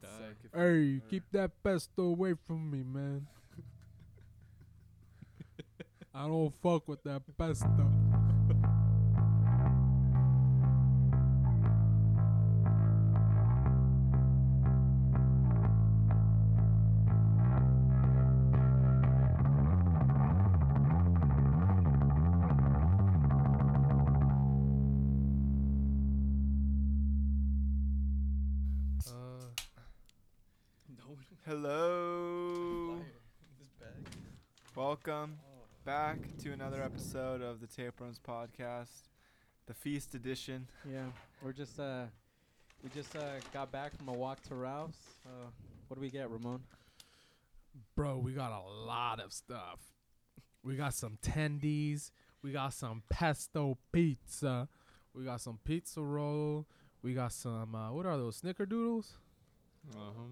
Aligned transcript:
gonna 0.00 0.34
die. 0.52 0.58
Hey, 0.60 0.78
you- 0.80 1.00
keep 1.08 1.24
that 1.32 1.50
pesto 1.62 2.02
away 2.04 2.34
from 2.46 2.70
me, 2.70 2.82
man. 2.82 3.26
I 6.14 6.26
don't 6.26 6.52
fuck 6.62 6.88
with 6.88 7.02
that 7.04 7.22
pesto. 7.36 7.90
To 36.46 36.52
another 36.52 36.80
episode 36.80 37.42
of 37.42 37.60
the 37.60 37.66
Tapeworms 37.66 38.20
podcast, 38.24 39.08
the 39.66 39.74
feast 39.74 40.14
edition. 40.14 40.68
Yeah, 40.88 41.06
we're 41.42 41.52
just 41.52 41.80
uh, 41.80 42.04
we 42.84 42.90
just 42.90 43.16
uh 43.16 43.40
got 43.52 43.72
back 43.72 43.96
from 43.96 44.08
a 44.08 44.12
walk 44.12 44.42
to 44.42 44.54
Ralph's. 44.54 45.18
Uh, 45.26 45.48
what 45.88 45.96
do 45.96 46.00
we 46.00 46.08
get, 46.08 46.30
Ramon? 46.30 46.60
bro, 47.96 48.18
we 48.18 48.32
got 48.32 48.52
a 48.52 48.62
lot 48.86 49.18
of 49.18 49.32
stuff. 49.32 49.80
We 50.62 50.76
got 50.76 50.94
some 50.94 51.18
tendies. 51.20 52.12
We 52.42 52.52
got 52.52 52.74
some 52.74 53.02
pesto 53.08 53.76
pizza. 53.90 54.68
We 55.14 55.24
got 55.24 55.40
some 55.40 55.58
pizza 55.64 56.00
roll. 56.00 56.66
We 57.02 57.14
got 57.14 57.32
some 57.32 57.74
uh, 57.74 57.90
what 57.90 58.06
are 58.06 58.16
those 58.16 58.40
snickerdoodles? 58.40 59.14
Uh 59.92 59.98
huh. 59.98 60.00
Uh-huh. 60.00 60.22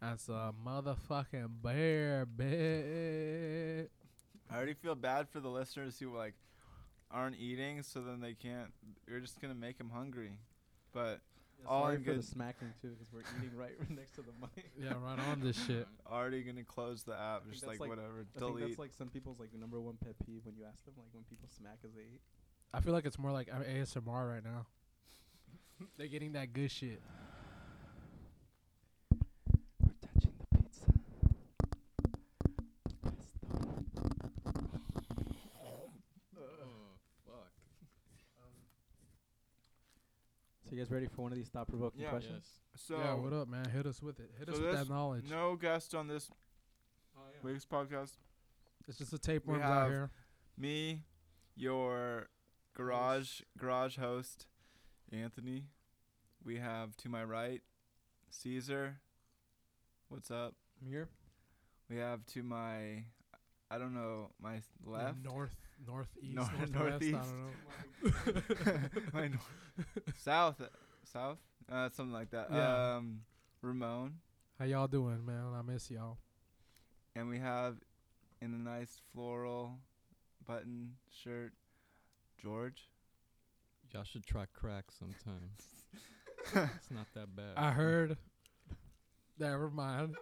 That's 0.00 0.28
a 0.28 0.52
motherfucking 0.66 1.62
bear 1.62 2.26
bit. 2.26 3.90
I 4.50 4.56
already 4.56 4.74
feel 4.74 4.94
bad 4.94 5.28
for 5.28 5.40
the 5.40 5.48
listeners 5.48 5.98
who 5.98 6.14
like 6.16 6.34
aren't 7.10 7.36
eating, 7.36 7.82
so 7.82 8.00
then 8.00 8.20
they 8.20 8.34
can't. 8.34 8.72
You're 9.08 9.20
just 9.20 9.40
gonna 9.40 9.54
make 9.54 9.78
them 9.78 9.90
hungry. 9.90 10.38
But 10.92 11.20
All 11.66 11.82
sorry 11.84 11.96
in 11.96 12.04
for 12.04 12.10
the 12.10 12.16
good- 12.16 12.24
smacking 12.24 12.72
too, 12.80 12.88
because 12.90 13.12
we're 13.12 13.20
eating 13.42 13.56
right 13.56 13.72
next 13.90 14.12
to 14.16 14.22
the 14.22 14.32
mic. 14.40 14.70
Yeah, 14.78 14.94
right 15.04 15.18
on 15.30 15.40
this 15.40 15.62
shit. 15.66 15.86
already 16.10 16.42
gonna 16.42 16.64
close 16.64 17.02
the 17.02 17.14
app. 17.18 17.42
think 17.42 17.54
Just 17.54 17.66
like, 17.66 17.80
like- 17.80 17.88
whatever. 17.90 18.20
I 18.36 18.38
think 18.40 18.52
Delete. 18.52 18.66
that's 18.68 18.78
like 18.78 18.92
some 18.94 19.08
people's 19.08 19.38
like 19.38 19.52
number 19.54 19.80
one 19.80 19.96
pet 20.02 20.14
peeve 20.26 20.40
when 20.44 20.56
you 20.56 20.64
ask 20.64 20.84
them 20.84 20.94
like 20.96 21.08
when 21.12 21.24
people 21.24 21.48
smack 21.56 21.78
as 21.84 21.92
they 21.94 22.02
eat. 22.02 22.20
I 22.72 22.80
feel 22.80 22.92
like 22.92 23.06
it's 23.06 23.18
more 23.18 23.32
like 23.32 23.48
uh, 23.52 23.60
ASMR 23.62 24.30
right 24.34 24.44
now. 24.44 24.66
They're 25.98 26.06
getting 26.08 26.32
that 26.32 26.52
good 26.52 26.70
shit. 26.70 27.00
We're 29.80 29.94
touching 30.02 30.32
the 30.38 30.58
pizza. 30.58 30.84
Oh, 35.62 35.90
fuck. 37.26 37.52
So 40.67 40.67
you 40.78 40.84
guys 40.84 40.92
ready 40.92 41.06
for 41.08 41.22
one 41.22 41.32
of 41.32 41.38
these 41.38 41.48
thought 41.48 41.66
provoking 41.66 42.02
Yeah. 42.02 42.10
questions? 42.10 42.46
Yes. 42.72 42.82
so 42.82 42.98
yeah, 42.98 43.14
what 43.14 43.32
up, 43.32 43.48
man? 43.48 43.68
Hit 43.68 43.84
us 43.86 44.00
with 44.00 44.20
it. 44.20 44.30
Hit 44.38 44.46
so 44.46 44.52
us 44.54 44.60
with 44.60 44.70
this- 44.70 44.86
that 44.86 44.92
knowledge. 44.94 45.28
no 45.28 45.56
guest 45.56 45.92
on 45.94 46.06
this 46.06 46.30
Oh 47.16 47.20
week's 47.42 47.64
podcast. 47.66 48.16
It's 48.86 48.96
just 48.98 49.12
a 49.12 49.18
tape 49.18 49.44
We 49.44 49.54
worms 49.54 49.64
out 49.64 49.82
have- 49.82 49.90
here. 49.90 50.10
Me, 50.56 51.02
your 51.56 52.28
garage 52.74 53.40
garage 53.58 53.98
host, 53.98 54.46
Anthony. 55.10 55.66
We 56.44 56.58
have 56.58 56.96
to 56.98 57.08
my 57.08 57.24
right, 57.24 57.62
Caesar. 58.30 59.00
What's 60.08 60.30
up? 60.30 60.54
I'm 60.80 60.86
here. 60.88 61.08
We 61.90 61.96
have 61.96 62.24
to 62.26 62.42
my, 62.44 63.06
I 63.70 63.78
don't 63.78 63.94
know, 63.94 64.30
my 64.40 64.56
s- 64.56 64.68
The 64.84 64.90
left, 64.90 65.18
North, 65.24 65.54
northeast, 65.86 66.34
Nor- 66.34 66.50
northwest. 66.72 66.72
northeast. 66.72 67.16
I 67.16 67.24
don't 67.24 68.74
know. 68.74 68.90
my 69.12 69.28
nor- 69.28 69.84
south, 70.16 70.60
south, 71.12 71.38
uh, 71.70 71.88
something 71.90 72.12
like 72.12 72.30
that. 72.30 72.48
Yeah. 72.50 72.96
Um, 72.96 73.20
Ramon, 73.62 74.14
How 74.58 74.64
y'all 74.64 74.86
doing, 74.88 75.24
man? 75.26 75.52
I 75.54 75.62
miss 75.62 75.90
y'all. 75.90 76.18
and 77.14 77.28
we 77.28 77.38
have 77.38 77.76
in 78.40 78.54
a 78.54 78.56
nice 78.58 79.00
floral 79.12 79.78
button 80.46 80.92
shirt, 81.10 81.52
George. 82.40 82.88
Y'all 83.92 84.04
should 84.04 84.24
try 84.24 84.44
crack 84.54 84.84
sometime. 84.98 85.50
it's 86.54 86.90
not 86.90 87.06
that 87.14 87.34
bad. 87.34 87.52
I 87.56 87.72
heard. 87.72 88.16
Never 89.38 89.70
mind. 89.70 90.14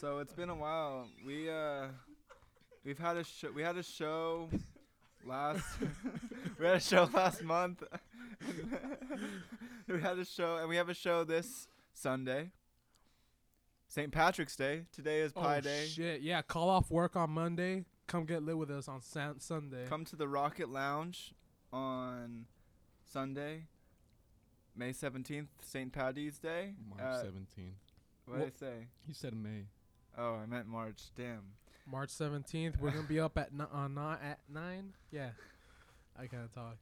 So 0.00 0.18
it's 0.18 0.32
been 0.32 0.48
a 0.50 0.54
while. 0.54 1.08
We 1.26 1.50
uh, 1.50 1.86
we've 2.84 2.98
had 2.98 3.16
a 3.16 3.24
show. 3.24 3.50
We 3.54 3.62
had 3.62 3.76
a 3.76 3.82
show 3.82 4.48
last. 5.24 5.64
we 6.58 6.66
had 6.66 6.76
a 6.76 6.80
show 6.80 7.08
last 7.12 7.42
month. 7.42 7.82
we 9.88 10.00
had 10.00 10.18
a 10.18 10.24
show, 10.24 10.56
and 10.56 10.68
we 10.68 10.76
have 10.76 10.88
a 10.88 10.94
show 10.94 11.24
this 11.24 11.68
Sunday. 11.92 12.50
St. 13.88 14.12
Patrick's 14.12 14.54
Day. 14.54 14.84
Today 14.92 15.20
is 15.20 15.32
Pi 15.32 15.58
oh 15.58 15.60
Day. 15.60 15.86
shit! 15.86 16.22
Yeah, 16.22 16.42
call 16.42 16.68
off 16.68 16.90
work 16.90 17.16
on 17.16 17.30
Monday. 17.30 17.84
Come 18.06 18.24
get 18.24 18.42
lit 18.42 18.56
with 18.56 18.70
us 18.70 18.88
on 18.88 19.02
San- 19.02 19.40
Sunday. 19.40 19.84
Come 19.88 20.04
to 20.06 20.16
the 20.16 20.28
Rocket 20.28 20.68
Lounge 20.68 21.32
on 21.72 22.46
Sunday, 23.04 23.64
May 24.76 24.92
seventeenth, 24.92 25.48
St. 25.62 25.92
Patty's 25.92 26.38
Day. 26.38 26.74
March 26.88 27.24
17th. 27.24 27.72
What 28.26 28.38
did 28.38 28.46
I 28.46 28.50
say? 28.58 28.86
You 29.08 29.14
said 29.14 29.34
May. 29.34 29.66
Oh, 30.16 30.34
I 30.34 30.46
meant 30.46 30.66
March. 30.66 31.10
Damn. 31.16 31.42
March 31.90 32.10
seventeenth. 32.10 32.78
We're 32.80 32.90
gonna 32.90 33.06
be 33.08 33.20
up 33.20 33.36
at 33.38 33.52
ni- 33.52 33.64
uh, 33.72 33.88
ni- 33.88 34.00
at 34.22 34.38
nine. 34.48 34.92
Yeah, 35.10 35.30
I 36.18 36.26
can't 36.26 36.52
talk. 36.52 36.76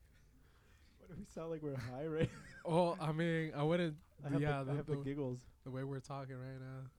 What 0.98 1.08
do 1.10 1.14
we 1.18 1.24
sound 1.26 1.50
like 1.50 1.62
we're 1.62 1.76
high 1.76 2.06
right? 2.06 2.30
Oh, 2.66 2.96
I 3.00 3.12
mean, 3.12 3.52
I 3.56 3.62
wouldn't. 3.62 3.96
I 4.26 4.28
have, 4.30 4.42
yeah, 4.42 4.58
the, 4.58 4.64
the, 4.66 4.72
I 4.72 4.76
have 4.76 4.86
the 4.86 4.96
the, 4.96 5.02
giggles. 5.04 5.38
the 5.64 5.70
way 5.70 5.82
we're 5.84 6.00
talking 6.00 6.34
right 6.36 6.60
now, 6.60 6.90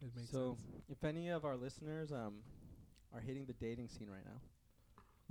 it 0.00 0.10
makes 0.16 0.30
So, 0.30 0.56
sense. 0.72 0.84
if 0.88 1.04
any 1.04 1.28
of 1.28 1.44
our 1.44 1.56
listeners 1.56 2.10
um 2.12 2.36
are 3.14 3.20
hitting 3.20 3.44
the 3.44 3.52
dating 3.54 3.88
scene 3.88 4.08
right 4.08 4.24
now, 4.24 4.40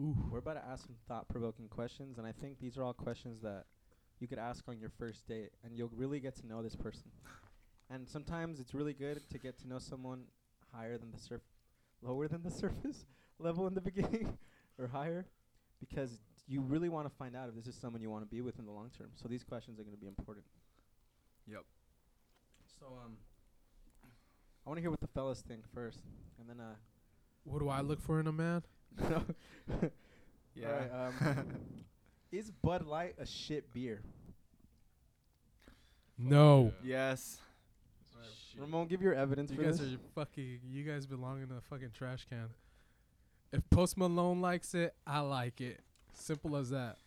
Ooh. 0.04 0.16
we're 0.32 0.40
about 0.40 0.54
to 0.56 0.66
ask 0.66 0.86
some 0.86 0.96
thought-provoking 1.08 1.70
questions, 1.70 2.18
and 2.20 2.28
I 2.28 2.32
think 2.34 2.60
these 2.60 2.78
are 2.78 2.84
all 2.84 2.94
questions 2.94 3.42
that 3.42 3.66
you 4.20 4.28
could 4.28 4.38
ask 4.40 4.64
on 4.68 4.80
your 4.80 4.90
first 4.90 5.28
date, 5.28 5.50
and 5.64 5.76
you'll 5.76 5.92
really 5.96 6.20
get 6.20 6.36
to 6.38 6.48
know 6.48 6.62
this 6.62 6.76
person. 6.76 7.10
And 7.90 8.08
sometimes 8.08 8.60
it's 8.60 8.74
really 8.74 8.94
good 8.94 9.28
to 9.30 9.38
get 9.40 9.58
to 9.60 9.68
know 9.68 9.80
someone 9.80 10.24
higher 10.74 10.98
than 10.98 11.12
the 11.12 11.20
surf, 11.20 11.42
lower 12.02 12.28
than 12.28 12.44
the 12.44 12.52
surface 12.64 13.06
level 13.40 13.68
in 13.68 13.74
the 13.74 13.82
beginning, 13.82 14.38
or 14.80 14.88
higher, 14.88 15.26
because 15.80 16.20
you 16.48 16.62
really 16.62 16.90
want 16.90 17.08
to 17.08 17.16
find 17.18 17.36
out 17.36 17.50
if 17.50 17.56
this 17.56 17.68
is 17.68 17.76
someone 17.76 18.02
you 18.02 18.10
want 18.10 18.24
to 18.24 18.30
be 18.30 18.42
with 18.42 18.60
in 18.60 18.66
the 18.66 18.72
long 18.72 18.92
term. 18.98 19.10
So 19.16 19.28
these 19.28 19.44
questions 19.44 19.80
are 19.80 19.84
going 19.84 19.96
to 19.96 20.02
be 20.02 20.08
important. 20.08 20.46
Yep. 21.48 21.64
So 22.80 22.86
um, 23.04 23.18
I 24.66 24.70
want 24.70 24.78
to 24.78 24.82
hear 24.82 24.92
what 24.92 25.02
the 25.02 25.08
fellas 25.08 25.42
think 25.42 25.64
first, 25.74 26.00
and 26.40 26.50
then 26.50 26.60
uh. 26.60 26.76
What 27.44 27.60
do 27.60 27.70
I 27.70 27.82
look 27.82 28.02
for 28.02 28.20
in 28.20 28.26
a 28.26 28.32
man? 28.32 28.64
Yeah. 30.56 30.68
Alright, 30.68 31.38
um, 31.38 31.48
is 32.32 32.50
Bud 32.50 32.86
Light 32.86 33.16
a 33.20 33.26
shit 33.26 33.74
beer? 33.74 34.02
No. 36.18 36.72
yes. 36.82 37.40
Ramon, 38.58 38.88
give 38.88 39.02
your 39.02 39.14
evidence 39.14 39.52
You 39.52 39.58
for 39.58 39.64
guys 39.64 39.80
this. 39.80 39.94
are 39.94 39.98
fucking. 40.16 40.60
You 40.68 40.84
guys 40.84 41.06
belong 41.06 41.42
in 41.42 41.52
a 41.52 41.62
fucking 41.62 41.92
trash 41.94 42.26
can. 42.30 42.50
If 43.52 43.70
Post 43.70 43.98
Malone 43.98 44.42
likes 44.42 44.74
it, 44.74 44.94
I 45.06 45.20
like 45.20 45.62
it. 45.62 45.82
Simple 46.14 46.56
as 46.56 46.70
that. 46.70 46.98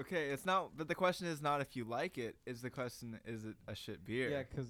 Okay, 0.00 0.30
it's 0.30 0.44
not. 0.44 0.76
But 0.76 0.88
the 0.88 0.94
question 0.94 1.26
is 1.26 1.40
not 1.40 1.60
if 1.60 1.74
you 1.76 1.84
like 1.84 2.18
it. 2.18 2.36
Is 2.46 2.60
the 2.60 2.70
question 2.70 3.18
is 3.26 3.44
it 3.44 3.54
a 3.66 3.74
shit 3.74 4.04
beer? 4.04 4.30
Yeah, 4.30 4.42
because 4.48 4.66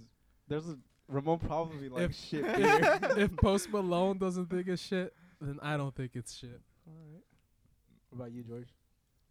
there's 0.47 0.69
a 0.69 0.79
Ramon 1.09 1.39
probably 1.39 1.89
likes 1.89 2.05
If- 2.11 2.15
shit 2.29 2.45
beer. 2.57 2.99
if 3.17 3.37
Post 3.37 3.71
Malone 3.71 4.19
doesn't 4.19 4.47
think 4.51 4.69
it's 4.69 4.83
shit, 4.83 5.13
then 5.41 5.59
I 5.63 5.77
don't 5.77 5.95
think 5.95 6.13
it's 6.15 6.37
shit. 6.37 6.61
Alright. 6.87 7.25
What 8.11 8.21
about 8.21 8.33
you, 8.33 8.43
George? 8.45 8.69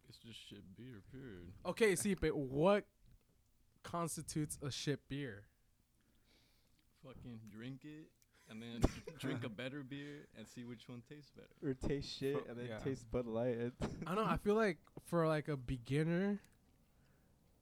It's 0.08 0.18
just 0.18 0.38
shit 0.48 0.62
beer, 0.76 1.02
period. 1.12 1.52
Okay, 1.66 1.94
see, 1.96 2.14
but 2.14 2.36
what 2.36 2.84
constitutes 3.82 4.58
a 4.62 4.70
shit 4.70 5.00
beer? 5.08 5.44
Fucking 7.04 7.38
drink 7.50 7.80
it 7.84 8.08
and 8.50 8.60
then 8.62 8.80
drink 9.18 9.44
a 9.44 9.48
better 9.48 9.82
beer 9.82 10.26
and 10.36 10.46
see 10.48 10.64
which 10.64 10.88
one 10.88 11.02
tastes 11.08 11.30
better. 11.30 11.48
Or 11.70 11.74
taste 11.74 12.18
shit 12.18 12.34
Fro- 12.34 12.44
and 12.50 12.58
then 12.58 12.66
yeah. 12.68 12.78
taste 12.78 13.10
Bud 13.10 13.26
Light. 13.26 13.56
I 14.06 14.14
don't 14.14 14.24
know. 14.24 14.30
I 14.30 14.36
feel 14.38 14.54
like 14.54 14.78
for 15.06 15.26
like 15.26 15.48
a 15.48 15.56
beginner, 15.56 16.40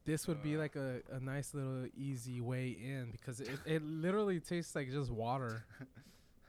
this 0.04 0.26
would 0.28 0.42
be 0.42 0.56
Uh. 0.56 0.60
like 0.60 0.76
a, 0.76 1.00
a 1.12 1.20
nice 1.20 1.52
little 1.54 1.86
easy 1.96 2.40
way 2.40 2.68
in 2.68 3.10
because 3.12 3.40
it, 3.40 3.58
it 3.66 3.82
literally 3.82 4.40
tastes 4.40 4.74
like 4.74 4.90
just 4.90 5.10
water. 5.10 5.64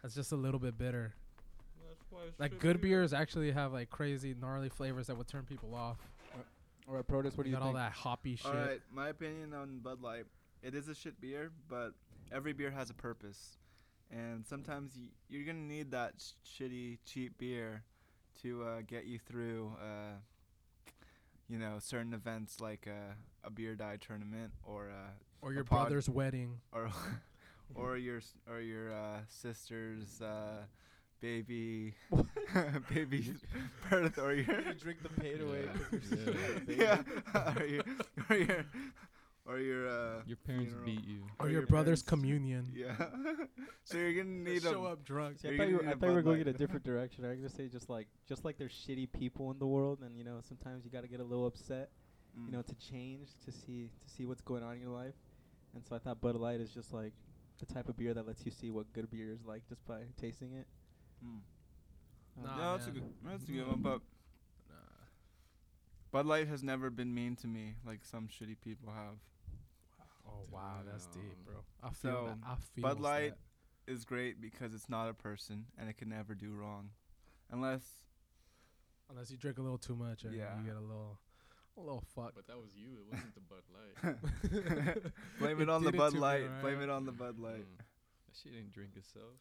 That's 0.01 0.13
just 0.15 0.31
a 0.31 0.35
little 0.35 0.59
bit 0.59 0.77
bitter. 0.77 1.13
That's 1.87 2.05
why 2.11 2.19
it's 2.27 2.39
Like 2.39 2.51
shit 2.51 2.59
good 2.61 2.81
beers 2.81 3.13
actually 3.13 3.51
have 3.51 3.73
like 3.73 3.89
crazy 3.89 4.35
gnarly 4.39 4.69
flavors 4.69 5.07
that 5.07 5.17
would 5.17 5.27
turn 5.27 5.43
people 5.43 5.73
off. 5.75 5.97
Alright, 6.87 7.05
Protus, 7.07 7.35
what 7.35 7.43
do 7.43 7.49
you 7.49 7.55
you 7.55 7.59
got 7.59 7.63
all 7.63 7.73
that 7.73 7.91
hoppy 7.91 8.37
shit. 8.37 8.45
All 8.45 8.53
right, 8.53 8.79
my 8.93 9.09
opinion 9.09 9.53
on 9.53 9.79
Bud 9.79 10.01
Light. 10.01 10.23
it 10.63 10.73
is 10.73 10.87
a 10.87 10.95
shit 10.95 11.19
beer, 11.19 11.51
but 11.67 11.91
every 12.31 12.53
beer 12.53 12.71
has 12.71 12.89
a 12.89 12.93
purpose, 12.93 13.57
and 14.11 14.45
sometimes 14.45 14.93
y- 14.95 15.09
you're 15.29 15.45
gonna 15.45 15.59
need 15.65 15.91
that 15.91 16.13
sh- 16.19 16.61
shitty 16.61 16.97
cheap 17.05 17.37
beer 17.37 17.83
to 18.41 18.63
uh, 18.63 18.81
get 18.85 19.05
you 19.05 19.19
through, 19.19 19.71
uh, 19.81 20.17
you 21.49 21.57
know, 21.57 21.77
certain 21.79 22.13
events 22.13 22.59
like 22.61 22.87
uh, 22.87 23.13
a 23.43 23.49
beer 23.49 23.75
die 23.75 23.97
tournament 23.99 24.51
or 24.63 24.89
uh, 24.89 25.09
Or 25.41 25.53
your 25.53 25.63
pod- 25.63 25.83
brother's 25.87 26.09
wedding. 26.09 26.59
or 26.71 26.89
or 27.75 27.97
your 27.97 28.17
s- 28.17 28.33
or 28.49 28.59
your 28.61 28.93
uh, 28.93 29.19
sister's 29.27 30.21
uh, 30.21 30.63
baby 31.19 31.95
baby 32.93 33.33
birth 33.89 34.17
or 34.19 34.33
your 34.33 34.61
you 34.61 34.73
drink 34.79 35.01
the 35.03 35.09
paid 35.09 35.41
away. 35.41 35.65
Yeah. 35.65 35.73
'cause 35.89 36.11
you're 36.11 36.77
Yeah. 36.77 37.01
still 37.01 37.41
a 37.41 37.51
baby. 37.51 37.55
yeah 37.57 37.57
or 37.57 37.65
your 37.65 37.83
or 38.29 38.35
your 38.37 38.65
or 39.47 39.59
your 39.59 39.87
uh 39.87 40.21
Your 40.25 40.37
parents 40.37 40.73
funeral. 40.73 40.85
beat 40.85 41.03
you. 41.05 41.21
Or, 41.39 41.45
Or 41.45 41.49
your, 41.49 41.59
your 41.61 41.67
brother's 41.67 42.03
parents- 42.03 42.09
communion. 42.09 42.71
yeah 42.75 42.95
so 43.83 43.97
you're 43.97 44.13
gonna 44.13 44.35
need 44.35 44.61
to 44.63 44.69
show 44.69 44.85
a 44.85 44.91
up 44.93 45.03
drunk. 45.05 45.39
See, 45.39 45.47
I 45.47 45.51
thought 45.51 45.57
gonna 45.57 45.69
you 45.69 45.77
were, 45.77 45.83
need 45.83 45.89
I 45.89 45.91
a 45.91 45.95
thought 45.95 46.07
you 46.07 46.13
were 46.13 46.21
going 46.21 46.41
in 46.41 46.47
a 46.49 46.53
different 46.53 46.83
direction. 46.83 47.23
I 47.25 47.29
was 47.29 47.37
gonna 47.37 47.49
say 47.49 47.67
just 47.67 47.89
like 47.89 48.07
just 48.27 48.43
like 48.45 48.57
there's 48.57 48.73
shitty 48.73 49.11
people 49.13 49.49
in 49.51 49.59
the 49.59 49.67
world, 49.67 49.99
and 50.03 50.17
you 50.17 50.23
know 50.23 50.39
sometimes 50.47 50.83
you 50.85 50.91
gotta 50.91 51.07
get 51.07 51.19
a 51.19 51.23
little 51.23 51.47
upset, 51.47 51.89
you 52.35 52.49
Mm. 52.49 52.51
know, 52.53 52.61
to 52.61 52.75
change 52.75 53.29
to 53.45 53.51
see 53.51 53.89
to 54.03 54.09
see 54.09 54.25
what's 54.25 54.41
going 54.41 54.63
on 54.63 54.75
in 54.75 54.81
your 54.81 54.91
life. 54.91 55.15
And 55.73 55.83
so 55.85 55.95
I 55.95 55.99
thought 55.99 56.19
Bud 56.21 56.35
Light 56.35 56.59
is 56.59 56.71
just 56.71 56.93
like 56.93 57.13
the 57.59 57.65
type 57.65 57.87
of 57.89 57.97
beer 57.97 58.13
that 58.13 58.27
lets 58.27 58.45
you 58.45 58.51
see 58.51 58.69
what 58.69 58.91
good 58.93 59.09
beer 59.09 59.31
is 59.31 59.43
like 59.45 59.67
just 59.69 59.85
by 59.87 60.01
tasting 60.21 60.53
it. 60.53 60.67
Mm. 61.25 61.39
Nah, 62.43 62.57
no, 62.57 62.71
that's 62.77 62.87
a 62.87 62.91
good 62.91 63.03
that's 63.25 63.43
a 63.43 63.51
good 63.51 63.67
one 63.67 63.81
but 63.81 64.01
Bud 66.11 66.25
Light 66.25 66.47
has 66.47 66.63
never 66.63 66.89
been 66.89 67.13
mean 67.13 67.35
to 67.37 67.47
me 67.47 67.75
like 67.85 67.99
some 68.03 68.27
shitty 68.27 68.55
people 68.63 68.91
have. 68.93 69.17
Oh 70.37 70.45
wow, 70.51 70.81
that's 70.89 71.07
deep, 71.07 71.33
bro. 71.45 71.55
I 71.83 71.87
feel 71.89 71.95
So, 72.11 72.25
that. 72.27 72.37
I 72.47 72.55
feel 72.75 72.81
Bud 72.83 72.99
Light 72.99 73.33
that. 73.87 73.91
is 73.91 74.05
great 74.05 74.39
because 74.41 74.73
it's 74.73 74.89
not 74.89 75.09
a 75.09 75.13
person 75.13 75.65
and 75.77 75.89
it 75.89 75.97
can 75.97 76.09
never 76.09 76.35
do 76.35 76.51
wrong, 76.53 76.89
unless 77.51 77.83
Unless 79.09 79.31
you 79.31 79.37
drink 79.37 79.57
a 79.57 79.61
little 79.61 79.77
too 79.77 79.95
much, 79.95 80.25
and 80.25 80.35
Yeah. 80.35 80.57
you 80.59 80.65
get 80.65 80.75
a 80.75 80.81
little, 80.81 81.17
a 81.77 81.79
little 81.79 82.03
fuck. 82.13 82.33
But 82.35 82.45
that 82.47 82.57
was 82.57 82.75
you. 82.75 82.97
It 82.99 83.05
wasn't 83.09 83.33
the 83.35 83.39
Bud 83.39 83.63
Light. 83.73 85.01
blame 85.39 85.59
it, 85.61 85.63
It 85.63 85.69
on 85.69 85.83
the 85.85 85.93
Bud 85.93 86.09
to 86.09 86.15
me, 86.15 86.19
Light. 86.21 86.61
Blame 86.61 86.81
it 86.81 86.89
on 86.89 87.05
the 87.05 87.13
Bud 87.13 87.39
Light. 87.39 87.53
Mm. 87.65 87.77
That 87.77 88.35
shit 88.43 88.51
ain't 88.57 88.73
drink 88.73 88.91
itself. 88.97 89.39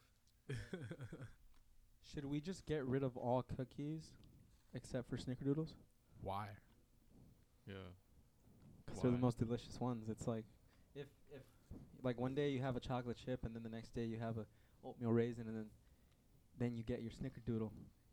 Should 2.14 2.24
we 2.26 2.40
just 2.40 2.64
get 2.66 2.84
rid 2.86 3.02
of 3.02 3.16
all 3.16 3.42
cookies 3.42 4.04
except 4.72 5.10
for 5.10 5.16
Snickerdoodles? 5.16 5.72
Why? 6.22 6.46
Yeah. 7.66 7.74
Because 8.84 9.02
they're 9.02 9.10
the 9.10 9.18
most 9.18 9.38
delicious 9.38 9.80
ones. 9.80 10.08
It's 10.08 10.28
like 10.28 10.44
if 10.44 10.44
if 10.44 10.55
like 12.02 12.18
one 12.20 12.34
day 12.34 12.50
you 12.50 12.60
have 12.62 12.76
a 12.76 12.80
chocolate 12.80 13.16
chip 13.24 13.44
and 13.44 13.54
then 13.54 13.62
the 13.62 13.68
next 13.68 13.94
day 13.94 14.04
you 14.04 14.18
have 14.18 14.36
a 14.38 14.46
oatmeal 14.84 15.12
raisin 15.12 15.46
and 15.48 15.56
then 15.56 15.66
then 16.58 16.74
you 16.76 16.82
get 16.82 17.02
your 17.02 17.10
Snickerdoodle. 17.10 17.70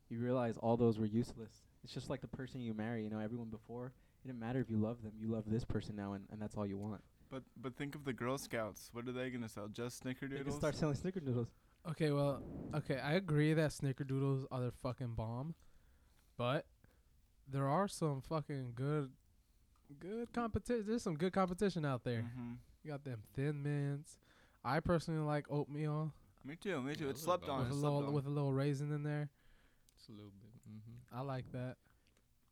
You 0.09 0.19
realize 0.19 0.57
all 0.57 0.75
those 0.75 0.99
were 0.99 1.05
useless. 1.05 1.63
It's 1.83 1.93
just 1.93 2.09
like 2.09 2.21
the 2.21 2.27
person 2.27 2.61
you 2.61 2.73
marry. 2.73 3.03
You 3.03 3.09
know, 3.09 3.19
everyone 3.19 3.47
before 3.49 3.93
it 4.23 4.27
didn't 4.27 4.39
matter 4.39 4.59
if 4.59 4.69
you 4.69 4.77
love 4.77 5.01
them. 5.01 5.13
You 5.19 5.27
love 5.29 5.43
this 5.47 5.63
person 5.65 5.95
now, 5.95 6.13
and, 6.13 6.25
and 6.31 6.41
that's 6.41 6.55
all 6.55 6.65
you 6.67 6.77
want. 6.77 7.01
But 7.31 7.43
but 7.61 7.75
think 7.77 7.95
of 7.95 8.03
the 8.03 8.13
Girl 8.13 8.37
Scouts. 8.37 8.89
What 8.93 9.07
are 9.07 9.11
they 9.13 9.29
gonna 9.29 9.47
sell? 9.49 9.67
Just 9.69 10.03
snickerdoodles? 10.03 10.37
They 10.37 10.43
can 10.43 10.51
start 10.51 10.75
selling 10.75 10.95
Snickerdoodles. 10.95 11.47
Okay, 11.89 12.11
well, 12.11 12.41
okay, 12.75 12.97
I 12.99 13.13
agree 13.13 13.53
that 13.53 13.71
Snickerdoodles 13.71 14.45
are 14.51 14.61
the 14.61 14.71
fucking 14.71 15.15
bomb, 15.15 15.55
but 16.37 16.65
there 17.47 17.67
are 17.67 17.87
some 17.87 18.21
fucking 18.21 18.73
good, 18.75 19.11
good 19.99 20.31
competition. 20.33 20.85
There's 20.87 21.01
some 21.03 21.15
good 21.15 21.33
competition 21.33 21.85
out 21.85 22.03
there. 22.03 22.21
Mhm. 22.37 22.57
You 22.83 22.91
got 22.91 23.03
them 23.03 23.21
Thin 23.35 23.63
Mints. 23.63 24.17
I 24.63 24.79
personally 24.79 25.21
like 25.21 25.45
oatmeal 25.49 26.13
Me 26.45 26.55
too. 26.55 26.81
Me 26.81 26.95
too. 26.95 27.05
Yeah, 27.05 27.09
It's 27.11 27.19
those 27.21 27.25
slept 27.25 27.49
on. 27.49 27.59
with 27.59 27.67
a 27.67 27.69
It's 27.71 27.79
slept 27.79 27.93
little 27.93 28.07
on. 28.07 28.13
with 28.13 28.25
a 28.25 28.29
little 28.29 28.53
raisin 28.53 28.91
in 28.91 29.03
there. 29.03 29.29
It's 29.97 30.09
a 30.09 30.11
little 30.11 30.31
bit. 30.41 30.51
Mm-hmm. 30.69 31.17
I 31.17 31.21
like 31.21 31.45
that. 31.53 31.77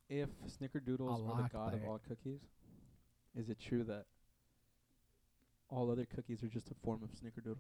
If 0.10 0.30
Snickerdoodles 0.48 1.10
I 1.10 1.14
are 1.14 1.36
the 1.38 1.42
like 1.44 1.54
god 1.54 1.74
of 1.74 1.84
all 1.86 2.00
cookies, 2.08 2.42
is 3.38 3.50
it 3.50 3.60
true 3.60 3.84
that 3.86 4.06
all 5.70 5.90
other 5.90 6.06
cookies 6.06 6.44
are 6.44 6.48
just 6.50 6.70
a 6.70 6.74
form 6.84 7.02
of 7.04 7.10
Snickerdoodle? 7.12 7.56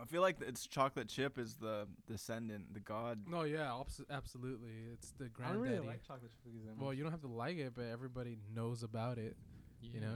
I 0.00 0.04
feel 0.04 0.22
like 0.22 0.36
it's 0.40 0.66
chocolate 0.66 1.08
chip 1.08 1.38
is 1.38 1.54
the 1.56 1.86
descendant, 2.06 2.72
the 2.72 2.80
god. 2.80 3.20
No, 3.28 3.42
yeah, 3.42 3.74
abs- 3.80 4.00
absolutely. 4.10 4.70
It's 4.92 5.10
the 5.18 5.24
I 5.24 5.28
granddaddy. 5.32 5.58
don't 5.58 5.68
really 5.76 5.86
like 5.86 6.02
chocolate 6.06 6.30
chip 6.30 6.44
cookies 6.44 6.62
that 6.66 6.76
much. 6.76 6.84
well, 6.84 6.94
you 6.94 7.02
don't 7.02 7.12
have 7.12 7.22
to 7.22 7.26
like 7.28 7.58
it, 7.58 7.72
but 7.74 7.86
everybody 7.92 8.38
knows 8.54 8.82
about 8.84 9.18
it. 9.18 9.36
Yeah. 9.82 10.00
know? 10.00 10.14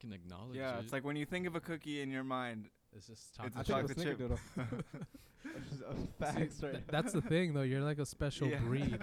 Can 0.00 0.12
acknowledge 0.12 0.56
Yeah, 0.56 0.78
it. 0.78 0.84
it's 0.84 0.92
like 0.92 1.04
when 1.04 1.14
you 1.16 1.24
think 1.26 1.46
of 1.46 1.54
a 1.54 1.60
cookie 1.60 2.00
in 2.02 2.10
your 2.10 2.24
mind, 2.24 2.68
It's 2.96 3.06
just 3.06 3.34
chocolate. 3.36 3.54
a 3.54 3.58
I 3.60 3.62
think 3.62 3.78
it 3.78 3.82
was 3.96 4.04
chocolate 4.04 4.18
chip. 4.18 4.28
Snickerdoodle. 4.58 4.82
That's 5.54 5.68
just 5.70 5.82
a 5.82 5.94
See, 5.94 6.08
facts 6.18 6.62
right 6.62 6.72
th- 6.72 6.84
that's 6.88 7.12
the 7.12 7.20
thing, 7.20 7.52
though. 7.52 7.62
You're 7.62 7.80
like 7.82 7.98
a 7.98 8.06
special 8.06 8.48
Yeah. 8.48 8.58
breed. 8.60 8.98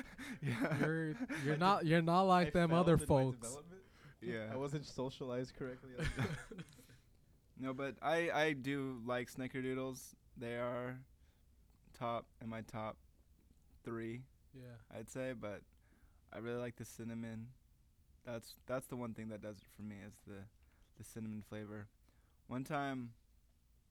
yeah. 0.42 0.78
You're 0.80 1.14
you're 1.44 1.56
not 1.56 1.86
you're 1.86 2.02
not 2.02 2.22
like 2.22 2.52
them 2.52 2.72
other 2.72 2.98
folks. 2.98 3.56
yeah. 4.20 4.50
I 4.52 4.56
wasn't 4.56 4.84
socialized 4.86 5.54
correctly. 5.58 5.90
No, 7.60 7.74
but 7.74 7.96
I 8.02 8.30
I 8.30 8.52
do 8.52 9.00
like 9.04 9.30
Snickerdoodles. 9.32 10.14
They 10.36 10.54
are 10.56 10.98
top 11.98 12.26
in 12.40 12.48
my 12.48 12.60
top 12.62 12.96
three, 13.84 14.22
Yeah. 14.54 14.76
I'd 14.96 15.10
say. 15.10 15.32
But 15.38 15.62
I 16.32 16.38
really 16.38 16.60
like 16.60 16.76
the 16.76 16.84
cinnamon. 16.84 17.48
That's 18.24 18.54
that's 18.66 18.86
the 18.86 18.96
one 18.96 19.14
thing 19.14 19.28
that 19.28 19.40
does 19.42 19.56
it 19.58 19.66
for 19.76 19.82
me 19.82 19.96
is 20.06 20.14
the 20.26 20.44
the 20.98 21.04
cinnamon 21.04 21.42
flavor. 21.48 21.88
One 22.46 22.64
time, 22.64 23.10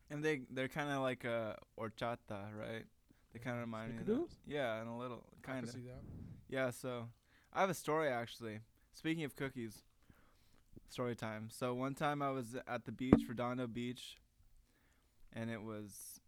and 0.09 0.23
they 0.23 0.41
they're 0.49 0.67
kind 0.69 0.89
of 0.89 1.01
like 1.01 1.25
a 1.25 1.57
horchata, 1.77 2.53
right? 2.57 2.85
They 3.33 3.39
kind 3.39 3.55
of 3.57 3.61
remind 3.61 3.93
me. 3.95 3.99
Of 3.99 4.05
that. 4.05 4.13
Snickerdoodles? 4.13 4.35
Yeah, 4.47 4.79
and 4.79 4.89
a 4.89 4.93
little 4.93 5.25
I 5.43 5.45
kind 5.45 5.59
can 5.59 5.69
of. 5.69 5.75
see 5.75 5.81
that. 5.87 6.01
Yeah, 6.49 6.69
so 6.71 7.09
I 7.53 7.59
have 7.61 7.69
a 7.69 7.73
story 7.73 8.07
actually. 8.09 8.59
Speaking 8.93 9.25
of 9.25 9.35
cookies, 9.35 9.83
story 10.89 11.15
time. 11.15 11.49
So 11.51 11.73
one 11.73 11.95
time 11.95 12.21
I 12.21 12.31
was 12.31 12.55
at 12.67 12.85
the 12.85 12.91
beach, 12.91 13.23
Redondo 13.27 13.67
Beach, 13.67 14.17
and 15.33 15.49
it 15.49 15.61
was 15.61 16.19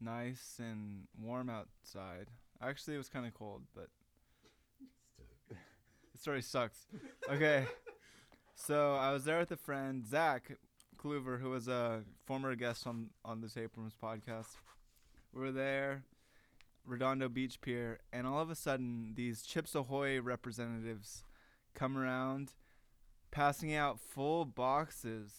nice 0.00 0.56
and 0.58 1.06
warm 1.20 1.48
outside. 1.50 2.28
Actually, 2.60 2.94
it 2.94 2.98
was 2.98 3.08
kind 3.08 3.26
of 3.26 3.34
cold, 3.34 3.62
but 3.74 3.88
the 5.48 6.18
story 6.18 6.42
sucks. 6.42 6.86
Okay. 7.30 7.66
So 8.54 8.94
I 8.94 9.12
was 9.12 9.24
there 9.24 9.38
with 9.38 9.50
a 9.50 9.56
friend, 9.56 10.06
Zach 10.06 10.56
Kluver, 10.98 11.40
who 11.40 11.50
was 11.50 11.68
a 11.68 12.02
former 12.24 12.54
guest 12.56 12.86
on 12.86 13.10
on 13.24 13.40
this 13.40 13.56
Abrams 13.56 13.94
podcast. 14.02 14.56
We 15.32 15.42
were 15.42 15.52
there, 15.52 16.04
Redondo 16.86 17.28
Beach 17.28 17.60
Pier, 17.60 17.98
and 18.12 18.26
all 18.26 18.40
of 18.40 18.50
a 18.50 18.54
sudden, 18.54 19.12
these 19.14 19.42
Chips 19.42 19.74
Ahoy 19.74 20.20
representatives 20.20 21.24
come 21.74 21.98
around, 21.98 22.52
passing 23.30 23.74
out 23.74 24.00
full 24.00 24.44
boxes 24.44 25.32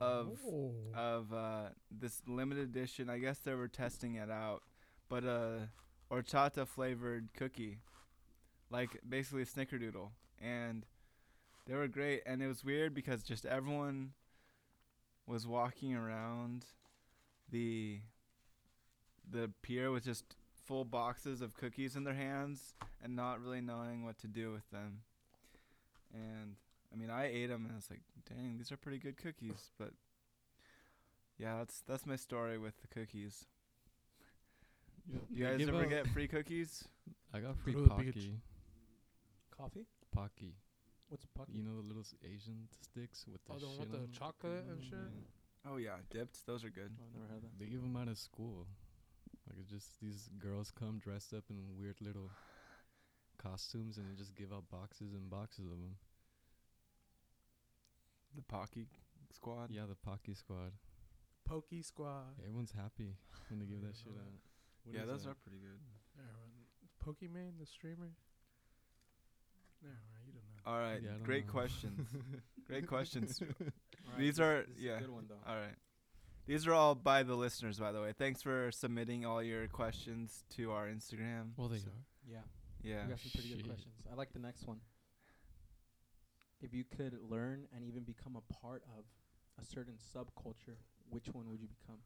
of 0.00 0.38
Oh. 0.46 0.72
of 0.94 1.32
uh, 1.32 1.68
this 1.90 2.22
limited 2.26 2.64
edition. 2.64 3.08
I 3.08 3.18
guess 3.18 3.38
they 3.38 3.54
were 3.54 3.68
testing 3.68 4.14
it 4.16 4.30
out, 4.30 4.62
but 5.08 5.24
a 5.24 5.68
horchata 6.10 6.66
flavored 6.66 7.28
cookie, 7.34 7.78
like 8.70 9.00
basically 9.08 9.42
a 9.42 9.46
snickerdoodle, 9.46 10.10
and 10.40 10.84
they 11.66 11.74
were 11.74 11.88
great. 11.88 12.22
And 12.26 12.42
it 12.42 12.48
was 12.48 12.64
weird 12.64 12.92
because 12.94 13.22
just 13.22 13.46
everyone 13.46 14.12
was 15.26 15.46
walking 15.46 15.94
around 15.94 16.66
the 17.50 18.00
the 19.30 19.50
pier 19.62 19.90
with 19.90 20.04
just 20.04 20.36
full 20.66 20.84
boxes 20.84 21.40
of 21.40 21.54
cookies 21.54 21.94
in 21.96 22.04
their 22.04 22.14
hands 22.14 22.74
and 23.02 23.14
not 23.16 23.40
really 23.40 23.60
knowing 23.60 24.04
what 24.04 24.18
to 24.18 24.26
do 24.26 24.50
with 24.52 24.68
them. 24.70 25.02
And 26.12 26.56
I 26.94 26.96
mean, 26.96 27.10
I 27.10 27.26
ate 27.26 27.48
them 27.48 27.64
and 27.64 27.72
I 27.72 27.76
was 27.76 27.90
like, 27.90 28.02
"Dang, 28.28 28.56
these 28.56 28.70
are 28.70 28.76
pretty 28.76 28.98
good 28.98 29.16
cookies." 29.16 29.70
But 29.78 29.90
yeah, 31.38 31.58
that's 31.58 31.82
that's 31.88 32.06
my 32.06 32.16
story 32.16 32.56
with 32.58 32.74
the 32.80 32.86
cookies. 32.88 33.46
Yeah. 35.10 35.18
You 35.30 35.44
guys 35.58 35.68
ever 35.68 35.86
get 35.86 36.06
free 36.08 36.28
cookies? 36.28 36.84
I 37.32 37.40
got 37.40 37.56
free 37.58 37.72
Go 37.74 37.84
to 37.86 37.94
beach. 37.96 38.14
Pocky. 38.14 38.40
Coffee? 39.56 39.86
Pocky. 40.14 40.54
What's 41.08 41.26
pucky? 41.36 41.52
You 41.58 41.62
know 41.62 41.76
the 41.82 41.86
little 41.86 42.02
s- 42.02 42.14
Asian 42.24 42.68
sticks 42.70 43.26
with 43.30 43.44
the 43.44 43.52
Oh, 43.54 43.58
the 43.58 43.66
one 43.66 43.74
shit 43.76 43.80
with 43.80 43.90
the 43.92 43.98
on 43.98 44.04
'em? 44.04 44.12
chocolate 44.12 44.64
and 44.70 44.82
shit? 44.84 44.92
Yeah. 44.98 45.70
Oh 45.70 45.76
yeah, 45.76 45.96
dipped. 46.10 46.46
Those 46.46 46.64
are 46.64 46.70
good. 46.70 46.92
Oh, 46.98 47.04
I've 47.04 47.20
never 47.20 47.32
had 47.34 47.42
that. 47.42 47.58
They 47.58 47.66
give 47.66 47.82
them 47.82 47.96
out 47.96 48.08
of 48.08 48.16
school. 48.18 48.66
Like 49.48 49.58
it's 49.60 49.68
just 49.70 50.00
these 50.00 50.28
girls 50.38 50.70
come 50.70 50.98
dressed 50.98 51.34
up 51.34 51.44
in 51.50 51.76
weird 51.78 52.00
little 52.00 52.30
costumes 53.38 53.98
and 53.98 54.08
they 54.08 54.14
just 54.16 54.34
give 54.34 54.52
out 54.52 54.70
boxes 54.70 55.12
and 55.12 55.28
boxes 55.28 55.66
of 55.66 55.78
them. 55.78 55.96
The 58.34 58.42
Pocky 58.42 58.86
Squad. 59.32 59.70
Yeah, 59.70 59.82
the 59.88 59.94
Pocky 59.96 60.34
Squad. 60.34 60.72
Pocky 61.44 61.82
Squad. 61.82 62.34
Everyone's 62.42 62.72
happy 62.72 63.16
when 63.48 63.60
they 63.60 63.66
give 63.66 63.80
that 63.82 63.96
shit 63.96 64.12
out. 64.12 64.32
What 64.84 64.96
yeah, 64.96 65.04
those 65.06 65.24
that? 65.24 65.30
are 65.30 65.34
pretty 65.42 65.58
good. 65.58 65.78
Yeah. 66.16 66.22
Pokimane, 67.04 67.58
the 67.58 67.66
streamer. 67.66 68.10
Yeah, 69.82 69.88
right, 69.90 70.26
you 70.26 70.32
don't 70.32 70.42
know. 70.42 70.72
All 70.72 70.78
right. 70.78 71.00
Yeah, 71.02 71.10
I 71.10 71.12
don't 71.14 71.22
Great 71.24 71.46
questions. 71.46 72.08
Great 72.66 72.86
questions. 72.86 73.40
These 74.18 74.40
are- 74.40 74.64
this 74.68 74.78
yeah. 74.80 74.96
a 74.96 75.00
good 75.00 75.10
one 75.10 75.26
though. 75.28 75.40
All 75.46 75.56
right. 75.56 75.74
These 76.46 76.66
are 76.66 76.72
all 76.74 76.94
by 76.94 77.22
the 77.22 77.34
listeners, 77.34 77.78
by 77.78 77.92
the 77.92 78.00
way. 78.00 78.12
Thanks 78.16 78.42
for 78.42 78.70
submitting 78.70 79.24
all 79.24 79.42
your 79.42 79.66
questions 79.68 80.44
to 80.56 80.72
our 80.72 80.86
Instagram. 80.86 81.50
Well, 81.56 81.68
they 81.68 81.78
So- 81.78 81.88
are. 81.88 82.04
Yeah, 82.30 82.38
Yeah. 82.82 83.04
we 83.04 83.10
got 83.10 83.20
some 83.20 83.30
pretty 83.34 83.54
good 83.56 83.66
questions. 83.66 83.94
I 84.10 84.14
like 84.14 84.32
the 84.32 84.38
next 84.38 84.66
one. 84.66 84.80
If 86.64 86.72
you 86.72 86.82
could 86.96 87.18
learn 87.30 87.66
and 87.76 87.84
even 87.84 88.04
become 88.04 88.36
a 88.36 88.52
part 88.54 88.82
of 88.96 89.04
a 89.60 89.64
certain 89.66 89.94
subculture, 90.14 90.76
which 91.10 91.26
one 91.28 91.50
would 91.50 91.60
you 91.60 91.68
become? 91.68 91.98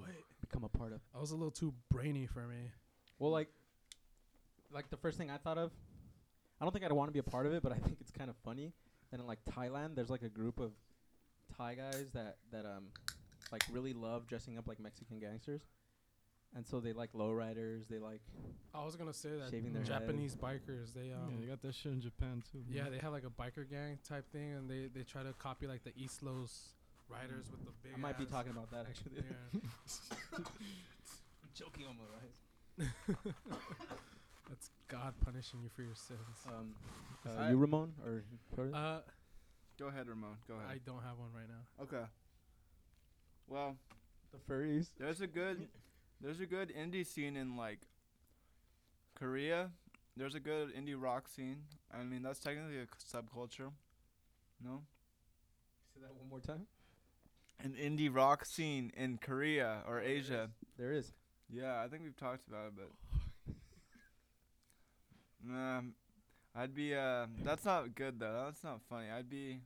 Wait, 0.00 0.24
Become 0.40 0.64
a 0.64 0.70
part 0.70 0.94
of? 0.94 1.00
I 1.14 1.20
was 1.20 1.32
a 1.32 1.34
little 1.34 1.50
too 1.50 1.74
brainy 1.90 2.24
for 2.26 2.46
me. 2.46 2.70
Well, 3.18 3.30
like, 3.30 3.48
like 4.72 4.88
the 4.88 4.96
first 4.96 5.18
thing 5.18 5.30
I 5.30 5.36
thought 5.36 5.58
of, 5.58 5.70
I 6.58 6.64
don't 6.64 6.72
think 6.72 6.82
I'd 6.82 6.92
want 6.92 7.08
to 7.08 7.12
be 7.12 7.18
a 7.18 7.22
part 7.22 7.44
of 7.44 7.52
it, 7.52 7.62
but 7.62 7.72
I 7.72 7.76
think 7.76 7.98
it's 8.00 8.10
kind 8.10 8.30
of 8.30 8.36
funny. 8.42 8.72
And 9.12 9.20
in 9.20 9.26
like 9.26 9.40
Thailand, 9.44 9.96
there's 9.96 10.08
like 10.08 10.22
a 10.22 10.30
group 10.30 10.58
of 10.58 10.72
Thai 11.58 11.74
guys 11.74 12.06
that 12.14 12.38
that 12.52 12.64
um 12.64 12.84
like 13.52 13.62
really 13.70 13.92
love 13.92 14.26
dressing 14.26 14.56
up 14.56 14.66
like 14.66 14.80
Mexican 14.80 15.20
gangsters, 15.20 15.60
and 16.54 16.66
so 16.66 16.80
they 16.80 16.92
like 16.92 17.12
lowriders. 17.12 17.88
They 17.88 17.98
like 17.98 18.20
I 18.74 18.84
was 18.84 18.96
gonna 18.96 19.12
say 19.12 19.30
that 19.40 19.50
Shaving 19.50 19.72
their 19.72 19.82
Japanese 19.82 20.34
bikers. 20.36 20.92
They 20.94 21.12
um, 21.12 21.30
yeah, 21.32 21.40
they 21.40 21.46
got 21.46 21.62
that 21.62 21.74
shit 21.74 21.92
in 21.92 22.00
Japan 22.00 22.42
too. 22.52 22.58
Yeah, 22.70 22.88
they 22.90 22.98
have 22.98 23.12
like 23.12 23.24
a 23.24 23.30
biker 23.42 23.68
gang 23.68 23.98
type 24.08 24.30
thing, 24.32 24.52
and 24.52 24.68
they 24.70 24.88
they 24.94 25.02
try 25.04 25.22
to 25.22 25.32
copy 25.34 25.66
like 25.66 25.84
the 25.84 25.92
East 25.96 26.22
Los 26.22 26.74
riders 27.08 27.46
with 27.50 27.64
the 27.64 27.72
big. 27.82 27.92
I 27.94 27.98
might 27.98 28.18
be 28.18 28.24
talking 28.26 28.52
about 28.52 28.70
that 28.70 28.86
actually. 28.88 29.12
Yeah. 29.16 29.60
I'm 30.36 30.44
joking 31.54 31.86
on 31.86 31.96
my 31.96 32.04
rise. 32.14 33.28
That's 34.48 34.70
God 34.88 35.14
punishing 35.24 35.60
you 35.62 35.68
for 35.74 35.82
your 35.82 35.94
sins. 35.94 36.20
Um, 36.46 36.74
uh, 37.26 37.48
you 37.50 37.56
Ramon 37.56 37.92
or 38.04 38.22
Uh, 38.72 39.00
Go 39.78 39.86
ahead, 39.88 40.06
Ramon. 40.08 40.36
Go 40.46 40.54
ahead. 40.54 40.66
I 40.70 40.78
don't 40.86 41.02
have 41.02 41.18
one 41.18 41.30
right 41.34 41.48
now. 41.48 41.84
okay. 41.84 42.04
Well, 43.48 43.76
the 44.32 44.38
furries. 44.52 44.88
there's 44.98 45.20
a 45.20 45.26
good, 45.26 45.66
there's 46.24 46.40
a 46.40 46.46
good 46.46 46.72
indie 46.74 47.06
scene 47.06 47.36
in 47.36 47.56
like 47.56 47.80
Korea. 49.14 49.70
There's 50.16 50.34
a 50.34 50.40
good 50.40 50.74
indie 50.74 50.94
rock 50.96 51.28
scene. 51.28 51.58
I 51.92 52.02
mean, 52.02 52.22
that's 52.22 52.38
technically 52.40 52.78
a 52.78 52.86
subculture. 52.86 53.70
No, 54.64 54.82
Say 55.94 56.00
that 56.02 56.14
one 56.14 56.28
more 56.30 56.40
time. 56.40 56.66
an 57.62 57.74
indie 57.74 58.12
rock 58.14 58.44
scene 58.46 58.90
in 58.96 59.18
Korea 59.18 59.78
or 59.86 60.00
there 60.00 60.08
Asia. 60.08 60.50
There 60.78 60.92
is. 60.92 61.12
Yeah, 61.52 61.82
I 61.84 61.88
think 61.88 62.02
we've 62.04 62.16
talked 62.16 62.48
about 62.48 62.68
it, 62.68 62.72
but 62.76 63.54
nah, 65.46 65.80
I'd 66.56 66.74
be. 66.74 66.94
Uh, 66.94 67.26
that's 67.44 67.64
not 67.64 67.94
good 67.94 68.18
though. 68.18 68.44
That's 68.46 68.64
not 68.64 68.80
funny. 68.88 69.08
I'd 69.10 69.28
be. 69.28 69.60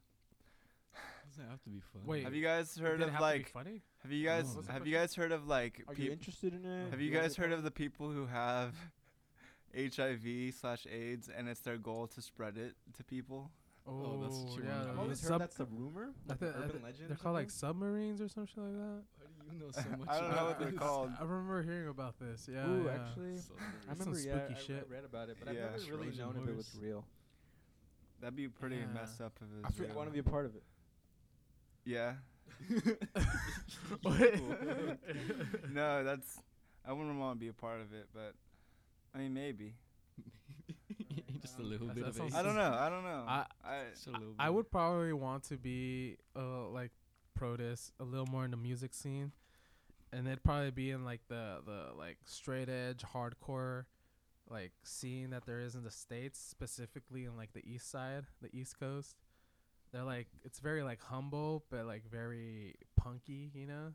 Doesn't 1.31 1.51
have 1.51 1.63
to 1.65 1.69
be 1.71 1.81
fun. 1.93 2.03
Wait, 2.07 2.25
Have 2.25 2.35
you 2.35 2.43
guys 2.43 2.77
heard 2.77 3.03
of 3.03 3.11
have 3.11 3.19
to 3.19 3.19
be 3.19 3.23
like? 3.23 3.51
funny? 3.53 3.83
Have 4.03 4.13
you 4.13 4.25
guys? 4.25 4.45
Oh, 4.45 4.49
no. 4.51 4.55
What's 4.57 4.67
the 4.69 4.73
Have 4.73 4.87
you 4.87 4.95
guys 4.97 5.15
heard 5.15 5.33
of 5.33 5.47
like? 5.47 5.83
Are 5.89 5.95
you 5.95 6.05
peop- 6.05 6.13
interested 6.13 6.55
in 6.55 6.65
it? 6.65 6.91
have 6.91 7.01
you 7.01 7.11
guys 7.11 7.37
heard 7.37 7.53
of 7.53 7.63
the 7.63 7.71
people 7.71 8.11
who 8.11 8.27
have 8.27 8.75
HIV 9.77 10.55
slash 10.59 10.87
AIDS 10.91 11.29
and 11.37 11.49
it's 11.49 11.61
their 11.61 11.77
goal 11.79 12.07
to 12.09 12.23
spread 12.23 12.57
it 12.57 12.75
to 12.97 13.05
people? 13.05 13.51
Oh, 13.91 14.19
that's 14.23 14.37
oh, 14.37 14.45
what 14.45 14.57
you 14.57 14.65
yeah. 14.65 14.79
wanna 14.81 14.91
I've 14.93 14.99
always 14.99 15.21
heard 15.23 15.29
sub- 15.29 15.41
that's 15.41 15.61
a 15.61 15.65
rumor. 15.65 16.11
I 16.29 16.33
Like 16.33 16.39
thi- 16.41 16.47
I 16.47 16.49
urban 16.51 16.69
thi- 16.71 16.85
legend. 16.85 17.09
They're 17.09 17.15
or 17.15 17.17
called 17.17 17.35
like 17.35 17.51
something? 17.51 17.81
submarines 17.81 18.21
or 18.21 18.29
something 18.29 18.63
like 18.65 18.75
that. 18.75 19.03
How 19.19 19.45
do 19.51 19.57
you 19.57 19.61
know 19.61 19.71
so 19.73 19.97
much? 19.99 20.09
I 20.11 20.21
don't 20.21 20.37
know 20.37 20.45
what 20.45 20.59
they're 20.59 20.71
this? 20.71 20.79
called. 20.79 21.11
I 21.21 21.23
remember 21.25 21.63
hearing 21.63 21.89
about 21.89 22.19
this. 22.21 22.49
Yeah. 22.53 22.69
Ooh, 22.69 22.85
yeah. 22.85 22.93
actually, 23.01 23.33
I 23.33 23.37
Submarines. 23.37 23.87
remember. 23.89 24.05
some 24.05 24.29
Yeah, 24.29 24.39
spooky 24.47 24.55
I, 24.55 24.63
shit. 24.63 24.87
I 24.91 24.95
read 24.95 25.05
about 25.05 25.29
it, 25.31 25.37
but 25.43 25.55
Yeah. 25.55 25.65
I've 25.75 25.81
never 25.81 25.97
really 25.97 26.07
Trojan 26.17 26.19
known 26.35 26.43
if 26.45 26.49
it 26.51 26.57
was 26.57 26.69
horse. 26.71 26.83
real. 26.85 27.05
That'd 28.21 28.37
be 28.37 28.49
pretty 28.49 28.77
Yeah. 28.77 28.87
messed 28.95 29.21
up 29.23 29.33
if 29.41 29.49
it 29.49 29.65
I 29.65 29.69
was 29.69 29.77
feel 29.77 29.87
real. 29.87 29.97
want 29.97 30.09
to 30.09 30.13
be 30.13 30.19
a 30.19 30.23
part 30.23 30.45
of 30.47 30.55
it. 30.55 30.63
yeah. 31.85 32.15
No, 35.73 36.05
that's. 36.05 36.39
I 36.87 36.93
wouldn't 36.93 37.19
want 37.19 37.37
to 37.39 37.41
be 37.41 37.49
a 37.49 37.53
part 37.53 37.81
of 37.81 37.93
it, 37.93 38.09
but 38.15 38.35
I 39.15 39.19
mean 39.19 39.35
maybe. 39.35 39.75
Just 41.43 41.59
a 41.59 41.63
Um, 41.63 41.71
little 41.71 41.87
that- 41.89 41.97
bit 41.97 42.05
that 42.05 42.21
of 42.21 42.29
it. 42.29 42.35
I 42.35 42.43
don't 42.43 42.55
know. 42.57 42.73
I 42.79 42.89
don't 42.89 43.05
know. 43.05 43.25
I- 43.29 43.47
I 43.65 43.83
Just 43.93 44.07
a 44.07 44.11
little 44.13 44.35
I 44.39 44.47
bit. 44.47 44.55
would 44.55 44.71
probably 44.71 45.13
want 45.13 45.45
to 45.45 45.57
be 45.59 46.17
uh 46.37 46.69
like 46.69 46.93
protest 47.35 47.93
a 48.01 48.05
little 48.05 48.27
more 48.27 48.45
in 48.45 48.51
the 48.51 48.57
music 48.57 48.95
scene, 48.95 49.33
and 50.13 50.27
it'd 50.27 50.43
probably 50.43 50.71
be 50.71 50.91
in 50.91 51.05
like 51.05 51.21
the 51.29 51.61
the 51.65 51.93
like 51.97 52.19
straight 52.25 52.69
edge 52.69 53.03
hardcore 53.15 53.85
like 54.51 54.73
scene 54.83 55.31
that 55.31 55.45
there 55.45 55.61
is 55.61 55.75
in 55.75 55.85
the 55.85 55.91
states, 55.91 56.39
specifically 56.41 57.25
in 57.27 57.37
like 57.37 57.53
the 57.53 57.63
east 57.71 57.91
side, 57.91 58.25
the 58.41 58.49
east 58.57 58.79
coast. 58.81 59.15
They're 59.93 60.05
like 60.05 60.29
it's 60.45 60.59
very 60.61 60.83
like 60.83 61.01
humble 61.01 61.65
but 61.71 61.87
like 61.87 62.03
very 62.11 62.75
punky, 62.97 63.51
you 63.55 63.67
know. 63.67 63.93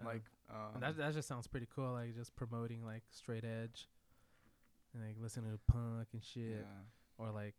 Uh, 0.00 0.06
like. 0.06 0.22
Um, 0.48 0.80
that 0.80 0.96
that 0.96 1.14
just 1.14 1.26
sounds 1.26 1.46
pretty 1.48 1.66
cool, 1.74 1.92
like 1.92 2.14
just 2.14 2.36
promoting 2.36 2.84
like 2.84 3.02
straight 3.10 3.44
edge, 3.44 3.88
and 4.94 5.02
like 5.04 5.16
listening 5.20 5.50
to 5.50 5.58
punk 5.72 6.08
and 6.12 6.22
shit, 6.22 6.60
yeah. 6.60 7.18
or 7.18 7.30
like 7.32 7.54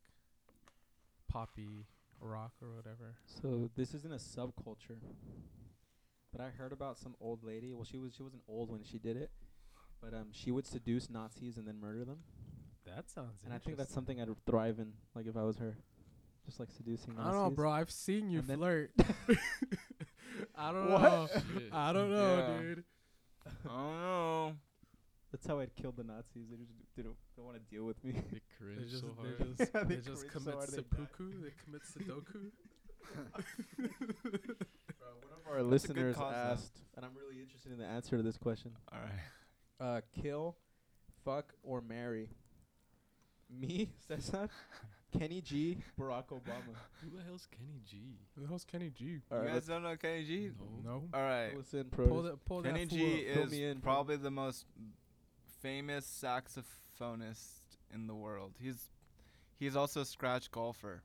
poppy 1.27 1.85
rock 2.21 2.53
or 2.61 2.69
whatever. 2.75 3.15
So 3.25 3.69
this 3.75 3.93
isn't 3.93 4.13
a 4.13 4.17
subculture. 4.17 4.99
But 6.31 6.41
I 6.41 6.49
heard 6.49 6.71
about 6.71 6.97
some 6.97 7.15
old 7.19 7.43
lady. 7.43 7.73
Well, 7.73 7.85
she 7.85 7.97
was 7.97 8.13
she 8.13 8.23
wasn't 8.23 8.43
old 8.47 8.71
when 8.71 8.83
she 8.83 8.97
did 8.97 9.17
it, 9.17 9.31
but 10.01 10.13
um, 10.13 10.27
she 10.31 10.51
would 10.51 10.65
seduce 10.65 11.09
Nazis 11.09 11.57
and 11.57 11.67
then 11.67 11.79
murder 11.79 12.05
them. 12.05 12.19
That 12.85 13.09
sounds. 13.09 13.41
And 13.43 13.53
I 13.53 13.57
think 13.57 13.77
that's 13.77 13.93
something 13.93 14.21
I'd 14.21 14.29
thrive 14.45 14.79
in, 14.79 14.93
like 15.13 15.27
if 15.27 15.35
I 15.35 15.43
was 15.43 15.57
her, 15.57 15.77
just 16.47 16.59
like 16.59 16.69
seducing 16.71 17.13
I 17.19 17.25
don't 17.25 17.33
know, 17.43 17.49
bro. 17.51 17.69
I've 17.69 17.91
seen 17.91 18.29
you 18.31 18.39
And 18.39 18.47
flirt. 18.57 18.91
I 20.55 20.71
don't 20.71 20.89
What? 20.91 21.01
know. 21.01 21.27
Shit. 21.53 21.69
I 21.73 21.93
don't 21.93 22.09
know, 22.11 22.37
Yeah. 22.37 22.59
dude. 22.59 22.83
I 23.45 23.49
don't 23.69 24.01
know. 24.01 24.53
That's 25.31 25.45
how 25.45 25.59
I'd 25.59 25.75
kill 25.75 25.91
the 25.91 26.03
Nazis. 26.03 26.47
They 26.49 26.57
just 26.57 26.71
didn't 26.95 27.15
don't 27.35 27.45
want 27.45 27.57
to 27.57 27.63
deal 27.75 27.83
with 27.85 28.03
me. 28.03 28.13
They 28.13 28.21
They 28.31 28.41
cringe 28.57 28.89
just, 28.91 29.01
so 29.03 29.07
they 29.21 29.29
hard. 29.29 29.57
just, 29.57 29.73
They 29.73 29.83
they 29.83 29.95
just 29.97 30.07
cringe 30.27 30.33
so 30.33 30.39
commit 30.39 30.55
hard 30.55 30.69
they 30.69 30.77
They 30.77 31.53
commit 31.63 31.81
sudoku. 31.83 32.51
One 33.77 35.33
of 35.33 35.47
our 35.49 35.57
That's 35.57 35.67
listeners 35.69 36.15
cause, 36.15 36.33
though. 36.33 36.39
asked, 36.53 36.79
and 36.95 37.05
I'm 37.05 37.11
really 37.15 37.41
interested 37.41 37.71
in 37.71 37.77
the 37.77 37.85
answer 37.85 38.17
to 38.17 38.23
this 38.23 38.37
question. 38.37 38.71
All 38.91 38.99
right. 38.99 39.19
Uh, 39.79 40.01
kill, 40.21 40.57
fuck, 41.23 41.53
or 41.63 41.81
marry. 41.81 42.29
Me, 43.49 43.89
Cesar, 44.07 44.49
Kenny 45.17 45.41
G, 45.41 45.77
Barack 45.99 46.27
Obama. 46.27 46.75
Who 47.01 47.17
the 47.17 47.23
hell's 47.25 47.47
Kenny 47.51 47.79
G? 47.89 47.97
Who 48.35 48.41
the 48.41 48.47
hell's 48.47 48.65
Kenny 48.65 48.89
G? 48.89 49.19
All 49.31 49.37
you 49.39 49.43
right, 49.45 49.53
guys 49.53 49.65
don't 49.67 49.83
know 49.83 49.95
Kenny 49.95 50.23
G? 50.25 50.49
No. 50.83 50.91
No. 50.91 51.03
All 51.13 51.21
right. 51.21 51.55
listen, 51.55 51.85
Pull 51.85 52.05
pros. 52.07 52.23
that. 52.25 52.45
Pull 52.45 52.61
Kenny 52.63 52.85
that 52.85 52.89
fool 52.89 52.97
G 52.99 53.27
up. 53.29 53.33
Fill 53.35 53.43
is 53.45 53.51
me 53.51 53.65
in, 53.65 53.79
probably 53.81 54.15
the 54.17 54.31
most 54.31 54.65
famous 55.61 56.05
saxophonist 56.05 57.61
in 57.93 58.07
the 58.07 58.15
world. 58.15 58.53
He's 58.59 58.89
he's 59.59 59.75
also 59.75 60.01
a 60.01 60.05
scratch 60.05 60.51
golfer. 60.51 61.01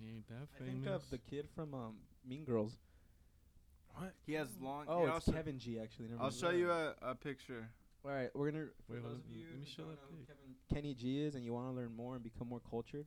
He 0.00 0.08
ain't 0.08 0.28
that 0.28 0.48
I 0.56 0.58
famous. 0.58 0.72
think 0.84 0.86
of 0.88 1.10
the 1.10 1.18
kid 1.18 1.48
from 1.54 1.74
um, 1.74 1.94
Mean 2.28 2.44
Girls. 2.44 2.72
What? 3.94 4.12
He 4.26 4.34
has 4.34 4.48
long. 4.60 4.86
Oh, 4.88 5.02
it's 5.04 5.12
also- 5.12 5.32
Kevin 5.32 5.58
G. 5.58 5.78
Actually, 5.78 6.06
never 6.08 6.20
I'll 6.20 6.30
mind. 6.30 6.34
show 6.34 6.50
you 6.50 6.70
a, 6.70 6.94
a 7.02 7.14
picture. 7.14 7.68
All 8.04 8.10
right, 8.10 8.30
we're 8.34 8.50
gonna. 8.50 8.64
For 8.86 8.94
Wait, 8.94 9.02
those 9.02 9.10
hold 9.12 9.18
of 9.18 9.26
on, 9.26 9.38
you 9.38 9.44
let 9.50 9.58
me 9.58 9.64
who 9.64 9.70
show 9.70 9.82
don't 9.82 9.90
that 9.90 9.96
know 9.96 10.08
who 10.10 10.16
pic. 10.24 10.28
Kevin 10.28 10.54
Kenny 10.82 10.94
G 10.94 11.22
is, 11.22 11.34
and 11.34 11.44
you 11.44 11.52
want 11.52 11.68
to 11.68 11.72
learn 11.72 11.94
more 11.94 12.14
and 12.14 12.22
become 12.22 12.48
more 12.48 12.60
cultured, 12.70 13.04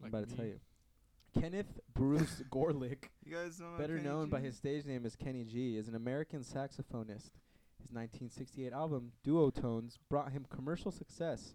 Like 0.00 0.12
I'm 0.12 0.18
about 0.18 0.28
to 0.30 0.36
tell 0.36 0.44
me. 0.44 0.50
you. 0.52 1.40
Kenneth 1.40 1.80
Bruce 1.94 2.42
Gorelick, 2.50 3.10
You 3.24 3.34
guys 3.34 3.56
don't 3.58 3.72
know 3.72 3.78
better 3.78 3.96
Kenny 3.96 4.08
known 4.08 4.28
by 4.28 4.38
G? 4.40 4.46
his 4.46 4.56
stage 4.56 4.84
name 4.86 5.04
as 5.04 5.14
Kenny 5.16 5.44
G, 5.44 5.76
is 5.76 5.88
an 5.88 5.94
American 5.94 6.40
saxophonist. 6.40 7.32
His 7.80 7.92
1968 7.92 8.72
album 8.72 9.12
Duotones 9.24 9.98
brought 10.08 10.32
him 10.32 10.46
commercial 10.48 10.90
success. 10.90 11.54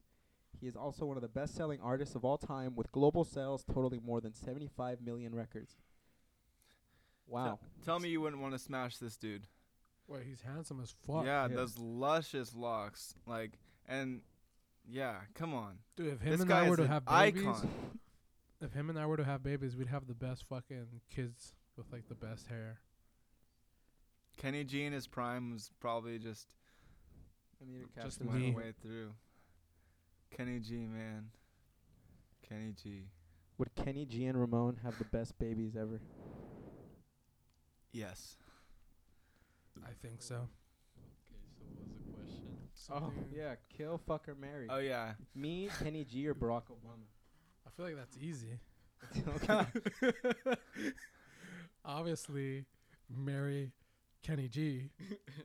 He 0.61 0.67
is 0.67 0.75
also 0.77 1.05
one 1.05 1.17
of 1.17 1.21
the 1.21 1.27
best-selling 1.27 1.79
artists 1.81 2.15
of 2.15 2.23
all 2.23 2.37
time, 2.37 2.75
with 2.75 2.91
global 2.93 3.25
sales 3.25 3.63
totaling 3.65 4.01
more 4.05 4.21
than 4.21 4.33
75 4.33 5.01
million 5.01 5.35
records. 5.35 5.75
Wow. 7.27 7.59
Tell 7.83 7.99
me 7.99 8.09
you 8.09 8.21
wouldn't 8.21 8.41
want 8.41 8.53
to 8.53 8.59
smash 8.59 8.97
this 8.97 9.17
dude. 9.17 9.47
Wait, 10.07 10.23
he's 10.27 10.41
handsome 10.41 10.79
as 10.81 10.93
fuck. 11.07 11.25
yeah, 11.25 11.47
yeah. 11.49 11.55
those 11.55 11.77
luscious 11.77 12.53
locks, 12.55 13.15
like, 13.25 13.53
and 13.87 14.21
yeah, 14.89 15.15
come 15.33 15.53
on. 15.53 15.77
Dude, 15.95 16.13
if 16.13 16.21
him 16.21 16.31
this 16.31 16.41
and 16.41 16.49
guy 16.49 16.65
I 16.65 16.69
were 16.69 16.73
is 16.73 16.77
to 16.77 16.83
an 16.83 16.89
have 16.89 17.05
babies, 17.05 17.43
icon. 17.47 17.69
If 18.63 18.73
him 18.73 18.89
and 18.89 18.97
I 18.97 19.05
were 19.05 19.17
to 19.17 19.23
have 19.23 19.43
babies, 19.43 19.75
we'd 19.75 19.87
have 19.89 20.07
the 20.07 20.13
best 20.13 20.45
fucking 20.47 20.87
kids 21.09 21.53
with 21.77 21.91
like 21.91 22.07
the 22.07 22.15
best 22.15 22.47
hair. 22.47 22.79
Kenny 24.37 24.63
G 24.63 24.83
in 24.85 24.93
his 24.93 25.05
prime 25.07 25.51
was 25.51 25.69
probably 25.79 26.17
just 26.17 26.47
I 27.61 27.71
need 27.71 27.83
to 27.95 28.01
Just 28.03 28.19
capture 28.19 28.31
went 28.31 28.41
me. 28.43 28.51
way 28.55 28.73
through. 28.81 29.11
Kenny 30.35 30.59
G, 30.59 30.85
man. 30.87 31.25
Kenny 32.47 32.73
G. 32.81 33.03
Would 33.57 33.75
Kenny 33.75 34.05
G 34.05 34.25
and 34.25 34.39
Ramon 34.39 34.77
have 34.83 34.97
the 34.97 35.05
best 35.05 35.37
babies 35.37 35.75
ever? 35.79 36.01
Yes. 37.91 38.37
I 39.85 39.91
think 40.01 40.21
so. 40.21 40.35
Okay, 40.35 40.43
so 41.55 41.63
what 42.11 42.19
was 42.25 42.33
the 42.33 42.91
question? 42.91 42.91
Oh 42.91 43.13
yeah, 43.35 43.55
kill, 43.75 43.99
fuck, 44.07 44.27
or 44.27 44.35
marry. 44.35 44.67
Oh 44.69 44.79
yeah. 44.79 45.13
Me, 45.35 45.69
Kenny 45.83 46.03
G, 46.03 46.27
or 46.27 46.33
Barack 46.33 46.63
Obama? 46.71 47.05
I 47.73 47.75
feel 47.75 47.85
like 47.87 47.95
that's 47.95 48.17
easy. 48.21 48.59
Obviously, 51.85 52.65
marry 53.09 53.71
Kenny 54.21 54.47
G. 54.47 54.89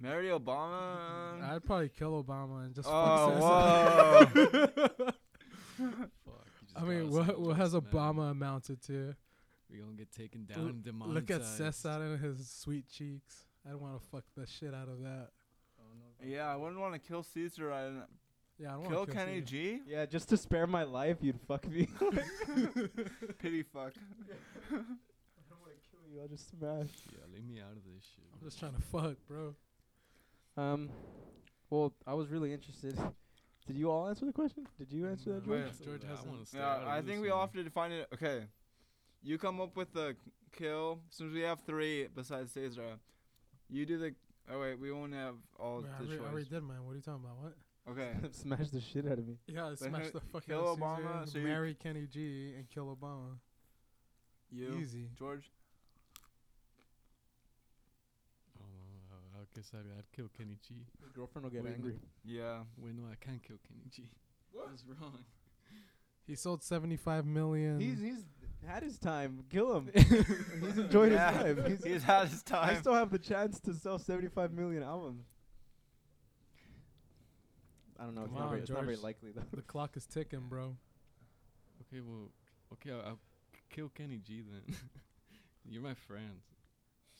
Marry 0.01 0.27
Obama. 0.27 1.43
I'd 1.43 1.65
probably 1.65 1.89
kill 1.89 2.23
Obama 2.23 2.67
and 2.67 2.75
just 2.75 2.89
oh, 2.91 4.31
fuck 4.31 4.35
Cessa. 4.35 4.69
whoa. 4.69 5.07
Fuck. 6.25 6.47
just 6.65 6.77
I 6.77 6.83
mean, 6.83 7.11
what 7.11 7.41
what 7.41 7.57
has 7.57 7.73
this, 7.73 7.83
man. 7.83 7.93
Obama 7.93 8.31
amounted 8.31 8.83
to? 8.83 9.15
We 9.71 9.79
gonna 9.79 9.93
get 9.93 10.13
taken 10.13 10.45
down 10.45 10.59
L- 10.59 10.67
and 10.67 10.85
demonetized. 10.85 11.15
Look 11.15 11.31
at 11.31 11.43
Cessa 11.47 12.01
and 12.01 12.21
his 12.21 12.49
sweet 12.49 12.89
cheeks. 12.89 13.47
I'd 13.69 13.75
want 13.75 14.01
to 14.01 14.07
fuck 14.09 14.25
the 14.37 14.47
shit 14.47 14.75
out 14.75 14.89
of 14.89 15.01
that. 15.03 15.31
yeah, 16.25 16.47
I 16.47 16.57
wouldn't 16.57 16.81
want 16.81 16.95
to 16.95 17.01
kill 17.01 17.23
Caesar. 17.23 17.73
I 18.59 18.63
didn't 18.63 18.71
Yeah, 18.71 18.71
I 18.71 18.73
don't 18.81 18.89
kill 18.89 18.99
want 18.99 19.11
to 19.11 19.17
Kenny 19.17 19.33
Caesar. 19.41 19.47
G. 19.47 19.81
Yeah, 19.87 20.07
just 20.07 20.29
to 20.31 20.37
spare 20.37 20.67
my 20.67 20.83
life, 20.85 21.19
you'd 21.21 21.41
fuck 21.47 21.67
me. 21.69 21.89
Pity 23.39 23.63
fuck. 23.63 23.93
I 24.71 24.75
don't 24.75 25.61
want 25.61 25.73
to 25.75 25.91
kill 25.91 26.01
you. 26.13 26.21
I'll 26.23 26.29
just 26.29 26.49
smash. 26.51 26.89
Yeah, 27.13 27.19
leave 27.33 27.45
me 27.45 27.61
out 27.61 27.73
of 27.73 27.85
this 27.85 28.05
shit. 28.15 28.25
I'm 28.35 28.45
just 28.47 28.59
trying 28.59 28.75
to 28.75 28.83
fuck, 28.83 29.17
bro. 29.29 29.55
Um, 30.57 30.89
well, 31.71 31.93
I 32.07 32.15
was 32.15 32.29
really 32.29 32.53
interested. 32.53 32.99
Did 33.67 33.77
you 33.77 33.91
all 33.91 34.09
answer 34.09 34.25
the 34.25 34.33
question? 34.33 34.67
Did 34.79 34.91
you 34.93 35.07
answer 35.07 35.35
that, 35.35 35.47
No. 35.47 35.55
George? 35.59 35.65
Wait, 35.79 35.85
George 35.87 36.03
I 36.05 36.11
hasn't. 36.11 36.29
wanna 36.31 36.47
stay 36.47 36.59
Yeah, 36.59 36.71
out 36.73 36.83
of 36.83 36.89
I 36.89 37.01
this 37.01 37.11
think 37.11 37.23
we 37.23 37.31
all 37.31 37.39
one. 37.39 37.49
have 37.49 37.55
to 37.55 37.63
define 37.63 37.93
it. 37.93 38.09
Okay, 38.15 38.45
you 39.23 39.37
come 39.39 39.61
up 39.61 39.77
with 39.77 39.93
the 39.93 40.17
kill. 40.57 41.01
Since 41.11 41.35
we 41.35 41.41
have 41.43 41.61
three 41.61 42.09
besides 42.15 42.53
Caesar, 42.53 42.99
you 43.69 43.85
do 43.87 43.99
the. 43.99 44.15
Oh 44.51 44.59
wait, 44.61 44.79
we 44.81 44.91
won't 44.91 45.13
have 45.13 45.35
all 45.61 45.83
Wait, 45.83 45.91
I, 45.95 46.03
the 46.03 46.09
already, 46.09 46.19
I 46.19 46.23
already 46.31 46.45
choice. 46.45 46.51
did 46.51 46.63
mine. 46.63 46.83
What 46.85 46.93
are 46.93 46.97
you 46.97 47.03
talking 47.03 47.23
about? 47.25 47.37
What? 47.43 47.53
Okay, 47.91 48.13
smash 48.33 48.69
the 48.71 48.81
shit 48.81 49.07
out 49.07 49.19
of 49.19 49.27
me. 49.27 49.37
Yeah, 49.47 49.75
smash 49.75 50.07
who- 50.07 50.13
the 50.13 50.21
fuck 50.21 50.45
kill 50.47 50.61
out 50.61 50.67
of 50.75 50.79
Obama, 50.79 51.21
Caesar, 51.25 51.31
so 51.33 51.39
you- 51.39 51.45
marry 51.45 51.75
Kenny 51.75 52.07
G, 52.07 52.53
and 52.57 52.69
kill 52.69 52.97
Obama. 52.97 53.39
you, 54.51 54.75
Easy. 54.81 55.09
George. 55.19 55.51
I 58.57 58.61
don't 58.61 58.71
know. 58.73 59.39
I, 59.39 59.41
I 59.43 59.45
guess 59.55 59.71
I'd, 59.75 59.99
I'd 59.99 60.11
kill 60.15 60.29
Kenny 60.37 60.57
G. 60.67 60.75
Your 61.01 61.11
girlfriend 61.15 61.45
will 61.45 61.51
get 61.51 61.65
Wait, 61.65 61.75
angry. 61.75 61.95
Yeah. 62.25 62.61
Wait, 62.79 62.95
no, 62.95 63.05
I 63.11 63.15
can't 63.25 63.43
kill 63.43 63.57
Kenny 63.67 63.85
G. 63.91 64.05
What's 64.53 64.85
wrong? 65.01 65.19
He 66.27 66.35
sold 66.35 66.63
75 66.63 67.25
million. 67.25 67.81
He's 67.81 68.01
he's 68.01 68.25
had 68.67 68.83
his 68.83 68.99
time. 68.99 69.45
Kill 69.51 69.77
him. 69.79 69.91
he's 69.95 70.77
enjoyed 70.79 71.13
Yeah, 71.13 71.43
his 71.43 71.57
life. 71.57 71.67
He's, 71.69 71.85
He's 71.85 72.03
had 72.03 72.29
his 72.29 72.43
time. 72.43 72.65
I 72.65 72.73
time. 72.73 72.81
still 72.83 72.95
have 72.95 73.11
the 73.11 73.19
chance 73.19 73.61
to 73.61 73.73
sell 73.73 73.99
75 73.99 74.53
million 74.53 74.83
albums. 74.83 75.25
I 77.99 78.05
don't 78.05 78.15
know. 78.15 78.23
It's, 78.23 78.31
Come 78.31 78.39
not, 78.39 78.45
on, 78.45 78.51
very, 78.51 78.61
it's 78.63 78.71
not 78.71 78.81
very 78.85 78.95
George. 78.95 79.03
likely 79.05 79.31
though. 79.33 79.43
the 79.55 79.63
clock 79.63 79.97
is 79.97 80.07
ticking, 80.07 80.47
bro. 80.49 80.77
Okay, 81.83 82.01
well, 82.07 82.31
okay, 82.75 82.91
I'll, 82.93 83.11
I'll 83.13 83.19
kill 83.71 83.89
Kenny 83.89 84.19
G 84.19 84.43
then. 84.43 84.77
You're 85.69 85.83
my 85.83 85.95
friend, 85.95 86.41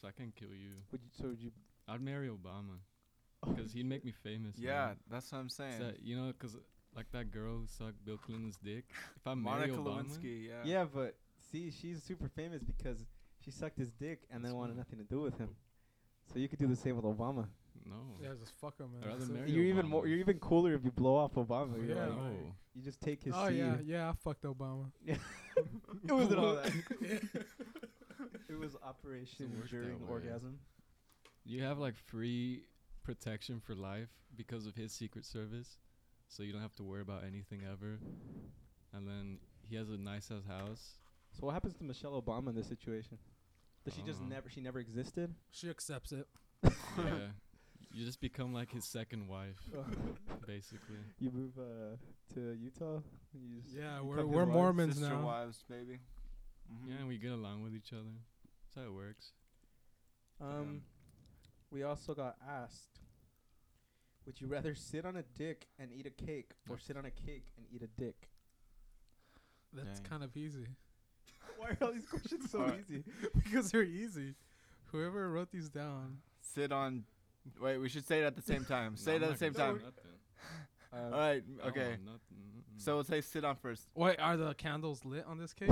so 0.01 0.09
I 0.09 0.11
can 0.13 0.33
kill 0.37 0.51
you. 0.51 0.71
Would 0.93 1.01
you, 1.03 1.11
so 1.21 1.29
would 1.29 1.41
you? 1.43 1.51
I'd 1.89 2.01
marry 2.01 2.29
Obama 2.29 2.79
oh, 3.47 3.51
because 3.53 3.73
he'd 3.73 3.87
make 3.87 4.05
me 4.05 4.13
famous. 4.23 4.57
Yeah, 4.59 4.87
man. 4.87 4.97
that's 5.11 5.33
what 5.33 5.39
I'm 5.39 5.49
saying. 5.49 5.81
that, 5.81 6.03
you 6.03 6.17
know, 6.17 6.33
'cause 6.39 6.57
like 6.97 7.11
that 7.13 7.31
girl 7.31 7.59
who 7.59 7.67
sucked 7.67 8.05
Bill 8.05 8.17
Clinton's 8.17 8.57
dick. 8.57 8.87
If 9.17 9.27
I 9.27 9.35
marry 9.35 9.71
Monica 9.71 9.79
Obama, 9.79 10.05
Lewinsky. 10.05 10.47
Yeah. 10.49 10.55
Yeah, 10.65 10.85
but 10.93 11.17
see, 11.51 11.71
she's 11.71 12.03
super 12.03 12.29
famous 12.29 12.63
because 12.63 13.05
she 13.45 13.51
sucked 13.51 13.79
his 13.79 13.91
dick 13.93 14.21
and 14.31 14.43
then 14.43 14.51
That's 14.51 14.55
wanted 14.55 14.71
right. 14.73 14.79
nothing 14.79 14.99
to 14.99 15.05
do 15.05 15.21
with 15.21 15.39
him. 15.39 15.51
So 16.33 16.39
you 16.39 16.49
could 16.49 16.59
do 16.59 16.67
the 16.67 16.77
same 16.77 16.97
with 16.97 17.05
Obama. 17.05 17.47
No. 17.87 18.17
Yeah, 18.23 18.31
just 18.39 18.53
fuck 18.61 18.79
him, 18.79 18.93
man. 18.93 19.03
I'd 19.03 19.07
rather 19.07 19.19
That's 19.21 19.31
marry 19.31 19.51
You're 19.51 19.65
even 19.65 19.87
more. 19.87 20.07
You're 20.07 20.19
even 20.19 20.39
cooler 20.39 20.75
if 20.75 20.85
you 20.85 20.91
blow 20.91 21.17
off 21.17 21.35
Obama. 21.35 21.77
You're 21.77 21.97
Yeah, 21.97 22.07
like, 22.07 22.17
no. 22.17 22.31
you 22.75 22.83
just 22.83 23.01
take 23.01 23.23
his 23.25 23.35
Oh 23.37 23.49
seed. 23.49 23.59
yeah, 23.59 23.77
yeah. 23.85 24.11
I 24.11 24.13
fucked 24.15 24.43
Obama. 24.45 24.91
it 25.07 25.19
wasn't 26.09 26.39
all 26.39 26.55
that. 26.57 26.73
it 28.49 28.59
was 28.59 28.77
Operation 28.83 29.53
work 29.59 29.69
during 29.71 29.89
that 29.91 30.01
way. 30.01 30.11
orgasm. 30.11 30.59
You 31.45 31.63
have 31.63 31.79
like 31.79 31.95
free 32.07 32.65
protection 33.05 33.61
for 33.61 33.75
life 33.75 34.09
because 34.37 34.67
of 34.67 34.75
his 34.75 34.93
secret 34.93 35.25
service, 35.25 35.79
so 36.29 36.43
you 36.43 36.53
don't 36.53 36.63
have 36.63 36.75
to 36.77 36.83
worry 36.83 37.01
about 37.03 37.25
anything 37.25 37.61
ever. 37.71 37.99
And 38.93 39.07
then 39.07 39.39
he 39.63 39.77
has 39.77 39.89
a 39.91 39.97
nice 39.97 40.31
ass 40.31 40.45
house. 40.47 40.99
So 41.39 41.47
what 41.47 41.53
happens 41.55 41.75
to 41.77 41.85
Michelle 41.85 42.21
Obama 42.21 42.49
in 42.49 42.55
this 42.55 42.67
situation? 42.69 43.19
Does 43.85 43.95
she 43.95 44.03
just 44.03 44.21
Uh, 44.21 44.27
never? 44.29 44.51
She 44.51 44.61
never 44.61 44.79
existed. 44.81 45.35
She 45.51 45.71
accepts 45.71 46.13
it. 46.13 46.27
yeah, 46.65 47.29
you 47.93 48.05
just 48.05 48.21
become 48.21 48.53
like 48.53 48.71
his 48.73 48.85
second 48.85 49.29
wife, 49.29 49.59
basically. 50.47 50.97
you 51.19 51.31
move 51.31 51.53
uh, 51.59 51.97
to 52.35 52.53
Utah. 52.61 53.01
You 53.35 53.61
just 53.63 53.75
Yeah, 53.77 54.01
we're 54.03 54.19
his 54.19 54.27
we're 54.27 54.45
wife? 54.45 54.53
Mormons 54.55 54.99
Sister 54.99 55.15
now. 55.15 55.25
wives, 55.27 55.65
baby. 55.69 55.99
Mhm. 56.71 56.89
Yeah, 56.89 56.97
and 56.99 57.09
we 57.09 57.17
get 57.19 57.33
along 57.33 57.63
with 57.63 57.75
each 57.75 57.93
other. 57.93 58.03
That's 58.67 58.75
how 58.77 58.91
it 58.91 58.95
works. 58.95 59.33
Um, 60.41 60.83
we 61.71 61.83
also 61.83 62.15
got 62.15 62.37
asked, 62.47 63.01
would 64.27 64.41
you 64.41 64.47
rather 64.47 64.75
sit 64.75 65.05
on 65.05 65.17
a 65.17 65.23
dick 65.37 65.67
and 65.79 65.91
eat 65.93 66.07
a 66.07 66.11
cake, 66.11 66.53
or 66.69 66.79
sit 66.79 66.97
on 66.97 67.05
a 67.07 67.11
cake 67.11 67.47
and 67.57 67.67
eat 67.75 67.83
a 67.83 68.01
dick? 68.01 68.29
That's 69.73 70.01
Dang. 70.01 70.09
kind 70.11 70.23
of 70.25 70.35
easy 70.37 70.67
Why 71.59 71.69
are 71.71 71.77
all 71.83 71.93
these 71.93 72.07
questions 72.07 72.51
so 72.51 72.73
easy? 72.79 73.03
because 73.35 73.71
they're 73.71 73.83
easy. 73.83 74.35
Whoever 74.93 75.29
wrote 75.31 75.51
these 75.51 75.69
down. 75.69 76.19
Sit 76.41 76.71
on. 76.73 77.05
Wait, 77.61 77.79
we 77.79 77.89
should 77.89 78.07
say 78.07 78.21
it 78.21 78.25
at 78.25 78.37
the 78.37 78.43
same 78.43 78.65
time. 78.65 78.97
say 78.97 79.13
No, 79.13 79.17
it 79.17 79.23
at 79.25 79.33
the 79.33 79.39
same 79.39 79.55
time. 79.55 79.81
say. 79.81 79.87
Um, 80.93 81.05
All 81.13 81.19
right. 81.19 81.43
Okay. 81.67 81.97
So 82.77 82.95
we'll 82.95 83.05
say 83.05 83.21
sit 83.21 83.45
on 83.45 83.57
first. 83.57 83.87
Wait, 83.95 84.19
are 84.21 84.37
the 84.37 84.55
candles 84.55 85.05
lit 85.05 85.25
on 85.27 85.39
this 85.39 85.53
cake? 85.53 85.71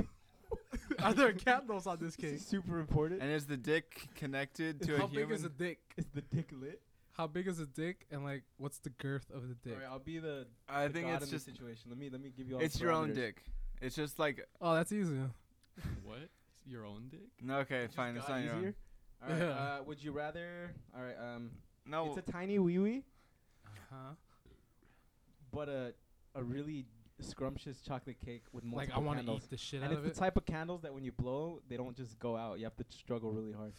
are 1.03 1.13
there 1.15 1.33
candles 1.33 1.87
on 1.87 1.99
this 1.99 2.17
This 2.17 2.17
cake? 2.17 2.35
is 2.35 2.47
super 2.47 2.79
important. 2.79 3.23
And 3.23 3.31
is 3.31 3.47
the 3.47 3.57
dick 3.57 4.09
connected 4.17 4.81
to 4.83 4.95
a 4.97 4.99
How 4.99 5.07
big 5.07 5.19
human? 5.19 5.35
is 5.37 5.43
the 5.43 5.49
dick? 5.49 5.79
Is 5.97 6.07
the 6.15 6.21
dick 6.23 6.51
lit? 6.53 6.81
How 7.13 7.27
big 7.27 7.49
is 7.49 7.57
the 7.59 7.65
dick? 7.67 8.07
And 8.11 8.25
like, 8.25 8.43
what's 8.59 8.79
the 8.79 8.91
girth 8.91 9.31
of 9.35 9.49
the 9.49 9.55
dick? 9.55 9.73
Alright, 9.75 9.89
I'll 9.91 9.99
be 9.99 10.19
the. 10.19 10.47
I 10.69 10.87
the 10.87 10.93
think 10.93 11.07
god 11.07 11.15
it's 11.23 11.25
in 11.25 11.31
this 11.31 11.45
just. 11.45 11.47
situation. 11.47 11.85
Let 11.89 11.99
me 11.99 12.11
let 12.11 12.21
me 12.21 12.31
give 12.37 12.47
you 12.49 12.57
all. 12.57 12.61
It's 12.61 12.79
your 12.79 12.93
own 12.93 13.11
parameters. 13.11 13.15
dick. 13.15 13.43
It's 13.81 13.97
just 13.97 14.19
like. 14.19 14.47
Oh, 14.61 14.75
that's 14.75 14.93
easy. 14.93 15.19
what? 16.05 16.19
Your 16.69 16.85
own 16.85 17.09
dick? 17.11 17.31
No, 17.41 17.59
okay, 17.61 17.85
It 17.85 17.93
fine. 17.93 18.17
It's 18.17 18.27
got 18.27 18.41
not 18.41 18.45
your 18.45 18.57
easier. 18.57 18.69
own. 18.69 18.75
All 19.23 19.31
right. 19.31 19.39
Yeah. 19.49 19.77
Uh, 19.81 19.83
would 19.85 20.03
you 20.05 20.13
rather? 20.13 20.71
All 20.95 21.03
right. 21.03 21.17
Um, 21.19 21.51
No. 21.87 22.09
it's 22.09 22.17
a 22.29 22.33
tiny 22.33 22.59
wee 22.59 22.79
wee, 22.79 23.05
Huh? 23.91 24.15
but 25.53 25.69
a 25.69 25.95
a 26.35 26.43
really 26.43 26.87
scrumptious 27.21 27.81
chocolate 27.81 28.19
cake 28.23 28.43
with 28.53 28.63
multiple 28.65 28.95
Like 28.95 29.03
I 29.03 29.07
want 29.07 29.19
to 29.19 29.25
candles. 29.25 29.45
eat 29.45 29.51
the 29.51 29.57
shit 29.57 29.83
out 29.83 29.87
of 29.87 29.93
it. 29.93 29.95
and 29.95 29.99
out 30.05 30.09
it's 30.11 30.19
of 30.19 30.21
the 30.21 30.25
it. 30.25 30.27
type 30.27 30.37
of 30.37 30.45
candles 30.45 30.83
that 30.83 30.93
when 30.93 31.03
you 31.05 31.13
blow, 31.13 31.63
they 31.69 31.77
don't 31.79 31.97
just 31.97 32.19
go 32.19 32.37
out. 32.37 32.59
You 32.59 32.65
have 32.65 32.77
to 32.77 32.85
struggle 32.91 33.33
really 33.33 33.53
hard. 33.53 33.73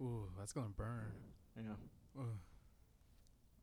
Ooh, 0.00 0.28
that's 0.38 0.52
gonna 0.52 0.68
burn. 0.68 1.10
Yeah. 1.56 1.62
Ugh. 2.18 2.26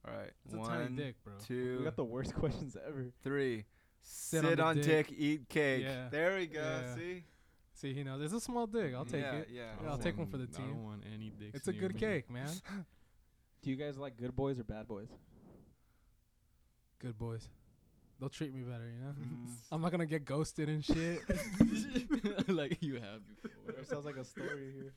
All 0.07 0.13
right. 0.17 0.31
It's 0.45 0.53
a 0.53 0.57
One, 0.57 0.69
tiny 0.69 0.95
dick, 0.95 1.15
bro. 1.23 1.33
We 1.49 1.83
got 1.83 1.95
the 1.95 2.03
worst 2.03 2.33
questions 2.41 2.75
ever. 2.85 3.05
three. 3.23 3.65
Sit 4.01 4.41
Sit, 4.41 4.59
on 4.59 4.67
on, 4.69 4.75
dick. 4.77 5.07
dick. 5.07 5.15
eat 5.17 5.47
cake. 5.47 5.83
Yeah. 5.83 6.09
There 6.09 6.35
we 6.37 6.47
go. 6.47 6.59
Yeah. 6.59 6.95
See? 6.95 7.23
See, 7.73 7.93
he 7.93 8.03
knows. 8.03 8.21
It's 8.23 8.33
a 8.33 8.39
small 8.41 8.65
dick. 8.67 8.93
I'll 8.95 9.05
take 9.05 9.21
yeah, 9.21 9.33
it. 9.35 9.47
Yeah. 9.51 9.61
I 9.61 9.65
Yeah, 9.83 9.89
I'll 9.89 9.95
don't 9.97 10.01
take 10.03 10.17
one 10.17 10.29
want- 10.29 10.31
for 10.31 10.37
the 10.37 10.49
I 10.53 10.57
team. 10.57 10.73
don't 10.73 10.83
want 10.83 11.03
any 11.13 11.29
dicks. 11.29 11.55
It's 11.55 11.67
a 11.67 11.71
near 11.71 11.81
good 11.81 11.93
me. 11.93 11.99
cake, 11.99 12.29
man. 12.29 12.49
Do 13.61 13.69
you 13.69 13.75
guys 13.75 13.97
like 13.97 14.17
good 14.17 14.35
boys 14.35 14.59
or 14.59 14.63
bad 14.63 14.87
boys? 14.87 15.09
Good 16.99 17.17
boys. 17.17 17.47
They'll 18.19 18.29
treat 18.29 18.53
me 18.53 18.61
better, 18.61 18.87
you 18.87 18.99
know. 19.03 19.13
Mhm. 19.13 19.55
I'm 19.71 19.81
not 19.81 19.91
gonna 19.91 20.05
get 20.05 20.25
ghosted 20.25 20.69
and 20.69 20.83
shit. 20.85 21.21
like 22.47 22.77
you 22.81 22.95
have 22.95 23.21
before. 23.41 23.83
Sounds 23.83 24.05
like 24.05 24.17
a 24.17 24.23
story 24.23 24.71
here. 24.75 24.93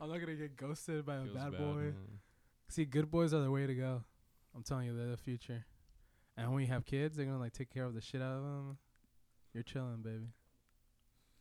I'm 0.00 0.08
not 0.10 0.20
gonna 0.20 0.34
get 0.36 0.56
ghosted 0.56 1.04
by 1.04 1.16
a 1.16 1.22
bad 1.24 1.52
bad, 1.52 1.58
boy. 1.58 1.74
man. 1.74 1.94
See, 2.68 2.84
good 2.84 3.10
boys 3.10 3.34
are 3.34 3.40
the 3.40 3.50
way 3.50 3.66
to 3.66 3.74
go. 3.74 4.02
I'm 4.54 4.62
telling 4.62 4.86
you, 4.86 4.96
they're 4.96 5.06
the 5.10 5.16
future. 5.16 5.64
And 6.36 6.52
when 6.52 6.62
you 6.62 6.68
have 6.68 6.84
kids, 6.84 7.16
they're 7.16 7.26
gonna 7.26 7.38
like 7.40 7.52
take 7.52 7.70
care 7.70 7.84
of 7.84 7.94
the 7.94 8.00
shit 8.00 8.22
out 8.22 8.36
of 8.36 8.42
them. 8.42 8.78
You're 9.52 9.64
chilling, 9.64 10.02
baby. 10.02 10.28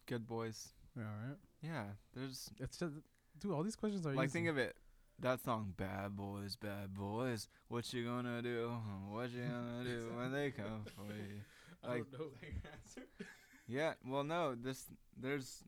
Good 0.08 0.26
boys. 0.26 0.70
You're 0.96 1.06
all 1.06 1.12
right. 1.28 1.38
Yeah. 1.62 1.84
There's 2.16 2.50
It's 2.60 2.78
just, 2.80 2.94
dude. 3.40 3.52
All 3.52 3.62
these 3.64 3.76
questions 3.76 4.08
are 4.08 4.12
you. 4.12 4.16
like 4.18 4.30
easy. 4.30 4.40
think 4.40 4.48
of 4.48 4.58
it. 4.58 4.76
That 5.20 5.42
song, 5.44 5.74
"Bad 5.76 6.16
Boys, 6.16 6.56
Bad 6.56 6.94
Boys." 6.94 7.48
What 7.70 7.92
you 7.92 8.06
gonna 8.06 8.42
do? 8.42 8.70
What 9.10 9.32
you 9.32 9.42
gonna 9.44 9.84
do 9.84 10.12
when 10.16 10.32
they 10.32 10.52
come 10.52 10.86
for 10.96 11.12
you? 11.14 11.42
I 11.84 11.98
don't 11.98 12.14
know 12.14 12.20
your 12.42 12.72
answer. 12.72 13.02
Yeah. 13.70 13.94
Well, 14.06 14.24
no. 14.24 14.56
This 14.56 14.86
there's 15.20 15.62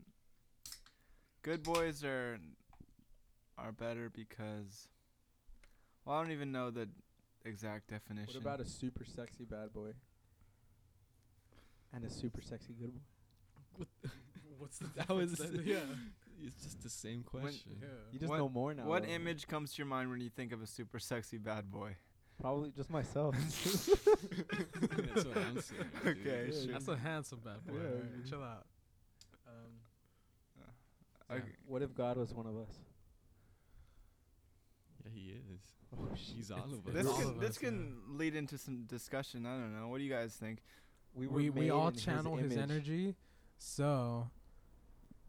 good 1.41 1.63
boys 1.63 2.01
are 2.05 2.39
are 3.57 3.71
better 3.73 4.09
because. 4.09 4.87
Well, 6.05 6.15
I 6.15 6.23
don't 6.23 6.31
even 6.31 6.51
know 6.53 6.71
the 6.71 6.87
exact 7.43 7.89
definition. 7.89 8.35
What 8.35 8.41
about 8.41 8.59
a 8.61 8.65
super 8.65 9.03
sexy 9.03 9.43
bad 9.43 9.73
boy? 9.73 9.91
And 11.93 12.05
a 12.05 12.09
super 12.09 12.41
sexy 12.41 12.73
good 12.79 12.93
boy. 13.77 13.85
What's 14.59 14.77
the 14.77 14.87
How 15.07 15.17
is 15.17 15.31
difference 15.31 15.53
it? 15.55 15.57
then? 15.57 15.67
Yeah. 15.67 15.95
It's 16.41 16.63
just 16.63 16.81
the 16.81 16.89
same 16.89 17.23
When- 17.31 17.43
question. 17.43 17.81
You 18.11 18.19
just 18.19 18.29
What- 18.29 18.37
know 18.37 18.49
more 18.49 18.73
now. 18.73 18.85
What 18.87 19.03
though. 19.03 19.09
image 19.09 19.47
comes 19.47 19.73
to 19.73 19.77
your 19.79 19.87
mind 19.87 20.09
when 20.09 20.21
you 20.21 20.29
think 20.29 20.51
of 20.51 20.61
a 20.61 20.67
super 20.67 20.99
sexy 20.99 21.37
bad 21.37 21.69
boy? 21.71 21.95
Probably 22.39 22.71
just 22.71 22.89
myself. 22.89 23.35
That's 23.53 23.87
what 25.25 25.37
I'm 25.37 25.59
saying. 25.61 25.81
Okay, 26.05 26.47
Yeah, 26.47 26.61
sure. 26.63 26.71
That's 26.71 26.87
a 26.87 26.95
handsome 26.97 27.39
bad 27.43 27.65
boy. 27.65 27.73
Yeah, 27.73 27.87
alright? 27.87 28.15
dude. 28.15 28.29
Chill 28.29 28.43
out. 28.43 28.65
Um, 29.45 31.35
okay. 31.37 31.55
What 31.65 31.81
if 31.81 31.93
God 31.93 32.15
was 32.17 32.33
one 32.33 32.45
of 32.47 32.57
us? 32.57 32.79
Yeah, 35.03 35.11
he 35.13 35.29
is. 35.53 35.61
Oh, 35.91 36.07
shit. 36.13 36.35
He's 36.35 36.51
all 36.51 36.59
of 36.59 36.87
us. 36.87 36.93
This 36.93 37.07
can 37.17 37.27
of 37.29 37.39
this 37.39 37.49
us, 37.49 37.57
can 37.57 37.95
lead 38.09 38.35
into 38.35 38.59
some 38.59 38.83
discussion. 38.83 39.47
I 39.47 39.53
don't 39.57 39.75
know. 39.75 39.87
What 39.87 39.97
do 39.97 40.03
you 40.03 40.11
guys 40.11 40.35
think? 40.35 40.59
We 41.15 41.25
were 41.25 41.37
we 41.37 41.49
we 41.49 41.69
all 41.71 41.87
in 41.87 41.95
his 41.95 42.03
channel 42.05 42.35
his, 42.35 42.55
energy, 42.55 43.15
so 43.57 44.29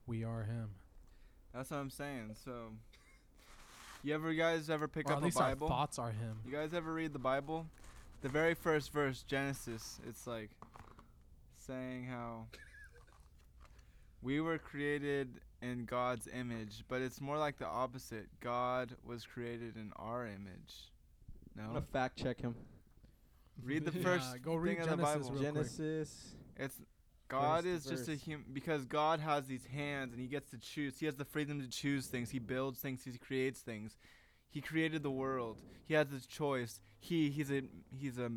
we 0.07 0.23
are 0.23 0.43
him. 0.43 0.69
That's 1.55 1.71
what 1.71 1.79
I'm 1.79 1.91
saying. 1.91 2.37
So, 2.45 2.69
you 4.03 4.15
ever 4.15 4.33
guys 4.35 4.71
ever 4.71 4.89
pick 4.89 5.09
or 5.09 5.15
up 5.15 5.25
at 5.25 5.35
a 5.35 5.39
Bible? 5.39 5.67
our 5.67 5.71
thoughts 5.73 5.99
are 5.99 6.11
him. 6.11 6.39
You 6.47 6.53
guys 6.53 6.73
ever 6.75 6.93
read 6.93 7.13
the 7.13 7.19
Bible? 7.19 7.67
The 8.23 8.29
very 8.29 8.55
first 8.55 8.93
verse, 8.93 9.23
Genesis, 9.27 9.99
it's 10.09 10.27
like 10.27 10.51
saying 11.67 12.05
how 12.05 12.47
we 14.23 14.41
were 14.41 14.59
created 14.59 15.41
in 15.63 15.85
God's 15.87 16.29
image, 16.29 16.85
but 16.89 17.01
it's 17.03 17.21
more 17.21 17.39
like 17.39 17.59
the 17.59 17.67
opposite. 17.67 18.27
God 18.41 18.95
was 19.05 19.25
created 19.25 19.77
in 19.77 19.93
our 19.97 20.27
image. 20.27 20.91
I'm 21.59 21.63
No? 21.67 21.69
gonna 21.69 21.83
fact 21.93 22.17
check 22.19 22.41
him. 22.41 22.55
Read 23.63 23.85
the 23.85 23.93
Yeah, 23.99 24.03
first 24.03 24.43
go 24.43 24.55
read 24.55 24.79
thing 24.79 24.89
of 24.89 24.99
the 24.99 25.05
Genesis 25.05 25.29
Bible. 25.29 25.31
real 25.41 25.53
quick. 25.53 25.55
Genesis. 25.55 26.35
It's 26.57 26.77
God 27.31 27.65
is 27.65 27.85
just 27.85 28.09
a 28.09 28.15
human 28.15 28.47
because 28.53 28.85
God 28.85 29.21
has 29.21 29.47
these 29.47 29.65
hands 29.67 30.13
and 30.13 30.21
he 30.21 30.27
gets 30.27 30.51
to 30.51 30.59
choose. 30.59 30.99
He 30.99 31.07
has 31.07 31.15
the 31.15 31.25
freedom 31.25 31.61
to 31.61 31.69
choose 31.69 32.07
things. 32.07 32.31
He 32.31 32.41
builds 32.41 32.81
things. 32.81 33.05
He 33.05 33.17
creates 33.19 33.61
things. 33.61 33.97
He 34.51 34.61
created 34.61 35.03
the 35.03 35.11
world. 35.11 35.59
He 35.87 35.95
has 35.95 36.11
his 36.11 36.27
choice. 36.27 36.81
He 36.99 37.31
he's 37.31 37.51
a 37.51 37.63
he's 37.97 38.19
a 38.19 38.31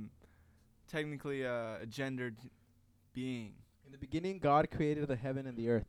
technically 0.88 1.42
a, 1.42 1.80
a 1.82 1.86
gendered 1.88 2.38
being. 3.14 3.54
In 3.86 3.92
the 3.92 3.98
beginning, 3.98 4.40
God 4.40 4.70
created 4.70 5.08
the 5.08 5.16
heaven 5.16 5.48
and 5.48 5.58
the 5.58 5.70
earth. 5.70 5.88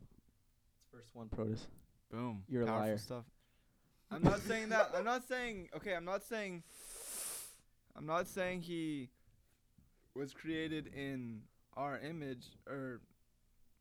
It's 0.81 0.91
verse 0.91 1.09
one, 1.13 1.29
Protus. 1.29 1.67
Boom. 2.11 2.43
You're 2.49 2.63
a 2.63 2.65
liar. 2.65 2.97
Stuff. 2.97 3.25
I'm 4.11 4.23
not 4.23 4.39
saying 4.41 4.69
that. 4.69 4.91
I'm 4.95 5.05
not 5.05 5.27
saying. 5.27 5.69
Okay. 5.75 5.93
I'm 5.93 6.05
not 6.05 6.23
saying. 6.23 6.63
I'm 7.95 8.05
not 8.05 8.27
saying 8.27 8.61
he 8.61 9.09
was 10.15 10.33
created 10.33 10.87
in 10.87 11.41
our 11.75 11.99
image 11.99 12.45
or. 12.67 13.01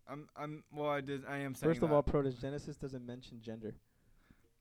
I'm. 0.09 0.29
I'm. 0.37 0.65
Well, 0.73 0.91
I 0.91 1.01
did. 1.01 1.23
I 1.29 1.39
am 1.39 1.55
saying. 1.55 1.73
First 1.73 1.83
of 1.83 1.89
that. 1.89 1.95
all, 1.95 2.03
Protus, 2.03 2.41
Genesis 2.41 2.77
doesn't 2.77 3.07
mention 3.07 3.41
gender. 3.41 3.75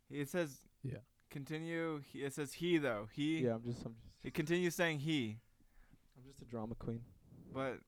It 0.10 0.30
says. 0.30 0.60
Yeah. 0.84 0.98
Continue. 1.30 2.02
He, 2.12 2.20
it 2.20 2.34
says 2.34 2.54
he 2.54 2.78
though. 2.78 3.08
He. 3.12 3.40
Yeah, 3.40 3.56
I'm 3.56 3.64
just, 3.64 3.84
I'm 3.86 3.94
just, 3.94 4.14
It 4.24 4.34
continues 4.34 4.76
saying 4.76 5.00
he, 5.00 5.40
I'm 6.16 6.24
just 6.30 6.42
a 6.42 6.46
drama 6.46 6.76
queen. 6.76 7.02
but 7.54 7.80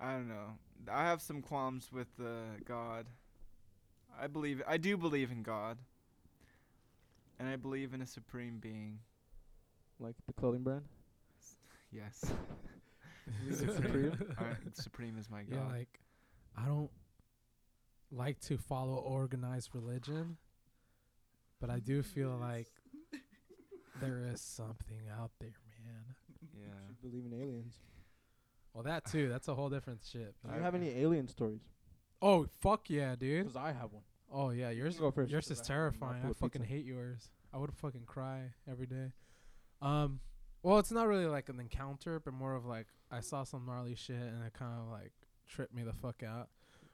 I 0.00 0.12
don't 0.12 0.28
know. 0.28 0.58
I 0.90 1.04
have 1.04 1.20
some 1.20 1.42
qualms 1.42 1.90
with 1.92 2.08
uh, 2.20 2.58
God. 2.64 3.06
I 4.18 4.26
believe. 4.26 4.62
I 4.66 4.76
do 4.78 4.96
believe 4.96 5.30
in 5.30 5.42
God. 5.42 5.78
And 7.38 7.48
I 7.48 7.56
believe 7.56 7.92
in 7.92 8.00
a 8.00 8.06
supreme 8.06 8.58
being. 8.58 9.00
Like 9.98 10.14
the 10.26 10.32
clothing 10.32 10.62
brand. 10.62 10.82
Yes. 11.92 12.24
Is 13.48 13.62
it 13.62 13.72
Supreme? 13.74 14.12
Alright, 14.40 14.56
supreme 14.74 15.18
is 15.18 15.28
my 15.30 15.42
God. 15.42 15.56
Yeah, 15.56 15.66
like 15.78 16.00
I 16.56 16.66
don't 16.66 16.90
like 18.12 18.40
to 18.42 18.56
follow 18.58 18.96
organized 18.96 19.70
religion, 19.74 20.36
but 21.60 21.70
I 21.70 21.78
do 21.80 22.02
feel 22.02 22.36
like 22.40 22.68
there 24.00 24.22
is 24.32 24.40
something 24.40 25.08
out 25.20 25.30
there, 25.40 25.52
man. 25.84 26.04
yeah. 26.56 26.66
Should 26.88 27.00
believe 27.10 27.24
in 27.26 27.32
aliens. 27.32 27.74
Well, 28.74 28.84
that 28.84 29.06
too. 29.06 29.28
That's 29.28 29.48
a 29.48 29.54
whole 29.54 29.70
different 29.70 30.00
shit. 30.10 30.34
Do 30.42 30.48
but- 30.48 30.56
you 30.56 30.62
have 30.62 30.74
any 30.74 30.90
alien 30.90 31.28
stories? 31.28 31.62
Oh 32.22 32.46
fuck 32.60 32.88
yeah, 32.88 33.14
dude. 33.16 33.44
Because 33.44 33.56
I 33.56 33.72
have 33.72 33.92
one. 33.92 34.02
Oh 34.32 34.50
yeah, 34.50 34.70
yours 34.70 34.94
can 34.96 35.04
go 35.04 35.10
first, 35.10 35.30
yours 35.30 35.48
'cause 35.48 35.60
is 35.60 35.70
I 35.70 35.72
have 35.74 35.80
a 35.82 35.90
terrifying. 35.90 36.22
I 36.24 36.32
fucking 36.32 36.62
pizza. 36.62 36.74
hate 36.74 36.84
yours. 36.84 37.30
I 37.52 37.58
would 37.58 37.72
fucking 37.74 38.04
cry 38.06 38.52
every 38.70 38.86
day. 38.86 39.12
Um, 39.82 40.20
well, 40.62 40.78
it's 40.78 40.90
not 40.90 41.06
really 41.08 41.26
like 41.26 41.48
an 41.48 41.60
encounter, 41.60 42.18
but 42.20 42.32
more 42.34 42.54
of 42.54 42.64
like 42.64 42.86
I 43.10 43.20
saw 43.20 43.44
some 43.44 43.64
gnarly 43.66 43.94
shit 43.94 44.16
and 44.16 44.44
it 44.44 44.52
kind 44.52 44.72
of 44.80 44.90
like 44.90 45.12
tripped 45.48 45.74
me 45.74 45.82
the 45.82 45.92
fuck 45.92 46.22
out. 46.22 46.48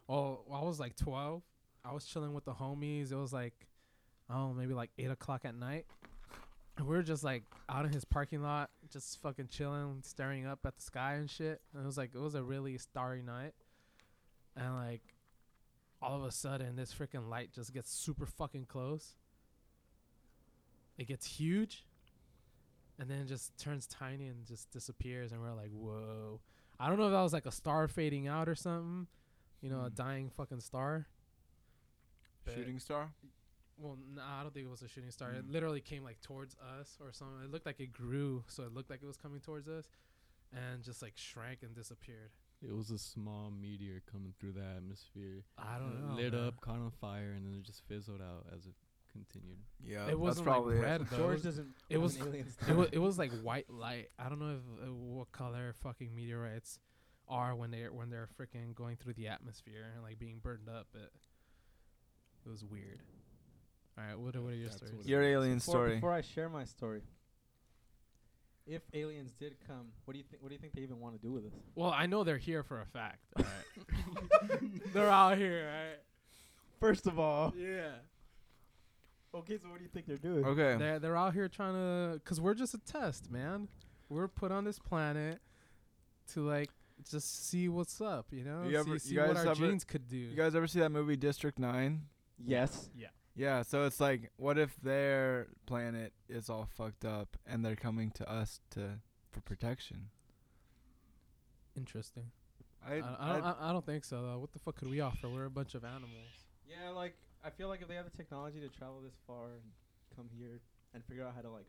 Well, 0.06 0.44
I 0.52 0.62
was 0.62 0.78
like 0.78 0.96
12. 0.96 1.42
I 1.84 1.92
was 1.92 2.04
chilling 2.04 2.32
with 2.34 2.44
the 2.44 2.52
homies. 2.52 3.12
It 3.12 3.16
was 3.16 3.32
like, 3.32 3.54
oh, 4.30 4.52
maybe 4.52 4.74
like 4.74 4.90
eight 4.98 5.10
o'clock 5.10 5.44
at 5.44 5.54
night. 5.54 5.86
We 6.78 6.86
were 6.86 7.02
just 7.02 7.22
like 7.22 7.44
out 7.68 7.84
in 7.84 7.92
his 7.92 8.04
parking 8.04 8.42
lot, 8.42 8.70
just 8.90 9.20
fucking 9.20 9.48
chilling, 9.48 9.98
staring 10.02 10.46
up 10.46 10.60
at 10.64 10.76
the 10.76 10.82
sky 10.82 11.14
and 11.14 11.28
shit. 11.28 11.60
And 11.72 11.82
it 11.82 11.86
was 11.86 11.98
like 11.98 12.14
it 12.14 12.20
was 12.20 12.34
a 12.34 12.42
really 12.42 12.78
starry 12.78 13.22
night, 13.22 13.52
and 14.56 14.74
like 14.74 15.02
all 16.00 16.16
of 16.16 16.24
a 16.24 16.32
sudden 16.32 16.76
this 16.76 16.92
freaking 16.92 17.28
light 17.28 17.52
just 17.52 17.74
gets 17.74 17.92
super 17.92 18.26
fucking 18.26 18.66
close. 18.66 19.14
It 20.98 21.06
gets 21.08 21.26
huge, 21.26 21.84
and 23.02 23.10
then 23.10 23.18
it 23.18 23.26
just 23.26 23.58
turns 23.58 23.86
tiny 23.88 24.28
and 24.28 24.46
just 24.46 24.70
disappears. 24.70 25.32
And 25.32 25.40
we're 25.40 25.52
like, 25.54 25.72
whoa! 25.72 26.40
I 26.78 26.88
don't 26.88 26.98
know 26.98 27.06
if 27.06 27.12
that 27.12 27.20
was 27.20 27.32
like 27.32 27.46
a 27.46 27.50
star 27.52 27.88
fading 27.88 28.28
out 28.28 28.48
or 28.48 28.54
something, 28.54 29.08
you 29.60 29.68
know, 29.68 29.80
a 29.80 29.90
Mm. 29.90 29.94
dying 29.96 30.30
fucking 30.30 30.60
star. 30.60 31.08
But- 32.44 32.54
Shooting 32.54 32.78
star? 32.78 33.12
well, 33.76 33.98
nah, 34.14 34.38
I 34.40 34.42
don't 34.42 34.54
think 34.54 34.66
it 34.66 34.70
was 34.70 34.82
a 34.82 34.88
shooting 34.88 35.10
star. 35.10 35.32
It 35.32 35.44
Mm. 35.48 35.52
literally 35.52 35.80
came 35.80 36.04
like 36.04 36.20
towards 36.20 36.54
us 36.56 36.96
or 37.00 37.12
something. 37.12 37.42
It 37.42 37.50
looked 37.50 37.66
like 37.66 37.80
it 37.80 37.92
grew, 37.92 38.44
so 38.46 38.62
it 38.62 38.72
looked 38.72 38.90
like 38.90 39.02
it 39.02 39.06
was 39.06 39.16
coming 39.16 39.40
towards 39.40 39.66
us, 39.68 39.88
and 40.52 40.82
just 40.84 41.02
like 41.02 41.16
shrank 41.16 41.62
and 41.64 41.74
disappeared. 41.74 42.30
It 42.60 42.70
was 42.72 42.90
a 42.92 42.98
small 42.98 43.50
meteor 43.50 44.00
coming 44.06 44.34
through 44.38 44.52
the 44.52 44.62
atmosphere. 44.64 45.44
I 45.58 45.78
don't 45.80 46.00
know. 46.08 46.14
Lit 46.14 46.32
man. 46.32 46.44
up, 46.44 46.60
caught 46.60 46.78
on 46.78 46.92
fire, 46.92 47.32
and 47.32 47.44
then 47.44 47.54
it 47.54 47.62
just 47.64 47.82
fizzled 47.88 48.20
out 48.22 48.46
as 48.52 48.66
it 48.66 48.74
continued. 49.12 49.58
Yeah. 49.82 50.08
It 50.08 50.18
wasn't 50.18 50.46
probably 50.46 50.76
like 50.76 50.84
it. 50.84 50.86
red 50.86 51.00
though. 51.10 51.16
It 51.16 51.18
George 51.18 51.42
doesn't. 51.42 51.68
it 51.88 51.98
was- 51.98 52.16
it 52.16 52.74
was 52.76 52.88
it 52.92 52.98
was 52.98 53.18
like 53.18 53.32
white 53.42 53.70
light. 53.70 54.08
I 54.18 54.28
don't 54.28 54.38
know 54.40 54.56
if 54.56 54.88
uh, 54.88 54.92
what 54.92 55.30
color 55.32 55.74
fucking 55.82 56.14
meteorites 56.14 56.78
are 57.28 57.54
when 57.54 57.70
they're 57.70 57.92
when 57.92 58.10
they're 58.10 58.28
freaking 58.40 58.74
going 58.74 58.96
through 58.96 59.14
the 59.14 59.28
atmosphere 59.28 59.86
and 59.94 60.02
like 60.02 60.18
being 60.18 60.38
burned 60.42 60.68
up. 60.68 60.88
But 60.92 61.10
it 62.44 62.48
was 62.50 62.64
weird. 62.64 63.00
All 63.98 64.04
right, 64.04 64.18
what 64.18 64.34
are, 64.36 64.42
what 64.42 64.52
are 64.52 64.56
your 64.56 64.68
That's 64.70 64.86
stories? 64.86 65.06
Your 65.06 65.22
alien 65.22 65.56
before, 65.58 65.72
story. 65.74 65.94
Before 65.96 66.12
I 66.12 66.22
share 66.22 66.48
my 66.48 66.64
story, 66.64 67.02
if 68.66 68.80
aliens 68.94 69.32
did 69.32 69.56
come, 69.66 69.88
what 70.04 70.14
do 70.14 70.18
you 70.18 70.24
think? 70.24 70.42
What 70.42 70.48
do 70.48 70.54
you 70.54 70.58
think 70.60 70.72
they 70.74 70.80
even 70.80 70.98
want 70.98 71.14
to 71.14 71.20
do 71.20 71.30
with 71.32 71.44
us? 71.44 71.52
Well, 71.74 71.90
I 71.90 72.06
know 72.06 72.24
they're 72.24 72.38
here 72.38 72.62
for 72.62 72.80
a 72.80 72.86
fact. 72.86 73.18
All 73.36 73.44
right. 73.44 74.92
they're 74.94 75.10
out 75.10 75.36
here, 75.36 75.68
all 75.70 75.98
First 76.80 77.06
of 77.06 77.18
all, 77.18 77.52
Yeah. 77.56 77.90
Okay. 79.34 79.58
So 79.58 79.68
what 79.68 79.78
do 79.78 79.84
you 79.84 79.90
think 79.90 80.06
they're 80.06 80.16
doing? 80.16 80.44
Okay. 80.44 80.76
They're 80.78 80.98
they're 80.98 81.16
out 81.16 81.34
here 81.34 81.48
trying 81.48 81.74
to, 81.74 82.20
cause 82.24 82.40
we're 82.40 82.54
just 82.54 82.74
a 82.74 82.78
test, 82.78 83.30
man. 83.30 83.68
We're 84.08 84.28
put 84.28 84.52
on 84.52 84.64
this 84.64 84.78
planet 84.78 85.40
to 86.34 86.40
like 86.46 86.70
just 87.10 87.48
see 87.48 87.68
what's 87.68 88.00
up, 88.00 88.26
you 88.30 88.44
know. 88.44 88.62
You 88.64 88.70
see 88.70 88.76
ever- 88.76 88.98
see 88.98 89.14
you 89.14 89.20
what 89.20 89.36
our 89.36 89.46
ever- 89.46 89.54
genes 89.54 89.84
could 89.84 90.06
do. 90.08 90.16
You 90.16 90.36
guys 90.36 90.54
ever 90.54 90.66
see 90.66 90.80
that 90.80 90.90
movie 90.90 91.16
District 91.16 91.58
9? 91.58 92.02
Yes. 92.44 92.90
yeah. 92.96 93.08
Yeah, 93.34 93.62
so 93.62 93.84
it's 93.86 93.98
like 93.98 94.30
what 94.36 94.58
if 94.58 94.76
their 94.82 95.46
planet 95.64 96.12
is 96.28 96.50
all 96.50 96.68
fucked 96.76 97.04
up 97.06 97.36
and 97.46 97.64
they're 97.64 97.76
coming 97.76 98.10
to 98.12 98.30
us 98.30 98.60
to 98.72 98.98
for 99.30 99.40
protection? 99.40 100.10
Interesting. 101.76 102.30
I 102.86 102.94
I, 102.94 102.96
I, 102.96 103.32
don't, 103.32 103.44
I, 103.44 103.54
I 103.60 103.72
don't 103.72 103.86
think 103.86 104.04
so 104.04 104.20
though. 104.22 104.38
What 104.38 104.52
the 104.52 104.58
fuck 104.58 104.76
could 104.76 104.90
we 104.90 105.00
offer? 105.00 105.28
We're 105.28 105.46
a 105.46 105.50
bunch 105.50 105.74
of 105.74 105.84
animals. 105.84 106.12
Yeah, 106.68 106.90
like 106.90 107.14
I 107.44 107.50
feel 107.50 107.68
like 107.68 107.82
if 107.82 107.88
they 107.88 107.94
have 107.96 108.04
the 108.04 108.16
technology 108.16 108.60
to 108.60 108.68
travel 108.68 109.00
this 109.02 109.14
far 109.26 109.50
and 109.52 109.62
come 110.16 110.28
here 110.38 110.60
and 110.94 111.04
figure 111.04 111.24
out 111.24 111.34
how 111.34 111.42
to 111.42 111.50
like 111.50 111.66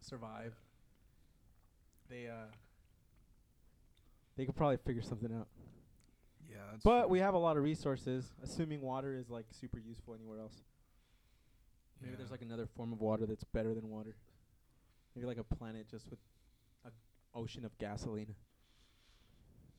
survive, 0.00 0.54
they 2.08 2.26
uh 2.26 2.46
they 4.36 4.44
could 4.46 4.56
probably 4.56 4.76
figure 4.78 5.02
something 5.02 5.32
out. 5.34 5.48
yeah, 6.48 6.56
But 6.84 7.02
true. 7.02 7.08
we 7.08 7.18
have 7.20 7.34
a 7.34 7.38
lot 7.38 7.56
of 7.56 7.62
resources, 7.64 8.32
assuming 8.42 8.80
water 8.80 9.14
is 9.14 9.28
like 9.30 9.46
super 9.50 9.78
useful 9.78 10.14
anywhere 10.14 10.38
else. 10.38 10.54
Maybe 12.00 12.14
there's 12.16 12.30
like 12.30 12.42
another 12.42 12.66
form 12.76 12.92
of 12.92 13.00
water 13.00 13.26
that's 13.26 13.42
better 13.42 13.74
than 13.74 13.88
water. 13.90 14.14
Maybe 15.16 15.26
like 15.26 15.38
a 15.38 15.42
planet 15.56 15.88
just 15.90 16.08
with 16.08 16.20
a 16.86 16.90
ocean 17.36 17.64
of 17.64 17.76
gasoline. 17.78 18.34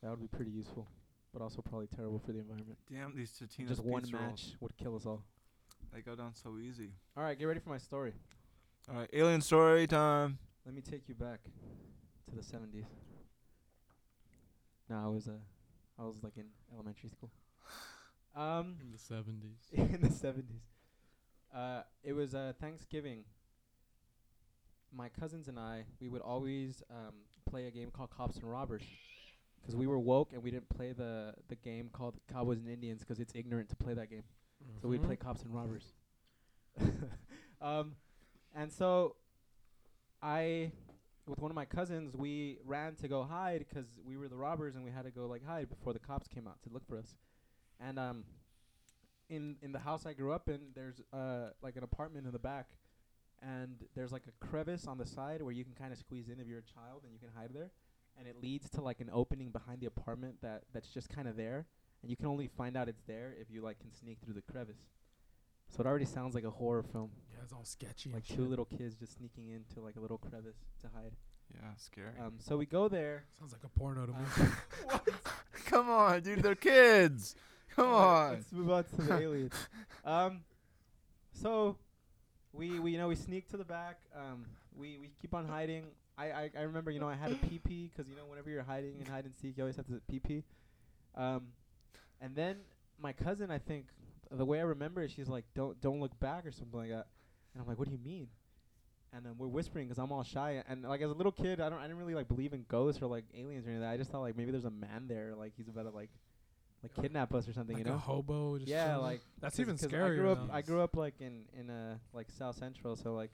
That 0.03 0.09
would 0.11 0.19
be 0.19 0.27
pretty 0.27 0.51
useful, 0.51 0.87
but 1.33 1.41
also 1.41 1.61
probably 1.61 1.87
terrible 1.87 2.19
for 2.19 2.31
the 2.31 2.39
environment. 2.39 2.77
damn 2.91 3.15
these 3.15 3.31
Totino's 3.31 3.69
just 3.69 3.83
one 3.83 4.01
pizza 4.01 4.17
rolls. 4.17 4.29
match 4.31 4.55
would 4.59 4.75
kill 4.77 4.95
us 4.95 5.05
all. 5.05 5.23
They 5.93 6.01
go 6.01 6.15
down 6.15 6.33
so 6.35 6.57
easy. 6.57 6.91
All 7.17 7.23
right, 7.23 7.37
get 7.37 7.45
ready 7.45 7.59
for 7.59 7.69
my 7.69 7.77
story. 7.77 8.13
All 8.89 8.95
right, 8.97 9.09
alien 9.13 9.41
story 9.41 9.87
time. 9.87 10.37
Let 10.65 10.75
me 10.75 10.81
take 10.81 11.07
you 11.07 11.15
back 11.15 11.39
to 12.29 12.35
the 12.35 12.41
70s. 12.41 12.85
No, 14.89 14.97
I 15.03 15.07
was 15.07 15.27
uh, 15.27 15.31
I 15.99 16.03
was 16.05 16.23
like 16.23 16.37
in 16.37 16.45
elementary 16.73 17.09
school. 17.09 17.31
Um, 18.35 18.75
In 18.79 18.91
the 18.91 18.97
70s. 18.97 19.73
in 19.95 20.01
the 20.01 20.07
70s. 20.07 20.43
Uh, 21.53 21.81
it 22.03 22.13
was 22.13 22.35
uh, 22.35 22.53
Thanksgiving. 22.61 23.23
My 24.95 25.09
cousins 25.09 25.47
and 25.47 25.59
I, 25.59 25.85
we 25.99 26.09
would 26.09 26.21
always 26.21 26.83
um, 26.91 27.15
play 27.49 27.65
a 27.65 27.71
game 27.71 27.89
called 27.91 28.11
Cops 28.11 28.37
and 28.37 28.49
Robbers. 28.49 28.83
'Cause 29.65 29.75
we 29.75 29.85
were 29.87 29.99
woke 29.99 30.33
and 30.33 30.41
we 30.41 30.49
didn't 30.51 30.69
play 30.69 30.93
the, 30.93 31.35
the 31.47 31.55
game 31.55 31.89
called 31.91 32.15
Cowboys 32.31 32.57
and 32.59 32.67
Indians 32.67 33.01
because 33.01 33.19
it's 33.19 33.33
ignorant 33.35 33.69
to 33.69 33.75
play 33.75 33.93
that 33.93 34.09
game. 34.09 34.23
So 34.81 34.87
we'd 34.87 35.03
play 35.03 35.15
cops 35.15 35.43
and 35.43 35.53
robbers. 35.53 35.93
um, 37.61 37.95
and 38.55 38.71
so 38.71 39.15
I, 40.21 40.71
with 41.27 41.39
one 41.39 41.51
of 41.51 41.55
my 41.55 41.65
cousins, 41.65 42.15
we 42.15 42.59
ran 42.65 42.95
to 42.95 43.07
go 43.07 43.23
hide 43.23 43.65
because 43.67 43.85
we 44.03 44.17
were 44.17 44.27
the 44.27 44.37
robbers 44.37 44.75
and 44.75 44.83
we 44.83 44.91
had 44.91 45.03
to 45.03 45.11
go 45.11 45.27
like 45.27 45.45
hide 45.45 45.69
before 45.69 45.93
the 45.93 45.99
cops 45.99 46.27
came 46.27 46.47
out 46.47 46.61
to 46.63 46.69
look 46.69 46.87
for 46.87 46.97
us. 46.97 47.15
And 47.79 47.99
um, 47.99 48.23
in 49.29 49.55
in 49.61 49.71
the 49.71 49.79
house 49.79 50.05
I 50.05 50.13
grew 50.13 50.33
up 50.33 50.49
in, 50.49 50.59
there's 50.75 51.01
uh 51.13 51.51
like 51.61 51.75
an 51.77 51.83
apartment 51.83 52.25
in 52.25 52.31
the 52.33 52.39
back, 52.39 52.67
and 53.41 53.75
there's 53.95 54.11
like 54.11 54.23
a 54.27 54.45
crevice 54.45 54.87
on 54.87 54.97
the 54.97 55.05
side 55.05 55.41
where 55.41 55.53
you 55.53 55.63
can 55.63 55.73
kind 55.73 55.93
of 55.93 55.99
squeeze 55.99 56.27
in 56.27 56.39
if 56.39 56.47
you're 56.47 56.59
a 56.59 56.61
child 56.63 57.03
and 57.03 57.13
you 57.13 57.19
can 57.19 57.29
hide 57.35 57.51
there, 57.53 57.69
and 58.19 58.27
it 58.27 58.35
leads 58.41 58.69
to 58.71 58.81
like 58.81 58.99
an 58.99 59.09
opening 59.11 59.49
behind 59.49 59.79
the 59.81 59.87
apartment 59.87 60.35
that 60.41 60.63
that's 60.73 60.89
just 60.89 61.09
kind 61.09 61.27
of 61.27 61.35
there, 61.37 61.65
and 62.01 62.11
you 62.11 62.17
can 62.17 62.25
only 62.27 62.47
find 62.47 62.75
out 62.77 62.87
it's 62.89 63.01
there 63.07 63.33
if 63.39 63.47
you 63.49 63.61
like 63.61 63.79
can 63.79 63.91
sneak 63.93 64.17
through 64.23 64.33
the 64.35 64.41
crevice. 64.51 64.77
So 65.69 65.81
it 65.81 65.87
already 65.87 66.05
sounds 66.05 66.33
like 66.35 66.43
a 66.45 66.49
horror 66.49 66.81
film, 66.83 67.11
Yeah, 67.31 67.43
it's 67.43 67.53
all 67.53 67.63
sketchy. 67.63 68.11
like 68.11 68.25
two 68.27 68.45
little 68.45 68.65
kids 68.65 68.95
just 68.95 69.17
sneaking 69.17 69.49
into 69.49 69.81
like 69.81 69.95
a 69.95 69.99
little 69.99 70.17
crevice 70.17 70.57
to 70.81 70.87
hide. 70.95 71.13
Yeah, 71.53 71.69
scary. 71.77 72.09
Um, 72.19 72.33
so 72.39 72.57
we 72.57 72.65
go 72.65 72.87
there. 72.87 73.25
Sounds 73.39 73.53
like 73.53 73.63
a 73.63 73.69
porno 73.79 74.05
to 74.07 74.11
me. 74.11 74.49
Come 75.65 75.89
on, 75.89 76.21
dude, 76.21 76.41
they're 76.43 76.55
kids. 76.55 77.35
Come 77.75 77.87
on. 77.91 78.29
Let's 78.33 78.51
move 78.51 78.71
on 78.71 78.83
to 78.83 78.95
the 78.97 79.19
aliens. 79.19 79.53
Um, 80.05 80.41
so 81.33 81.77
we 82.53 82.79
we 82.79 82.91
you 82.93 82.97
know 82.97 83.09
we 83.09 83.15
sneak 83.15 83.49
to 83.49 83.57
the 83.57 83.65
back. 83.65 83.99
Um, 84.15 84.45
we 84.75 84.97
we 84.97 85.11
keep 85.21 85.33
on 85.35 85.45
hiding. 85.47 85.83
I 86.19 86.25
I, 86.25 86.49
I 86.57 86.61
remember 86.63 86.91
you 86.91 86.99
know 86.99 87.07
I 87.07 87.15
had 87.15 87.31
a 87.31 87.35
PP 87.49 87.89
because 87.91 88.09
you 88.09 88.15
know 88.15 88.25
whenever 88.27 88.49
you're 88.49 88.63
hiding 88.63 88.99
in 88.99 89.05
hide 89.05 89.25
and 89.25 89.33
seek 89.35 89.57
you 89.57 89.63
always 89.63 89.75
have 89.77 89.87
to 89.87 90.01
PP. 90.11 90.43
Um, 91.15 91.47
and 92.21 92.35
then 92.35 92.57
my 93.01 93.13
cousin 93.13 93.49
I 93.51 93.57
think 93.59 93.85
the 94.31 94.45
way 94.45 94.59
I 94.59 94.63
remember 94.63 95.01
it 95.01 95.11
she's 95.11 95.27
like 95.29 95.45
don't 95.55 95.79
don't 95.81 95.99
look 95.99 96.19
back 96.19 96.45
or 96.45 96.51
something 96.51 96.79
like 96.79 96.89
that. 96.89 97.07
And 97.53 97.61
I'm 97.61 97.67
like 97.67 97.79
what 97.79 97.87
do 97.87 97.93
you 97.93 97.99
mean? 98.03 98.27
And 99.11 99.25
then 99.25 99.33
we're 99.39 99.47
whispering 99.47 99.87
because 99.87 99.97
I'm 99.97 100.11
all 100.11 100.23
shy 100.23 100.63
and 100.67 100.83
like 100.83 101.01
as 101.01 101.09
a 101.09 101.13
little 101.13 101.31
kid 101.31 101.59
I 101.61 101.69
don't 101.69 101.79
I 101.79 101.83
didn't 101.83 101.97
really 101.97 102.13
like 102.15 102.27
believe 102.27 102.53
in 102.53 102.65
ghosts 102.67 103.01
or 103.01 103.07
like 103.07 103.25
aliens 103.35 103.65
or 103.65 103.69
anything. 103.71 103.87
I 103.87 103.97
just 103.97 104.11
thought 104.11 104.21
like 104.21 104.37
maybe 104.37 104.51
there's 104.51 104.65
a 104.65 104.69
man 104.71 105.05
there 105.07 105.33
like 105.35 105.53
he's 105.57 105.67
about 105.67 105.83
to 105.83 105.89
like 105.89 106.09
like 106.83 106.93
kidnap 107.01 107.33
us 107.33 107.47
or 107.47 107.53
something. 107.53 107.75
like 107.75 107.85
you 107.85 107.91
know? 107.91 107.97
a 107.97 107.99
hobo. 107.99 108.57
Just 108.57 108.69
yeah, 108.69 108.87
chilling. 108.87 109.01
like 109.01 109.21
that's 109.41 109.55
'cause- 109.55 109.59
even 109.61 109.77
'cause 109.77 109.87
scarier. 109.87 110.11
I 110.13 110.15
grew 110.15 110.31
up. 110.31 110.47
now. 110.47 110.53
I 110.53 110.61
grew 110.61 110.81
up 110.81 110.95
like 110.95 111.15
in 111.19 111.43
in 111.57 111.69
uh 111.69 111.97
like 112.13 112.29
South 112.29 112.55
Central, 112.57 112.95
so 112.95 113.13
like 113.15 113.31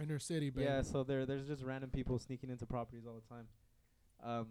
inner 0.00 0.18
city, 0.18 0.50
baby. 0.50 0.64
yeah, 0.64 0.82
so 0.82 1.02
there 1.04 1.26
there's 1.26 1.46
just 1.46 1.62
random 1.62 1.90
people 1.90 2.18
sneaking 2.18 2.50
into 2.50 2.66
properties 2.66 3.04
all 3.06 3.20
the 3.20 3.34
time. 3.34 3.46
Um, 4.24 4.46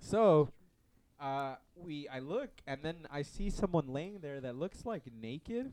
so 0.00 0.48
uh 1.20 1.54
we 1.76 2.08
I 2.08 2.18
look 2.18 2.50
and 2.66 2.80
then 2.82 3.06
I 3.10 3.22
see 3.22 3.48
someone 3.50 3.86
laying 3.88 4.18
there 4.20 4.40
that 4.40 4.56
looks 4.56 4.84
like 4.84 5.02
naked 5.12 5.72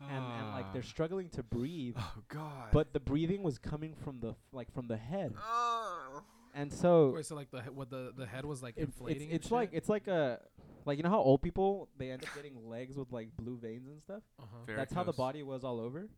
and 0.00 0.24
and 0.38 0.50
like 0.50 0.72
they're 0.72 0.82
struggling 0.82 1.28
to 1.30 1.42
breathe, 1.42 1.94
Oh 1.98 2.14
God. 2.28 2.68
but 2.72 2.92
the 2.92 3.00
breathing 3.00 3.42
was 3.42 3.58
coming 3.58 3.94
from 3.94 4.20
the 4.20 4.30
f- 4.30 4.36
like 4.52 4.72
from 4.72 4.86
the 4.86 4.96
head, 4.96 5.34
Oh. 5.38 6.22
and 6.54 6.72
so 6.72 7.10
Wait, 7.10 7.26
so 7.26 7.34
like 7.34 7.50
the 7.50 7.62
he- 7.62 7.68
what 7.70 7.90
the 7.90 8.12
the 8.16 8.24
head 8.26 8.44
was 8.46 8.62
like 8.62 8.74
it- 8.78 8.82
inflating. 8.84 9.22
it's 9.24 9.24
and 9.32 9.34
it's 9.34 9.50
like 9.50 9.70
shit? 9.70 9.76
it's 9.78 9.88
like 9.90 10.06
a 10.08 10.40
like 10.86 10.96
you 10.96 11.02
know 11.02 11.10
how 11.10 11.20
old 11.20 11.42
people 11.42 11.88
they 11.98 12.10
end 12.10 12.24
up 12.24 12.34
getting 12.34 12.66
legs 12.68 12.96
with 12.96 13.12
like 13.12 13.28
blue 13.36 13.58
veins 13.58 13.88
and 13.88 14.00
stuff. 14.00 14.22
uh-huh. 14.38 14.72
That's 14.74 14.94
how 14.94 15.04
the 15.04 15.12
body 15.12 15.42
was 15.42 15.64
all 15.64 15.78
over. 15.80 16.08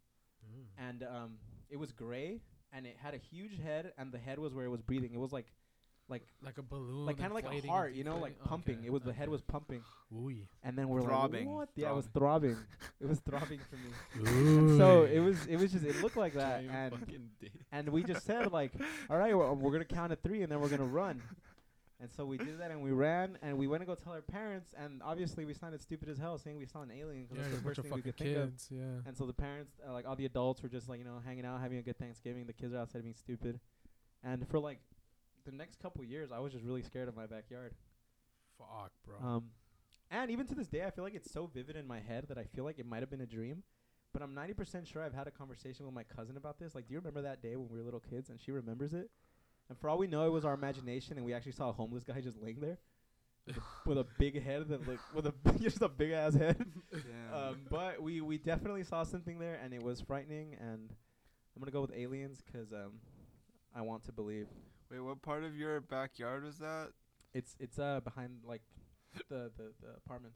Mm. 0.44 0.88
and 0.88 1.02
um, 1.04 1.30
it 1.72 1.78
was 1.78 1.90
gray, 1.90 2.40
and 2.72 2.86
it 2.86 2.96
had 3.02 3.14
a 3.14 3.18
huge 3.18 3.58
head, 3.58 3.92
and 3.96 4.12
the 4.12 4.18
head 4.18 4.38
was 4.38 4.52
where 4.52 4.66
it 4.66 4.68
was 4.68 4.82
breathing. 4.82 5.12
It 5.14 5.18
was 5.18 5.32
like, 5.32 5.46
like, 6.08 6.26
like 6.44 6.58
a 6.58 6.62
balloon, 6.62 7.06
like 7.06 7.16
kind 7.16 7.28
of 7.28 7.34
like 7.34 7.46
a 7.46 7.66
heart, 7.66 7.94
you 7.94 8.04
know, 8.04 8.18
like 8.18 8.34
deflating? 8.38 8.48
pumping. 8.48 8.84
It 8.84 8.92
was 8.92 9.02
the 9.02 9.12
head 9.12 9.30
was 9.30 9.40
pumping, 9.40 9.82
Ooh. 10.14 10.34
and 10.62 10.76
then 10.76 10.88
we're 10.88 11.00
Throbbing. 11.00 11.46
like, 11.46 11.56
what? 11.56 11.68
Yeah, 11.74 11.90
it 11.90 11.96
was 11.96 12.06
throbbing. 12.12 12.58
it 13.00 13.08
was 13.08 13.20
throbbing 13.20 13.60
for 13.70 13.76
me. 13.76 14.76
So 14.78 15.04
it 15.04 15.20
was, 15.20 15.46
it 15.46 15.56
was 15.56 15.72
just, 15.72 15.84
it 15.84 16.02
looked 16.02 16.18
like 16.18 16.34
that, 16.42 16.62
and 16.64 16.92
and 17.72 17.88
we 17.88 18.02
just 18.02 18.26
said 18.26 18.52
like, 18.52 18.72
all 19.08 19.16
right, 19.16 19.34
we're, 19.36 19.50
we're 19.54 19.72
gonna 19.72 19.84
count 19.86 20.12
at 20.12 20.22
three, 20.22 20.42
and 20.42 20.52
then 20.52 20.60
we're 20.60 20.68
gonna 20.68 20.84
run. 20.84 21.22
And 22.02 22.10
so 22.10 22.26
we 22.26 22.36
did 22.36 22.58
that, 22.58 22.72
and 22.72 22.82
we 22.82 22.90
ran, 22.90 23.38
and 23.42 23.56
we 23.56 23.68
went 23.68 23.80
to 23.80 23.86
go 23.86 23.94
tell 23.94 24.12
our 24.12 24.22
parents, 24.22 24.74
and 24.76 25.00
obviously 25.04 25.44
we 25.44 25.54
sounded 25.54 25.80
stupid 25.80 26.08
as 26.08 26.18
hell, 26.18 26.36
saying 26.36 26.58
we 26.58 26.66
saw 26.66 26.82
an 26.82 26.90
alien 26.90 27.26
because 27.26 27.36
yeah, 27.36 27.44
that's 27.44 27.56
the 27.56 27.62
first 27.62 27.80
thing 27.80 27.92
we 27.92 28.02
could 28.02 28.16
think 28.16 28.36
of. 28.36 28.52
Yeah. 28.70 28.80
And 29.06 29.16
so 29.16 29.24
the 29.24 29.32
parents, 29.32 29.74
uh, 29.88 29.92
like 29.92 30.04
all 30.06 30.16
the 30.16 30.26
adults, 30.26 30.64
were 30.64 30.68
just 30.68 30.88
like 30.88 30.98
you 30.98 31.04
know 31.04 31.20
hanging 31.24 31.46
out, 31.46 31.60
having 31.60 31.78
a 31.78 31.82
good 31.82 31.98
Thanksgiving. 31.98 32.44
The 32.46 32.52
kids 32.52 32.74
are 32.74 32.78
outside 32.78 33.02
being 33.02 33.14
stupid, 33.14 33.60
and 34.24 34.48
for 34.48 34.58
like 34.58 34.80
the 35.44 35.52
next 35.52 35.78
couple 35.80 36.02
years, 36.04 36.32
I 36.32 36.40
was 36.40 36.52
just 36.52 36.64
really 36.64 36.82
scared 36.82 37.08
of 37.08 37.14
my 37.14 37.26
backyard. 37.26 37.72
Fuck, 38.58 38.90
bro. 39.06 39.16
Um, 39.24 39.44
and 40.10 40.30
even 40.30 40.46
to 40.48 40.54
this 40.56 40.66
day, 40.66 40.84
I 40.84 40.90
feel 40.90 41.04
like 41.04 41.14
it's 41.14 41.30
so 41.30 41.46
vivid 41.46 41.76
in 41.76 41.86
my 41.86 42.00
head 42.00 42.26
that 42.28 42.36
I 42.36 42.44
feel 42.44 42.64
like 42.64 42.78
it 42.78 42.86
might 42.86 43.00
have 43.00 43.10
been 43.10 43.22
a 43.22 43.26
dream. 43.26 43.62
But 44.12 44.22
I'm 44.22 44.34
90% 44.34 44.86
sure 44.86 45.02
I've 45.02 45.14
had 45.14 45.26
a 45.26 45.30
conversation 45.30 45.86
with 45.86 45.94
my 45.94 46.02
cousin 46.02 46.36
about 46.36 46.58
this. 46.58 46.74
Like, 46.74 46.86
do 46.86 46.92
you 46.92 46.98
remember 46.98 47.22
that 47.22 47.40
day 47.40 47.56
when 47.56 47.68
we 47.70 47.78
were 47.78 47.84
little 47.84 48.00
kids? 48.00 48.28
And 48.28 48.38
she 48.38 48.50
remembers 48.50 48.92
it. 48.92 49.10
And 49.72 49.78
for 49.80 49.88
all 49.88 49.96
we 49.96 50.06
know, 50.06 50.26
it 50.26 50.30
was 50.30 50.44
our 50.44 50.52
imagination, 50.52 51.16
and 51.16 51.24
we 51.24 51.32
actually 51.32 51.52
saw 51.52 51.70
a 51.70 51.72
homeless 51.72 52.04
guy 52.04 52.20
just 52.28 52.36
laying 52.42 52.60
there 52.60 52.78
with 53.46 53.56
a, 53.56 53.60
with 53.86 53.96
a 53.98 54.06
big 54.18 54.42
head 54.42 54.68
that 54.68 54.86
looked 54.86 55.14
with 55.14 55.26
a 55.26 55.32
just 55.58 55.80
a 55.80 55.88
big 55.88 56.12
ass 56.12 56.34
head. 56.34 56.62
Um, 57.34 57.56
but 57.70 58.02
we 58.02 58.20
we 58.20 58.36
definitely 58.36 58.84
saw 58.84 59.02
something 59.04 59.38
there, 59.38 59.58
and 59.64 59.72
it 59.72 59.82
was 59.82 60.02
frightening. 60.02 60.54
And 60.60 60.90
I'm 61.56 61.60
gonna 61.62 61.70
go 61.72 61.80
with 61.80 61.92
aliens 61.96 62.42
'cause 62.52 62.70
um, 62.74 63.00
I 63.74 63.80
want 63.80 64.04
to 64.04 64.12
believe 64.12 64.48
Wait, 64.90 65.00
what 65.00 65.22
part 65.22 65.42
of 65.42 65.56
your 65.56 65.80
backyard 65.80 66.44
was 66.44 66.58
that? 66.58 66.88
it's 67.32 67.56
it's 67.58 67.78
uh 67.78 68.00
behind 68.00 68.40
like 68.44 68.60
the 69.30 69.50
the, 69.56 69.72
the 69.80 69.88
apartment. 70.04 70.34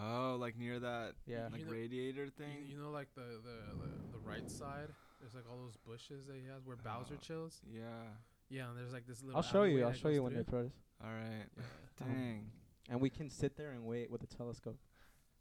Oh, 0.00 0.38
like 0.40 0.56
near 0.56 0.78
that 0.80 1.12
Yeah. 1.26 1.48
like 1.52 1.60
You 1.60 1.66
know- 1.66 1.72
radiator 1.72 2.24
You, 2.24 2.30
thing. 2.30 2.64
you 2.66 2.78
know, 2.78 2.90
like 2.90 3.08
the, 3.14 3.20
the 3.44 3.76
the 3.82 4.12
the 4.12 4.18
right 4.24 4.50
side. 4.50 4.88
There's 5.20 5.34
like 5.34 5.44
all 5.50 5.58
those 5.58 5.76
bushes 5.84 6.24
that 6.26 6.36
he 6.36 6.46
has 6.46 6.64
where 6.64 6.76
Bowser 6.76 7.16
Oh. 7.18 7.20
chills. 7.20 7.60
yeah. 7.70 8.16
Yeah, 8.50 8.68
and 8.68 8.76
there's 8.76 8.92
like 8.92 9.06
this 9.06 9.22
little. 9.22 9.36
I'll 9.36 9.42
show 9.42 9.62
you. 9.62 9.84
I'll 9.84 9.92
show 9.92 10.08
you 10.08 10.22
when 10.22 10.34
one 10.34 10.42
day, 10.42 10.48
through. 10.50 10.64
Protus. 10.64 10.72
All 11.04 11.10
right. 11.10 11.46
Yeah. 11.56 12.06
Dang. 12.06 12.50
And 12.90 13.00
we 13.00 13.08
can 13.08 13.30
sit 13.30 13.56
there 13.56 13.70
and 13.70 13.84
wait 13.84 14.10
with 14.10 14.22
a 14.22 14.26
telescope. 14.26 14.76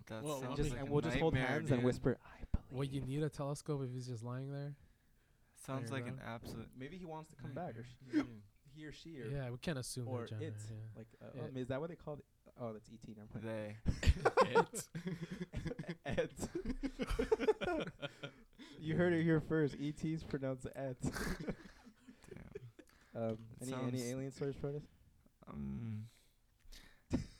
That 0.07 0.23
Well, 0.23 0.41
sounds 0.41 0.57
Just 0.57 0.69
like 0.71 0.79
and 0.79 0.89
a 0.89 0.91
we'll 0.91 1.01
just 1.01 1.17
hold 1.17 1.33
nightmare, 1.33 1.51
hands 1.51 1.71
and 1.71 1.83
whisper. 1.83 2.17
I 2.23 2.45
believe. 2.51 2.65
Well, 2.71 2.83
you 2.83 3.01
need 3.01 3.23
a 3.23 3.29
telescope 3.29 3.81
if 3.83 3.91
he's 3.91 4.07
just 4.07 4.23
lying 4.23 4.51
there. 4.51 4.75
Sounds 5.65 5.91
like 5.91 6.05
you 6.05 6.13
an 6.13 6.19
absolute. 6.25 6.67
Maybe 6.77 6.97
he 6.97 7.05
wants 7.05 7.29
to 7.31 7.35
come 7.35 7.53
back, 7.53 7.75
or 7.77 7.83
sh- 7.83 8.21
he 8.75 8.85
or 8.85 8.91
she, 8.91 9.19
or 9.21 9.25
Yeah, 9.25 9.49
we 9.49 9.57
can't 9.57 9.77
assume 9.77 10.07
or 10.07 10.25
their 10.29 10.39
it. 10.49 10.53
Yeah. 10.69 10.75
Like, 10.97 11.07
uh, 11.21 11.25
Yeah. 11.35 11.41
um, 11.43 11.57
is 11.57 11.67
that 11.67 11.79
what 11.79 11.89
they 11.89 11.95
called 11.95 12.19
it? 12.19 12.25
Oh, 12.59 12.73
that's 12.73 12.89
ET. 12.89 13.07
Never 13.15 13.47
mind. 13.47 13.75
They. 14.45 14.65
Et. 16.05 16.49
you 18.79 18.95
heard 18.95 19.13
it 19.13 19.23
here 19.23 19.41
first. 19.41 19.75
ET's 19.81 20.23
pronounced 20.23 20.67
et. 20.75 20.97
Damn. 23.13 23.23
Um, 23.23 23.37
any 23.61 23.73
any 23.73 24.09
alien 24.09 24.31
stories, 24.31 24.55
Protus? 24.55 24.83
Um. 25.49 26.05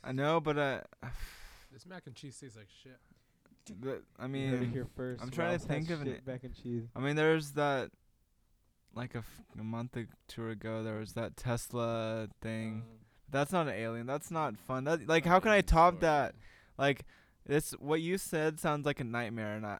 I 0.03 0.11
know, 0.11 0.39
but 0.39 0.57
uh, 0.57 0.81
This 1.71 1.85
mac 1.85 2.03
and 2.07 2.15
cheese 2.15 2.37
tastes 2.39 2.57
like 2.57 2.67
shit. 2.83 2.97
the, 3.79 4.01
I 4.17 4.25
you 4.25 4.47
heard 4.47 4.55
it 4.55 4.61
mean, 4.61 4.71
here 4.71 4.87
first. 4.95 5.21
I'm 5.21 5.29
trying 5.29 5.57
to 5.59 5.63
think 5.63 5.89
of 5.91 6.01
an 6.01 6.19
mac 6.25 6.43
and 6.43 6.55
cheese. 6.55 6.83
I 6.95 6.99
mean, 6.99 7.15
there's 7.15 7.51
that. 7.51 7.91
Like 8.95 9.13
a, 9.13 9.19
f- 9.19 9.41
a 9.59 9.63
month 9.63 9.95
or 9.95 10.07
two 10.27 10.49
ago, 10.49 10.81
there 10.81 10.97
was 10.97 11.13
that 11.13 11.37
Tesla 11.37 12.27
thing. 12.41 12.81
Um, 12.81 12.83
That's 13.29 13.51
not 13.51 13.67
an 13.67 13.75
alien. 13.75 14.07
That's 14.07 14.31
not 14.31 14.57
fun. 14.57 14.85
That 14.85 15.07
like, 15.07 15.25
how 15.25 15.39
can 15.39 15.51
I 15.51 15.61
top 15.61 15.99
that? 15.99 16.33
Like, 16.75 17.05
this 17.45 17.71
what 17.73 18.01
you 18.01 18.17
said 18.17 18.59
sounds 18.59 18.87
like 18.87 18.99
a 18.99 19.03
nightmare, 19.03 19.55
and 19.55 19.63
I, 19.65 19.77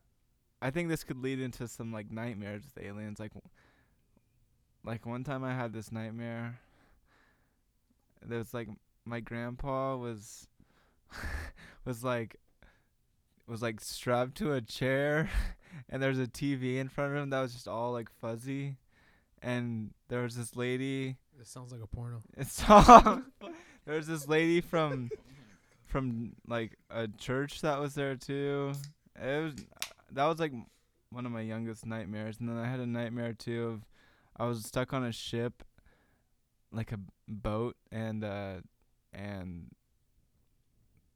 I 0.62 0.69
think 0.69 0.89
this 0.89 1.04
could 1.04 1.17
lead 1.17 1.39
into 1.39 1.67
some 1.67 1.91
like 1.91 2.12
nightmares 2.12 2.62
with 2.63 2.86
aliens. 2.86 3.19
Like, 3.19 3.34
w- 3.34 3.49
like 4.84 5.06
one 5.06 5.24
time 5.24 5.44
I 5.44 5.54
had 5.54 5.74
this 5.74 5.92
nightmare. 5.92 6.60
There 8.26 8.39
was 8.39 8.54
like 8.54 8.70
my 9.06 9.20
grandpa 9.20 9.96
was, 9.96 10.48
was 11.86 12.04
like, 12.04 12.38
was 13.48 13.62
like 13.62 13.82
strapped 13.82 14.36
to 14.36 14.54
a 14.54 14.62
chair, 14.62 15.30
and 15.89 16.02
there's 16.02 16.20
a 16.20 16.28
TV 16.28 16.78
in 16.78 16.89
front 16.89 17.12
of 17.12 17.18
him 17.18 17.30
that 17.30 17.42
was 17.42 17.54
just 17.54 17.68
all 17.68 17.92
like 17.92 18.10
fuzzy, 18.22 18.78
and 19.42 19.92
there 20.08 20.24
was 20.24 20.36
this 20.36 20.56
lady. 20.56 21.18
This 21.38 21.50
sounds 21.50 21.72
like 21.72 21.82
a 21.82 21.88
porno. 21.88 22.22
It's 22.38 22.58
there 22.65 23.96
was 23.96 24.08
this 24.08 24.28
lady 24.28 24.62
from 24.62 25.10
from 25.86 26.34
like 26.48 26.78
a 26.89 27.08
church 27.08 27.62
that 27.62 27.80
was 27.80 27.96
there 27.96 28.15
too. 28.15 28.74
It 29.15 29.44
was 29.44 29.54
that 30.12 30.26
was 30.26 30.39
like 30.39 30.54
one 31.12 31.26
of 31.26 31.32
my 31.32 31.42
youngest 31.42 31.86
nightmares, 31.86 32.38
and 32.39 32.48
then 32.48 32.58
I 32.58 32.70
had 32.70 32.80
a 32.80 32.86
nightmare 32.86 33.34
too 33.34 33.68
of 33.68 33.88
I 34.39 34.45
was 34.45 34.63
stuck 34.65 34.93
on 34.93 35.04
a 35.04 35.12
ship, 35.12 35.63
like 36.71 36.91
a 36.91 36.99
boat, 37.28 37.75
and 37.91 38.23
uh 38.23 38.56
and 39.12 39.71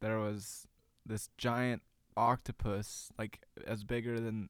there 0.02 0.20
was 0.20 0.68
this 1.06 1.30
giant 1.38 1.82
octopus, 2.18 3.10
like 3.18 3.40
as 3.66 3.84
bigger 3.84 4.20
than 4.20 4.50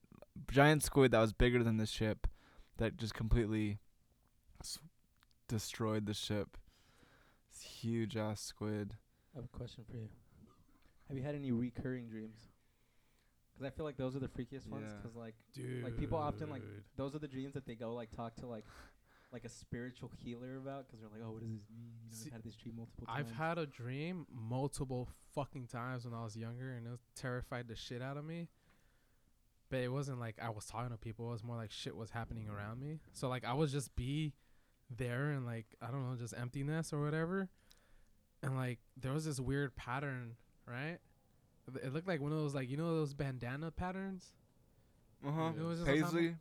giant 0.49 0.83
squid 0.83 1.11
that 1.11 1.19
was 1.19 1.33
bigger 1.33 1.63
than 1.63 1.77
the 1.77 1.85
ship, 1.85 2.27
that 2.77 2.97
just 2.97 3.13
completely 3.13 3.79
s- 4.61 4.79
destroyed 5.47 6.05
the 6.05 6.13
ship. 6.13 6.57
This 7.51 7.61
huge 7.61 8.17
ass 8.17 8.41
squid. 8.41 8.95
I 9.35 9.37
have 9.37 9.45
a 9.45 9.57
question 9.57 9.83
for 9.89 9.97
you. 9.97 10.09
Have 11.07 11.17
you 11.17 11.23
had 11.23 11.35
any 11.35 11.51
recurring 11.51 12.07
dreams? 12.07 12.47
Because 13.53 13.67
I 13.67 13.75
feel 13.75 13.85
like 13.85 13.97
those 13.97 14.15
are 14.15 14.19
the 14.19 14.27
freakiest 14.27 14.67
ones. 14.67 14.85
Yeah. 14.87 14.95
Because 15.01 15.15
like 15.15 15.35
Dude. 15.53 15.83
Like, 15.83 15.97
people 15.97 16.17
often, 16.17 16.49
like, 16.49 16.63
those 16.97 17.15
are 17.15 17.19
the 17.19 17.27
dreams 17.27 17.53
that 17.53 17.65
they 17.65 17.75
go 17.75 17.93
like 17.93 18.11
talk 18.15 18.35
to 18.37 18.47
like 18.47 18.65
like 19.31 19.45
a 19.45 19.49
spiritual 19.49 20.11
healer 20.23 20.57
about. 20.57 20.87
Because 20.87 21.01
they're 21.01 21.09
like, 21.09 21.21
oh, 21.27 21.31
what 21.31 21.41
does 21.41 21.49
this 21.49 21.65
mean? 21.69 21.91
You 22.03 22.09
know, 22.09 22.15
See, 22.15 22.29
I've 22.29 22.33
had 22.33 22.43
this 22.43 22.55
dream 22.55 22.75
multiple 22.77 23.05
times. 23.07 23.19
I've 23.19 23.35
had 23.35 23.57
a 23.57 23.65
dream 23.65 24.25
multiple 24.31 25.09
fucking 25.35 25.67
times 25.67 26.05
when 26.05 26.13
I 26.13 26.23
was 26.23 26.35
younger, 26.35 26.71
and 26.71 26.87
it 26.87 26.91
was 26.91 27.03
terrified 27.15 27.67
the 27.67 27.75
shit 27.75 28.01
out 28.01 28.17
of 28.17 28.25
me. 28.25 28.47
But 29.69 29.79
it 29.79 29.91
wasn't 29.91 30.19
like 30.19 30.35
I 30.41 30.49
was 30.49 30.65
talking 30.65 30.91
to 30.91 30.97
people. 30.97 31.29
It 31.29 31.31
was 31.31 31.43
more 31.43 31.55
like 31.55 31.71
shit 31.71 31.95
was 31.95 32.11
happening 32.11 32.47
around 32.47 32.79
me. 32.79 32.99
So 33.11 33.27
like 33.27 33.43
I 33.43 33.53
would 33.53 33.69
just 33.69 33.95
be 33.95 34.33
there 34.95 35.31
and 35.31 35.45
like 35.45 35.65
I 35.81 35.87
don't 35.87 36.07
know, 36.07 36.15
just 36.15 36.35
emptiness 36.37 36.93
or 36.93 37.03
whatever. 37.03 37.49
And 38.43 38.55
like 38.55 38.79
there 38.97 39.13
was 39.13 39.25
this 39.25 39.39
weird 39.39 39.75
pattern, 39.75 40.35
right? 40.67 40.99
It- 41.67 41.83
It 41.87 41.93
looked 41.93 42.07
like 42.07 42.21
one 42.21 42.31
of 42.31 42.37
those 42.37 42.53
like 42.55 42.69
you 42.69 42.77
know 42.77 42.95
those 42.95 43.13
bandana 43.13 43.71
patterns. 43.71 44.33
Uh 45.25 45.31
huh. 45.31 45.51
It 45.57 45.63
was 45.63 45.81
Paisley. 45.83 46.35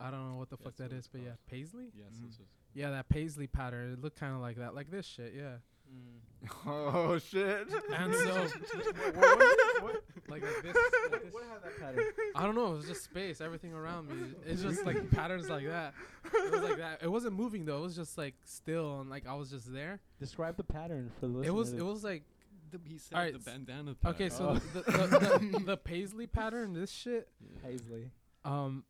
I 0.00 0.10
don't 0.10 0.30
know 0.32 0.36
what 0.38 0.50
the 0.50 0.56
Yeah, 0.58 0.64
fuck 0.64 0.76
that's 0.76 0.90
what 0.90 1.12
that 1.12 1.12
but 1.12 1.20
yeah, 1.22 1.32
paisley. 1.46 1.92
Yes, 1.96 2.08
Mm. 2.16 2.22
that's 2.24 2.38
Yeah, 2.74 2.90
that 2.90 3.08
paisley 3.08 3.46
pattern. 3.46 3.92
It 3.92 4.00
looked 4.00 4.18
kind 4.18 4.34
of 4.34 4.40
like 4.40 4.56
that, 4.56 4.74
like 4.74 4.90
this 4.90 5.06
shit. 5.06 5.34
Yeah. 5.36 5.56
Mm. 5.92 6.48
Oh 6.66 7.18
shit. 7.18 7.68
And 7.94 8.12
so, 8.14 8.34
what, 9.14 9.14
what, 9.14 9.82
what, 9.82 10.04
like, 10.28 10.42
like 10.42 10.62
this, 10.62 10.74
what, 10.74 11.12
like 11.12 11.22
this 11.22 11.32
what 11.34 11.44
had 11.44 11.62
that 11.62 11.78
pattern? 11.78 12.04
I 12.34 12.42
don't 12.44 12.54
know. 12.56 12.72
It 12.72 12.76
was 12.78 12.86
just 12.88 13.04
space. 13.04 13.40
Everything 13.40 13.74
around 13.74 14.08
me. 14.08 14.34
It's 14.46 14.62
just 14.62 14.84
like 14.86 15.08
patterns 15.10 15.48
like 15.48 15.66
that. 15.66 15.94
It 16.34 16.50
was 16.52 16.62
like 16.62 16.78
that. 16.78 17.00
It 17.02 17.08
wasn't 17.12 17.34
moving 17.36 17.64
though. 17.64 17.78
It 17.78 17.82
was 17.82 17.94
just 17.96 18.16
like 18.18 18.34
still 18.44 19.00
and 19.02 19.10
like 19.10 19.26
I 19.28 19.34
was 19.34 19.50
just 19.50 19.72
there. 19.72 20.00
Describe 20.18 20.56
the 20.56 20.64
pattern 20.64 21.12
for 21.20 21.28
the 21.28 21.42
It 21.42 21.54
was. 21.54 21.72
It 21.74 21.82
was 21.84 22.02
like 22.02 22.24
The, 22.72 22.80
he 22.84 22.98
said 22.98 23.14
Alright, 23.16 23.32
the 23.34 23.38
s- 23.38 23.44
bandana. 23.44 23.94
okay. 24.06 24.28
So 24.28 24.48
Oh. 24.50 24.54
the, 24.54 24.80
the, 24.82 25.48
the 25.58 25.64
the 25.64 25.76
paisley 25.76 26.26
pattern. 26.26 26.72
This 26.72 26.90
shit. 26.90 27.28
Paisley. 27.62 28.10
Um, 28.44 28.84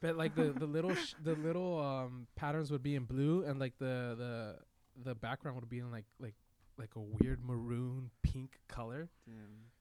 but 0.00 0.16
like 0.16 0.34
the 0.34 0.52
the 0.52 0.66
little 0.66 0.94
sh- 0.94 1.14
the 1.22 1.34
little 1.34 1.78
um 1.80 2.26
patterns 2.36 2.70
would 2.70 2.82
be 2.82 2.94
in 2.94 3.04
blue 3.04 3.44
and 3.44 3.58
like 3.58 3.76
the 3.78 4.14
the 4.16 4.56
the 5.04 5.14
background 5.14 5.60
would 5.60 5.68
be 5.68 5.78
in 5.80 5.90
like 5.90 6.06
like 6.20 6.34
like 6.78 6.94
a 6.96 7.00
weird 7.00 7.44
maroon 7.44 8.10
pink 8.22 8.58
color. 8.68 9.08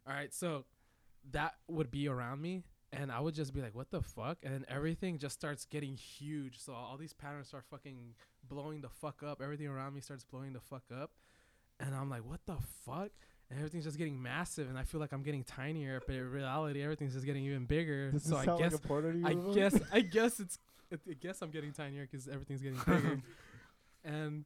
All 0.08 0.14
right, 0.14 0.34
so 0.34 0.66
that 1.32 1.54
would 1.70 1.90
be 1.92 2.08
around 2.10 2.42
me, 2.42 2.64
and 2.92 3.12
I 3.12 3.20
would 3.22 3.34
just 3.36 3.54
be 3.54 3.62
like, 3.62 3.74
"What 3.76 3.90
the 3.92 4.02
fuck?" 4.02 4.38
And 4.44 4.54
then 4.54 4.66
everything 4.68 5.18
just 5.18 5.36
starts 5.36 5.66
getting 5.66 5.96
huge. 5.96 6.60
So 6.60 6.74
all 6.74 6.98
these 6.98 7.14
patterns 7.14 7.48
start 7.48 7.64
fucking 7.70 8.16
blowing 8.48 8.82
the 8.82 8.90
fuck 8.90 9.24
up. 9.24 9.42
Everything 9.42 9.68
around 9.68 9.94
me 9.94 10.02
starts 10.02 10.24
blowing 10.26 10.54
the 10.54 10.60
fuck 10.60 10.84
up, 10.94 11.12
and 11.80 11.96
I'm 11.96 12.10
like, 12.10 12.26
"What 12.26 12.42
the 12.46 12.58
fuck?" 12.86 13.12
And 13.50 13.60
everything's 13.60 13.84
just 13.84 13.98
getting 13.98 14.20
massive, 14.22 14.68
and 14.70 14.80
I 14.80 14.84
feel 14.84 15.00
like 15.00 15.12
I'm 15.12 15.22
getting 15.22 15.44
tinier, 15.44 16.02
but 16.08 16.16
in 16.16 16.32
reality, 16.32 16.82
everything's 16.82 17.14
just 17.14 17.26
getting 17.26 17.44
even 17.46 17.66
bigger. 17.66 18.10
Does 18.12 18.24
so 18.24 18.30
this 18.32 18.40
I 18.40 18.46
sound 18.46 18.60
guess, 18.60 18.72
like 18.74 18.84
a 18.84 18.88
porno 18.88 19.12
to 19.12 19.18
you, 19.20 19.26
I 19.28 19.30
Ramon? 19.30 19.54
guess, 19.54 19.80
I 19.94 20.00
guess 20.02 20.40
it's, 20.40 20.58
I 20.92 20.98
I 21.10 21.14
guess 21.14 21.42
I'm 21.42 21.52
getting 21.52 21.72
tinier 21.72 22.08
because 22.10 22.28
everything's 22.28 22.62
getting 22.62 22.80
bigger, 22.86 23.22
and. 24.04 24.46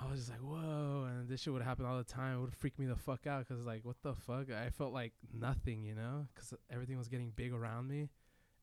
I 0.00 0.08
was 0.08 0.20
just 0.20 0.30
like, 0.30 0.38
whoa, 0.38 1.08
and 1.10 1.28
this 1.28 1.40
shit 1.42 1.52
would 1.52 1.62
happen 1.62 1.84
all 1.84 1.98
the 1.98 2.04
time. 2.04 2.38
It 2.38 2.40
would 2.42 2.54
freak 2.54 2.78
me 2.78 2.86
the 2.86 2.94
fuck 2.94 3.26
out 3.26 3.44
because, 3.48 3.66
like, 3.66 3.84
what 3.84 3.96
the 4.04 4.14
fuck? 4.14 4.46
I 4.48 4.70
felt 4.70 4.92
like 4.92 5.12
nothing, 5.34 5.82
you 5.82 5.96
know, 5.96 6.28
because 6.32 6.54
everything 6.70 6.96
was 6.98 7.08
getting 7.08 7.32
big 7.34 7.52
around 7.52 7.88
me, 7.88 8.08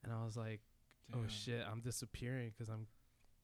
and 0.06 0.14
I 0.14 0.24
was 0.24 0.38
like, 0.38 0.62
oh 1.14 1.26
shit, 1.28 1.62
I'm 1.70 1.82
disappearing 1.82 2.54
because 2.58 2.70
I'm 2.70 2.88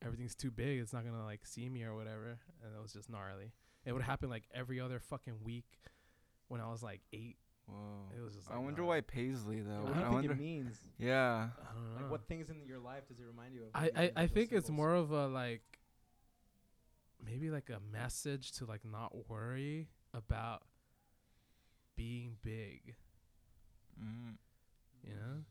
everything's 0.05 0.35
too 0.35 0.51
big. 0.51 0.79
It's 0.79 0.93
not 0.93 1.03
gonna 1.03 1.25
like 1.25 1.45
see 1.45 1.67
me 1.67 1.83
or 1.83 1.93
whatever, 1.93 2.39
and 2.63 2.73
it 2.73 2.81
was 2.81 2.93
just 2.93 3.09
gnarly. 3.09 3.51
It 3.85 3.91
would 3.91 4.03
happen 4.03 4.29
like 4.29 4.43
every 4.53 4.79
other 4.79 5.01
fucking 5.01 5.43
week 5.43 5.65
when 6.51 6.61
I 6.61 6.69
was 6.69 6.83
like 6.83 7.01
eight. 7.13 7.37
Whoa. 7.67 8.11
It 8.17 8.21
was 8.21 8.33
just. 8.35 8.49
I 8.51 8.57
wonder 8.57 8.81
gnarly. 8.81 8.97
why 8.97 9.01
Paisley 9.01 9.61
though. 9.61 9.83
What 9.83 9.93
do 9.93 9.99
you 9.99 10.05
I 10.05 10.09
think 10.09 10.13
wonder. 10.15 10.31
it 10.33 10.39
means? 10.39 10.75
Yeah. 10.99 11.47
I 11.69 11.73
don't 11.73 11.89
know. 11.95 12.01
Like, 12.01 12.11
what 12.11 12.27
things 12.27 12.49
in 12.49 12.65
your 12.67 12.79
life 12.79 13.07
does 13.07 13.19
it 13.19 13.25
remind 13.25 13.53
you 13.55 13.61
of? 13.63 13.69
I 13.73 13.89
I, 13.95 14.11
I 14.23 14.27
think 14.27 14.51
it's 14.51 14.69
more 14.69 14.93
of 14.93 15.11
a 15.11 15.27
like 15.27 15.61
maybe 17.25 17.49
like 17.49 17.69
a 17.69 17.79
message 17.93 18.51
to 18.53 18.65
like 18.65 18.81
not 18.83 19.29
worry 19.29 19.87
about 20.13 20.63
being 21.95 22.35
big, 22.43 22.95
Mm. 24.01 24.35
you 25.07 25.13
know? 25.13 25.43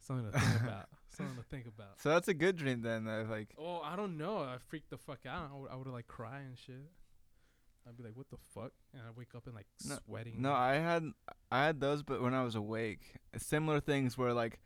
Something 0.00 0.30
to 0.30 0.38
think 0.38 0.60
about. 0.62 0.88
Something 1.08 1.36
to 1.36 1.42
think 1.42 1.66
about. 1.66 2.00
So 2.00 2.10
that's 2.10 2.28
a 2.28 2.34
good 2.34 2.56
dream 2.56 2.82
then. 2.82 3.04
That 3.06 3.28
like. 3.28 3.48
Oh, 3.58 3.80
I 3.82 3.96
don't 3.96 4.16
know. 4.18 4.38
I 4.38 4.56
freaked 4.68 4.90
the 4.90 4.98
fuck 4.98 5.20
out. 5.26 5.50
I 5.52 5.56
would, 5.58 5.70
I 5.70 5.76
would 5.76 5.86
like 5.88 6.06
cry 6.06 6.40
and 6.40 6.56
shit. 6.58 6.90
I'd 7.88 7.96
be 7.96 8.02
like, 8.02 8.16
"What 8.16 8.28
the 8.30 8.36
fuck?" 8.54 8.72
And 8.92 9.02
I 9.02 9.10
wake 9.16 9.34
up 9.34 9.46
and 9.46 9.54
like 9.54 9.66
No- 9.88 9.98
sweating. 10.06 10.40
No, 10.42 10.52
I 10.52 10.74
had 10.74 11.04
I 11.50 11.64
had 11.66 11.80
those, 11.80 12.02
but 12.02 12.20
when 12.22 12.34
I 12.34 12.42
was 12.42 12.54
awake, 12.54 13.16
similar 13.36 13.80
things 13.80 14.16
where 14.18 14.32
like 14.32 14.60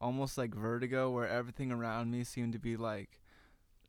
almost 0.00 0.38
like 0.38 0.54
vertigo, 0.54 1.10
where 1.10 1.28
everything 1.28 1.72
around 1.72 2.10
me 2.10 2.24
seemed 2.24 2.52
to 2.54 2.58
be 2.58 2.76
like 2.76 3.20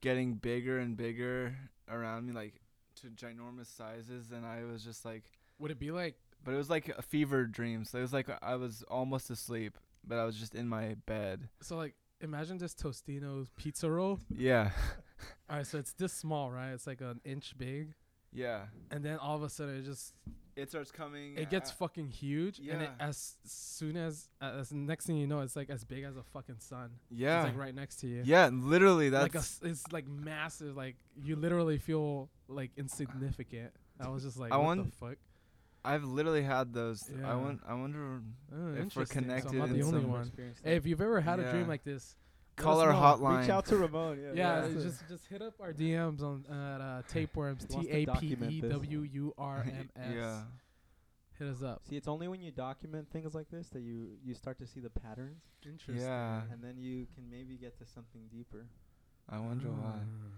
getting 0.02 0.34
bigger 0.36 0.80
and 0.80 0.98
bigger 0.98 1.56
around 1.90 2.26
me, 2.26 2.34
like 2.34 2.56
to 3.02 3.08
ginormous 3.08 3.68
sizes, 3.68 4.32
and 4.32 4.46
I 4.46 4.64
was 4.64 4.84
just 4.84 5.06
like, 5.06 5.24
Would 5.60 5.72
it 5.72 5.80
be 5.80 5.92
like? 5.92 6.16
but 6.44 6.54
it 6.54 6.58
was 6.58 6.70
like 6.72 6.90
a 6.90 7.02
fever 7.04 7.46
dream. 7.46 7.86
So 7.86 8.00
it 8.00 8.02
was 8.02 8.14
like 8.14 8.28
I 8.42 8.56
was 8.56 8.84
almost 8.90 9.30
asleep, 9.30 9.78
but 10.04 10.18
I 10.18 10.26
was 10.26 10.36
just 10.38 10.56
in 10.56 10.68
my 10.68 10.96
bed. 11.06 11.48
So 11.62 11.78
like, 11.78 11.94
imagine 12.20 12.58
this 12.58 12.74
Tostino's 12.74 13.50
pizza 13.58 13.90
roll. 13.92 14.20
Yeah, 14.30 14.72
All 15.50 15.58
right, 15.58 15.68
so 15.68 15.78
it's 15.78 15.94
this 15.94 16.14
small, 16.14 16.50
right? 16.52 16.72
It's 16.72 16.88
like 16.88 17.02
an 17.02 17.22
inch 17.24 17.54
big, 17.58 17.94
yeah. 18.34 18.66
and 18.92 19.04
then 19.04 19.18
all 19.18 19.36
of 19.36 19.44
a 19.44 19.50
sudden 19.50 19.78
it 19.78 19.84
just 19.84 20.14
It 20.56 20.70
starts 20.70 20.92
coming. 20.92 21.38
it 21.38 21.50
gets 21.50 21.70
uh, 21.72 21.74
fucking 21.80 22.08
huge, 22.10 22.60
and 22.60 22.82
it, 22.82 22.90
as 23.00 23.38
soon 23.46 23.96
as 23.98 24.28
as 24.42 24.72
next 24.72 25.06
thing 25.06 25.18
you 25.18 25.28
know, 25.28 25.40
it's 25.42 25.56
like 25.56 25.70
as 25.70 25.84
big 25.86 26.04
as 26.04 26.18
a 26.18 26.24
fucking 26.24 26.60
sun. 26.60 26.90
yeah. 27.10 27.40
It's 27.42 27.50
like 27.52 27.58
right 27.66 27.76
next 27.76 27.96
to 28.02 28.08
you. 28.08 28.22
Yeah, 28.26 28.50
literally. 28.52 29.10
That's 29.10 29.24
like 29.24 29.36
a 29.36 29.40
s 29.40 29.60
it's 29.64 29.84
like 29.92 30.08
massive. 30.08 30.76
Like 30.76 30.98
you 31.16 31.36
literally 31.36 31.78
feel 31.80 32.30
like 32.48 32.72
insignificant. 32.78 33.72
I 34.00 34.10
was 34.10 34.24
just 34.24 34.38
like, 34.38 34.52
I 34.52 34.58
what 34.58 34.66
want- 34.66 34.86
the 34.92 34.98
fuck? 34.98 35.18
I've 35.84 36.04
literally 36.04 36.44
had 36.44 36.74
those. 36.74 37.10
Yeah. 37.10 37.32
I 37.32 37.36
want. 37.36 37.58
I 37.68 37.74
wonder. 37.74 38.22
Oh, 38.54 38.56
If 38.56 38.62
we're 38.76 38.82
interesting. 38.84 39.06
So 39.06 39.14
connected 39.22 39.52
I'm 39.54 39.58
not 39.60 39.70
in 39.70 39.80
the 39.80 39.84
only 39.90 40.02
some- 40.02 40.12
one. 40.12 40.32
Hey, 40.64 40.76
if 40.76 40.86
you've 40.86 41.02
ever 41.02 41.20
had 41.22 41.40
a 41.40 41.50
dream 41.52 41.68
like 41.68 41.84
this, 41.84 42.04
let 42.06 42.16
Call 42.56 42.80
our 42.80 42.92
know. 42.92 43.00
hotline. 43.00 43.42
Reach 43.42 43.50
out 43.50 43.66
to 43.68 43.78
Ramon. 43.78 44.20
Yeah, 44.22 44.32
Yeah, 44.34 44.68
yeah. 44.68 44.82
just 44.84 45.08
just 45.08 45.28
hit 45.28 45.42
up 45.42 45.54
our 45.60 45.74
DMs 45.74 46.22
on 46.22 46.46
at 46.50 46.82
uh, 46.82 47.02
tapewurms. 47.12 47.68
He 47.68 47.74
wants 47.76 47.76
T 47.76 47.84
to 47.84 47.90
A 47.90 48.00
P 48.00 48.06
document 48.06 48.52
E 48.52 48.62
this. 48.62 48.72
W 48.72 49.02
U 49.02 49.34
R 49.38 49.66
M 49.68 49.90
S. 49.96 50.12
Yeah. 50.14 50.42
Hit 51.40 51.48
us 51.48 51.64
up. 51.64 51.82
See, 51.90 51.96
it's 51.98 52.08
only 52.08 52.28
when 52.28 52.40
you 52.42 52.52
document 52.52 53.08
things 53.12 53.34
like 53.34 53.50
this 53.50 53.70
that 53.70 53.82
you 53.82 54.10
you 54.24 54.36
start 54.36 54.60
to 54.60 54.68
see 54.68 54.80
the 54.80 54.90
patterns, 54.92 55.42
Interesting. 55.66 56.06
Yeah. 56.06 56.42
and 56.52 56.62
then 56.64 56.76
you 56.78 57.08
can 57.16 57.28
maybe 57.32 57.56
get 57.58 57.78
to 57.80 57.86
something 57.86 58.22
deeper. 58.32 58.68
I 59.30 59.40
wonder 59.40 59.70
why. 59.70 59.94
Ah. 60.02 60.38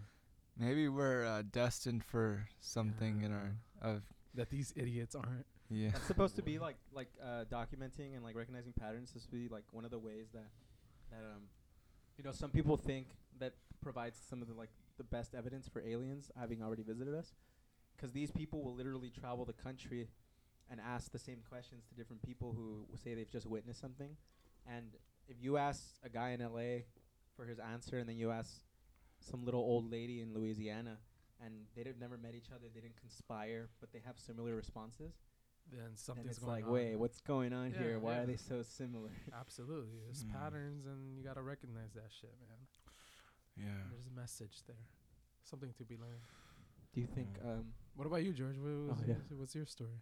Maybe 0.58 0.88
we're 0.88 1.26
uh, 1.26 1.42
destined 1.52 2.04
for 2.06 2.46
something 2.62 3.24
in 3.24 3.32
our 3.34 3.56
of 3.82 4.04
That 4.36 4.50
these 4.50 4.72
idiots 4.78 5.16
aren't. 5.16 5.46
yeah. 5.70 5.90
That's 5.92 6.06
supposed 6.06 6.36
to 6.38 6.42
be 6.44 6.58
like 6.68 6.78
like 6.94 7.10
uh, 7.22 7.46
documenting 7.52 8.14
and 8.16 8.24
like 8.24 8.36
recognizing 8.36 8.72
patterns. 8.74 9.12
This 9.14 9.28
would 9.30 9.38
be 9.42 9.50
like 9.54 9.64
one 9.72 9.84
of 9.84 9.92
the 9.92 10.00
ways 10.00 10.28
that 10.34 10.48
that 11.12 11.24
um 11.36 11.42
you 12.18 12.24
know 12.24 12.32
some 12.32 12.52
people 12.52 12.78
think 12.78 13.08
that 13.40 13.54
provides 13.82 14.20
some 14.30 14.42
of 14.42 14.48
the 14.48 14.54
like 14.54 14.70
the 14.98 15.04
best 15.04 15.34
evidence 15.34 15.68
for 15.68 15.82
aliens 15.82 16.32
having 16.40 16.62
already 16.62 16.84
visited 16.84 17.14
us, 17.14 17.34
because 17.96 18.12
these 18.12 18.32
people 18.32 18.64
will 18.64 18.76
literally 18.76 19.10
travel 19.10 19.46
the 19.46 19.54
country 19.54 20.08
and 20.70 20.80
ask 20.80 21.12
the 21.12 21.20
same 21.20 21.40
questions 21.50 21.84
to 21.86 21.96
different 21.96 22.22
people 22.22 22.54
who 22.54 22.86
say 22.98 23.14
they've 23.14 23.32
just 23.32 23.46
witnessed 23.46 23.82
something, 23.82 24.16
and 24.68 24.86
if 25.28 25.38
you 25.42 25.58
ask 25.58 25.82
a 26.04 26.10
guy 26.10 26.30
in 26.30 26.42
L.A. 26.42 26.86
for 27.36 27.46
his 27.46 27.60
answer 27.60 27.98
and 27.98 28.08
then 28.08 28.18
you 28.18 28.32
ask 28.32 28.52
some 29.20 29.46
little 29.46 29.62
old 29.62 29.90
lady 29.90 30.22
in 30.22 30.34
Louisiana 30.34 30.98
and 31.44 31.54
they've 31.76 31.98
never 32.00 32.18
met 32.18 32.36
each 32.36 32.50
other, 32.54 32.68
they 32.74 32.82
didn't 32.82 33.00
conspire, 33.00 33.70
but 33.80 33.92
they 33.92 34.02
have 34.06 34.18
similar 34.18 34.56
responses 34.56 35.14
Then 35.72 35.86
and 35.88 35.98
something's 36.00 36.30
it's 36.32 36.40
going 36.40 36.52
like, 36.54 36.66
on. 36.66 36.72
wait, 36.72 36.96
what's 36.96 37.22
going 37.22 37.54
on 37.54 37.72
Yeah, 37.72 37.78
here? 37.80 38.00
Why 38.00 38.14
yeah. 38.16 38.20
are 38.22 38.26
they 38.26 38.36
so 38.38 38.62
similar? 38.64 39.10
Absolutely. 39.40 39.98
There's 40.06 40.24
Mm. 40.24 40.32
patterns, 40.34 40.86
and 40.86 41.18
you 41.18 41.24
gotta 41.24 41.42
recognize 41.42 41.94
that 41.94 42.12
shit, 42.12 42.34
man. 42.42 42.68
Yeah. 43.68 43.84
There's 43.92 44.08
a 44.08 44.12
message 44.20 44.64
there. 44.68 44.86
Something 45.44 45.74
to 45.78 45.84
be 45.84 45.96
learned. 45.98 46.22
Do 46.94 47.02
you 47.02 47.08
think? 47.08 47.40
Mm. 47.42 47.50
Um, 47.60 47.74
What 47.96 48.06
about 48.08 48.24
you, 48.24 48.34
George? 48.34 48.58
What 48.58 48.70
was 48.90 48.98
Oh, 49.02 49.06
your, 49.06 49.16
yeah. 49.16 49.38
What's 49.38 49.56
your 49.56 49.66
story? 49.66 50.02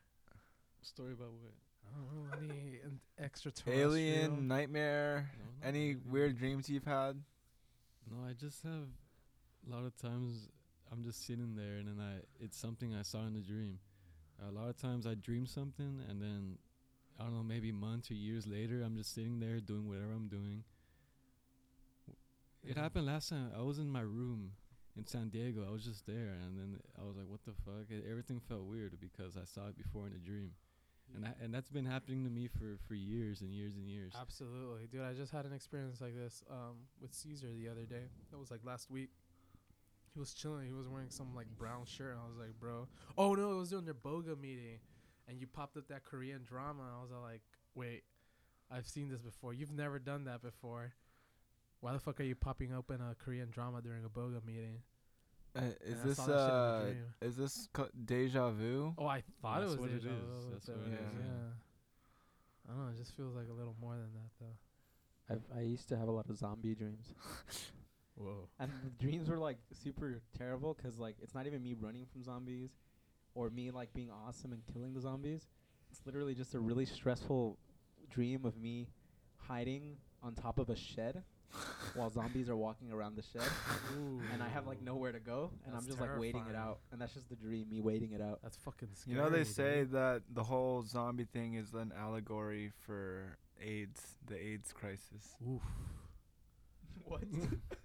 Story 0.82 1.14
about 1.14 1.32
what? 1.34 1.54
I 1.86 1.96
don't 1.96 2.30
know. 2.30 2.38
Any 2.56 2.80
an 2.84 3.00
extraterrestrial? 3.20 3.92
Alien 3.92 4.48
nightmare. 4.48 5.32
No, 5.38 5.68
Any 5.68 5.96
really. 5.96 6.10
weird 6.10 6.38
dreams 6.38 6.70
you've 6.70 6.86
had? 6.86 7.22
No, 8.10 8.24
I 8.28 8.34
just 8.34 8.64
have 8.64 8.88
a 9.68 9.70
lot 9.70 9.86
of 9.86 9.96
times 9.98 10.50
I'm 10.92 11.04
just 11.04 11.26
sitting 11.26 11.56
there 11.56 11.78
and 11.78 11.88
then 11.88 12.00
I 12.00 12.22
it's 12.44 12.58
something 12.58 12.94
I 12.96 13.04
saw 13.04 13.26
in 13.26 13.34
the 13.34 13.42
dream. 13.42 13.80
A 14.48 14.52
lot 14.52 14.70
of 14.70 14.78
times 14.78 15.06
I 15.06 15.14
dream 15.14 15.46
something 15.46 16.00
and 16.10 16.22
then 16.22 16.58
I 17.20 17.24
don't 17.24 17.34
know, 17.36 17.44
maybe 17.44 17.72
months 17.72 18.10
or 18.10 18.16
years 18.16 18.48
later 18.48 18.82
I'm 18.84 18.96
just 18.98 19.14
sitting 19.14 19.40
there 19.40 19.60
doing 19.60 19.88
whatever 19.88 20.12
I'm 20.14 20.28
doing. 20.28 20.64
It 22.64 22.78
happened 22.78 23.08
last 23.08 23.30
time. 23.30 23.52
I 23.58 23.62
was 23.62 23.80
in 23.80 23.90
my 23.90 24.02
room 24.02 24.52
in 24.98 25.06
San 25.08 25.30
Diego. 25.30 25.66
I 25.68 25.72
was 25.72 25.84
just 25.84 26.06
there 26.06 26.36
and 26.46 26.58
then 26.58 26.80
I 27.00 27.04
was 27.04 27.16
like, 27.18 27.28
"What 27.28 27.44
the 27.44 27.54
fuck?" 27.66 27.90
E- 27.92 28.04
Everything 28.10 28.40
felt 28.40 28.64
weird 28.66 29.00
because 29.00 29.36
I 29.38 29.46
saw 29.46 29.68
it 29.70 29.78
before 29.78 30.08
in 30.08 30.14
a 30.14 30.18
dream. 30.20 30.52
and 31.16 31.26
I, 31.26 31.34
and 31.44 31.54
that's 31.54 31.70
been 31.70 31.86
happening 31.86 32.24
to 32.24 32.30
me 32.30 32.48
for 32.48 32.78
for 32.88 32.94
years 32.94 33.42
and 33.42 33.52
years 33.54 33.76
and 33.76 33.88
years. 33.90 34.14
Absolutely, 34.20 34.88
dude. 34.88 35.02
I 35.02 35.14
just 35.14 35.32
had 35.32 35.46
an 35.46 35.54
experience 35.54 36.02
like 36.02 36.16
this 36.16 36.44
um, 36.50 36.86
with 37.02 37.14
Caesar 37.14 37.48
the 37.58 37.68
other 37.68 37.86
day. 37.86 38.06
That 38.32 38.38
was 38.38 38.52
like 38.52 38.62
last 38.64 38.90
week. 38.92 39.10
He 40.14 40.20
was 40.20 40.34
chilling. 40.34 40.68
He 40.68 40.74
was 40.74 40.88
wearing 40.88 41.10
some 41.10 41.34
like 41.36 41.48
brown 41.58 41.86
shirt, 41.86 42.12
and 42.12 42.20
I 42.20 42.28
was 42.28 42.38
like, 42.38 42.60
"Bro, 42.60 42.88
oh 43.18 43.34
no, 43.34 43.52
it 43.54 43.58
was 43.60 43.70
during 43.70 43.86
their 43.86 43.94
Boga 43.94 44.40
meeting." 44.40 44.80
And 45.28 45.40
you 45.40 45.48
popped 45.48 45.78
up 45.78 45.88
that 45.88 46.04
Korean 46.04 46.44
drama. 46.44 46.84
And 46.84 46.92
I 46.98 47.02
was 47.02 47.12
like, 47.24 47.42
"Wait, 47.76 48.04
I've 48.70 48.88
seen 48.88 49.10
this 49.10 49.22
before. 49.22 49.54
You've 49.54 49.72
never 49.72 50.00
done 50.00 50.26
that 50.26 50.42
before. 50.42 50.94
Why 51.80 51.94
the 51.94 52.00
fuck 52.00 52.20
are 52.20 52.24
you 52.24 52.36
popping 52.36 52.74
up 52.74 52.92
in 52.92 52.98
a 53.02 53.16
Korean 53.16 53.50
drama 53.50 53.82
during 53.82 54.04
a 54.04 54.10
Boga 54.10 54.44
meeting?" 54.46 54.82
Uh, 55.56 55.62
is 55.86 56.02
this 56.02 56.16
saw 56.18 56.26
that 56.28 56.86
shit 56.88 56.98
a 56.98 57.26
uh 57.26 57.28
is 57.28 57.36
this 57.36 57.68
co- 57.74 57.90
deja 58.06 58.52
vu? 58.52 58.94
Oh, 58.98 59.06
I 59.06 59.22
thought 59.42 59.60
That's 59.62 59.74
it 59.74 59.80
was 59.80 59.90
what 59.90 59.90
it 59.90 60.02
deja 60.02 60.10
is. 60.16 60.44
vu, 60.46 60.52
That's 60.52 60.66
but 60.66 60.78
what 60.78 60.88
it 60.88 60.92
yeah. 60.92 61.20
is, 61.20 61.26
yeah. 61.26 62.70
I 62.70 62.74
don't 62.74 62.86
know. 62.86 62.92
It 62.94 62.98
just 62.98 63.16
feels 63.18 63.36
like 63.36 63.48
a 63.50 63.54
little 63.54 63.76
more 63.82 63.96
than 63.96 64.12
that, 64.14 64.32
though. 64.40 64.56
I've, 65.36 65.58
I 65.58 65.62
used 65.64 65.90
to 65.90 65.98
have 65.98 66.08
a 66.08 66.12
lot 66.12 66.30
of 66.30 66.38
zombie 66.38 66.74
dreams, 66.76 67.14
Whoa. 68.16 68.48
and 68.60 68.72
the 68.84 68.90
dreams 69.04 69.30
were 69.30 69.38
like 69.40 69.58
super 69.74 70.22
terrible 70.38 70.74
'cause 70.74 70.98
like 71.00 71.16
it's 71.22 71.34
not 71.34 71.48
even 71.48 71.64
me 71.64 71.74
running 71.80 72.06
from 72.06 72.24
zombies, 72.24 72.72
or 73.36 73.50
me 73.50 73.72
like 73.72 73.94
being 73.94 74.12
awesome 74.12 74.52
and 74.52 74.62
killing 74.74 74.94
the 74.94 75.02
zombies. 75.02 75.48
It's 75.92 76.02
literally 76.06 76.36
just 76.36 76.54
a 76.56 76.60
really 76.60 76.86
stressful 76.86 77.58
dream 78.10 78.46
of 78.46 78.58
me 78.58 78.88
hiding 79.38 79.98
on 80.22 80.36
top 80.36 80.60
of 80.60 80.70
a 80.70 80.76
shed 80.76 81.24
while 81.96 82.10
zombies 82.10 82.50
are 82.50 82.56
walking 82.56 82.92
around 82.92 83.16
the 83.16 83.22
shed, 83.24 83.42
and 84.34 84.42
I 84.44 84.48
have 84.50 84.68
like 84.68 84.82
nowhere 84.82 85.12
to 85.12 85.20
go, 85.20 85.52
and 85.66 85.74
That's 85.74 85.84
I'm 85.84 85.88
just 85.88 86.00
like 86.00 86.18
waiting 86.18 86.42
it 86.42 86.44
terrifying. 86.54 86.70
out, 86.70 86.80
and 86.92 87.02
that's 87.02 87.14
just 87.14 87.28
the 87.30 87.36
dream, 87.36 87.68
me 87.70 87.82
waiting 87.82 88.12
it 88.12 88.22
out. 88.22 88.40
That's 88.44 88.56
fucking 88.58 88.90
scary. 88.94 89.16
You 89.18 89.22
know 89.22 89.30
they 89.30 89.44
say 89.44 89.84
that 89.86 90.22
the 90.34 90.44
whole 90.44 90.84
zombie 90.84 91.26
thing 91.26 91.56
is 91.56 91.74
an 91.74 91.92
allegory 91.98 92.72
for 92.86 93.38
AIDS, 93.62 94.16
the 94.28 94.38
AIDS 94.38 94.72
crisis. 94.72 95.36
Oof. 95.46 95.62
what? 97.06 97.24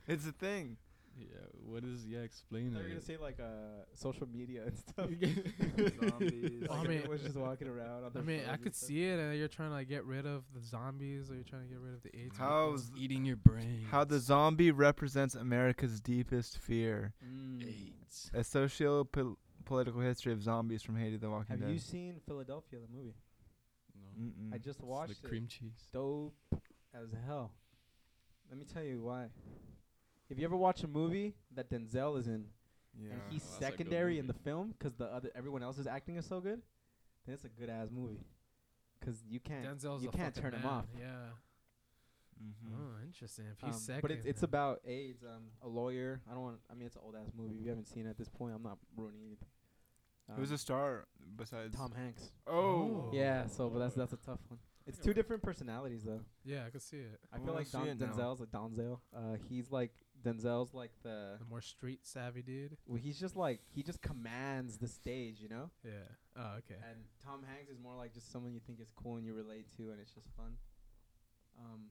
It's 0.07 0.27
a 0.27 0.33
thing. 0.33 0.77
Yeah, 1.19 1.27
what 1.65 1.83
is 1.83 2.05
yeah? 2.07 2.19
Explain 2.19 2.75
They're 2.75 2.83
it. 2.85 2.89
gonna 2.91 3.01
say 3.01 3.17
like 3.17 3.41
uh 3.41 3.85
social 3.95 4.27
media 4.29 4.65
and 4.67 4.77
stuff. 4.79 5.07
Zombies. 6.11 6.65
Well, 6.69 6.73
I 6.73 6.79
like 6.81 6.89
mean- 6.89 6.99
everyone's 6.99 7.23
just 7.23 7.37
walking 7.37 7.69
around. 7.69 8.05
On 8.05 8.13
I 8.15 8.21
mean, 8.21 8.43
I 8.51 8.57
could 8.59 8.75
see 8.75 9.03
it, 9.05 9.19
and 9.19 9.35
you're 9.39 9.49
trying 9.49 9.71
to 9.71 9.75
like, 9.77 9.89
get 9.89 10.05
rid 10.05 10.27
of 10.27 10.45
the 10.55 10.61
zombies, 10.61 11.31
or 11.31 11.35
you're 11.35 11.45
trying 11.45 11.63
to 11.63 11.69
get 11.69 11.81
rid 11.81 11.95
of 11.95 12.03
the 12.03 12.15
AIDS. 12.15 12.37
How's 12.37 12.91
eating 12.99 13.25
your 13.25 13.37
brain? 13.37 13.87
how 13.91 14.05
the 14.05 14.19
zombie 14.19 14.71
represents 14.71 15.35
America's 15.35 16.01
deepest 16.03 16.59
fear? 16.59 17.15
Mm. 17.27 17.67
AIDS. 17.67 18.31
A 18.35 18.45
socio-political 18.45 20.01
history 20.03 20.33
of 20.35 20.43
zombies 20.43 20.83
from 20.83 20.97
Haiti 20.97 21.17
The 21.17 21.31
Walking 21.31 21.47
Have 21.53 21.61
Dead. 21.61 21.67
Have 21.67 21.75
you 21.75 21.81
seen 21.81 22.21
Philadelphia, 22.27 22.79
the 22.81 22.95
movie? 22.95 23.15
No. 23.95 24.27
Mm-mm. 24.27 24.55
I 24.55 24.59
just 24.59 24.81
It's 24.81 24.87
watched 24.87 25.23
the 25.23 25.27
it. 25.27 25.31
cream 25.31 25.47
cheese. 25.49 25.89
Dope 25.95 26.35
as 26.95 27.09
hell. 27.27 27.53
Let 28.51 28.59
me 28.59 28.67
tell 28.71 28.83
you 28.85 29.01
why. 29.01 29.29
If 30.29 30.39
you 30.39 30.45
ever 30.45 30.57
watch 30.57 30.83
a 30.83 30.89
movie 30.89 31.35
that 31.55 31.71
Denzel 31.71 32.19
is 32.19 32.27
in, 32.27 32.47
yeah. 32.99 33.13
and 33.13 33.21
he's 33.31 33.43
Oh, 33.43 33.47
that's 33.47 33.57
a 33.57 33.59
good 33.61 33.65
secondary 33.79 34.19
in 34.19 34.27
the 34.27 34.35
film 34.35 34.75
because 34.79 34.95
the 34.95 35.07
other 35.07 35.31
everyone 35.35 35.63
else 35.63 35.79
is 35.79 35.87
acting 35.87 36.17
is 36.17 36.27
so 36.27 36.41
good, 36.41 36.63
then 37.25 37.35
it's 37.35 37.45
a 37.45 37.49
good 37.49 37.69
ass 37.71 37.89
movie. 37.91 38.21
'Cause 39.01 39.23
you 39.29 39.39
can't 39.41 39.65
Denzel's 39.65 40.03
you 40.03 40.11
can't 40.11 40.35
fucking 40.35 40.51
turn 40.51 40.61
him 40.61 40.67
off. 40.67 40.87
Yeah. 40.99 41.29
Mhm. 42.43 42.75
Oh, 42.75 43.03
interesting. 43.05 43.47
If 43.47 43.63
Um, 43.65 43.71
he's 43.73 43.81
second, 43.83 44.03
but 44.03 44.11
it's 44.11 44.27
it's 44.27 44.43
about 44.43 44.81
AIDS. 44.85 45.23
Um, 45.25 45.51
a 45.63 45.69
lawyer. 45.69 46.21
I 46.29 46.33
don't 46.33 46.43
want. 46.43 46.61
I 46.71 46.75
mean, 46.75 46.87
it's 46.87 46.97
an 46.97 47.03
old 47.05 47.15
ass 47.15 47.31
movie. 47.35 47.55
If 47.57 47.63
you 47.63 47.69
haven't 47.71 47.87
seen 47.87 48.07
it 48.07 48.11
at 48.11 48.19
this 48.19 48.29
point, 48.29 48.55
I'm 48.55 48.63
not 48.63 48.79
ruining 48.97 49.23
anything. 49.25 49.49
Who's 50.35 50.49
Um, 50.51 50.55
the 50.55 50.59
star 50.59 51.07
besides 51.37 51.75
Tom 51.77 51.93
Hanks? 51.93 52.33
Oh. 52.47 53.11
Yeah. 53.13 53.47
So, 53.47 53.71
but 53.71 53.79
that's 53.79 53.95
that's 53.95 54.13
a 54.13 54.17
tough 54.19 54.41
one. 54.49 54.59
It's 54.87 54.99
two 54.99 55.15
different 55.15 55.43
personalities 55.43 56.05
though. 56.05 56.25
Yeah, 56.45 56.65
I 56.67 56.71
could 56.71 56.83
see 56.83 56.99
it. 56.99 57.21
I 57.33 57.39
Oh, 57.39 57.45
feel 57.45 57.55
like 57.55 57.67
see 57.67 57.79
Don, 57.79 57.89
it 57.89 58.01
now. 58.01 58.07
Denzel's 58.13 58.41
like 58.41 58.51
Donzel. 58.51 59.01
Uh, 59.15 59.35
he's 59.49 59.71
like 59.71 59.93
Denzel's 60.27 60.75
like 60.75 60.91
the. 61.03 61.37
The 61.39 61.45
more 61.49 61.61
street 61.61 62.01
savvy 62.03 62.43
dude. 62.43 62.77
Well, 62.87 62.99
he's 62.99 63.19
just 63.19 63.37
like 63.37 63.61
he 63.75 63.83
just 63.83 64.03
commands 64.03 64.79
the 64.79 64.89
stage, 64.89 65.37
you 65.41 65.49
know. 65.49 65.71
Yeah. 65.85 65.93
Oh, 66.37 66.59
okay. 66.59 66.81
And 66.91 66.99
Tom 67.25 67.43
Hanks 67.47 67.71
is 67.71 67.79
more 67.79 67.95
like 67.95 68.13
just 68.13 68.31
someone 68.33 68.53
you 68.53 68.61
think 68.67 68.81
is 68.81 68.91
cool 68.97 69.17
and 69.17 69.27
you 69.27 69.35
relate 69.35 69.67
to, 69.77 69.91
and 69.91 70.01
it's 70.01 70.13
just 70.13 70.29
fun. 70.37 70.57
Um, 71.59 71.85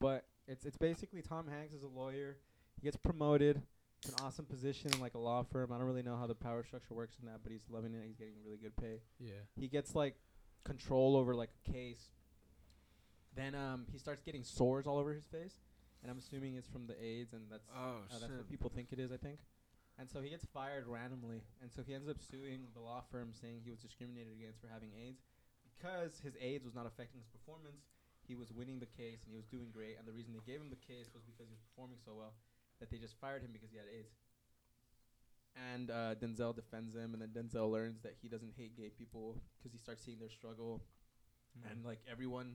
but 0.00 0.24
it's 0.48 0.64
it's 0.64 0.78
basically 0.78 1.22
Tom 1.22 1.46
Hanks 1.48 1.74
is 1.74 1.82
a 1.82 1.88
lawyer. 1.88 2.36
He 2.80 2.84
gets 2.84 2.96
promoted 2.96 3.62
to 4.02 4.08
an 4.08 4.14
awesome 4.22 4.46
position 4.46 4.90
in 4.94 5.00
like 5.00 5.14
a 5.14 5.18
law 5.18 5.42
firm. 5.42 5.72
I 5.72 5.76
don't 5.76 5.86
really 5.86 6.02
know 6.02 6.16
how 6.16 6.26
the 6.26 6.34
power 6.34 6.64
structure 6.64 6.94
works 6.94 7.16
in 7.20 7.26
that, 7.26 7.40
but 7.42 7.52
he's 7.52 7.64
loving 7.68 7.92
it. 7.94 8.02
He's 8.06 8.16
getting 8.16 8.34
really 8.44 8.56
good 8.56 8.76
pay. 8.76 9.00
Yeah. 9.18 9.32
He 9.58 9.68
gets 9.68 9.94
like 9.94 10.14
control 10.64 11.16
over 11.16 11.34
like 11.34 11.50
a 11.66 11.72
case. 11.72 12.08
Then 13.36 13.54
um 13.54 13.86
he 13.92 13.98
starts 13.98 14.22
getting 14.22 14.42
sores 14.42 14.86
all 14.86 14.98
over 14.98 15.12
his 15.12 15.26
face, 15.26 15.54
and 16.02 16.10
I'm 16.10 16.18
assuming 16.18 16.56
it's 16.56 16.68
from 16.68 16.86
the 16.86 16.96
AIDS, 17.02 17.32
and 17.32 17.42
that's 17.50 17.68
Oh 17.74 18.04
uh, 18.08 18.18
that's 18.18 18.32
what 18.32 18.48
people 18.48 18.70
think 18.70 18.92
it 18.92 18.98
is, 18.98 19.12
I 19.12 19.16
think. 19.16 19.40
And 19.98 20.08
so 20.08 20.22
he 20.22 20.30
gets 20.30 20.46
fired 20.48 20.86
randomly, 20.88 21.42
and 21.60 21.68
so 21.70 21.82
he 21.84 21.92
ends 21.92 22.08
up 22.08 22.16
suing 22.22 22.68
the 22.72 22.80
law 22.80 23.02
firm, 23.12 23.32
saying 23.36 23.60
he 23.64 23.70
was 23.70 23.80
discriminated 23.80 24.32
against 24.32 24.60
for 24.60 24.68
having 24.72 24.90
AIDS 24.96 25.20
because 25.76 26.20
his 26.24 26.36
AIDS 26.40 26.64
was 26.64 26.74
not 26.74 26.86
affecting 26.86 27.20
his 27.20 27.28
performance. 27.28 27.84
He 28.26 28.34
was 28.34 28.52
winning 28.52 28.78
the 28.78 28.86
case 28.88 29.24
and 29.26 29.32
he 29.32 29.36
was 29.36 29.44
doing 29.50 29.68
great, 29.72 29.98
and 29.98 30.06
the 30.08 30.12
reason 30.16 30.32
they 30.32 30.40
gave 30.46 30.60
him 30.60 30.70
the 30.70 30.78
case 30.80 31.10
was 31.12 31.24
because 31.26 31.48
he 31.50 31.54
was 31.56 31.64
performing 31.74 31.98
so 32.00 32.14
well 32.16 32.32
that 32.78 32.88
they 32.88 32.96
just 32.96 33.18
fired 33.20 33.42
him 33.42 33.50
because 33.52 33.68
he 33.70 33.76
had 33.76 33.90
AIDS. 33.90 34.14
And 35.74 35.90
uh, 35.90 36.14
Denzel 36.14 36.54
defends 36.54 36.94
him, 36.94 37.12
and 37.12 37.20
then 37.20 37.34
Denzel 37.34 37.70
learns 37.70 38.00
that 38.02 38.14
he 38.22 38.28
doesn't 38.28 38.54
hate 38.56 38.76
gay 38.76 38.88
people 38.88 39.36
because 39.58 39.72
he 39.72 39.78
starts 39.78 40.02
seeing 40.04 40.18
their 40.18 40.30
struggle, 40.30 40.80
Mm. 41.50 41.66
and 41.72 41.84
like 41.84 41.98
everyone, 42.08 42.54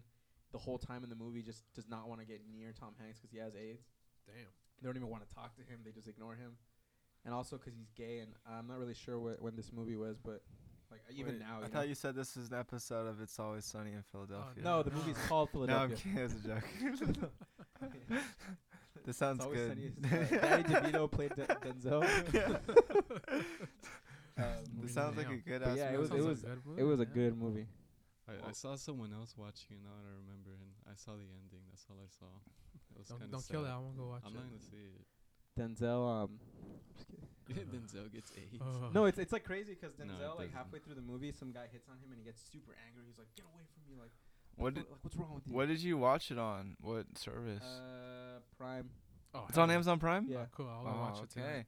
the 0.56 0.64
whole 0.64 0.78
time 0.78 1.04
in 1.04 1.10
the 1.10 1.16
movie, 1.18 1.42
just 1.42 1.64
does 1.74 1.90
not 1.90 2.08
want 2.08 2.22
to 2.22 2.26
get 2.26 2.40
near 2.50 2.72
Tom 2.80 2.94
Hanks 2.98 3.20
because 3.20 3.32
he 3.32 3.40
has 3.40 3.54
AIDS. 3.56 3.84
Damn. 4.26 4.36
They 4.82 4.88
don't 4.88 4.96
even 4.96 5.10
want 5.10 5.28
to 5.28 5.36
talk 5.36 5.54
to 5.58 5.62
him. 5.62 5.80
They 5.84 5.92
just 5.92 6.08
ignore 6.08 6.36
him. 6.36 6.52
And 7.26 7.34
also 7.34 7.58
because 7.58 7.74
he's 7.76 7.90
gay, 7.96 8.20
and 8.20 8.32
I'm 8.50 8.68
not 8.68 8.78
really 8.80 8.94
sure 8.94 9.18
wh- 9.18 9.42
when 9.44 9.56
this 9.58 9.72
movie 9.74 9.96
was, 9.98 10.18
but 10.18 10.42
like 10.92 11.02
even 11.14 11.34
Wait, 11.34 11.40
now, 11.42 11.56
I 11.56 11.58
you 11.58 11.62
know? 11.64 11.68
thought 11.74 11.88
you 11.90 11.96
said 11.96 12.16
this 12.16 12.38
is 12.38 12.50
an 12.52 12.58
episode 12.58 13.08
of 13.08 13.20
It's 13.20 13.38
Always 13.40 13.66
Sunny 13.66 13.92
in 13.94 14.04
Philadelphia. 14.12 14.64
no, 14.64 14.82
the 14.84 14.92
No. 14.92 14.96
movie's 14.98 15.18
called 15.28 15.50
Philadelphia. 15.50 15.98
no, 16.14 16.22
I'm 16.24 16.30
Philadelphia. 16.30 16.62
kidding. 16.80 16.88
It 16.88 16.92
was 16.92 17.02
a 17.02 17.14
joke. 17.14 18.22
this 19.06 19.18
sounds 19.18 19.38
It's 19.40 19.46
always 19.46 19.60
good. 19.60 19.70
Sunny 19.70 19.86
is- 19.86 20.32
uh, 20.32 20.38
Danny 20.48 20.64
DeVito 20.92 21.12
played 21.12 21.36
De- 21.36 21.48
Denzel. 21.48 23.44
Um, 24.38 24.44
this 24.82 24.94
sounds 24.94 25.16
like 25.18 25.30
a 25.30 25.38
good 25.38 25.62
But 25.62 25.70
ass 25.72 25.78
yeah, 25.78 25.92
it 25.94 25.98
movie. 26.00 26.02
was- 26.02 26.12
it 26.12 26.28
was- 26.28 26.42
good 26.42 26.62
it 26.78 26.84
was 26.84 27.00
a 27.00 27.06
good 27.06 27.38
movie. 27.38 27.68
I, 28.28 28.50
I 28.50 28.52
saw 28.54 28.76
someone 28.76 29.14
else 29.14 29.34
watching 29.38 29.78
it 29.78 29.84
now 29.86 29.94
that 30.02 30.10
I 30.10 30.16
remember, 30.18 30.52
and 30.58 30.72
I 30.90 30.96
saw 30.98 31.14
the 31.14 31.30
ending. 31.30 31.62
That's 31.70 31.86
all 31.90 32.02
I 32.02 32.10
saw. 32.10 32.26
It 32.94 32.98
was 33.00 33.08
Don't, 33.08 33.22
don't 33.30 33.46
kill 33.46 33.62
sad. 33.62 33.70
that. 33.70 33.76
I 33.76 33.80
won't 33.80 33.98
go 33.98 34.08
watch 34.10 34.24
I'm 34.26 34.34
it. 34.34 34.42
not 34.42 34.50
gonna 34.50 34.66
see 34.66 34.82
it. 34.98 35.06
Denzel. 35.56 36.02
Um, 36.04 36.40
just. 36.98 37.12
Denzel 37.72 38.12
gets 38.12 38.32
AIDS. 38.38 38.62
Oh. 38.66 38.90
no, 38.94 39.06
it's 39.06 39.20
it's 39.20 39.32
like 39.32 39.44
crazy 39.44 39.78
because 39.80 39.94
it 40.00 40.08
Denzel, 40.08 40.38
like 40.38 40.54
halfway 40.54 40.80
through 40.80 40.96
the 40.96 41.06
movie, 41.06 41.32
some 41.32 41.52
guy 41.52 41.68
hits 41.72 41.88
on 41.88 41.96
him 42.02 42.10
and 42.12 42.18
he 42.20 42.26
gets 42.26 42.42
super 42.42 42.74
angry. 42.90 43.04
He's 43.08 43.18
like, 43.20 43.30
"Get 43.38 43.46
away 43.46 43.64
from 43.74 43.86
me!" 43.86 44.00
Like, 44.02 44.12
What 44.58 44.74
did, 44.74 44.90
like 44.90 45.00
what's 45.04 45.16
wrong 45.16 45.36
with 45.36 45.48
you? 45.48 45.54
what 45.54 45.68
did 45.68 45.82
you 45.84 45.98
watch 45.98 46.32
it 46.32 46.40
on? 46.40 46.76
What 46.82 47.06
service? 47.18 47.64
Uh, 47.64 48.40
Prime. 48.58 48.90
Oh, 49.36 49.46
it's 49.50 49.58
on 49.58 49.70
Amazon 49.70 50.00
Prime. 50.00 50.26
Yeah. 50.28 50.38
Oh, 50.44 50.48
cool. 50.56 50.68
I'll 50.70 50.88
Oh, 50.88 51.00
watch 51.12 51.22
it 51.24 51.30
tonight. 51.30 51.46
okay. 51.46 51.58
Um, 51.60 51.66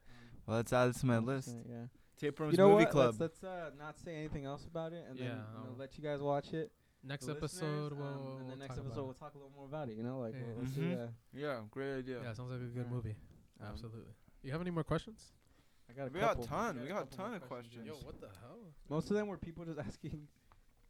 Well, 0.48 0.58
let's 0.58 0.74
add 0.74 0.90
it 0.90 0.96
to 0.98 1.06
my 1.06 1.18
list. 1.20 1.54
Yeah. 1.70 1.86
Tape 2.20 2.40
Rooms 2.40 2.54
you 2.54 2.58
know 2.58 2.70
Movie 2.72 2.84
what? 2.86 2.92
Club. 2.92 3.16
Let's, 3.20 3.42
let's 3.42 3.44
uh, 3.44 3.70
not 3.78 3.98
say 4.00 4.16
anything 4.16 4.46
else 4.46 4.66
about 4.66 4.94
it, 4.94 5.06
and 5.10 5.18
then 5.18 5.26
Yeah, 5.28 5.32
you 5.34 5.38
know, 5.64 5.70
I'll- 5.72 5.76
let 5.78 5.98
you 5.98 6.04
guys 6.04 6.20
watch 6.22 6.54
it. 6.54 6.72
Next 7.04 7.26
the 7.28 7.34
episode, 7.34 7.92
listeners, 7.92 7.94
we'll, 7.94 8.08
um, 8.08 8.14
and 8.16 8.26
we'll 8.40 8.48
then 8.50 8.60
next 8.60 8.76
talk 8.76 8.86
episode 8.86 9.04
we'll 9.06 9.14
talk 9.14 9.34
a 9.36 9.38
little 9.38 9.52
more 9.56 9.66
about 9.66 9.88
it. 9.90 9.96
You 9.96 10.04
know, 10.04 10.20
like 10.20 10.34
Yeah. 10.34 10.40
we'll, 10.48 10.64
let's 10.64 10.74
see, 10.76 10.94
uh, 10.94 11.08
yeah, 11.32 11.62
great 11.70 12.00
idea. 12.00 12.22
Yeah, 12.24 12.34
sounds 12.34 12.52
like 12.52 12.60
a 12.60 12.64
good 12.66 12.86
Yeah. 12.88 12.92
movie. 12.94 13.16
Um, 13.62 13.68
Absolutely. 13.72 14.12
You 14.44 14.52
have 14.52 14.62
any 14.62 14.72
more 14.72 14.84
questions? 14.84 15.32
I 15.90 15.94
got 15.94 16.08
a 16.08 16.12
We 16.12 16.20
got 16.20 16.30
couple. 16.30 16.46
ton, 16.48 16.82
we 16.82 16.88
got 16.88 16.98
a 16.98 17.00
couple 17.06 17.18
ton 17.18 17.34
of 17.36 17.42
questions. 17.48 17.86
Yo, 17.86 17.94
what 18.04 18.20
the 18.20 18.28
hell? 18.42 18.60
Most 18.90 19.10
of 19.12 19.16
them 19.16 19.28
were 19.28 19.38
people 19.38 19.64
just 19.64 19.80
asking 19.88 20.28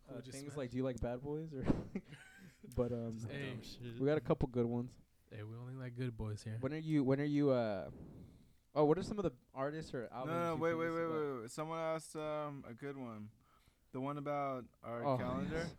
uh, 0.10 0.22
things 0.22 0.46
smash? 0.46 0.58
like, 0.58 0.72
"Do 0.72 0.78
you 0.78 0.84
like 0.84 1.00
Bad 1.02 1.22
Boys?" 1.22 1.54
or 1.54 1.64
but 2.76 2.92
um, 2.94 3.18
Hey. 3.30 3.58
we 4.00 4.06
got 4.08 4.18
a 4.18 4.22
couple 4.22 4.48
good 4.48 4.66
ones. 4.66 4.92
Hey, 5.30 5.44
we 5.44 5.56
only 5.58 5.76
like 5.76 5.96
good 5.98 6.18
boys 6.18 6.42
here. 6.42 6.58
When 6.62 6.74
are 6.74 6.78
you? 6.78 7.04
When 7.04 7.20
are 7.20 7.26
you? 7.26 7.52
Uh, 7.52 7.90
oh, 8.78 8.86
what 8.86 8.98
are 8.98 9.04
some 9.04 9.18
of 9.20 9.24
the 9.24 9.32
artists 9.54 9.94
or 9.94 10.08
No, 10.12 10.18
albums? 10.18 10.38
no, 10.38 10.56
you 10.56 10.62
wait, 10.62 10.74
wait, 10.76 10.90
wait, 10.92 11.02
about- 11.04 11.16
wait, 11.16 11.42
wait. 11.42 11.52
Someone 11.52 11.80
asked 11.80 12.16
um 12.16 12.64
a 12.70 12.74
good 12.74 12.96
one. 12.98 13.30
The 13.94 14.00
one 14.00 14.18
about 14.18 14.64
our 14.84 15.04
Oh, 15.06 15.18
calendar. 15.18 15.56
yes. 15.56 15.76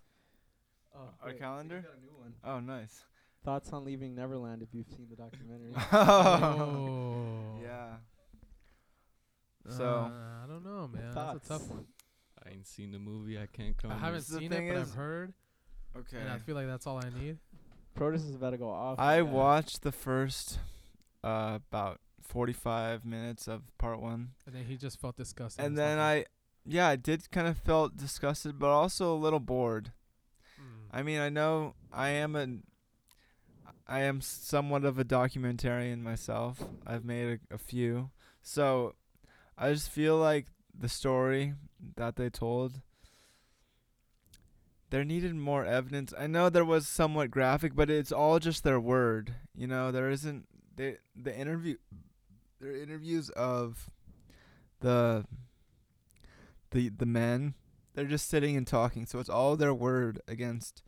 Oh, 0.95 1.09
Our 1.23 1.29
wait, 1.29 1.39
calendar? 1.39 1.77
we 1.77 1.83
got 1.83 1.97
a 1.97 2.01
new 2.01 2.17
one. 2.19 2.35
Oh, 2.45 2.61
nice. 2.61 3.05
Thoughts 3.45 3.73
on 3.73 3.85
leaving 3.85 4.15
Neverland? 4.15 4.63
If 4.63 4.75
you've 4.75 4.89
seen 4.89 5.07
the 5.09 5.17
documentary. 5.17 5.73
oh. 5.93 7.61
yeah. 7.63 7.97
So- 9.69 10.11
Uh, 10.13 10.45
I 10.45 10.47
don't 10.49 10.65
know, 10.65 10.89
man. 10.89 11.13
That's 11.15 11.47
a 11.47 11.49
tough 11.49 11.69
one. 11.71 11.87
I 12.45 12.51
ain't 12.51 12.67
seen 12.67 12.91
the 12.93 12.99
movie. 12.99 13.39
I 13.39 13.47
can't 13.47 13.77
come. 13.77 13.93
I 13.93 13.99
haven't 13.99 14.23
seen 14.23 14.53
it, 14.53 14.69
but 14.69 14.77
I've 14.79 14.95
heard, 14.95 15.35
Okay. 15.97 16.19
and 16.19 16.29
I 16.31 16.39
feel 16.39 16.55
like 16.55 16.67
that's 16.67 16.87
all 16.87 16.97
I 17.05 17.11
need. 17.21 17.39
Protus 17.97 18.27
is 18.29 18.35
about 18.35 18.51
to 18.51 18.59
go 18.59 18.71
off. 18.71 18.99
I 18.99 19.23
watched 19.23 19.83
the 19.83 19.93
first 19.93 20.59
uh 21.25 21.59
about 21.71 22.01
45 22.23 23.05
minutes 23.05 23.49
of 23.49 23.63
part 23.79 24.01
1 24.01 24.29
And 24.47 24.55
then 24.55 24.65
he 24.65 24.77
just 24.77 25.01
felt 25.01 25.17
disgusted. 25.17 25.65
and 25.65 25.77
then 25.77 25.99
I 25.99 26.27
yeah, 26.65 26.89
I 26.89 26.97
did 26.97 27.31
kind 27.31 27.49
of 27.49 27.57
felt 27.57 27.97
disgusted, 27.97 28.59
but 28.59 28.69
also 28.69 29.15
a 29.15 29.17
little 29.17 29.41
bored. 29.41 29.93
Mm. 30.61 30.89
I 30.93 31.03
mean, 31.03 31.19
I 31.19 31.31
know 31.31 31.75
I 31.93 32.11
am 32.11 32.37
a 32.37 32.47
I 33.87 34.01
am 34.01 34.21
somewhat 34.21 34.85
of 34.85 34.99
a 34.99 35.05
documentarian 35.05 36.03
myself. 36.03 36.63
I've 36.87 37.07
made 37.07 37.41
a, 37.51 37.55
a 37.55 37.59
few. 37.59 38.11
So, 38.43 38.95
I 39.57 39.73
just 39.73 39.89
feel 39.91 40.19
like 40.19 40.47
the 40.79 40.91
story 40.91 41.55
that 41.97 42.17
they 42.17 42.29
told 42.29 42.83
there 44.91 45.05
needed 45.05 45.35
more 45.35 45.65
evidence. 45.65 46.15
I 46.19 46.27
know 46.27 46.49
there 46.49 46.65
was 46.65 46.87
somewhat 46.87 47.31
graphic, 47.31 47.75
but 47.75 47.91
it's 47.91 48.13
all 48.13 48.39
just 48.39 48.65
their 48.65 48.81
word. 48.81 49.35
You 49.55 49.67
know, 49.67 49.91
there 49.91 50.11
isn't 50.11 50.47
they 50.77 50.97
the 51.15 51.37
interview 51.37 51.77
there 52.61 52.71
are 52.73 52.77
interviews 52.77 53.31
of 53.31 53.91
the 54.81 55.25
the 56.71 56.89
the 56.91 57.07
men. 57.07 57.55
They're 57.95 58.05
just 58.05 58.29
sitting 58.29 58.57
and 58.57 58.67
talking 58.67 59.07
so 59.07 59.19
it's 59.19 59.29
all 59.29 59.57
their 59.57 59.75
word 59.75 60.21
against 60.29 60.83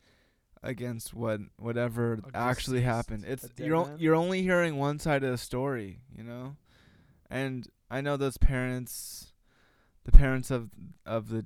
against 0.63 1.13
what 1.13 1.39
whatever 1.57 2.19
actually 2.33 2.81
happened. 2.81 3.25
It's 3.27 3.43
you're 3.67 3.75
o- 3.75 3.85
you're 3.99 4.15
only 4.15 4.41
hearing 4.43 4.77
one 4.77 4.99
side 4.99 5.23
of 5.23 5.31
the 5.31 5.37
story 5.37 5.99
you 6.15 6.23
know? 6.23 6.55
And 7.29 7.67
i 7.89 7.99
know 8.01 8.15
those 8.15 8.37
parents 8.37 9.33
the 10.05 10.11
parents 10.11 10.49
of 10.51 10.69
of 11.05 11.29
the 11.29 11.45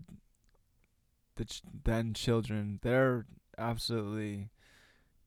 the 1.37 1.45
ch- 1.45 1.61
then 1.83 2.13
children 2.13 2.79
they're 2.83 3.25
absolutely 3.57 4.49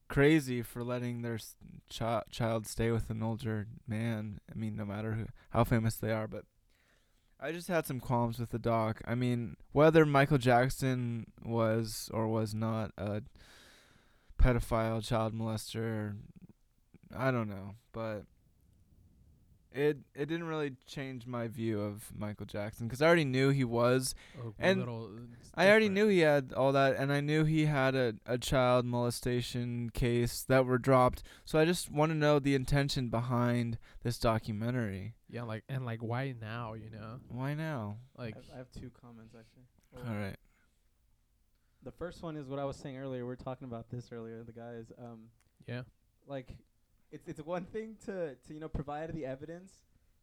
crazy 0.08 0.62
for 0.62 0.82
letting 0.82 1.22
their 1.22 1.38
child 1.90 2.66
stay 2.66 2.90
with 2.90 3.10
an 3.10 3.22
older 3.22 3.66
man 3.86 4.40
i 4.50 4.58
mean 4.58 4.74
no 4.74 4.84
matter 4.84 5.12
who 5.12 5.26
how 5.50 5.64
famous 5.64 5.96
they 5.96 6.10
are 6.10 6.26
but 6.26 6.44
I 7.40 7.52
just 7.52 7.68
had 7.68 7.86
some 7.86 8.00
qualms 8.00 8.38
with 8.38 8.50
the 8.50 8.58
doc. 8.58 9.00
I 9.04 9.14
mean, 9.14 9.56
whether 9.72 10.04
Michael 10.04 10.38
Jackson 10.38 11.26
was 11.44 12.10
or 12.12 12.26
was 12.26 12.52
not 12.52 12.90
a 12.98 13.22
pedophile, 14.40 15.06
child 15.06 15.34
molester, 15.34 16.16
I 17.16 17.30
don't 17.30 17.48
know, 17.48 17.76
but 17.92 18.24
it 19.72 19.98
it 20.14 20.26
didn't 20.26 20.46
really 20.46 20.72
change 20.86 21.26
my 21.26 21.48
view 21.48 21.80
of 21.80 22.10
Michael 22.16 22.46
Jackson 22.46 22.86
because 22.86 23.02
I 23.02 23.06
already 23.06 23.24
knew 23.24 23.50
he 23.50 23.64
was. 23.64 24.14
A 24.36 24.52
and 24.58 24.80
little, 24.80 25.10
uh, 25.14 25.60
I 25.60 25.68
already 25.68 25.88
knew 25.88 26.08
he 26.08 26.20
had 26.20 26.52
all 26.56 26.72
that, 26.72 26.96
and 26.96 27.12
I 27.12 27.20
knew 27.20 27.44
he 27.44 27.66
had 27.66 27.94
a, 27.94 28.14
a 28.26 28.38
child 28.38 28.84
molestation 28.84 29.90
case 29.90 30.42
that 30.48 30.64
were 30.64 30.78
dropped. 30.78 31.22
So 31.44 31.58
I 31.58 31.64
just 31.64 31.90
want 31.90 32.12
to 32.12 32.16
know 32.16 32.38
the 32.38 32.54
intention 32.54 33.08
behind 33.08 33.78
this 34.02 34.18
documentary. 34.18 35.14
Yeah, 35.28 35.42
like 35.42 35.64
and 35.68 35.84
like 35.84 36.02
why 36.02 36.34
now? 36.40 36.74
You 36.74 36.90
know, 36.90 37.20
Why 37.28 37.54
now? 37.54 37.98
like 38.16 38.34
I 38.34 38.38
have, 38.38 38.46
I 38.54 38.58
have 38.58 38.72
two 38.72 38.90
comments 39.00 39.34
actually. 39.38 39.64
All 40.08 40.16
right. 40.16 40.36
The 41.84 41.92
first 41.92 42.22
one 42.22 42.36
is 42.36 42.48
what 42.48 42.58
I 42.58 42.64
was 42.64 42.76
saying 42.76 42.98
earlier. 42.98 43.24
We 43.24 43.32
are 43.32 43.36
talking 43.36 43.66
about 43.66 43.88
this 43.90 44.10
earlier. 44.12 44.42
The 44.42 44.52
guys, 44.52 44.92
um, 44.98 45.28
yeah, 45.66 45.82
like, 46.26 46.48
it's 47.10 47.26
it's 47.26 47.40
one 47.40 47.64
thing 47.64 47.96
to 48.06 48.34
to 48.34 48.54
you 48.54 48.60
know 48.60 48.68
provide 48.68 49.12
the 49.14 49.24
evidence, 49.24 49.72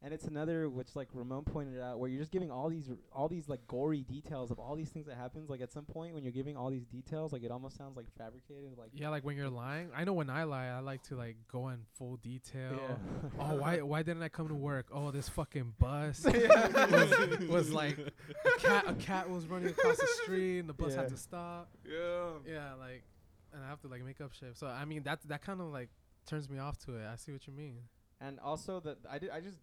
and 0.04 0.14
it's 0.14 0.26
another 0.26 0.70
which 0.70 0.96
like 0.96 1.08
Ramon 1.14 1.44
pointed 1.44 1.82
out 1.82 2.00
where 2.00 2.10
you're 2.10 2.20
just 2.20 2.32
giving 2.32 2.52
all 2.52 2.70
these 2.70 2.90
r- 2.90 2.98
all 3.12 3.28
these 3.28 3.50
like 3.50 3.66
gory 3.68 4.02
details 4.02 4.52
of 4.52 4.60
all 4.60 4.76
these 4.76 4.90
things 4.90 5.08
that 5.08 5.18
happens. 5.18 5.50
Like 5.50 5.62
at 5.62 5.72
some 5.72 5.86
point 5.86 6.14
when 6.14 6.24
you're 6.24 6.32
giving 6.32 6.56
all 6.56 6.70
these 6.70 6.86
details, 6.86 7.34
like 7.34 7.44
it 7.44 7.50
almost 7.50 7.78
sounds 7.78 7.98
like 7.98 8.06
fabricated. 8.18 8.78
Like 8.78 8.90
yeah. 8.94 9.10
Like 9.10 9.26
when 9.26 9.36
you're 9.36 9.50
lying, 9.50 9.90
I 9.96 10.04
know 10.04 10.14
when 10.14 10.30
I 10.30 10.44
lie, 10.44 10.68
I 10.68 10.80
like 10.80 11.02
to 11.04 11.16
like 11.16 11.38
go 11.52 11.70
in 11.70 11.80
full 11.98 12.18
detail. 12.18 12.80
yeah. 12.80 13.30
Oh, 13.40 13.56
why 13.56 13.78
why 13.82 14.04
didn't 14.04 14.22
I 14.22 14.30
come 14.30 14.48
to 14.50 14.56
work? 14.56 14.88
Oh, 14.92 15.10
this 15.10 15.28
fucking 15.30 15.74
bus 15.80 16.24
was, 16.26 17.40
was 17.50 17.72
like 17.72 17.98
a 17.98 18.60
cat. 18.60 18.86
A 18.88 18.94
cat 18.94 19.28
was 19.30 19.48
running 19.48 19.70
across 19.70 19.98
the 19.98 20.08
street, 20.24 20.60
and 20.60 20.70
the 20.70 20.74
bus 20.74 20.94
had 20.94 21.10
to 21.10 21.18
stop. 21.18 21.70
Yeah. 21.84 22.30
Yeah, 22.48 22.74
like, 22.80 23.04
and 23.54 23.64
I 23.64 23.70
have 23.70 23.82
to 23.82 23.88
like 23.88 24.06
make 24.06 24.22
up 24.22 24.34
shit. 24.34 24.56
So 24.58 24.68
I 24.68 24.86
mean, 24.86 25.02
that 25.04 25.20
that 25.28 25.42
kind 25.42 25.62
of 25.62 25.68
like 25.72 25.90
turns 26.26 26.50
me 26.50 26.60
off 26.60 26.78
to 26.86 26.96
it. 26.96 27.06
I 27.12 27.16
see 27.16 27.32
what 27.32 27.48
you 27.48 27.54
mean. 27.54 27.80
And 28.22 28.40
also 28.40 28.80
the 28.80 28.98
I 29.10 29.20
did 29.20 29.30
I 29.30 29.42
just 29.42 29.58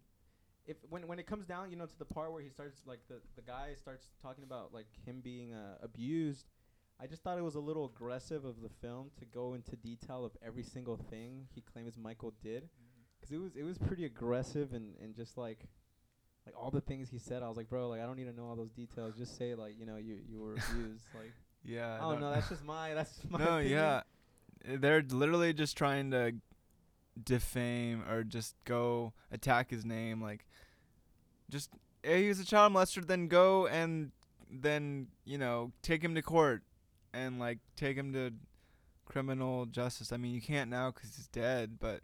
if 0.65 0.77
when 0.89 1.07
when 1.07 1.19
it 1.19 1.27
comes 1.27 1.45
down, 1.45 1.69
you 1.71 1.75
know, 1.75 1.85
to 1.85 1.99
the 1.99 2.05
part 2.05 2.31
where 2.31 2.41
he 2.41 2.49
starts 2.49 2.81
like 2.85 2.99
the 3.07 3.15
the 3.35 3.41
guy 3.41 3.73
starts 3.79 4.09
talking 4.21 4.43
about 4.43 4.73
like 4.73 4.87
him 5.05 5.21
being 5.21 5.53
uh, 5.53 5.77
abused, 5.81 6.47
I 7.01 7.07
just 7.07 7.23
thought 7.23 7.37
it 7.37 7.43
was 7.43 7.55
a 7.55 7.59
little 7.59 7.85
aggressive 7.85 8.45
of 8.45 8.61
the 8.61 8.69
film 8.69 9.11
to 9.19 9.25
go 9.25 9.53
into 9.53 9.75
detail 9.75 10.23
of 10.23 10.31
every 10.45 10.63
single 10.63 10.97
thing 10.97 11.47
he 11.53 11.61
claims 11.61 11.97
Michael 11.97 12.33
did, 12.41 12.69
because 13.19 13.33
it 13.33 13.41
was 13.41 13.55
it 13.55 13.63
was 13.63 13.77
pretty 13.77 14.05
aggressive 14.05 14.73
and 14.73 14.95
and 15.01 15.15
just 15.15 15.37
like 15.37 15.65
like 16.45 16.55
all 16.57 16.71
the 16.71 16.81
things 16.81 17.09
he 17.09 17.17
said. 17.17 17.43
I 17.43 17.47
was 17.47 17.57
like, 17.57 17.69
bro, 17.69 17.89
like 17.89 18.01
I 18.01 18.05
don't 18.05 18.17
need 18.17 18.25
to 18.25 18.33
know 18.33 18.45
all 18.45 18.55
those 18.55 18.71
details. 18.71 19.15
Just 19.17 19.37
say 19.37 19.55
like 19.55 19.73
you 19.77 19.85
know 19.85 19.97
you 19.97 20.19
you 20.29 20.39
were 20.39 20.53
abused. 20.53 21.05
like 21.13 21.33
Yeah. 21.65 21.97
Oh 22.01 22.17
no. 22.17 22.31
That's 22.31 22.49
just 22.49 22.63
my 22.63 22.93
that's 22.93 23.15
just 23.15 23.29
my 23.31 23.39
no, 23.39 23.57
opinion. 23.57 23.71
yeah. 23.71 24.01
They're 24.65 25.01
literally 25.01 25.53
just 25.53 25.77
trying 25.77 26.11
to 26.11 26.33
defame 27.21 28.03
or 28.09 28.23
just 28.23 28.55
go 28.65 29.13
attack 29.31 29.69
his 29.69 29.85
name. 29.85 30.21
Like, 30.21 30.45
just 31.49 31.69
he 32.03 32.27
was 32.27 32.39
a 32.39 32.45
child 32.45 32.73
molester. 32.73 33.05
Then 33.05 33.27
go 33.27 33.67
and 33.67 34.11
then 34.49 35.07
you 35.25 35.37
know 35.37 35.71
take 35.81 36.03
him 36.03 36.15
to 36.15 36.21
court 36.21 36.63
and 37.13 37.39
like 37.39 37.59
take 37.75 37.97
him 37.97 38.13
to 38.13 38.31
criminal 39.05 39.65
justice. 39.65 40.11
I 40.11 40.17
mean, 40.17 40.33
you 40.33 40.41
can't 40.41 40.69
now 40.69 40.91
because 40.91 41.15
he's 41.15 41.27
dead, 41.27 41.77
but 41.79 42.01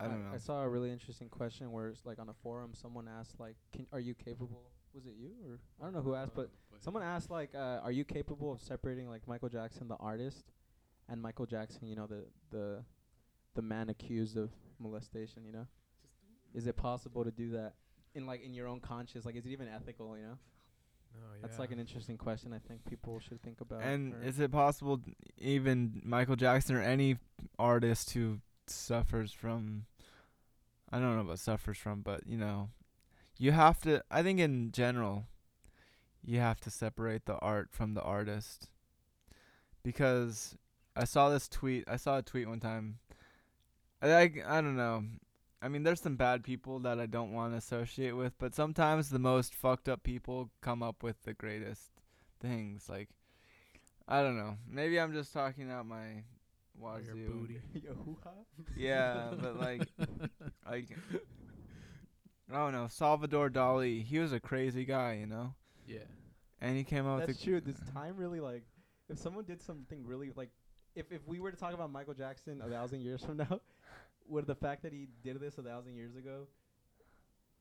I 0.00 0.06
don't 0.06 0.24
know. 0.24 0.34
I 0.34 0.38
saw 0.38 0.62
a 0.62 0.68
really 0.68 0.92
interesting 0.92 1.28
question 1.28 1.72
where 1.72 1.88
it's 1.88 2.06
like 2.06 2.18
on 2.18 2.28
a 2.28 2.34
forum, 2.42 2.72
someone 2.74 3.08
asked 3.08 3.40
like, 3.40 3.56
"Can 3.72 3.86
are 3.92 4.00
you 4.00 4.14
capable?" 4.14 4.70
Was 4.94 5.04
it 5.06 5.14
you 5.18 5.30
or 5.46 5.58
I 5.80 5.84
don't 5.84 5.94
know 5.94 6.00
who 6.00 6.14
asked, 6.14 6.34
but 6.34 6.50
someone 6.78 7.02
asked 7.02 7.30
like, 7.30 7.54
uh, 7.54 7.80
"Are 7.82 7.92
you 7.92 8.04
capable 8.04 8.52
of 8.52 8.60
separating 8.60 9.08
like 9.08 9.26
Michael 9.28 9.48
Jackson, 9.48 9.86
the 9.88 9.96
artist, 9.96 10.44
and 11.08 11.20
Michael 11.20 11.46
Jackson, 11.46 11.86
you 11.86 11.96
know, 11.96 12.06
the 12.06 12.24
the 12.50 12.84
the 13.58 13.62
man 13.62 13.88
accused 13.90 14.36
of 14.36 14.50
molestation? 14.78 15.44
You 15.44 15.50
know, 15.52 15.66
is 16.54 16.68
it 16.68 16.76
possible 16.76 17.24
to 17.24 17.32
do 17.32 17.50
that 17.50 17.74
in 18.14 18.24
like 18.24 18.44
in 18.44 18.54
your 18.54 18.68
own 18.68 18.78
conscience? 18.78 19.26
Like, 19.26 19.34
is 19.34 19.44
it 19.46 19.50
even 19.50 19.66
ethical? 19.66 20.16
You 20.16 20.22
know, 20.26 20.38
No, 21.16 21.26
that's 21.42 21.58
like 21.58 21.72
an 21.72 21.80
interesting 21.80 22.16
question. 22.16 22.52
I 22.52 22.60
think 22.68 22.84
people 22.88 23.18
should 23.18 23.42
think 23.42 23.60
about. 23.60 23.82
and 23.82 24.14
is 24.24 24.38
it 24.38 24.52
possible 24.52 25.00
even 25.38 26.00
Michael 26.04 26.36
Jackson 26.36 26.76
or 26.76 26.82
any 26.82 27.16
artist 27.58 28.10
who 28.10 28.38
suffers 28.68 29.32
from 29.32 29.86
I 30.92 31.00
don't 31.00 31.16
know 31.16 31.22
about 31.22 31.40
suffers 31.40 31.78
from, 31.78 32.02
but 32.02 32.20
you 32.28 32.38
know, 32.38 32.70
you 33.38 33.50
have 33.50 33.80
to 33.80 34.04
I 34.08 34.22
think 34.22 34.38
in 34.38 34.70
general 34.70 35.26
you 36.24 36.38
have 36.38 36.60
to 36.60 36.70
separate 36.70 37.26
the 37.26 37.38
art 37.38 37.70
from 37.72 37.94
the 37.94 38.02
artist. 38.02 38.68
Because 39.82 40.56
I 40.94 41.04
saw 41.04 41.30
this 41.30 41.48
tweet, 41.48 41.84
I 41.88 41.96
saw 41.96 42.18
a 42.18 42.22
tweet 42.22 42.48
one 42.48 42.60
time. 42.60 42.98
I 44.02 44.12
I, 44.12 44.32
I 44.46 44.60
don't 44.60 44.76
know. 44.76 45.04
I 45.60 45.68
mean, 45.68 45.82
there's 45.82 46.00
some 46.00 46.16
bad 46.16 46.44
people 46.44 46.78
that 46.80 47.00
I 47.00 47.06
don't 47.06 47.32
want 47.32 47.52
to 47.52 47.58
associate 47.58 48.12
with, 48.12 48.32
but 48.38 48.54
sometimes 48.54 49.10
the 49.10 49.18
most 49.18 49.54
fucked 49.54 49.88
up 49.88 50.02
people 50.04 50.50
come 50.60 50.82
up 50.84 51.02
with 51.02 51.20
the 51.24 51.34
greatest 51.34 51.90
things. 52.40 52.88
Like, 52.88 53.08
I 54.06 54.22
don't 54.22 54.36
know. 54.36 54.56
Maybe 54.70 55.00
I'm 55.00 55.12
just 55.12 55.32
talking 55.32 55.68
out 55.70 55.84
my 55.86 56.22
Or 56.80 57.00
your 57.00 57.14
wazoo. 57.16 57.28
booty. 57.28 57.60
Yo, 57.84 57.92
hoo-ha? 57.94 58.30
Yeah, 58.76 59.32
but 59.40 59.58
like, 59.58 59.82
like, 60.70 60.86
I 62.52 62.54
don't 62.56 62.72
know. 62.72 62.86
Salvador 62.88 63.50
Dali, 63.50 64.04
he 64.04 64.18
was 64.20 64.32
a 64.32 64.38
crazy 64.40 64.84
guy, 64.84 65.14
you 65.14 65.26
know, 65.26 65.54
Yeah. 65.88 65.98
and 66.60 66.76
he 66.76 66.84
came 66.84 67.04
out 67.06 67.18
That's 67.18 67.28
with 67.30 67.40
a, 67.40 67.44
true. 67.44 67.60
This 67.60 67.80
time 67.92 68.16
really 68.16 68.38
like, 68.40 68.62
if 69.08 69.18
someone 69.18 69.44
did 69.44 69.60
something 69.60 70.06
really 70.06 70.30
like, 70.36 70.50
if 70.94 71.10
if 71.12 71.26
we 71.26 71.38
were 71.40 71.50
to 71.50 71.56
talk 71.56 71.74
about 71.74 71.90
Michael 71.92 72.14
Jackson 72.14 72.60
a 72.62 72.68
thousand 72.68 73.00
years 73.02 73.22
from 73.24 73.36
now, 73.38 73.60
would 74.28 74.46
the 74.46 74.54
fact 74.54 74.82
that 74.82 74.92
he 74.92 75.08
did 75.22 75.40
this 75.40 75.58
a 75.58 75.62
thousand 75.62 75.94
years 75.94 76.16
ago 76.16 76.46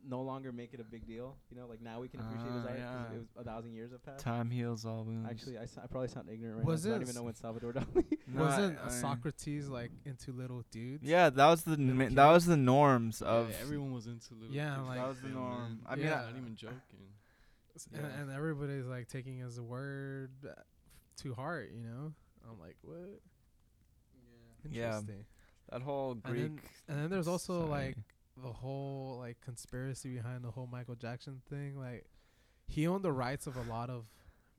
no 0.07 0.21
longer 0.21 0.51
make 0.51 0.73
it 0.73 0.79
a 0.79 0.83
big 0.83 1.07
deal? 1.07 1.35
You 1.49 1.57
know, 1.57 1.65
like 1.67 1.81
now 1.81 1.99
we 1.99 2.07
can 2.07 2.19
appreciate 2.19 2.51
his 2.53 2.63
Ah, 2.65 2.67
art 2.69 2.77
'cause 2.77 2.79
yeah. 3.11 3.15
it 3.15 3.19
was 3.19 3.27
a 3.37 3.43
thousand 3.43 3.73
years 3.73 3.91
have 3.91 4.03
passed. 4.03 4.23
time 4.23 4.49
heals 4.51 4.85
all 4.85 5.03
wounds. 5.03 5.27
Actually, 5.29 5.57
I, 5.57 5.63
s- 5.63 5.77
I 5.81 5.87
probably 5.87 6.07
sound 6.09 6.29
ignorant 6.29 6.57
right 6.57 6.65
Was 6.65 6.85
now. 6.85 6.91
'cause 6.91 6.91
I 6.91 6.93
don't 6.93 7.01
it 7.01 7.03
even 7.09 7.15
know 7.15 7.23
when 7.23 7.33
Salvador 7.45 7.73
Dali. 7.73 8.17
No, 8.27 8.43
Wasn't 8.45 8.77
I- 8.77 8.81
uh, 8.81 8.85
I- 8.85 8.89
Socrates 8.89 9.67
like 9.69 9.91
into 10.05 10.31
little 10.33 10.63
dudes? 10.71 11.03
Yeah, 11.03 11.29
that 11.29 11.45
was 11.47 11.63
the 11.63 11.71
Little 11.71 11.85
mi- 11.85 12.05
kids? 12.05 12.15
that 12.15 12.31
was 12.31 12.45
the 12.45 12.57
norms 12.57 13.21
Yeah, 13.25 13.31
of 13.31 13.51
everyone 13.61 13.91
was 13.93 14.05
into 14.07 14.33
little. 14.33 14.47
Dudes. 14.49 14.55
Yeah, 14.55 14.75
kids 14.75 14.87
like- 14.87 14.97
That 14.99 15.07
was 15.07 15.21
the 15.21 15.29
norm. 15.29 15.59
man. 15.61 15.79
I 15.87 15.95
mean, 15.95 16.05
Yeah. 16.05 16.19
I'm 16.21 16.33
not 16.33 16.37
even 16.41 16.55
joking. 16.55 16.79
S- 17.75 17.87
Yeah. 17.91 17.99
And, 17.99 18.21
and 18.23 18.31
everybody's 18.31 18.85
like 18.85 19.07
taking 19.07 19.39
his 19.39 19.59
word 19.59 20.31
uh, 20.45 20.53
to 21.23 21.33
heart, 21.33 21.71
you 21.73 21.83
know? 21.83 22.13
I'm 22.49 22.59
like, 22.59 22.75
what? 22.81 23.19
Yeah. 24.69 24.97
Interesting. 24.97 25.25
That 25.71 25.81
whole 25.81 26.11
And 26.11 26.23
Greek. 26.23 26.41
then, 26.43 26.59
and 26.87 26.99
then 26.99 27.09
there's 27.09 27.27
also 27.27 27.65
like 27.65 27.95
the 28.41 28.51
whole 28.51 29.17
like 29.19 29.37
conspiracy 29.41 30.15
behind 30.15 30.43
the 30.43 30.51
whole 30.51 30.67
Michael 30.71 30.95
Jackson 30.95 31.41
thing. 31.49 31.77
Like, 31.79 32.05
he 32.67 32.87
owned 32.87 33.03
the 33.03 33.11
rights 33.11 33.47
of 33.47 33.57
a 33.57 33.63
lot 33.63 33.89
of 33.89 34.05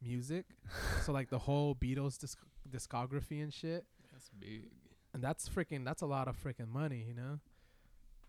music, 0.03 0.47
so 1.05 1.13
like 1.13 1.29
the 1.31 1.39
whole 1.39 1.75
Beatles 1.75 2.19
disc- 2.19 2.39
discography 2.71 3.43
and 3.43 3.53
shit. 3.53 3.85
That's 4.13 4.29
big. 4.39 4.65
And 5.15 5.23
that's 5.23 5.49
freaking. 5.49 5.85
That's 5.85 6.03
a 6.03 6.07
lot 6.07 6.29
of 6.29 6.37
freaking 6.43 6.69
money, 6.69 7.05
you 7.09 7.15
know. 7.15 7.41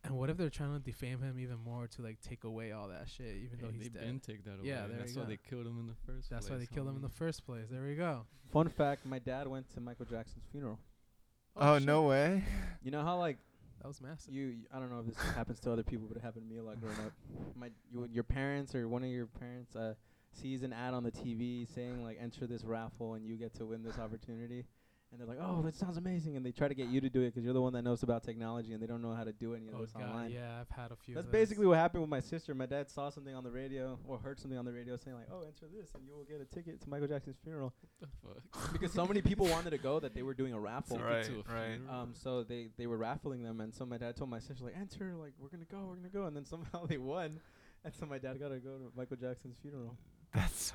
And 0.06 0.16
what 0.16 0.30
if 0.30 0.38
they're 0.38 0.50
trying 0.50 0.74
to 0.74 0.80
defame 0.80 1.22
him 1.22 1.38
even 1.40 1.58
more 1.58 1.86
to 1.88 2.02
like 2.02 2.22
take 2.22 2.46
away 2.46 2.72
all 2.72 2.88
that 2.88 3.10
shit, 3.10 3.36
even 3.44 3.60
though 3.60 3.68
Hey, 3.68 3.74
he's 3.74 3.84
they 3.84 3.90
dead? 4.00 4.04
been 4.08 4.20
take 4.22 4.46
that 4.46 4.52
away. 4.60 4.70
Yeah, 4.70 4.88
there 4.88 4.98
That's 4.98 5.14
why 5.14 5.24
go. 5.24 5.28
they 5.30 5.38
killed 5.38 5.68
him 5.68 5.78
in 5.78 5.88
the 5.88 5.96
first 6.06 6.30
That's 6.30 6.48
place. 6.48 6.56
why 6.56 6.60
they 6.60 6.68
killed 6.74 6.88
him 6.88 6.96
in 6.96 7.02
the 7.02 7.10
first 7.10 7.46
place. 7.46 7.66
There 7.70 7.84
we 7.84 7.96
go. 7.96 8.22
Fun 8.54 8.70
fact: 8.70 9.06
My 9.06 9.20
dad 9.20 9.48
went 9.48 9.70
to 9.74 9.82
Michael 9.82 10.06
Jackson's 10.06 10.46
funeral. 10.52 10.80
Oh, 11.56 11.78
shit. 11.78 11.86
no 11.88 12.04
way. 12.04 12.44
You 12.82 12.92
know 12.92 13.04
how 13.04 13.18
like 13.18 13.38
That 13.82 13.90
was 13.90 14.00
massive. 14.02 14.34
you, 14.34 14.46
you- 14.48 14.66
I 14.74 14.80
don't 14.80 14.90
know 14.90 15.00
if 15.00 15.08
this 15.08 15.18
happens 15.36 15.60
to 15.62 15.72
other 15.72 15.84
people, 15.84 16.08
but 16.08 16.16
it 16.16 16.24
happened 16.24 16.48
to 16.48 16.50
me 16.54 16.60
a 16.60 16.64
lot 16.64 16.80
growing 16.80 16.96
up. 17.00 17.12
My 17.56 17.70
you, 17.92 18.08
your 18.12 18.24
parents 18.24 18.74
or 18.74 18.88
one 18.88 19.04
of 19.04 19.10
your 19.10 19.26
parents 19.26 19.76
uh, 19.76 19.96
sees 20.32 20.64
an 20.64 20.72
ad 20.72 20.94
on 20.94 21.04
the 21.04 21.12
TV 21.12 21.68
saying 21.76 22.02
like 22.04 22.18
enter 22.22 22.48
this 22.48 22.64
raffle 22.64 23.16
and 23.16 23.26
you 23.26 23.36
get 23.36 23.54
to 23.56 23.66
win 23.66 23.84
this 23.84 24.00
opportunity, 24.00 24.64
and 25.12 25.20
they're 25.20 25.28
like, 25.28 25.40
oh, 25.42 25.62
that 25.64 25.76
sounds 25.76 25.98
amazing, 25.98 26.36
and 26.38 26.46
they 26.46 26.52
try 26.52 26.68
to 26.68 26.76
get 26.76 26.88
you 26.88 27.02
to 27.02 27.10
do 27.10 27.22
it 27.22 27.34
because 27.34 27.44
you're 27.44 27.54
the 27.54 27.62
one 27.62 27.74
that 27.74 27.82
knows 27.82 28.04
about 28.04 28.24
technology 28.24 28.74
and 28.74 28.82
they 28.82 28.86
don't 28.86 29.02
know 29.02 29.14
how 29.14 29.24
to 29.24 29.32
do 29.32 29.56
any 29.56 29.68
of 29.68 29.74
oh 29.76 29.82
this 29.82 29.92
god, 29.92 30.04
online. 30.04 30.32
yeah, 30.32 30.62
I've 30.62 30.70
had 30.70 30.92
a 30.92 30.96
few. 30.96 31.16
That's 31.16 31.26
of 31.26 31.32
basically 31.32 31.66
what 31.66 31.78
happened 31.78 32.02
with 32.02 32.10
my 32.10 32.20
sister. 32.20 32.54
My 32.54 32.68
dad 32.68 32.90
saw 32.90 33.10
something 33.10 33.34
on 33.34 33.44
the 33.44 33.50
radio 33.50 33.98
or 34.08 34.20
heard 34.20 34.40
something 34.40 34.58
on 34.58 34.66
the 34.66 34.72
radio 34.74 34.96
saying 34.98 35.18
like, 35.18 35.28
"Oh, 35.32 35.42
enter 35.42 35.66
this 35.76 35.90
and 35.96 36.04
you 36.06 36.14
will 36.16 36.26
get 36.26 36.42
a 36.42 36.46
ticket 36.46 36.80
to 36.82 36.90
Michael 36.90 37.08
Jackson's 37.08 37.38
funeral." 37.44 37.74
The 38.00 38.08
fuck? 38.24 38.72
because 38.74 38.94
so 38.94 39.06
many 39.06 39.22
people 39.22 39.48
wanted 39.48 39.72
to 39.72 39.78
go 39.80 40.00
that 40.00 40.14
they 40.14 40.22
were 40.22 40.34
doing 40.34 40.54
a 40.54 40.60
raffle. 40.60 41.00
Right, 41.00 41.24
to 41.24 41.44
a 41.50 41.54
right. 41.54 41.80
Um, 41.90 42.14
so 42.14 42.44
they 42.44 42.70
they 42.78 42.86
were 42.86 42.98
raffling 42.98 43.42
them, 43.44 43.62
and 43.62 43.74
so 43.74 43.86
my 43.86 43.98
dad 43.98 44.16
told 44.16 44.30
my 44.30 44.40
sister 44.40 44.64
like, 44.64 44.78
"Enter, 44.80 45.16
like 45.16 45.34
we're 45.40 45.50
gonna 45.50 45.66
go, 45.66 45.86
we're 45.88 45.96
gonna 45.96 46.10
go," 46.10 46.26
and 46.26 46.36
then 46.36 46.46
somehow 46.46 46.86
they 46.88 46.98
won, 46.98 47.40
and 47.84 47.94
so 47.96 48.06
my 48.06 48.20
dad 48.20 48.40
got 48.40 48.50
to 48.50 48.60
go 48.60 48.78
to 48.78 48.92
Michael 48.96 49.18
Jackson's 49.18 49.58
funeral. 49.62 49.98
That's 50.34 50.74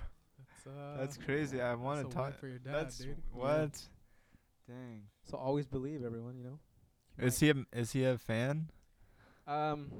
That's, 0.97 1.19
uh, 1.19 1.21
crazy. 1.25 1.61
I 1.61 1.75
want 1.75 2.09
to 2.09 2.15
talk. 2.15 2.39
for 2.39 2.49
your 2.49 2.59
dad, 2.59 2.75
That's 2.75 2.99
dude. 2.99 3.17
what? 3.33 3.81
Dang. 4.67 5.03
So 5.25 5.37
always 5.37 5.67
believe 5.67 6.05
everyone, 6.05 6.37
you 6.37 6.45
know. 6.45 6.59
Is 7.19 7.39
he 7.41 7.51
a 7.51 7.55
is 7.73 7.93
he 7.93 8.05
a 8.05 8.19
fan? 8.19 8.71
Um, 9.47 9.91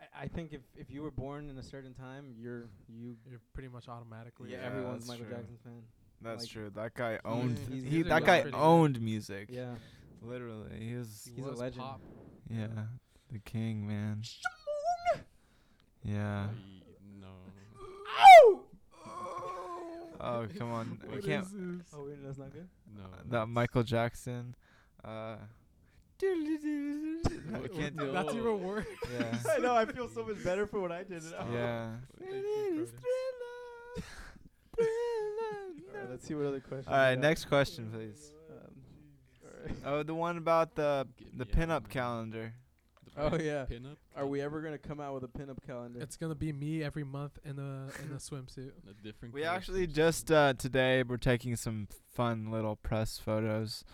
I, 0.00 0.24
I 0.24 0.28
think 0.28 0.52
if 0.52 0.60
if 0.76 0.90
you 0.90 1.02
were 1.02 1.10
born 1.10 1.50
in 1.50 1.58
a 1.58 1.62
certain 1.62 1.92
time, 1.94 2.34
you're 2.38 2.68
you. 2.88 3.16
You're 3.28 3.40
pretty 3.52 3.68
much 3.68 3.88
automatically. 3.88 4.50
Yeah, 4.52 4.58
Yeah, 4.60 4.66
everyone's 4.66 5.06
that's 5.06 5.08
Michael 5.08 5.26
true. 5.26 5.34
Jackson 5.36 5.58
fan. 5.64 5.82
That's 6.22 6.42
Like, 6.44 6.50
true. 6.50 6.70
That 6.74 6.94
guy 6.94 7.18
owned. 7.24 7.58
he's- 7.58 7.68
he 7.68 7.74
music 7.90 8.06
that 8.08 8.24
guy 8.24 8.40
pretty 8.42 8.56
good. 8.56 8.62
owned 8.62 9.00
music. 9.00 9.48
Yeah. 9.50 9.74
Literally, 10.22 10.70
he 10.78 10.94
was. 10.94 11.28
He 11.28 11.34
He's 11.42 11.44
a 11.44 11.50
legend. 11.50 11.82
Pop. 11.82 12.00
Yeah, 12.48 12.68
the 13.30 13.38
king, 13.40 13.86
man. 13.86 14.22
Yeah. 16.02 16.46
Ay, 16.48 16.82
no. 17.20 18.64
Oh 20.20 20.46
come 20.58 20.72
on, 20.72 20.98
we 21.14 21.20
can't. 21.22 21.44
is 21.44 21.52
this? 21.52 21.86
Oh, 21.94 22.04
wait, 22.06 22.24
that's 22.24 22.38
not 22.38 22.52
good. 22.52 22.68
No. 22.96 23.04
That 23.30 23.46
Michael 23.46 23.82
Jackson. 23.82 24.54
Uh. 25.04 25.36
we 26.22 27.68
can't 27.76 27.96
do. 27.98 28.12
That's 28.12 28.32
even 28.32 28.62
worse. 28.62 28.86
Yeah. 29.12 29.36
I 29.50 29.58
know. 29.58 29.74
I 29.74 29.84
feel 29.84 30.08
so 30.08 30.24
much 30.24 30.42
better 30.42 30.66
for 30.66 30.80
what 30.80 30.90
I 30.90 31.02
did. 31.02 31.22
Yeah. 31.52 31.90
You, 32.20 32.86
Curtis. 32.86 32.92
All 34.78 36.00
right, 36.00 36.10
let's 36.10 36.26
see 36.26 36.34
what 36.34 36.46
other 36.46 36.60
questions. 36.60 36.88
All 36.88 36.94
right, 36.94 37.18
next 37.18 37.44
question, 37.46 37.90
please. 37.92 38.32
Um, 38.50 38.74
all 39.44 39.50
right. 39.66 39.76
Oh, 39.84 40.02
the 40.02 40.14
one 40.14 40.38
about 40.38 40.74
the 40.74 41.06
the 41.36 41.44
me 41.44 41.52
out, 41.52 41.84
pinup 41.84 41.88
calendar. 41.88 42.54
The 43.14 43.22
Oh, 43.22 43.36
yeah. 43.40 43.64
Pinup? 43.66 43.96
Are 44.16 44.26
we 44.26 44.40
ever 44.40 44.60
gonna 44.60 44.78
come 44.78 45.00
out 45.00 45.14
with 45.14 45.24
a 45.24 45.28
pinup 45.28 45.58
calendar? 45.66 46.00
It's 46.00 46.16
gonna 46.16 46.34
be 46.34 46.52
me 46.52 46.82
every 46.82 47.04
month 47.04 47.38
in 47.44 47.58
a 47.58 47.88
in 48.04 48.12
a 48.12 48.16
swimsuit. 48.18 48.72
A 48.88 49.02
different 49.02 49.34
We 49.34 49.44
actually 49.44 49.86
just 49.86 50.30
uh, 50.30 50.54
today 50.54 51.02
we're 51.02 51.16
taking 51.16 51.56
some 51.56 51.88
fun 52.14 52.50
little 52.50 52.76
press 52.76 53.18
photos. 53.18 53.84
Yeah, 53.86 53.92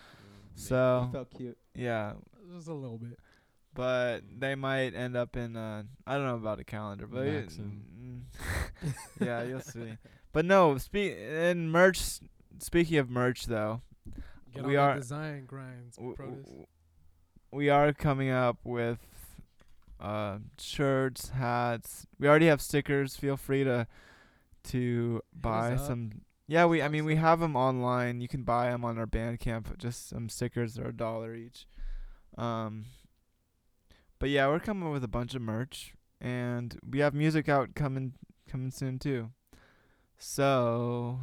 make- 0.55 0.59
So 0.59 1.05
It 1.09 1.11
felt 1.13 1.29
cute. 1.31 1.57
yeah, 1.75 2.13
Just 2.55 2.67
a 2.67 2.73
little 2.73 2.97
bit. 2.97 3.17
but 3.73 4.21
they 4.37 4.55
might 4.55 4.93
end 4.95 5.15
up 5.15 5.35
in 5.37 5.55
uh, 5.55 5.83
I 6.07 6.15
don't 6.15 6.25
know 6.25 6.35
about 6.35 6.59
a 6.59 6.63
calendar, 6.63 7.07
but 7.07 7.27
it- 7.27 7.49
mm, 7.49 8.21
yeah, 9.19 9.43
you'll 9.43 9.59
see. 9.61 9.97
But 10.33 10.45
no, 10.45 10.77
speak 10.77 11.15
in 11.17 11.69
merch. 11.69 12.19
Speaking 12.59 12.97
of 12.99 13.09
merch, 13.09 13.45
though, 13.47 13.81
Get 14.53 14.63
We 14.65 14.75
are- 14.77 14.95
design 14.95 15.45
grinds, 15.45 15.95
w- 15.95 16.15
w- 16.15 16.65
we 17.51 17.69
are 17.69 17.91
coming 17.93 18.29
up 18.29 18.57
with 18.63 18.99
uh, 20.01 20.39
shirts, 20.59 21.29
hats. 21.29 22.07
We 22.19 22.27
already 22.27 22.47
have 22.47 22.61
stickers. 22.61 23.15
Feel 23.15 23.37
free 23.37 23.63
to 23.63 23.87
to 24.65 25.21
buy 25.33 25.75
some. 25.77 26.21
Yeah, 26.47 26.65
we. 26.65 26.81
I 26.81 26.87
mean, 26.87 27.05
we 27.05 27.15
have 27.15 27.39
them 27.39 27.55
online. 27.55 28.19
You 28.21 28.27
can 28.27 28.43
buy 28.43 28.71
them 28.71 28.83
on 28.83 28.97
our 28.97 29.07
Bandcamp. 29.07 29.77
Just 29.77 30.09
some 30.09 30.27
stickers 30.27 30.77
are 30.79 30.89
a 30.89 30.93
dollar 30.93 31.35
each. 31.35 31.67
Um. 32.37 32.85
But 34.19 34.29
yeah, 34.29 34.47
we're 34.47 34.59
coming 34.59 34.91
with 34.91 35.03
a 35.03 35.07
bunch 35.07 35.33
of 35.33 35.41
merch, 35.41 35.93
and 36.19 36.77
we 36.87 36.99
have 36.99 37.13
music 37.13 37.47
out 37.47 37.75
coming 37.75 38.13
coming 38.49 38.71
soon 38.71 38.99
too. 38.99 39.31
So 40.17 41.19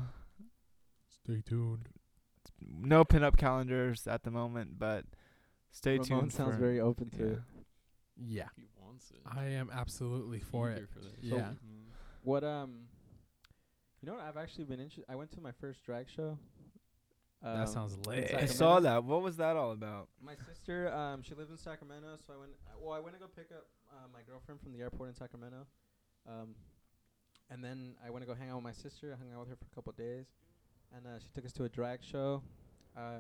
Stay 1.25 1.43
tuned. 1.47 1.89
no 2.61 3.05
pinup 3.05 3.37
calendars 3.37 4.07
at 4.07 4.23
the 4.25 4.31
moment, 4.31 4.79
but 4.79 5.05
stay 5.71 5.99
Ramon 5.99 6.05
tuned. 6.07 6.33
sounds 6.33 6.55
for, 6.55 6.61
very 6.61 6.81
open 6.81 7.11
to 7.11 7.29
yeah. 7.29 7.58
It. 8.19 8.25
Yeah, 8.27 8.49
He 8.57 8.67
wants 8.81 9.11
it. 9.11 9.21
I 9.27 9.45
am 9.51 9.71
absolutely 9.73 10.41
for 10.41 10.71
Eager 10.71 10.83
it. 10.85 10.89
For 10.91 11.01
that 11.01 11.13
Yeah. 11.23 11.37
shit. 11.37 11.45
Mm. 11.65 11.85
What 12.23 12.45
um, 12.45 12.89
you 14.01 14.07
know 14.07 14.15
what? 14.15 14.23
I've 14.25 14.37
actually 14.37 14.65
been 14.65 14.81
interested. 14.81 15.05
I 15.09 15.17
went 15.17 15.31
to 15.33 15.41
my 15.41 15.53
first 15.53 15.83
drag 15.85 16.09
show. 16.09 16.39
Um, 17.43 17.59
That 17.59 17.69
sounds 17.69 17.95
in 17.95 18.03
lit. 18.03 18.35
I 18.35 18.47
saw 18.47 18.81
that. 18.81 19.05
What 19.05 19.23
was 19.23 19.37
that 19.37 19.57
all 19.57 19.71
about? 19.71 20.09
My 20.21 20.35
sister, 20.35 20.93
um, 20.93 21.23
she 21.23 21.35
lives 21.35 21.51
in 21.51 21.57
Sacramento, 21.57 22.17
so 22.27 22.33
I 22.35 22.37
went. 22.37 22.53
Well, 22.81 22.93
I 22.93 23.01
went 23.01 23.15
to 23.15 23.21
go 23.21 23.29
pick 23.29 23.51
up 23.53 23.67
uh, 23.93 24.07
my 24.13 24.21
girlfriend 24.23 24.61
from 24.61 24.73
the 24.73 24.81
airport 24.81 25.09
in 25.11 25.15
Sacramento, 25.15 25.67
um, 26.29 26.55
and 27.51 27.63
then 27.63 27.95
I 28.05 28.11
went 28.11 28.25
to 28.25 28.27
go 28.27 28.35
hang 28.35 28.51
out 28.51 28.57
with 28.57 28.65
my 28.65 28.73
sister. 28.73 29.15
I 29.15 29.19
hung 29.19 29.33
out 29.33 29.41
with 29.41 29.51
her 29.51 29.57
for 29.57 29.67
a 29.71 29.75
couple 29.75 29.93
days, 29.93 30.27
and 30.95 31.07
uh, 31.07 31.19
she 31.21 31.29
took 31.33 31.45
us 31.45 31.53
to 31.53 31.65
a 31.65 31.69
drag 31.69 32.03
show. 32.03 32.43
Uh, 32.97 33.19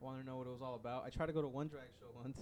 wanted 0.00 0.20
to 0.22 0.26
know 0.26 0.36
what 0.36 0.46
it 0.48 0.50
was 0.50 0.60
all 0.62 0.74
about. 0.74 1.04
I 1.06 1.10
tried 1.10 1.26
to 1.26 1.32
go 1.32 1.40
to 1.40 1.48
one 1.48 1.68
drag 1.68 1.86
show 2.00 2.06
once, 2.24 2.40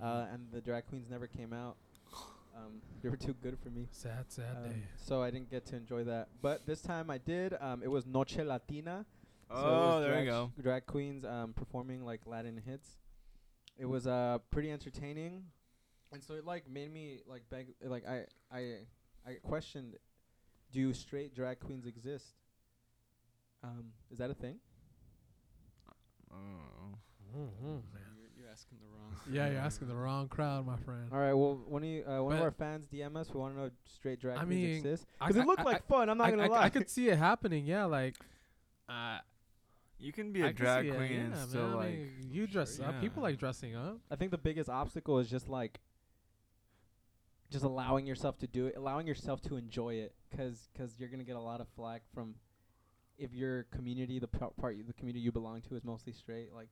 uh, 0.00 0.26
and 0.32 0.50
the 0.52 0.60
drag 0.60 0.86
queens 0.86 1.08
never 1.10 1.26
came 1.26 1.52
out. 1.52 1.76
Um, 2.54 2.82
they 3.02 3.08
were 3.08 3.16
too 3.16 3.34
good 3.42 3.58
for 3.58 3.70
me. 3.70 3.88
sad, 3.92 4.26
sad 4.30 4.56
Um, 4.58 4.64
day. 4.64 4.76
so 4.96 5.22
I 5.22 5.30
didn't 5.30 5.50
get 5.50 5.64
to 5.68 5.76
enjoy 5.76 6.04
that. 6.04 6.28
But 6.42 6.66
this 6.66 6.82
time 6.82 7.08
I 7.08 7.16
did. 7.16 7.56
Um, 7.58 7.82
it 7.82 7.90
was 7.90 8.04
Noche 8.04 8.36
Latina. 8.44 9.06
So 9.48 9.56
Oh, 9.56 10.00
there 10.02 10.10
drag 10.12 10.24
you 10.26 10.30
go. 10.30 10.52
Drag 10.60 10.84
queens 10.84 11.24
um, 11.24 11.54
performing 11.54 12.04
like 12.04 12.20
Latin 12.26 12.60
hits. 12.66 12.88
It 13.78 13.86
was 13.86 14.06
uh 14.06 14.36
pretty 14.50 14.70
entertaining, 14.70 15.44
and 16.12 16.22
so 16.22 16.34
it 16.34 16.44
like 16.44 16.68
made 16.68 16.92
me 16.92 17.20
like 17.26 17.42
beg 17.48 17.68
like 17.82 18.04
I 18.06 18.26
I 18.54 18.80
I 19.26 19.34
questioned, 19.42 19.94
do 20.72 20.92
straight 20.92 21.34
drag 21.34 21.58
queens 21.58 21.86
exist? 21.86 22.34
Um, 23.64 23.92
is 24.10 24.18
that 24.18 24.28
a 24.30 24.34
thing? 24.34 24.56
Mm-hmm, 27.34 27.66
man. 27.94 28.11
You're, 28.70 28.78
you're 28.78 28.78
asking 28.78 28.78
the 28.80 28.86
wrong. 28.86 29.34
Yeah, 29.34 29.50
you're 29.50 29.60
asking 29.60 29.88
the 29.88 29.94
wrong 29.94 30.28
crowd, 30.28 30.66
my 30.66 30.76
friend. 30.78 31.08
All 31.12 31.18
right. 31.18 31.32
Well, 31.32 31.60
one 31.66 31.82
of 31.82 31.88
you, 31.88 32.04
uh, 32.04 32.22
one 32.22 32.36
of 32.36 32.42
our 32.42 32.50
fans 32.50 32.86
DM 32.86 33.16
us. 33.16 33.32
We 33.32 33.40
want 33.40 33.54
to 33.54 33.60
know 33.62 33.70
straight 33.84 34.20
drag 34.20 34.38
I 34.38 34.44
queens 34.44 34.50
mean, 34.62 34.76
exist 34.76 35.06
I- 35.20 35.26
because 35.28 35.42
it 35.42 35.46
looked 35.46 35.60
I- 35.60 35.64
like 35.64 35.86
fun. 35.86 36.08
I'm 36.08 36.18
not 36.18 36.28
I, 36.28 36.30
gonna 36.30 36.42
I, 36.44 36.46
lie. 36.48 36.62
I 36.64 36.68
could 36.70 36.88
see 36.90 37.08
it 37.08 37.18
happening. 37.18 37.64
Yeah, 37.66 37.84
like. 37.84 38.16
Uh, 38.88 39.18
You 39.98 40.12
can 40.12 40.32
be 40.32 40.42
I 40.42 40.46
a 40.46 40.48
could 40.48 40.56
drag 40.56 40.84
see 40.84 40.88
it, 40.90 40.96
queen 40.96 41.12
and 41.12 41.34
yeah, 41.34 41.44
still 41.44 41.62
man. 41.68 41.70
I 41.72 41.74
like. 41.76 41.88
mean, 41.94 42.10
you 42.30 42.46
dress 42.48 42.76
sure, 42.76 42.86
up. 42.86 43.00
People 43.00 43.22
like 43.22 43.38
dressing 43.38 43.76
up. 43.76 43.98
I 44.10 44.16
think 44.16 44.30
the 44.32 44.38
biggest 44.38 44.68
obstacle 44.68 45.18
is 45.20 45.30
just 45.30 45.48
like 45.48 45.80
just 47.50 47.64
allowing 47.64 48.06
yourself 48.06 48.38
to 48.38 48.46
do 48.46 48.66
it, 48.66 48.74
allowing 48.76 49.06
yourself 49.06 49.40
to 49.42 49.56
enjoy 49.56 49.94
it, 49.94 50.14
cause 50.36 50.68
'cause 50.76 50.94
you're 50.98 51.08
gonna 51.10 51.22
get 51.24 51.36
a 51.36 51.40
lot 51.40 51.60
of 51.60 51.68
flack 51.76 52.02
from 52.14 52.34
if 53.18 53.32
your 53.34 53.64
community, 53.64 54.18
the 54.18 54.26
par- 54.26 54.52
part, 54.58 54.74
you- 54.74 54.82
the 54.84 54.94
community 54.94 55.20
you 55.20 55.30
belong 55.30 55.60
to, 55.62 55.76
is 55.76 55.84
mostly 55.84 56.12
straight. 56.12 56.52
Like 56.52 56.68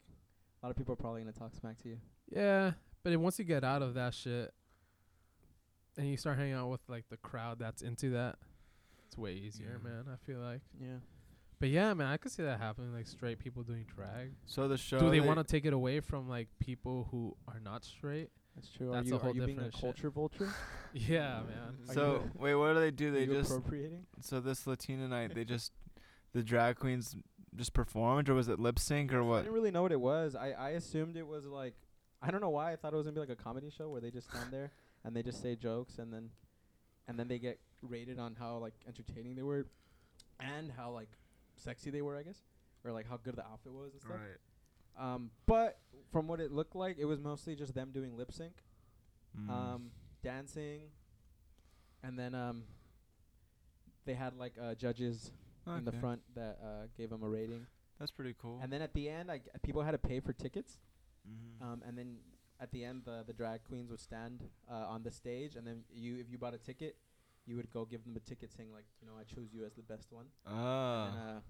a 0.62 0.66
lot 0.66 0.70
of 0.70 0.76
people 0.76 0.92
are 0.92 0.96
probably 0.96 1.20
gonna 1.22 1.32
talk 1.32 1.54
smack 1.54 1.78
to 1.82 1.88
you. 1.88 1.98
Yeah, 2.30 2.72
but 3.02 3.10
then 3.10 3.20
once 3.20 3.38
you 3.38 3.44
get 3.44 3.64
out 3.64 3.82
of 3.82 3.94
that 3.94 4.14
shit, 4.14 4.52
and 5.96 6.06
you 6.08 6.16
start 6.16 6.38
hanging 6.38 6.54
out 6.54 6.68
with 6.68 6.80
like 6.88 7.04
the 7.10 7.16
crowd 7.16 7.58
that's 7.58 7.82
into 7.82 8.10
that, 8.10 8.36
it's 9.06 9.18
way 9.18 9.32
easier, 9.34 9.80
Yeah. 9.82 9.90
man. 9.90 10.04
I 10.12 10.16
feel 10.26 10.38
like. 10.40 10.60
Yeah. 10.80 10.96
But 11.58 11.68
yeah, 11.68 11.92
man, 11.92 12.06
I 12.06 12.16
could 12.16 12.32
see 12.32 12.42
that 12.42 12.58
happening. 12.58 12.92
Like 12.94 13.06
straight 13.06 13.38
people 13.38 13.62
doing 13.62 13.84
drag. 13.94 14.32
So 14.46 14.66
the 14.68 14.78
show. 14.78 14.98
Do 14.98 15.10
they 15.10 15.20
want 15.20 15.38
to 15.38 15.44
take 15.44 15.66
it 15.66 15.72
away 15.74 16.00
from 16.00 16.28
like 16.28 16.48
people 16.58 17.08
who 17.10 17.36
are 17.48 17.60
not 17.60 17.84
straight? 17.84 18.30
That's 18.56 18.68
true. 18.70 18.90
That's 18.92 19.06
are 19.06 19.08
you, 19.10 19.14
a 19.16 19.18
whole 19.18 19.30
are 19.30 19.34
you 19.34 19.46
being 19.46 19.58
a 19.58 19.62
different 19.64 19.74
shit. 19.74 19.80
culture 19.82 20.10
vulture? 20.10 20.48
Yeah, 20.92 21.42
man. 21.42 21.76
Are 21.88 21.94
So 21.94 22.22
wait, 22.36 22.54
what 22.56 22.72
do 22.74 22.80
they 22.80 22.90
do? 22.90 23.08
Are 23.08 23.12
They 23.12 23.24
you 23.24 23.34
just 23.34 23.50
appropriating. 23.50 24.06
so 24.20 24.40
this 24.40 24.66
Latina 24.66 25.06
night 25.06 25.34
they 25.34 25.44
just 25.44 25.72
the 26.32 26.42
drag 26.42 26.76
queens 26.76 27.14
just 27.56 27.72
performed 27.72 28.28
or 28.28 28.34
was 28.34 28.48
it 28.48 28.58
lip 28.58 28.78
sync 28.78 29.12
or 29.12 29.24
what? 29.24 29.36
I 29.36 29.42
didn't 29.42 29.54
really 29.54 29.70
know 29.70 29.82
what 29.82 29.92
it 29.92 30.00
was. 30.00 30.34
I 30.34 30.50
I 30.50 30.70
assumed 30.70 31.16
it 31.16 31.26
was 31.26 31.44
like 31.44 31.74
I 32.22 32.30
don't 32.30 32.40
know 32.40 32.50
why 32.50 32.72
I 32.72 32.76
thought 32.76 32.92
it 32.92 32.96
was 32.96 33.06
gonna 33.06 33.14
be 33.14 33.20
like 33.20 33.30
a 33.30 33.36
comedy 33.36 33.70
show 33.70 33.88
where 33.88 34.00
they 34.00 34.10
just 34.10 34.30
stand 34.30 34.52
there 34.52 34.72
and 35.04 35.14
they 35.14 35.22
just 35.22 35.42
say 35.42 35.56
jokes 35.56 35.98
and 35.98 36.12
then 36.12 36.30
and 37.08 37.18
then 37.18 37.28
they 37.28 37.38
get 37.38 37.58
rated 37.82 38.18
on 38.18 38.36
how 38.38 38.58
like 38.58 38.74
entertaining 38.86 39.34
they 39.34 39.42
were 39.42 39.66
and 40.38 40.70
how 40.76 40.90
like 40.90 41.08
sexy 41.56 41.90
they 41.90 42.02
were, 42.02 42.16
I 42.16 42.22
guess, 42.22 42.40
or 42.84 42.92
like 42.92 43.08
how 43.08 43.16
good 43.16 43.36
the 43.36 43.44
outfit 43.44 43.72
was 43.72 43.92
and 43.92 44.00
stuff. 44.00 44.16
Right. 44.16 45.14
Um, 45.14 45.30
but 45.46 45.78
from 46.12 46.28
what 46.28 46.40
it 46.40 46.52
looked 46.52 46.74
like, 46.74 46.98
it 46.98 47.04
was 47.04 47.20
mostly 47.20 47.54
just 47.54 47.74
them 47.74 47.90
doing 47.92 48.16
lip 48.16 48.32
sync. 48.32 48.52
Mm. 49.38 49.48
um, 49.48 49.90
dancing, 50.24 50.80
and 52.02 52.18
then 52.18 52.34
um, 52.34 52.64
they 54.04 54.14
had 54.14 54.36
like 54.36 54.54
uh, 54.60 54.74
judges 54.74 55.30
in 55.66 55.84
the 55.84 55.92
front 55.92 56.20
that 56.34 56.58
uh, 56.62 56.86
gave 56.96 57.10
them 57.10 57.22
a 57.22 57.28
rating, 57.28 57.66
That's 57.98 58.10
pretty 58.10 58.34
cool. 58.40 58.58
and 58.62 58.72
then 58.72 58.82
at 58.82 58.92
the 58.94 59.08
end, 59.08 59.30
I 59.30 59.38
g- 59.38 59.44
people 59.62 59.82
had 59.82 59.92
to 59.92 59.98
pay 59.98 60.20
for 60.20 60.32
tickets, 60.32 60.78
Mhm. 61.28 61.62
um, 61.62 61.82
and 61.86 61.96
then 61.98 62.18
at 62.58 62.70
the 62.72 62.84
end, 62.84 63.04
the 63.04 63.22
the 63.26 63.32
drag 63.32 63.64
queens 63.64 63.90
would 63.90 64.00
stand 64.00 64.48
uh, 64.70 64.86
on 64.94 65.02
the 65.02 65.10
stage, 65.10 65.56
and 65.56 65.66
then 65.66 65.84
you, 65.92 66.16
if 66.18 66.30
you 66.30 66.38
bought 66.38 66.54
a 66.54 66.58
ticket, 66.58 66.96
you 67.46 67.56
would 67.56 67.70
go 67.70 67.84
give 67.84 68.04
them 68.04 68.16
a 68.16 68.20
ticket 68.20 68.52
saying 68.52 68.72
like, 68.72 68.84
you 69.00 69.06
know, 69.06 69.14
I 69.18 69.24
chose 69.24 69.48
you 69.52 69.64
as 69.64 69.74
the 69.74 69.82
best 69.82 70.12
one. 70.12 70.26
ah. 70.46 71.06
and, 71.08 71.16
uh, 71.36 71.40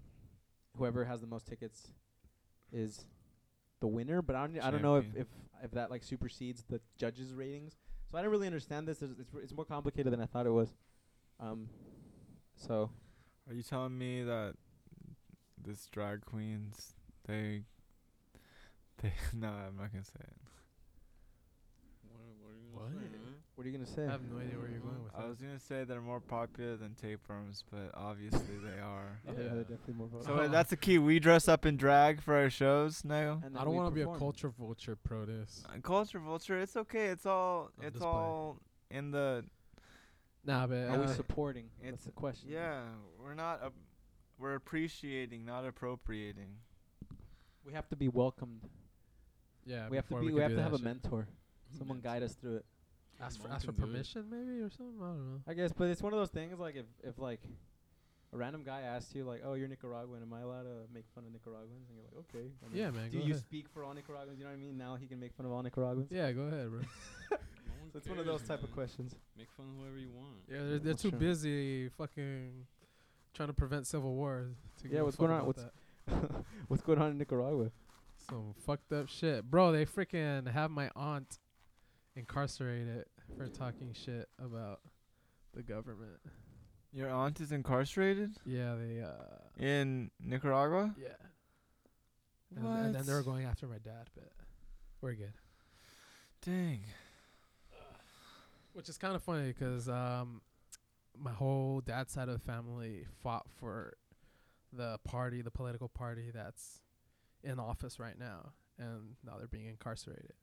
whoever 0.77 1.03
has 1.05 1.19
the 1.21 1.27
most 1.27 1.47
tickets 1.47 1.91
is 2.71 3.05
the 3.81 3.87
winner. 3.87 4.21
But 4.21 4.35
I 4.37 4.47
don't, 4.47 4.59
I 4.63 4.71
don't 4.71 4.81
know 4.81 4.95
if, 4.97 5.05
if 5.15 5.27
if 5.63 5.71
that 5.71 5.89
like 5.91 6.03
supersedes 6.03 6.63
the 6.63 6.79
judges' 6.97 7.33
ratings. 7.33 7.77
So 8.09 8.17
I 8.17 8.21
don't 8.21 8.31
really 8.31 8.47
understand 8.47 8.87
this. 8.87 9.01
It's 9.01 9.19
it's, 9.19 9.31
it's 9.43 9.53
more 9.53 9.65
complicated 9.65 10.11
than 10.13 10.21
I 10.21 10.25
thought 10.25 10.45
it 10.45 10.51
was. 10.51 10.73
Um, 11.39 11.67
so 12.55 12.89
Are 13.51 13.53
you 13.53 13.63
telling 13.63 13.97
me 13.97 14.23
that 14.23 14.53
this 15.61 15.85
drag 15.91 16.23
queens 16.25 16.93
they 17.27 17.63
they 19.01 19.11
no, 19.33 19.47
I'm 19.49 19.75
not 19.77 19.91
gonna 19.91 20.05
say 20.05 20.21
it. 20.21 20.37
What, 22.71 22.85
what 22.85 22.85
are 22.85 22.95
you 22.95 23.01
gonna 23.11 23.11
What? 23.11 23.25
say, 23.51 23.61
are 23.61 23.67
you 23.67 23.71
gonna 23.73 23.85
say? 23.85 24.07
I 24.07 24.11
have 24.11 24.21
no 24.31 24.37
idea 24.39 24.57
where 24.57 24.69
you're 24.69 24.79
going 24.79 25.03
with 25.03 25.13
I 25.13 25.21
that. 25.23 25.27
was 25.27 25.37
gonna 25.41 25.59
say 25.59 25.83
they're 25.83 25.99
more 25.99 26.21
popular 26.21 26.77
than 26.77 26.95
Tapewurms, 27.01 27.63
but 27.69 27.91
obviously 27.93 28.57
they 28.63 28.79
are. 28.83 29.19
Yeah, 29.25 29.31
Yeah. 29.33 29.35
they're 29.49 29.63
definitely 29.63 29.95
more. 29.95 30.07
popular. 30.07 30.23
So 30.25 30.35
vocal. 30.35 30.49
that's 30.49 30.69
the 30.69 30.77
key. 30.77 30.97
We 30.97 31.19
dress 31.19 31.49
up 31.49 31.65
in 31.65 31.75
drag 31.75 32.21
for 32.21 32.35
our 32.35 32.49
shows 32.49 33.03
now. 33.03 33.41
And 33.45 33.57
I 33.57 33.65
don't 33.65 33.75
want 33.75 33.89
to 33.89 33.95
be 33.95 34.01
a 34.09 34.17
culture 34.17 34.49
vulture 34.57 34.95
pro 34.95 35.25
this. 35.25 35.61
Uh, 35.67 35.77
Culture 35.81 36.19
vulture, 36.19 36.57
it's 36.57 36.77
okay. 36.77 37.07
It's 37.07 37.25
all 37.25 37.69
On 37.79 37.85
it's 37.85 37.95
display. 37.95 38.07
all 38.09 38.57
in 38.89 39.11
the 39.11 39.43
Nah, 40.43 40.65
but 40.67 40.75
Are 40.89 40.99
we 40.99 41.07
supporting? 41.07 41.69
That's 41.83 42.03
the 42.05 42.11
question. 42.11 42.49
yeah. 42.51 42.81
We're 43.19 43.35
not 43.35 43.61
ap- 43.63 43.73
we're 44.39 44.55
appreciating, 44.55 45.45
not 45.45 45.65
appropriating. 45.65 46.55
We 47.63 47.73
have 47.73 47.87
to 47.89 47.95
be 47.95 48.07
welcomed. 48.07 48.61
yeah, 49.65 49.87
we 49.89 49.97
have 49.97 50.07
to 50.07 50.15
be. 50.15 50.25
can 50.27 50.35
We 50.35 50.41
have 50.41 50.49
to 50.51 50.55
that 50.55 50.61
have 50.63 50.73
a 50.73 50.77
shit. 50.77 50.85
mentor. 50.85 51.27
Someone 51.77 51.99
guide 51.99 52.23
us 52.23 52.33
through 52.33 52.57
it. 52.57 52.65
Ask 53.21 53.39
for 53.39 53.49
ask 53.51 53.65
for 53.67 53.71
can 53.71 53.83
it. 53.83 53.85
permission, 53.87 54.25
maybe 54.31 54.59
or 54.61 54.69
something. 54.71 54.97
I 54.99 55.05
don't 55.05 55.33
know. 55.33 55.41
I 55.47 55.53
guess, 55.53 55.71
but 55.71 55.89
it's 55.89 56.01
one 56.01 56.11
of 56.13 56.17
those 56.19 56.31
things 56.31 56.57
like 56.57 56.75
if 56.75 56.85
if 57.03 57.19
like 57.19 57.39
a 58.33 58.37
random 58.37 58.63
guy 58.63 58.81
asks 58.81 59.13
you 59.13 59.23
like, 59.25 59.41
"Oh, 59.45 59.53
you're 59.53 59.67
Nicaraguan. 59.67 60.23
Am 60.23 60.33
I 60.33 60.41
allowed 60.41 60.63
to 60.63 60.87
make 60.91 61.05
fun 61.13 61.25
of 61.27 61.31
Nicaraguans?" 61.33 61.87
And 61.89 61.97
you're 61.99 62.05
like, 62.05 62.25
"Okay." 62.33 62.49
I 62.65 62.69
mean, 62.69 62.77
Yeah, 62.81 62.89
man. 62.89 63.11
Do 63.11 63.19
go 63.19 63.23
you 63.25 63.33
ahead. 63.33 63.43
speak 63.43 63.69
for 63.69 63.83
all 63.83 63.93
Nicaraguans? 63.93 64.39
You 64.39 64.45
know 64.45 64.49
what 64.51 64.57
I 64.57 64.59
mean? 64.59 64.75
Now 64.77 64.95
he 64.95 65.05
can 65.05 65.19
make 65.19 65.33
fun 65.35 65.45
of 65.45 65.51
all 65.51 65.61
Nicaraguans. 65.61 66.07
Yeah, 66.09 66.31
go 66.31 66.41
ahead, 66.43 66.71
bro. 66.71 66.81
So 67.91 67.97
it's 67.97 68.07
one 68.07 68.19
of 68.19 68.25
those 68.25 68.41
type 68.43 68.63
of 68.63 68.71
questions. 68.71 69.15
Make 69.37 69.49
fun 69.57 69.65
of 69.69 69.81
whoever 69.83 69.97
you 69.97 70.11
want. 70.11 70.37
Yeah, 70.49 70.59
they're, 70.63 70.79
they're 70.79 70.93
too 70.93 71.09
true. 71.09 71.19
busy 71.19 71.89
fucking 71.89 72.65
trying 73.33 73.49
to 73.49 73.53
prevent 73.53 73.85
civil 73.87 74.13
war. 74.13 74.47
To 74.81 74.87
Yeah, 74.89 75.01
what's 75.01 75.17
going 75.17 75.31
on? 75.31 75.45
What's- 75.45 75.65
What's 76.67 76.81
going 76.83 76.99
on 76.99 77.11
in 77.11 77.17
Nicaragua? 77.17 77.71
Some 78.29 78.53
fucked 78.65 78.91
up 78.93 79.07
shit, 79.07 79.49
bro. 79.49 79.71
They 79.71 79.85
freaking 79.85 80.47
have 80.51 80.71
my 80.71 80.89
aunt 80.95 81.37
incarcerated 82.15 83.05
for 83.37 83.47
talking 83.47 83.93
shit 83.93 84.27
about 84.43 84.79
the 85.53 85.61
government. 85.63 86.19
Your 86.93 87.09
aunt 87.09 87.39
is 87.39 87.51
incarcerated 87.51 88.31
Yeah, 88.45 88.75
they 88.75 89.01
uh 89.01 89.63
in 89.63 90.11
Nicaragua. 90.19 90.93
yeah. 91.01 91.09
And, 92.55 92.65
and 92.67 92.95
then 92.95 93.05
they 93.05 93.13
were 93.13 93.23
going 93.23 93.45
after 93.45 93.65
my 93.67 93.77
dad, 93.77 94.09
but 94.13 94.29
we're 95.01 95.13
good. 95.13 95.33
Dang. 96.45 96.81
Which 98.73 98.89
is 98.89 98.97
kind 98.97 99.15
of 99.15 99.23
funny 99.23 99.47
because 99.47 99.89
um, 99.89 100.41
my 101.17 101.31
whole 101.31 101.81
dad's 101.81 102.13
side 102.13 102.29
of 102.29 102.33
the 102.33 102.39
family 102.39 103.05
fought 103.21 103.45
for 103.59 103.97
the 104.71 104.97
party, 105.03 105.41
the 105.41 105.51
political 105.51 105.89
party 105.89 106.31
that's 106.33 106.81
in 107.43 107.59
office 107.59 107.99
right 107.99 108.17
now, 108.17 108.53
and 108.79 109.15
now 109.25 109.33
they're 109.37 109.47
being 109.47 109.67
incarcerated. 109.67 110.33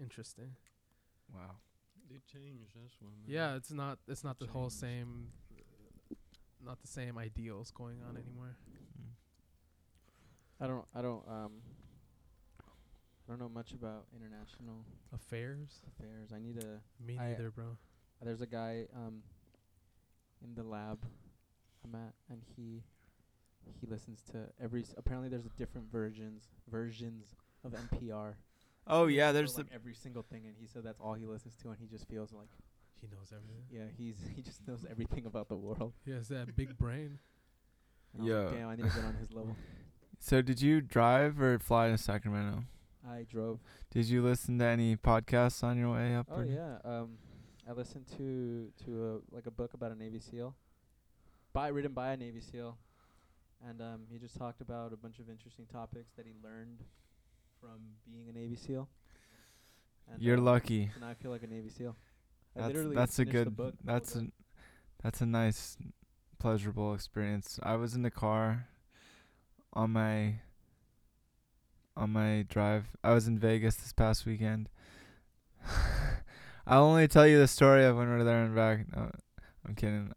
Interesting. 0.00 0.52
Wow. 1.32 1.56
They 2.10 2.16
changed. 2.32 2.72
That's 2.80 2.96
why. 3.00 3.08
Man. 3.08 3.24
Yeah, 3.26 3.56
it's 3.56 3.70
not 3.70 3.98
it's 4.08 4.24
not 4.24 4.38
the 4.38 4.46
whole 4.46 4.70
same, 4.70 5.28
not 6.64 6.80
the 6.80 6.88
same 6.88 7.18
ideals 7.18 7.70
going 7.70 7.98
on 8.08 8.16
anymore. 8.16 8.56
I 10.60 10.66
don't. 10.66 10.84
I 10.94 11.02
don't. 11.02 11.22
Um. 11.28 11.52
I 13.26 13.32
don't 13.32 13.40
know 13.40 13.48
much 13.48 13.72
about 13.72 14.04
international 14.14 14.84
Affairs? 15.14 15.80
affairs. 15.88 16.30
I 16.34 16.38
need 16.38 16.62
a. 16.62 16.80
Me 17.04 17.18
I- 17.18 17.28
neither, 17.30 17.50
bro. 17.50 17.76
There's 18.22 18.40
a 18.40 18.46
guy 18.46 18.86
um. 18.94 19.22
In 20.42 20.54
the 20.54 20.62
lab, 20.62 20.98
I'm 21.84 21.94
at, 21.94 22.12
and 22.30 22.42
he. 22.56 22.82
He 23.80 23.86
listens 23.86 24.22
to 24.32 24.46
every. 24.62 24.82
S- 24.82 24.94
apparently, 24.98 25.30
there's 25.30 25.46
a 25.46 25.50
different 25.56 25.90
versions 25.90 26.44
versions 26.70 27.34
of 27.64 27.72
NPR. 27.72 28.34
Oh 28.86 29.06
yeah, 29.06 29.32
there's 29.32 29.56
like 29.56 29.68
the 29.70 29.74
every 29.74 29.94
single 29.94 30.22
thing, 30.22 30.42
and 30.44 30.54
he 30.60 30.66
said 30.66 30.82
that's 30.84 31.00
all 31.00 31.14
he 31.14 31.24
listens 31.24 31.54
to, 31.62 31.68
and 31.70 31.78
he 31.80 31.86
just 31.86 32.06
feels 32.06 32.30
like 32.32 32.48
He 33.00 33.06
knows 33.06 33.32
everything. 33.32 33.64
yeah, 33.70 33.84
he's 33.96 34.16
he 34.36 34.42
just 34.42 34.66
knows 34.68 34.84
everything 34.90 35.24
about 35.24 35.48
the 35.48 35.56
world. 35.56 35.94
He 36.04 36.10
has 36.10 36.28
that 36.28 36.54
big 36.54 36.76
brain. 36.76 37.18
And 38.12 38.20
I 38.20 38.24
was 38.24 38.32
like, 38.44 38.52
Yeah. 38.52 38.58
damn, 38.58 38.68
I 38.68 38.76
need 38.76 38.82
to 38.84 38.94
get 38.94 39.04
on 39.06 39.14
his 39.14 39.32
level. 39.32 39.56
So 40.20 40.42
did 40.42 40.60
you 40.60 40.82
drive 40.82 41.40
or 41.40 41.58
fly 41.58 41.88
to 41.88 41.96
Sacramento? 41.98 42.64
I 43.08 43.26
drove. 43.30 43.60
Did 43.90 44.06
you 44.06 44.22
listen 44.22 44.58
to 44.58 44.64
any 44.64 44.96
podcasts 44.96 45.62
on 45.62 45.78
your 45.78 45.92
way 45.92 46.14
up? 46.14 46.26
Oh 46.30 46.42
yeah. 46.42 46.78
Um, 46.84 47.18
I 47.68 47.72
listened 47.72 48.06
to 48.16 48.70
to 48.84 49.22
a 49.32 49.34
like 49.34 49.46
a 49.46 49.50
book 49.50 49.74
about 49.74 49.92
a 49.92 49.94
Navy 49.94 50.20
SEAL, 50.20 50.54
by 51.52 51.68
written 51.68 51.92
by 51.92 52.12
a 52.12 52.16
Navy 52.16 52.40
SEAL, 52.40 52.76
and 53.68 53.80
um, 53.80 54.00
he 54.10 54.18
just 54.18 54.36
talked 54.36 54.60
about 54.60 54.92
a 54.92 54.96
bunch 54.96 55.18
of 55.18 55.28
interesting 55.28 55.66
topics 55.66 56.12
that 56.16 56.26
he 56.26 56.32
learned 56.42 56.82
from 57.60 57.78
being 58.12 58.28
a 58.28 58.32
Navy 58.32 58.56
SEAL. 58.56 58.88
And, 60.10 60.22
You're 60.22 60.38
um, 60.38 60.44
lucky. 60.44 60.90
Now 61.00 61.08
I 61.08 61.14
feel 61.14 61.30
like 61.30 61.42
a 61.42 61.46
Navy 61.46 61.70
SEAL. 61.70 61.96
I 62.56 62.60
That's 62.60 62.74
literally 62.74 62.96
that's 62.96 63.18
a 63.18 63.24
good. 63.24 63.56
That's 63.84 64.16
a 64.16 64.26
that's 65.02 65.20
a 65.20 65.26
nice, 65.26 65.76
pleasurable 66.38 66.94
experience. 66.94 67.58
I 67.62 67.76
was 67.76 67.94
in 67.94 68.02
the 68.02 68.10
car 68.10 68.68
on 69.72 69.90
my 69.90 70.36
on 71.96 72.10
my 72.10 72.44
drive. 72.48 72.86
I 73.02 73.12
was 73.12 73.26
in 73.26 73.38
Vegas 73.38 73.76
this 73.76 73.92
past 73.92 74.26
weekend. 74.26 74.68
I'll 76.66 76.84
only 76.84 77.08
tell 77.08 77.26
you 77.26 77.38
the 77.38 77.48
story 77.48 77.84
of 77.84 77.96
when 77.96 78.08
we 78.08 78.16
were 78.16 78.24
there 78.24 78.42
and 78.44 78.54
back. 78.54 78.86
No, 78.94 79.10
I'm 79.66 79.74
kidding. 79.74 80.12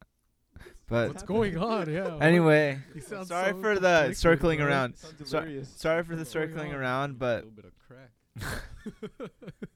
But 0.87 1.09
What's 1.09 1.23
going 1.23 1.57
on? 1.57 1.91
Yeah. 1.91 2.17
anyway, 2.21 2.79
sorry 3.05 3.51
so 3.51 3.59
for 3.59 3.77
the 3.77 4.13
circling 4.13 4.59
bro. 4.59 4.67
around. 4.67 4.95
So- 5.25 5.43
Sorry 5.63 6.03
for 6.03 6.15
the 6.15 6.23
circling 6.25 6.73
around, 6.73 7.19
but 7.19 7.43
little 7.45 7.51
bit 7.51 7.65
of 7.65 7.73
crack. 7.77 8.11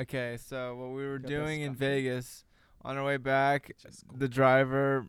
okay. 0.00 0.38
So 0.42 0.74
what 0.76 0.90
we 0.90 1.06
were 1.06 1.18
doing 1.18 1.62
in. 1.62 1.74
Vegas 1.74 2.44
on 2.82 2.96
our 2.96 3.04
way 3.04 3.16
back, 3.18 3.72
the 4.14 4.28
driver 4.28 5.06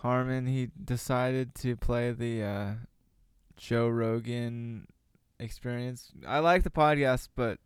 Harmon 0.00 0.46
he 0.46 0.70
decided 0.82 1.54
to 1.56 1.76
play 1.76 2.12
the 2.12 2.42
uh, 2.42 2.72
Joe 3.56 3.88
Rogan 3.88 4.86
experience. 5.38 6.10
I 6.26 6.38
like 6.38 6.62
the 6.62 6.70
podcast, 6.70 7.28
but 7.36 7.58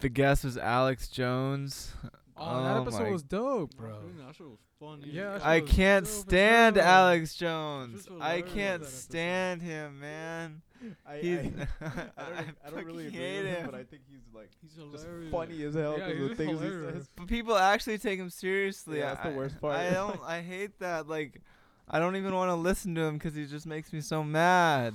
the 0.00 0.08
guest 0.08 0.44
was 0.44 0.56
Alex 0.58 1.08
Jones. 1.08 1.92
Oh, 2.36 2.62
that 2.62 2.76
Oh 2.76 2.82
episode 2.82 3.02
my- 3.04 3.10
was 3.10 3.22
dope, 3.22 3.74
bro. 3.76 3.96
That 4.24 4.34
shit 4.34 4.46
was 4.46 4.58
funny. 4.78 5.08
Yeah, 5.10 5.38
that 5.38 5.44
I 5.46 5.60
was 5.60 5.70
can't 5.70 6.06
stand. 6.06 6.76
Alex 6.78 7.34
Jones. 7.34 8.06
I 8.20 8.42
can't 8.42 8.84
stand 8.84 9.62
him, 9.62 9.98
man. 10.00 10.62
I, 11.06 11.18
He's 11.18 11.38
I, 11.38 11.42
I 12.16 12.24
don't, 12.24 12.56
I 12.66 12.70
don't 12.70 12.84
really 12.84 13.04
fucking 13.04 13.18
agree 13.18 13.18
hate 13.18 13.42
with 13.42 13.46
him, 13.52 13.56
him. 13.56 13.66
but 13.66 13.74
I 13.74 13.84
think 13.84 14.02
he's 14.08 14.20
like 14.34 14.50
He's 14.62 14.72
just 14.92 15.06
funny 15.30 15.62
as 15.64 15.74
hell. 15.74 15.96
Yeah, 15.98 16.06
'cause 16.08 16.16
he's 16.18 16.28
the 16.30 16.34
things 16.36 16.60
he 16.60 16.66
hilarious. 16.66 16.94
says. 16.94 17.08
But 17.16 17.26
people 17.26 17.56
actually 17.56 17.98
take 17.98 18.18
him 18.18 18.30
seriously. 18.30 18.98
Yeah, 18.98 19.14
that's 19.14 19.26
the 19.28 19.32
worst 19.36 19.60
part. 19.60 19.76
I 19.76 19.90
don't. 19.90 20.20
I 20.24 20.40
hate 20.40 20.78
that. 20.78 21.08
Like, 21.08 21.40
I 21.88 21.98
don't 21.98 22.16
even 22.16 22.34
want 22.34 22.50
to 22.50 22.54
listen 22.54 22.94
to 22.96 23.00
him 23.02 23.14
because 23.14 23.34
he 23.34 23.46
just 23.46 23.66
makes 23.66 23.92
me 23.92 24.00
so 24.00 24.22
mad. 24.22 24.94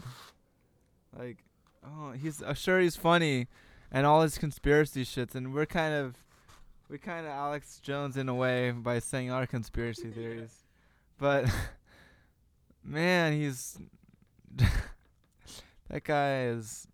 Like, 1.18 1.38
oh, 1.86 2.12
he's 2.12 2.42
uh, 2.42 2.54
sure 2.54 2.80
he's 2.80 2.96
funny, 2.96 3.48
and 3.92 4.06
all 4.06 4.22
his 4.22 4.38
conspiracy 4.38 5.04
shits, 5.06 5.36
and 5.36 5.54
we're 5.54 5.66
kind 5.66 5.94
of, 5.94 6.16
we 6.90 6.98
kind 6.98 7.26
of 7.26 7.32
Alex 7.32 7.80
Jones 7.84 8.16
in 8.18 8.30
a 8.30 8.34
way 8.34 8.72
by 8.72 9.00
saying 9.00 9.32
our 9.32 9.46
conspiracy 9.46 10.10
theories, 10.16 10.64
but 11.20 11.46
man, 12.84 13.34
he's 13.34 13.78
that 15.90 16.04
guy 16.04 16.46
is. 16.46 16.88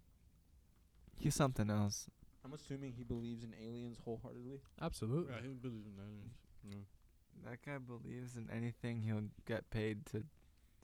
He's 1.17 1.35
something 1.35 1.69
else. 1.69 2.07
I'm 2.45 2.53
assuming 2.53 2.93
he 2.93 3.03
believes 3.03 3.43
in 3.43 3.53
aliens 3.61 3.97
wholeheartedly. 4.03 4.61
Absolutely. 4.81 5.33
Yeah, 5.33 5.41
he 5.41 5.53
believes 5.53 5.87
in 5.87 5.93
aliens. 5.99 6.33
Yeah. 6.63 7.49
That 7.49 7.59
guy 7.65 7.77
believes 7.77 8.37
in 8.37 8.49
anything 8.55 9.01
he'll 9.01 9.29
get 9.45 9.69
paid 9.69 10.05
to 10.07 10.23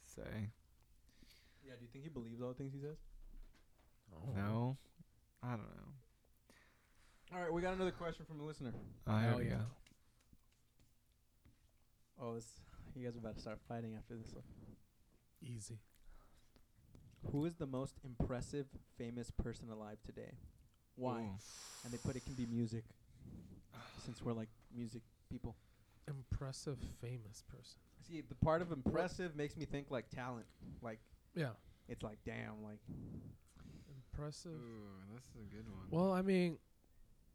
say. 0.03 0.51
Yeah, 1.65 1.73
do 1.77 1.83
you 1.83 1.89
think 1.91 2.03
he 2.03 2.09
believes 2.09 2.41
all 2.41 2.49
the 2.49 2.55
things 2.55 2.73
he 2.73 2.79
says? 2.79 2.97
Oh. 4.13 4.29
No, 4.35 4.77
I 5.41 5.51
don't 5.51 5.59
know. 5.59 5.93
All 7.33 7.41
right, 7.41 7.51
we 7.51 7.61
got 7.61 7.73
another 7.73 7.91
question 7.91 8.25
from 8.25 8.39
a 8.39 8.43
listener. 8.43 8.71
Oh, 9.07 9.17
here 9.17 9.29
Hell 9.29 9.37
we 9.39 9.45
yeah. 9.45 9.49
go. 9.51 9.65
Oh, 12.21 12.35
this, 12.35 12.47
you 12.95 13.03
guys 13.03 13.15
are 13.15 13.19
about 13.19 13.35
to 13.35 13.41
start 13.41 13.59
fighting 13.67 13.95
after 13.97 14.15
this 14.15 14.33
one. 14.33 14.43
Easy. 15.41 15.79
Who 17.31 17.45
is 17.45 17.55
the 17.55 17.65
most 17.67 17.95
impressive 18.03 18.67
famous 18.97 19.31
person 19.31 19.69
alive 19.69 19.97
today? 20.05 20.31
Why? 20.95 21.21
Ooh. 21.21 21.29
And 21.83 21.93
they 21.93 21.97
put 21.97 22.15
it 22.15 22.23
can 22.25 22.33
be 22.33 22.45
music, 22.45 22.83
since 24.03 24.21
we're 24.21 24.33
like 24.33 24.49
music 24.75 25.01
people. 25.29 25.55
Impressive 26.07 26.77
famous 27.01 27.43
person. 27.49 27.79
See, 28.07 28.21
the 28.21 28.35
part 28.35 28.61
of 28.61 28.71
impressive 28.71 29.35
makes 29.35 29.57
me 29.57 29.65
think 29.65 29.87
like 29.89 30.09
talent. 30.09 30.45
Like 30.81 30.99
Yeah. 31.35 31.51
it's 31.87 32.03
like 32.03 32.17
damn, 32.25 32.63
like 32.63 32.79
Impressive. 34.13 34.51
Ooh, 34.51 35.13
that's 35.13 35.29
a 35.35 35.53
good 35.55 35.65
one. 35.67 35.87
Well, 35.89 36.11
I 36.13 36.21
mean, 36.21 36.57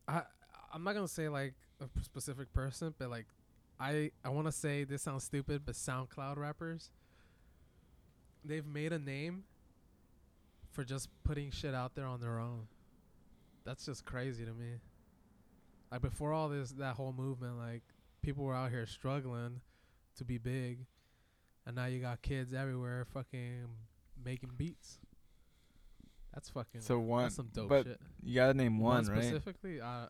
I 0.09 0.23
I'm 0.73 0.83
not 0.85 0.95
gonna 0.95 1.09
say 1.09 1.29
like 1.29 1.55
a 1.81 1.87
p- 1.89 2.03
specific 2.03 2.53
person, 2.53 2.95
but 2.99 3.11
like 3.11 3.27
I 3.79 4.11
I 4.25 4.31
want 4.31 4.47
to 4.47 4.53
say 4.53 4.85
this 4.85 5.03
sounds 5.03 5.25
stupid, 5.25 5.63
but 5.67 5.75
SoundCloud 5.75 6.37
rappers, 6.39 6.91
they've 8.45 8.67
made 8.67 8.93
a 8.93 8.99
name 8.99 9.45
for 10.71 10.85
just 10.85 11.09
putting 11.25 11.51
shit 11.51 11.75
out 11.75 11.95
there 11.95 12.07
on 12.07 12.21
their 12.21 12.39
own. 12.39 12.67
That's 13.65 13.85
just 13.85 14.05
crazy 14.05 14.45
to 14.45 14.53
me. 14.53 14.79
Like 15.91 16.03
before 16.03 16.33
all 16.33 16.49
this, 16.49 16.71
that 16.73 16.95
whole 16.95 17.13
movement, 17.13 17.59
like 17.59 17.83
people 18.23 18.45
were 18.45 18.55
out 18.55 18.71
here 18.71 18.87
struggling 18.87 19.61
to 20.17 20.25
be 20.25 20.39
big, 20.39 20.87
and 21.67 21.77
now 21.77 21.87
you 21.87 22.01
got 22.01 22.23
kids 22.23 22.55
everywhere 22.55 23.05
fucking 23.13 23.67
making 24.25 24.51
beats. 24.57 24.99
That's 26.33 26.49
fucking. 26.49 26.81
So 26.81 26.99
one, 27.01 27.25
that's 27.25 27.35
some 27.35 27.49
dope 27.53 27.69
but 27.69 27.87
shit. 27.87 28.01
you 28.23 28.35
gotta 28.37 28.55
name 28.55 28.79
one, 28.79 29.05
right? 29.07 29.23
specifically. 29.23 29.81
Uh, 29.81 30.07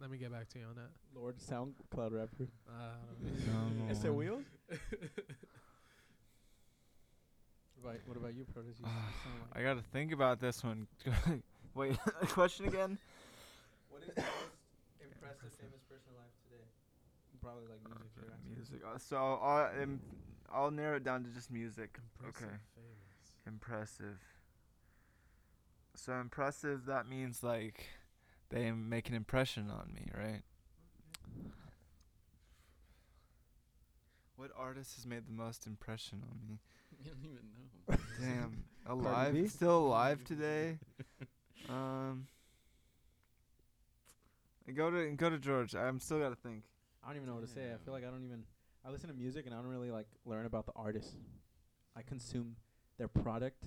let 0.00 0.10
me 0.10 0.18
get 0.18 0.32
back 0.32 0.48
to 0.50 0.58
you 0.58 0.66
on 0.66 0.74
that. 0.74 0.90
Lord 1.14 1.36
SoundCloud 1.38 2.12
rapper. 2.12 2.48
Uh, 2.68 2.72
I 2.72 2.94
don't 3.24 3.78
know. 3.78 3.84
No, 3.86 3.90
Ese 3.90 4.04
one. 4.04 4.16
Wheels. 4.16 4.44
what 7.82 7.90
about 7.94 8.00
what 8.06 8.16
about 8.16 8.34
you, 8.34 8.44
Protus? 8.44 8.78
You 8.78 8.86
sound 9.24 9.36
like 9.54 9.60
I 9.60 9.62
gotta 9.62 9.82
think 9.92 10.12
about 10.12 10.40
this 10.40 10.62
one. 10.62 10.86
Wait, 11.74 11.96
a 12.22 12.26
question 12.26 12.66
again? 12.66 12.98
What 13.90 14.02
is 14.02 14.14
the 14.14 14.22
most 14.22 15.00
impressive 15.00 15.52
famous 15.58 15.82
person 15.88 16.12
alive 16.14 16.32
today? 16.44 16.64
Probably 17.42 17.64
like 17.68 17.80
music. 17.84 18.06
Okay, 18.16 18.26
you're 18.26 18.34
asking. 18.34 18.54
music. 18.54 18.80
Uh, 18.84 18.98
so 18.98 19.16
I'll, 19.42 19.82
um, 19.82 20.00
I'll 20.52 20.70
narrow 20.70 20.96
it 20.96 21.04
down 21.04 21.24
to 21.24 21.30
just 21.30 21.50
music. 21.50 21.98
Impressive, 22.20 22.42
Okay. 22.46 22.54
famous. 22.74 23.46
Impressive. 23.46 24.18
So 25.94 26.14
impressive. 26.20 26.86
That 26.86 27.08
means 27.08 27.42
like 27.42 27.86
they 28.50 28.70
make 28.70 29.08
an 29.08 29.14
impression 29.14 29.70
on 29.70 29.92
me, 29.94 30.08
right? 30.16 30.42
What 34.36 34.50
artist 34.56 34.96
has 34.96 35.06
made 35.06 35.26
the 35.26 35.32
most 35.32 35.66
impression 35.66 36.22
on 36.30 36.38
me? 36.48 36.58
you 37.04 37.10
don't 37.10 37.24
even 37.24 37.42
know. 37.56 37.96
Damn, 38.20 38.50
B? 38.50 38.56
alive? 38.86 39.50
Still 39.50 39.78
alive 39.78 40.24
today? 40.24 40.78
Um. 41.68 42.26
Go 44.74 44.90
to 44.90 45.10
go 45.16 45.28
to 45.28 45.38
George. 45.38 45.74
I'm 45.74 45.98
still 45.98 46.20
gotta 46.20 46.36
think. 46.36 46.62
I 47.02 47.08
don't 47.08 47.16
even 47.16 47.28
know 47.28 47.34
what 47.34 47.46
to 47.46 47.52
say. 47.52 47.72
I 47.74 47.84
feel 47.84 47.92
like 47.92 48.04
I 48.04 48.10
don't 48.10 48.24
even. 48.24 48.44
I 48.84 48.90
listen 48.90 49.08
to 49.08 49.14
music 49.14 49.46
and 49.46 49.54
I 49.54 49.58
don't 49.58 49.66
really 49.66 49.90
like 49.90 50.06
learn 50.24 50.46
about 50.46 50.66
the 50.66 50.72
artist. 50.76 51.16
I 51.96 52.02
consume 52.02 52.56
their 52.98 53.08
product, 53.08 53.64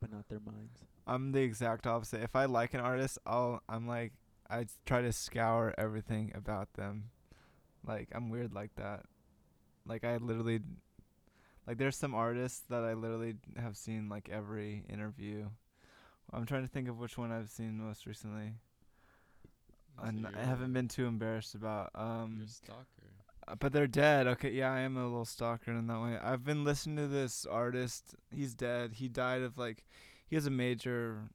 but 0.00 0.12
not 0.12 0.28
their 0.28 0.40
minds. 0.40 0.84
I'm 1.06 1.32
the 1.32 1.40
exact 1.40 1.86
opposite. 1.86 2.22
If 2.22 2.36
I 2.36 2.44
like 2.44 2.74
an 2.74 2.80
artist, 2.80 3.18
I'll 3.26 3.62
I'm 3.68 3.88
like 3.88 4.12
I 4.50 4.66
try 4.86 5.02
to 5.02 5.12
scour 5.12 5.74
everything 5.78 6.32
about 6.34 6.74
them. 6.74 7.10
Like 7.86 8.08
I'm 8.12 8.28
weird 8.28 8.52
like 8.52 8.74
that. 8.76 9.04
Like 9.86 10.04
I 10.04 10.16
literally 10.18 10.60
like 11.68 11.76
there's 11.78 11.96
some 11.96 12.14
artists 12.14 12.62
that 12.70 12.82
I 12.82 12.94
literally 12.94 13.36
have 13.58 13.76
seen 13.76 14.08
like 14.08 14.30
every 14.32 14.84
interview. 14.88 15.44
I'm 16.32 16.46
trying 16.46 16.62
to 16.62 16.68
think 16.68 16.88
of 16.88 16.98
which 16.98 17.18
one 17.18 17.30
I've 17.30 17.50
seen 17.50 17.78
most 17.78 18.06
recently. 18.06 18.54
And 20.02 20.26
I 20.34 20.44
haven't 20.44 20.72
been 20.72 20.88
too 20.88 21.06
embarrassed 21.06 21.54
about 21.54 21.90
um 21.94 22.36
You're 22.38 22.46
a 22.46 22.48
stalker. 22.48 22.84
uh, 23.46 23.54
but 23.56 23.72
they're 23.72 23.86
dead. 23.86 24.26
Okay, 24.26 24.50
yeah, 24.50 24.72
I 24.72 24.80
am 24.80 24.96
a 24.96 25.04
little 25.04 25.24
stalker 25.24 25.72
in 25.72 25.86
that 25.88 26.00
way. 26.00 26.18
I've 26.22 26.44
been 26.44 26.64
listening 26.64 26.96
to 26.96 27.08
this 27.08 27.44
artist. 27.44 28.14
He's 28.34 28.54
dead. 28.54 28.94
He 28.94 29.08
died 29.08 29.42
of 29.42 29.58
like 29.58 29.84
he 30.26 30.36
has 30.36 30.46
a 30.46 30.50
major 30.50 31.28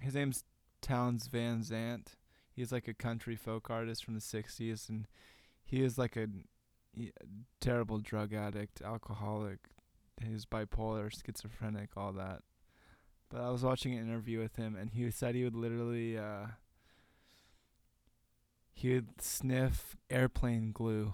his 0.00 0.14
name's 0.14 0.44
Townes 0.82 1.26
Van 1.28 1.62
Zandt. 1.62 2.16
He's 2.52 2.72
like 2.72 2.88
a 2.88 2.94
country 2.94 3.36
folk 3.36 3.70
artist 3.70 4.04
from 4.04 4.14
the 4.14 4.20
60s 4.20 4.88
and 4.88 5.06
he 5.64 5.82
is 5.82 5.96
like 5.98 6.16
a 6.16 6.26
terrible 7.60 7.98
drug 7.98 8.32
addict, 8.32 8.82
alcoholic. 8.82 9.58
He's 10.22 10.44
bipolar, 10.44 11.10
schizophrenic, 11.10 11.90
all 11.96 12.12
that. 12.12 12.42
But 13.30 13.42
I 13.42 13.50
was 13.50 13.62
watching 13.62 13.94
an 13.94 14.08
interview 14.08 14.40
with 14.40 14.56
him 14.56 14.74
and 14.74 14.90
he 14.90 15.10
said 15.10 15.34
he 15.34 15.44
would 15.44 15.54
literally 15.54 16.16
uh 16.16 16.46
he 18.72 18.94
would 18.94 19.20
sniff 19.20 19.96
airplane 20.08 20.72
glue 20.72 21.12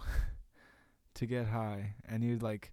to 1.15 1.27
get 1.27 1.49
high 1.49 1.95
and 2.07 2.23
he 2.23 2.31
would 2.31 2.43
like 2.43 2.73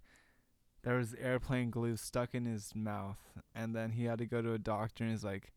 there 0.84 0.97
was 0.97 1.16
airplane 1.16 1.70
glue 1.72 1.95
stuck 1.95 2.36
in 2.36 2.45
his 2.45 2.74
mouth 2.76 3.20
and 3.55 3.76
then 3.76 3.91
he 3.91 4.05
had 4.05 4.20
to 4.20 4.26
go 4.26 4.41
to 4.41 4.53
a 4.53 4.59
doctor 4.59 5.03
and 5.03 5.12
he's 5.12 5.24
like 5.24 5.53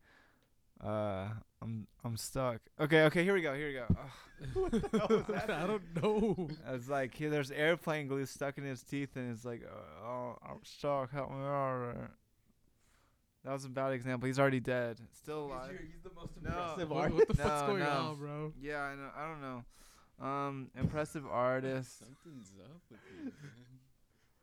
uh 0.85 1.27
i'm 1.61 1.87
i'm 2.03 2.15
stuck 2.17 2.59
okay 2.79 3.03
okay 3.03 3.23
here 3.23 3.33
we 3.33 3.41
go 3.41 3.53
here 3.55 3.67
we 3.67 3.73
go 3.73 3.85
Ugh. 3.89 4.83
I 5.49 5.65
don't 5.65 6.03
know. 6.03 6.49
I 6.67 6.73
was 6.73 6.89
like 6.89 7.15
he, 7.15 7.27
there's 7.27 7.51
airplane 7.51 8.07
glue 8.07 8.25
stuck 8.25 8.57
in 8.57 8.63
his 8.65 8.83
teeth 8.83 9.15
and 9.15 9.31
it's 9.33 9.45
like 9.45 9.63
uh, 9.65 10.05
oh 10.07 10.37
i'm 10.47 10.57
stuck 10.63 11.11
help 11.11 11.31
me 11.31 11.37
out 11.37 11.95
uh." 11.97 12.07
that 13.45 13.53
was 13.53 13.65
a 13.65 13.69
bad 13.69 13.93
example 13.93 14.27
he's 14.27 14.39
already 14.39 14.59
dead 14.59 14.99
still 15.11 15.45
alive 15.45 15.71
He's 15.79 16.01
the 16.03 16.09
most 16.19 16.33
impressive 16.37 16.89
what, 16.89 16.97
artist. 17.03 17.17
what 17.19 17.27
the 17.29 17.35
fuck's 17.35 17.61
No, 17.61 17.67
going 17.67 17.79
no. 17.83 17.89
on, 17.89 18.15
bro? 18.17 18.53
yeah 18.61 18.81
i 18.81 18.95
know 18.95 19.09
i 19.17 19.27
don't 19.27 19.41
know 19.41 19.63
um 20.27 20.69
impressive 20.77 21.25
artist 21.29 21.99
Something's 21.99 22.51
up 22.63 22.81
with 22.91 22.99
you, 23.17 23.23
man. 23.25 23.33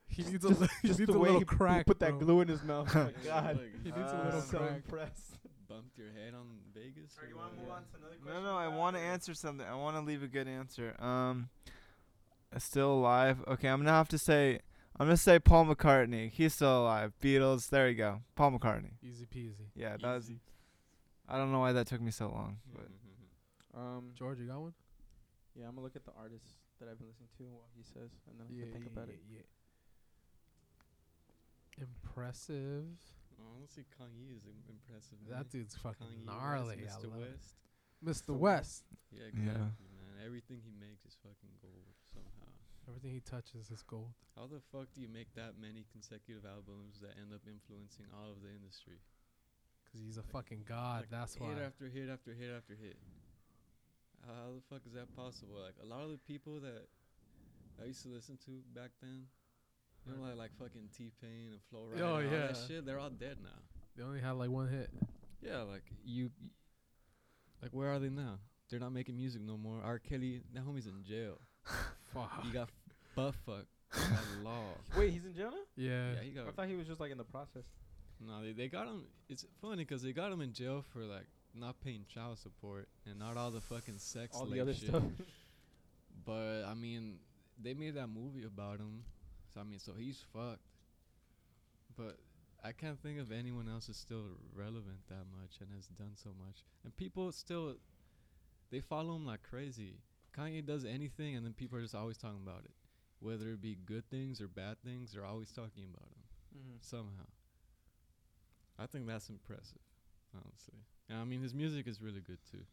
He 0.07 0.23
needs 0.25 0.45
a, 0.45 0.49
Just- 0.51 0.71
he 0.83 0.89
Just 0.89 1.01
needs 1.01 1.11
the 1.11 1.17
a 1.17 1.21
way 1.21 1.29
little 1.31 1.41
he, 1.41 1.47
he 1.51 1.57
crack. 1.57 1.87
put 1.87 1.99
that 2.01 2.19
glue 2.19 2.43
in 2.43 2.49
his 2.49 2.63
mouth. 2.63 2.91
Oh 2.95 3.05
my 3.05 3.13
God. 3.25 3.57
like, 3.57 3.83
He 3.83 3.91
needs 3.91 4.13
a 4.13 4.17
Uh, 4.21 4.25
little 4.27 4.41
so 4.43 4.59
crack. 4.59 4.75
impressed. 4.77 5.39
Bumped 5.73 5.97
your 5.99 6.11
head 6.13 6.35
on 6.35 6.47
Vegas. 6.75 7.17
or 7.21 7.29
you 7.29 7.37
want 7.37 7.55
to 7.55 7.61
move 7.61 7.71
on 7.71 7.83
to 7.83 7.97
another 7.99 8.17
question? 8.23 8.43
No, 8.45 8.53
no, 8.53 8.57
I 8.59 8.69
want 8.69 8.97
to 8.97 9.03
answer 9.03 9.35
something. 9.35 9.67
I 9.67 9.75
want 9.75 9.97
to 9.97 10.03
leave 10.03 10.23
a 10.23 10.27
good 10.29 10.49
answer. 10.49 10.95
Um, 11.03 11.49
uh, 12.55 12.59
still 12.59 12.93
alive. 12.93 13.43
Okay, 13.49 13.69
I'm 13.69 13.79
gonna 13.81 13.91
have 13.93 14.09
to 14.09 14.19
say, 14.19 14.61
I'm 14.99 15.07
gonna 15.07 15.17
say 15.17 15.39
Paul 15.39 15.67
McCartney. 15.67 16.31
He's 16.31 16.55
still 16.55 16.83
alive. 16.83 17.13
Beatles. 17.23 17.69
There 17.71 17.89
you 17.89 17.95
go. 17.97 18.21
Paul 18.37 18.53
McCartney. 18.59 18.93
Easy 19.03 19.27
peasy. 19.27 19.69
Yeah, 19.75 19.97
that 20.03 20.15
was. 20.15 20.25
Easy. 20.31 20.41
I 21.29 21.39
don't 21.39 21.51
know 21.53 21.61
why 21.61 21.73
that 21.73 21.87
took 21.87 22.01
me 22.03 22.11
so 22.11 22.27
long, 22.29 22.59
but 22.75 22.89
Um, 23.79 24.11
George, 24.15 24.39
you 24.39 24.47
got 24.47 24.61
one? 24.61 24.75
yeah, 25.55 25.65
I'm 25.67 25.71
gonna 25.75 25.83
look 25.85 25.97
at 25.97 26.05
the 26.05 26.13
artists 26.21 26.53
that 26.79 26.89
I've 26.91 26.99
been 26.99 27.09
listening 27.09 27.31
to 27.39 27.45
and 27.45 27.55
what 27.55 27.71
he 27.75 27.83
says, 27.83 28.11
and 28.29 28.39
then 28.39 28.47
I 28.51 28.53
Yeah, 28.53 28.65
can 28.65 28.73
think 28.73 28.85
yeah, 28.85 28.91
about 28.93 29.09
yeah, 29.09 29.15
it. 29.15 29.21
yeah. 31.79 31.85
Impressive. 32.05 32.87
Honestly, 33.41 33.85
Kanye 33.99 34.37
is 34.37 34.45
im- 34.47 34.65
impressive. 34.69 35.19
That 35.29 35.35
man. 35.35 35.47
dude's 35.51 35.77
fucking 35.77 36.07
Kanye 36.07 36.25
gnarly. 36.27 36.77
West, 36.83 37.01
Mr. 37.01 37.11
love 37.11 37.23
it. 37.23 37.39
West. 38.03 38.27
Mr. 38.27 38.37
West. 38.37 38.85
Yeah, 39.11 39.21
Yeah. 39.21 39.29
exactly, 39.29 39.87
man. 39.95 40.27
Everything 40.27 40.61
he 40.61 40.73
makes 40.73 41.05
is 41.07 41.15
fucking 41.23 41.55
gold 41.61 41.95
somehow. 42.13 42.51
Everything 42.89 43.13
he 43.13 43.21
touches 43.21 43.71
is 43.71 43.83
gold. 43.83 44.13
How 44.37 44.47
the 44.47 44.61
fuck 44.61 44.93
do 44.93 45.01
you 45.01 45.09
make 45.09 45.33
that 45.35 45.57
many 45.59 45.85
consecutive 45.93 46.45
albums 46.45 46.99
that 47.01 47.17
end 47.21 47.33
up 47.33 47.47
influencing 47.47 48.07
all 48.13 48.33
of 48.33 48.43
the 48.43 48.51
industry? 48.51 48.99
Cause 49.91 50.01
he's 50.01 50.17
a 50.17 50.21
Like- 50.23 50.31
fucking 50.31 50.65
god. 50.65 51.03
Like, 51.03 51.11
that's 51.11 51.39
why. 51.39 51.49
hit 51.55 51.59
after 51.59 51.89
hit 51.89 52.09
after 52.09 52.35
hit 52.35 52.51
after 52.51 52.75
hit. 52.75 52.97
How, 54.27 54.33
how 54.35 54.53
the 54.55 54.61
fuck 54.63 54.83
is 54.87 54.93
that 54.95 55.15
possible? 55.15 55.61
Like 55.61 55.75
a 55.83 55.87
lot 55.87 56.03
of 56.03 56.11
the 56.11 56.19
people 56.19 56.61
that 56.61 56.89
I 57.81 57.85
used 57.87 58.03
to 58.03 58.09
listen 58.09 58.37
to 58.47 58.63
back 58.75 58.91
then, 59.01 59.27
you 60.07 60.13
know, 60.17 60.23
like 60.23 60.37
like 60.37 60.51
fucking 60.59 60.89
T 60.97 61.11
Pain 61.21 61.51
and 61.53 61.61
Flo 61.71 61.81
Rida, 61.93 62.01
Oh, 62.03 62.17
and 62.17 62.27
all 62.33 62.47
that 62.49 62.59
shit. 62.69 62.85
They're 62.87 62.99
all 62.99 63.11
dead 63.11 63.37
now. 63.43 63.51
They 63.97 64.03
only 64.03 64.21
had 64.21 64.33
like 64.33 64.51
one 64.51 64.69
hit. 64.69 64.91
Yeah, 65.43 65.63
like 65.63 65.83
you, 66.05 66.31
like 67.63 67.73
where 67.73 67.91
are 67.93 67.99
they 67.99 68.09
now? 68.11 68.39
They're 68.71 68.81
not 68.81 68.93
making 68.93 69.17
music 69.17 69.43
no 69.43 69.57
more. 69.57 69.81
R. 69.85 69.99
Kelly, 69.99 70.41
that 70.55 70.65
homie's 70.65 70.87
in 70.87 71.03
jail. 71.07 71.39
Fuck. 72.15 72.43
He 72.45 72.51
got 72.51 72.71
butt 73.15 73.35
fucked 73.47 73.67
by 73.93 74.43
law. 74.45 74.65
Wait, 74.97 75.13
he's 75.13 75.25
in 75.27 75.35
jail 75.35 75.51
now? 75.51 75.59
Yeah. 75.77 76.13
Yeah, 76.15 76.21
he 76.23 76.31
got. 76.31 76.49
I 76.49 76.51
thought 76.53 76.69
he 76.69 76.75
was 76.77 76.87
just 76.87 77.01
like 77.01 77.11
in 77.13 77.19
the 77.19 77.25
process. 77.25 77.65
No, 78.25 78.43
they 78.43 78.53
they 78.53 78.69
got 78.69 78.87
him. 78.87 79.05
It's 79.29 79.45
funny 79.61 79.85
because 79.85 80.03
they 80.03 80.13
got 80.13 80.33
him 80.33 80.41
in 80.41 80.53
jail 80.53 80.85
for 80.93 81.01
like 81.01 81.27
not 81.55 81.79
paying 81.85 82.05
child 82.13 82.39
support 82.39 82.89
and 83.05 83.19
not 83.19 83.37
all 83.37 83.51
the 83.51 83.61
fucking 83.61 83.99
sex. 83.99 84.37
All 84.37 84.47
the 84.47 84.61
other 84.61 84.73
shit. 84.75 84.89
stuff. 84.89 85.03
But 86.25 86.65
I 86.67 86.75
mean, 86.75 87.17
they 87.61 87.75
made 87.75 87.95
that 87.97 88.09
movie 88.09 88.45
about 88.45 88.79
him. 88.79 89.03
So 89.53 89.61
I 89.61 89.65
mean, 89.65 89.79
so 89.79 89.93
he's 89.99 90.25
fucked. 90.33 90.61
But 91.97 92.19
I 92.65 92.73
can't 92.73 93.01
think 93.01 93.19
of 93.19 93.31
anyone 93.33 93.69
else 93.69 93.89
is 93.89 93.97
still 93.97 94.25
relevant 94.55 95.07
that 95.09 95.27
much 95.41 95.59
and 95.61 95.71
has 95.75 95.87
done 95.89 96.13
so 96.15 96.31
much. 96.45 96.65
And 96.85 96.97
people 96.97 97.31
still 97.33 97.77
they 98.71 98.81
follow 98.81 99.17
him 99.17 99.27
like 99.27 99.43
crazy. 99.43 99.99
Kanye 100.37 100.65
does 100.65 100.85
anything 100.85 101.37
and 101.37 101.45
then 101.45 101.53
people 101.53 101.79
are 101.79 101.83
just 101.83 101.95
always 101.95 102.17
talking 102.17 102.41
about 102.43 102.65
it. 102.65 102.73
Whether 103.21 103.51
it 103.51 103.61
be 103.61 103.77
good 103.85 104.09
things 104.11 104.41
or 104.41 104.49
bad 104.49 104.79
things, 104.83 105.13
they're 105.13 105.25
always 105.25 105.51
talking 105.53 105.85
about 105.93 106.09
him 106.09 106.23
Mm-hmm. 106.57 106.77
somehow. 106.83 107.29
I 108.79 108.87
think 108.87 109.07
that's 109.07 109.31
impressive, 109.31 109.81
honestly. 110.35 110.81
And 111.09 111.19
I 111.19 111.25
mean 111.25 111.41
his 111.43 111.55
music 111.55 111.87
is 111.87 112.01
really 112.03 112.21
good 112.21 112.39
too. 112.51 112.65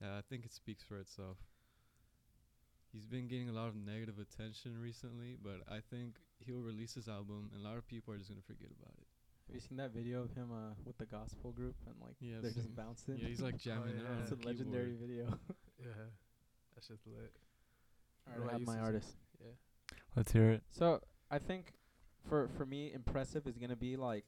Yeah, 0.00 0.18
I 0.18 0.22
think 0.28 0.44
it 0.44 0.52
speaks 0.52 0.82
for 0.82 0.96
itself. 0.98 1.36
He's 2.94 3.06
been 3.06 3.26
getting 3.26 3.48
a 3.48 3.52
lot 3.52 3.66
of 3.66 3.74
negative 3.74 4.20
attention 4.20 4.78
recently, 4.80 5.36
but 5.42 5.62
I 5.68 5.80
think 5.90 6.14
he'll 6.38 6.60
release 6.62 6.94
his 6.94 7.08
album 7.08 7.50
and 7.52 7.60
a 7.64 7.68
lot 7.68 7.76
of 7.76 7.86
people 7.88 8.14
are 8.14 8.16
just 8.16 8.30
gonna 8.30 8.40
forget 8.46 8.70
about 8.80 8.94
it. 8.98 9.06
Have 9.48 9.54
you 9.56 9.60
seen 9.60 9.76
that 9.78 9.90
video 9.90 10.22
of 10.22 10.32
him 10.32 10.50
uh, 10.52 10.74
with 10.84 10.96
the 10.98 11.04
gospel 11.06 11.50
group 11.50 11.74
and 11.86 11.96
like 12.00 12.14
Yeah, 12.20 12.36
they're 12.40 12.52
just 12.52 12.66
seen- 12.66 12.74
bouncing? 12.76 13.18
Yeah, 13.18 13.28
he's 13.28 13.40
like 13.42 13.56
jamming 13.66 13.96
yeah. 13.98 14.04
out. 14.12 14.22
It's 14.22 14.30
a 14.32 14.36
the 14.36 14.46
legendary 14.46 14.94
video. 14.94 15.26
Yeah, 15.84 15.90
that's 16.74 16.86
just 16.88 17.04
lit. 17.06 17.32
I 18.28 18.52
have 18.52 18.60
my 18.62 18.78
artist. 18.78 19.16
Yeah. 19.38 19.50
Let's 20.16 20.32
hear 20.32 20.50
it. 20.52 20.62
So 20.70 21.00
I 21.30 21.38
think 21.40 21.72
for 22.28 22.48
for 22.56 22.64
me, 22.64 22.92
impressive 22.94 23.46
is 23.48 23.58
gonna 23.58 23.76
be 23.76 23.96
like, 23.96 24.24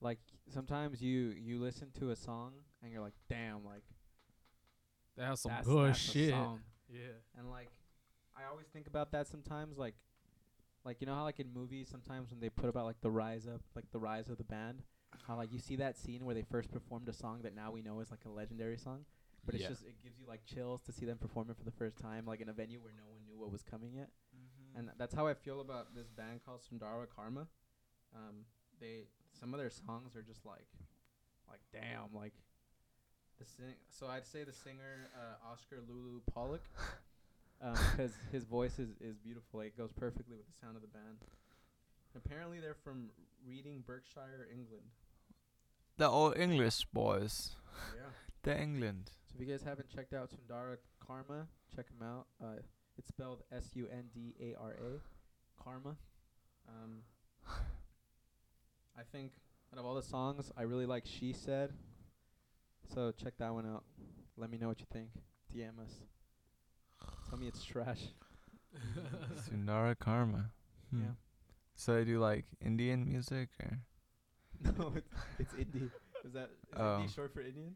like 0.00 0.18
sometimes 0.52 1.00
you 1.00 1.32
you 1.38 1.60
listen 1.60 1.92
to 2.00 2.10
a 2.10 2.16
song 2.16 2.52
and 2.82 2.92
you're 2.92 3.00
like, 3.00 3.14
damn, 3.30 3.64
like 3.64 3.84
They 5.16 5.22
have 5.22 5.38
some 5.38 5.52
that's, 5.52 5.66
good 5.68 5.88
that's 5.90 5.98
a 6.08 6.10
shit. 6.10 6.34
Yeah. 6.88 7.20
And 7.38 7.50
like, 7.50 7.70
I 8.36 8.48
always 8.50 8.66
think 8.66 8.86
about 8.86 9.12
that 9.12 9.26
sometimes. 9.26 9.78
Like, 9.78 9.94
like 10.84 11.00
you 11.00 11.06
know 11.06 11.14
how 11.14 11.24
like 11.24 11.40
in 11.40 11.52
movies 11.52 11.88
sometimes 11.90 12.30
when 12.30 12.40
they 12.40 12.48
put 12.48 12.68
about 12.68 12.86
like 12.86 13.00
the 13.00 13.10
rise 13.10 13.46
up, 13.46 13.60
like 13.74 13.90
the 13.92 13.98
rise 13.98 14.28
of 14.28 14.38
the 14.38 14.44
band, 14.44 14.82
how 15.26 15.36
like 15.36 15.52
you 15.52 15.58
see 15.58 15.76
that 15.76 15.96
scene 15.96 16.24
where 16.24 16.34
they 16.34 16.42
first 16.42 16.72
performed 16.72 17.08
a 17.08 17.12
song 17.12 17.40
that 17.42 17.54
now 17.54 17.70
we 17.70 17.82
know 17.82 18.00
is 18.00 18.10
like 18.10 18.24
a 18.26 18.30
legendary 18.30 18.76
song, 18.76 19.04
but 19.44 19.54
it's 19.54 19.64
just 19.68 19.82
it 19.84 19.94
gives 20.02 20.18
you 20.18 20.26
like 20.26 20.44
chills 20.44 20.80
to 20.82 20.92
see 20.92 21.06
them 21.06 21.18
perform 21.18 21.50
it 21.50 21.56
for 21.56 21.64
the 21.64 21.70
first 21.70 21.98
time, 21.98 22.26
like 22.26 22.40
in 22.40 22.48
a 22.48 22.52
venue 22.52 22.80
where 22.80 22.92
no 22.96 23.04
one 23.10 23.20
knew 23.26 23.38
what 23.38 23.52
was 23.52 23.62
coming 23.62 23.92
yet. 23.94 24.08
And 24.74 24.90
that's 24.98 25.14
how 25.14 25.26
I 25.26 25.34
feel 25.34 25.60
about 25.60 25.94
this 25.94 26.08
band 26.08 26.40
called 26.44 26.62
Sundara 26.62 27.06
Karma. 27.06 27.46
Um, 28.14 28.46
they 28.80 29.06
some 29.38 29.54
of 29.54 29.60
their 29.60 29.70
songs 29.70 30.16
are 30.16 30.22
just 30.22 30.44
like, 30.44 30.66
like 31.48 31.60
damn, 31.72 32.14
like 32.14 32.32
the 33.38 33.44
sing. 33.44 33.74
So 33.90 34.06
I'd 34.06 34.26
say 34.26 34.44
the 34.44 34.52
singer 34.52 35.10
uh, 35.16 35.50
Oscar 35.52 35.78
Lulu 35.88 36.20
Pollock, 36.32 36.62
because 37.92 38.12
his 38.30 38.44
voice 38.44 38.78
is 38.78 38.90
is 39.00 39.16
beautiful. 39.16 39.60
Like, 39.60 39.68
it 39.68 39.78
goes 39.78 39.92
perfectly 39.92 40.36
with 40.36 40.46
the 40.46 40.58
sound 40.60 40.76
of 40.76 40.82
the 40.82 40.88
band. 40.88 41.18
Apparently, 42.14 42.60
they're 42.60 42.76
from 42.84 43.10
Reading, 43.46 43.82
Berkshire, 43.86 44.46
England. 44.52 44.84
They're 45.96 46.08
all 46.08 46.32
English 46.36 46.84
boys. 46.92 47.56
Yeah. 47.94 48.10
they're 48.42 48.58
England. 48.58 49.10
So 49.26 49.34
if 49.34 49.46
you 49.46 49.52
guys 49.52 49.62
haven't 49.62 49.88
checked 49.88 50.12
out 50.12 50.30
Sundara 50.30 50.76
Karma, 51.04 51.46
check 51.74 51.86
'em 51.90 52.06
out. 52.06 52.26
Uh, 52.42 52.60
it's 52.98 53.08
spelled 53.08 53.42
S 53.50 53.70
U 53.74 53.88
N 53.90 54.04
D 54.14 54.34
A 54.40 54.54
R 54.60 54.72
A, 54.72 55.62
Karma. 55.62 55.96
Um, 56.68 57.02
I 58.96 59.02
think 59.10 59.32
out 59.72 59.78
of 59.78 59.86
all 59.86 59.94
the 59.94 60.02
songs, 60.02 60.50
I 60.56 60.62
really 60.62 60.86
like 60.86 61.04
She 61.06 61.32
Said. 61.32 61.72
So 62.88 63.12
check 63.12 63.34
that 63.38 63.52
one 63.52 63.66
out. 63.66 63.84
Let 64.36 64.50
me 64.50 64.58
know 64.58 64.68
what 64.68 64.80
you 64.80 64.86
think. 64.92 65.08
DM 65.54 65.78
us. 65.84 65.92
Tell 67.28 67.38
me 67.38 67.48
it's 67.48 67.64
trash. 67.64 68.00
Sundara 69.48 69.94
Karma. 69.94 70.50
Hmm. 70.90 71.00
Yeah. 71.02 71.06
So 71.74 71.94
they 71.94 72.04
do 72.04 72.18
like 72.20 72.44
Indian 72.64 73.06
music 73.08 73.48
or 73.62 73.78
no, 74.78 74.92
it's 74.94 75.08
it's 75.38 75.54
indie. 75.54 75.90
Is 76.24 76.32
that 76.34 76.50
is 76.70 76.76
Oh. 76.78 77.00
indie 77.02 77.14
short 77.14 77.32
for 77.34 77.40
Indian? 77.40 77.74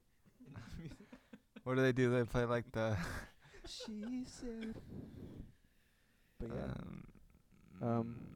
what 1.65 1.75
do 1.77 1.83
they 1.83 1.93
do? 1.93 2.11
They 2.11 2.25
play 2.25 2.45
like 2.45 2.71
the 2.73 2.97
she 3.67 4.25
said. 4.27 4.75
But 6.39 6.51
yeah. 6.55 6.73
um, 6.73 7.05
Um, 7.83 8.36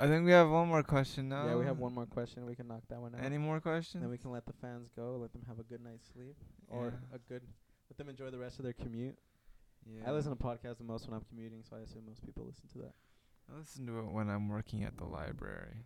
I 0.00 0.06
think 0.06 0.24
we 0.24 0.30
have 0.32 0.48
one 0.48 0.68
more 0.68 0.82
question 0.84 1.28
now. 1.28 1.46
Yeah, 1.46 1.56
we 1.56 1.64
have 1.64 1.78
one 1.78 1.92
more 1.92 2.06
question. 2.06 2.46
We 2.46 2.54
can 2.54 2.68
knock 2.68 2.82
that 2.88 3.00
one 3.00 3.14
out. 3.14 3.24
Any 3.24 3.38
more 3.38 3.60
questions? 3.60 4.02
Then 4.02 4.10
we 4.10 4.18
can 4.18 4.30
let 4.30 4.46
the 4.46 4.52
fans 4.52 4.88
go, 4.94 5.16
let 5.20 5.32
them 5.32 5.42
have 5.48 5.58
a 5.58 5.64
good 5.64 5.82
night's 5.82 6.06
sleep, 6.12 6.36
or 6.68 6.86
Yeah. 7.10 7.16
a 7.16 7.18
good, 7.18 7.42
let 7.90 7.98
them 7.98 8.08
enjoy 8.08 8.30
the 8.30 8.38
rest 8.38 8.58
of 8.58 8.64
their 8.64 8.72
commute. 8.72 9.18
yeah. 9.86 10.08
I 10.08 10.12
listen 10.12 10.30
to 10.30 10.36
podcasts 10.42 10.78
the 10.78 10.84
most 10.84 11.06
when 11.08 11.14
I'm 11.16 11.24
commuting, 11.28 11.62
so 11.68 11.76
I 11.76 11.80
assume 11.80 12.04
most 12.06 12.24
people 12.24 12.44
listen 12.44 12.68
to 12.74 12.78
that. 12.78 12.94
I 13.52 13.58
listen 13.58 13.86
to 13.86 13.98
it 14.00 14.12
when 14.12 14.28
I'm 14.28 14.48
working 14.48 14.84
at 14.84 14.96
the 14.98 15.04
library. 15.04 15.84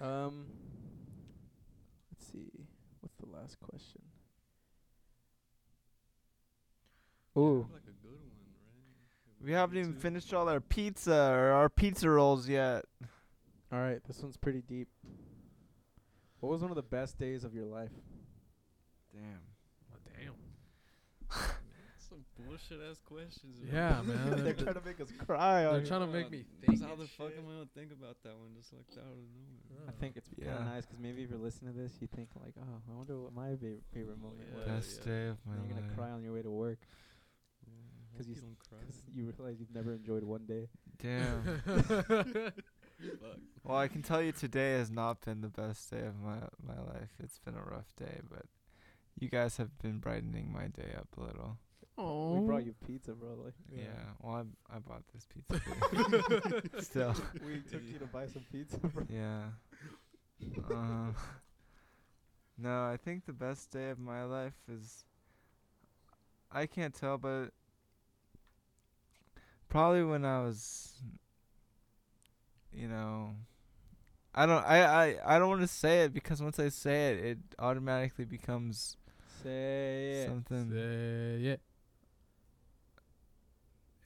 Um, 0.00 0.46
let's 2.12 2.30
see, 2.30 2.50
what's 3.00 3.16
the 3.16 3.26
last 3.26 3.58
question? 3.60 4.02
Yeah, 7.34 7.42
Ooh, 7.42 7.68
like 7.72 7.82
a 7.84 8.06
good 8.06 8.20
one, 8.20 8.32
right? 8.66 9.44
We 9.44 9.52
haven't 9.52 9.78
even 9.78 9.94
finished 9.94 10.34
all 10.34 10.48
our 10.48 10.60
pizza 10.60 11.30
or 11.30 11.50
our 11.52 11.68
pizza 11.68 12.10
rolls 12.10 12.48
yet. 12.48 12.84
All 13.72 13.78
right, 13.80 14.00
this 14.06 14.20
one's 14.22 14.36
pretty 14.36 14.62
deep. 14.62 14.88
What 16.40 16.50
was 16.50 16.62
one 16.62 16.70
of 16.70 16.76
the 16.76 16.82
best 16.82 17.18
days 17.18 17.44
of 17.44 17.54
your 17.54 17.66
life? 17.66 17.90
Damn. 19.12 19.40
Oh, 19.92 19.98
damn. 20.06 20.34
Some 21.98 22.24
bullshit 22.38 22.78
ass 22.88 23.00
questions. 23.04 23.58
Yeah, 23.70 24.00
man. 24.02 24.30
They're 24.30 24.36
They're, 24.36 24.52
trying 24.54 24.74
to 24.74 24.80
make 24.84 25.00
us 25.00 25.08
cry. 25.26 25.62
they're 25.64 25.84
trying 25.84 26.00
to 26.00 26.06
make 26.06 26.30
me 26.30 26.44
think. 26.64 26.82
How 26.82 26.92
and 26.92 27.00
the 27.02 27.06
fuck 27.06 27.32
am 27.36 27.44
I 27.50 27.52
gonna 27.54 27.66
think 27.74 27.92
about 27.92 28.16
that 28.22 28.32
one 28.38 28.54
just 28.56 28.72
like 28.72 28.86
that 28.94 29.00
out 29.00 29.12
of 29.12 29.18
nowhere? 29.76 29.88
I 29.88 29.92
think 30.00 30.16
it's 30.16 30.28
kind 30.28 30.42
Yeah. 30.46 30.58
of 30.60 30.64
nice 30.64 30.86
'cause 30.86 30.98
maybe 30.98 31.22
if 31.24 31.30
you're 31.30 31.38
listening 31.38 31.74
to 31.74 31.78
this, 31.80 31.92
you 32.00 32.06
think 32.06 32.30
like, 32.40 32.54
oh, 32.58 32.80
I 32.90 32.94
wonder 32.96 33.18
what 33.20 33.34
my 33.34 33.56
fa- 33.56 33.82
favorite 33.92 34.18
moment 34.22 34.46
yeah. 34.50 34.56
was. 34.56 34.66
Best 34.86 35.00
yeah. 35.00 35.12
day 35.12 35.26
of 35.28 35.36
my 35.44 35.54
And 35.54 35.64
you're 35.66 35.74
gonna 35.74 35.86
life. 35.88 35.96
cry 35.96 36.10
on 36.10 36.22
your 36.22 36.32
way 36.32 36.42
to 36.42 36.50
work 36.50 36.78
Yeah, 37.66 37.72
I 38.14 38.16
'Cause 38.16 38.26
hope 38.26 38.36
you 38.36 38.42
don't 38.42 38.58
cry. 38.70 38.78
'cause 38.86 39.02
you 39.12 39.26
realize 39.36 39.60
you've 39.60 39.74
never 39.74 39.92
enjoyed 39.92 40.22
one 40.24 40.46
day. 40.46 40.68
Damn. 41.02 41.42
Fuck. 43.00 43.38
well, 43.64 43.78
I 43.78 43.88
can 43.88 44.02
tell 44.02 44.20
you 44.22 44.32
today 44.32 44.72
has 44.72 44.90
not 44.90 45.24
been 45.24 45.40
the 45.40 45.48
best 45.48 45.90
day 45.90 46.00
of 46.06 46.18
my 46.20 46.38
my 46.66 46.80
life. 46.82 47.10
It's 47.22 47.38
been 47.38 47.54
a 47.54 47.62
rough 47.62 47.94
day, 47.96 48.20
but 48.28 48.42
you 49.18 49.28
guys 49.28 49.56
have 49.58 49.76
been 49.78 49.98
brightening 49.98 50.52
my 50.52 50.66
day 50.68 50.92
up 50.96 51.08
a 51.16 51.20
little. 51.20 51.58
Oh. 51.96 52.34
We 52.40 52.46
brought 52.46 52.64
you 52.64 52.74
pizza, 52.86 53.12
bro. 53.12 53.30
Like, 53.44 53.54
Yeah. 53.72 53.84
Well, 54.20 54.46
I 54.70 54.76
I 54.76 54.78
bought 54.78 55.02
this 55.12 55.26
pizza. 55.26 55.60
for 55.60 55.96
you. 56.76 56.80
Still. 56.80 57.14
we 57.44 57.60
took 57.70 57.82
you 57.84 57.98
to 57.98 58.06
buy 58.06 58.26
some 58.26 58.44
pizza, 58.52 58.78
bro. 58.78 59.04
Yeah. 59.10 59.44
Um. 60.70 61.14
no, 62.56 62.84
I 62.84 62.96
think 62.96 63.26
the 63.26 63.32
best 63.32 63.70
day 63.72 63.90
of 63.90 63.98
my 63.98 64.24
life 64.24 64.56
is. 64.72 65.04
I 66.50 66.66
can't 66.66 66.94
tell, 66.94 67.18
but 67.18 67.50
probably 69.68 70.04
when 70.04 70.24
I 70.24 70.40
was. 70.42 70.92
You 72.78 72.86
know. 72.86 73.34
I 74.34 74.46
don't. 74.46 74.64
I. 74.64 74.84
I. 74.84 75.16
I 75.34 75.38
don't 75.40 75.48
want 75.48 75.62
to 75.62 75.66
say 75.66 76.04
it 76.04 76.14
because 76.14 76.40
once 76.40 76.60
I 76.60 76.68
say 76.68 77.10
it, 77.12 77.24
it 77.24 77.38
automatically 77.58 78.24
becomes 78.24 78.96
Say 79.42 80.22
it. 80.22 80.28
something. 80.28 80.70
Say 80.70 81.44
it. 81.48 81.60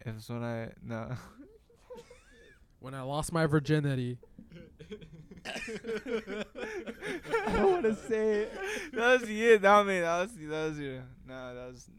It's 0.06 0.28
when 0.30 0.42
I 0.42 0.70
no. 0.82 1.12
When 2.80 2.94
I 2.94 3.02
lost 3.02 3.30
my 3.32 3.44
virginity. 3.46 4.18
I 5.44 5.50
don't 7.52 7.72
want 7.72 7.82
to 7.84 7.94
say 7.94 8.40
it. 8.42 8.52
that 8.94 9.20
was 9.20 9.28
you. 9.30 9.58
Not 9.58 9.86
me. 9.86 10.00
That 10.00 10.20
was 10.22 10.32
that 10.34 10.68
was 10.70 10.78
you. 10.78 11.02
No, 11.28 11.54
that 11.54 11.66
was 11.68 11.90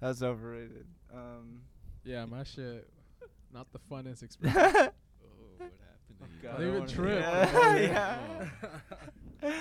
that 0.00 0.08
was 0.08 0.22
overrated. 0.22 0.86
Um. 1.14 1.60
Yeah, 2.04 2.24
my 2.24 2.42
shit. 2.44 2.88
Not 3.52 3.66
the 3.72 3.80
funnest 3.90 4.22
experience. 4.22 4.58
Oh, 4.64 4.70
what 4.70 4.78
happened 4.78 4.92
to 5.60 5.64
you? 5.66 5.70
God, 6.42 6.58
Don't 6.58 6.68
even 6.68 6.86
trip. 6.86 7.20
Yeah. 7.20 8.18
Oh. 8.62 9.48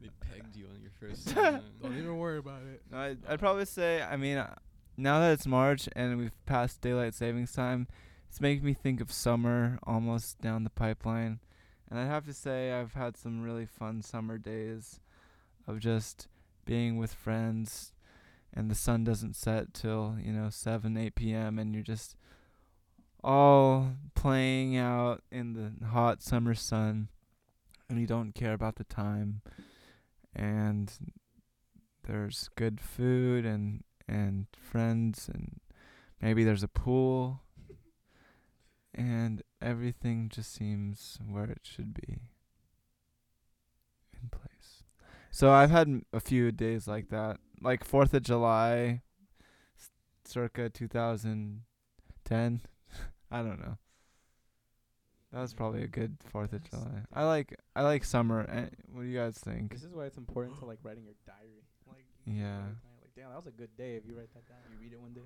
They 0.00 0.08
pegged 0.20 0.56
you 0.56 0.66
on 0.66 0.80
your 0.80 0.92
first 1.00 1.28
time. 1.34 1.62
Don't 1.82 1.96
even 1.96 2.18
worry 2.18 2.38
about 2.38 2.62
it. 2.62 2.82
No, 2.90 2.98
I'd, 2.98 3.18
I'd 3.28 3.38
probably 3.40 3.64
say. 3.64 4.02
I 4.02 4.16
mean, 4.16 4.38
uh, 4.38 4.54
now 4.96 5.20
that 5.20 5.32
it's 5.32 5.46
March 5.46 5.88
and 5.96 6.18
we've 6.18 6.46
passed 6.46 6.80
daylight 6.80 7.14
savings 7.14 7.52
time, 7.52 7.88
it's 8.28 8.40
making 8.40 8.64
me 8.64 8.74
think 8.74 9.00
of 9.00 9.10
summer 9.10 9.78
almost 9.84 10.40
down 10.40 10.64
the 10.64 10.70
pipeline. 10.70 11.40
And 11.90 11.98
I'd 11.98 12.06
have 12.06 12.24
to 12.26 12.32
say 12.32 12.72
I've 12.72 12.94
had 12.94 13.16
some 13.16 13.42
really 13.42 13.66
fun 13.66 14.02
summer 14.02 14.38
days, 14.38 15.00
of 15.66 15.80
just 15.80 16.28
being 16.64 16.96
with 16.98 17.12
friends, 17.12 17.92
and 18.54 18.70
the 18.70 18.74
sun 18.74 19.04
doesn't 19.04 19.36
set 19.36 19.74
till 19.74 20.16
you 20.22 20.32
know 20.32 20.48
seven, 20.50 20.96
eight 20.96 21.14
p.m. 21.14 21.58
and 21.58 21.74
you're 21.74 21.82
just 21.82 22.16
all 23.22 23.92
playing 24.14 24.76
out 24.76 25.22
in 25.30 25.52
the 25.54 25.86
hot 25.86 26.22
summer 26.22 26.54
sun, 26.54 27.08
and 27.88 28.00
you 28.00 28.06
don't 28.06 28.34
care 28.34 28.52
about 28.52 28.76
the 28.76 28.84
time, 28.84 29.42
and 30.34 30.92
there's 32.06 32.50
good 32.56 32.80
food 32.80 33.44
and 33.44 33.84
and 34.08 34.46
friends 34.60 35.30
and 35.32 35.60
maybe 36.20 36.44
there's 36.44 36.64
a 36.64 36.68
pool 36.68 37.40
and 38.94 39.42
everything 39.60 40.28
just 40.28 40.52
seems 40.54 41.18
where 41.26 41.44
it 41.50 41.60
should 41.62 41.94
be 41.94 42.18
in 44.20 44.28
place. 44.30 44.84
So 45.30 45.50
I've 45.50 45.70
had 45.70 46.02
a 46.12 46.20
few 46.20 46.52
days 46.52 46.86
like 46.86 47.08
that, 47.08 47.38
like 47.60 47.84
Fourth 47.84 48.12
of 48.12 48.22
July, 48.22 49.00
circa 50.24 50.68
2010. 50.68 52.60
I 53.32 53.38
don't 53.42 53.58
know. 53.60 53.78
That 55.32 55.40
was 55.40 55.54
probably 55.54 55.82
a 55.82 55.86
good 55.88 56.18
Fourth 56.30 56.52
of 56.52 56.62
July. 56.68 57.04
I 57.12 57.24
like 57.24 57.58
I 57.74 57.82
like 57.82 58.04
summer. 58.04 58.44
eh, 58.50 58.66
What 58.92 59.02
do 59.02 59.08
you 59.08 59.18
guys 59.18 59.38
think? 59.38 59.72
This 59.72 59.82
is 59.84 59.94
why 59.94 60.04
it's 60.04 60.18
important 60.18 60.58
to 60.58 60.66
like 60.66 60.78
writing 60.82 61.04
your 61.04 61.14
diary. 61.26 61.64
Like 61.88 62.04
you 62.26 62.34
Yeah. 62.42 62.58
write 62.58 62.68
it 62.68 62.82
down, 62.82 62.92
Like 63.00 63.14
damn, 63.16 63.28
that 63.30 63.36
was 63.36 63.46
a 63.46 63.50
good 63.50 63.74
day. 63.76 63.96
If 63.96 64.04
you 64.06 64.14
write 64.14 64.28
that 64.34 64.46
down, 64.46 64.58
you 64.70 64.78
read 64.82 64.92
it 64.92 65.00
one 65.00 65.14
day. 65.14 65.22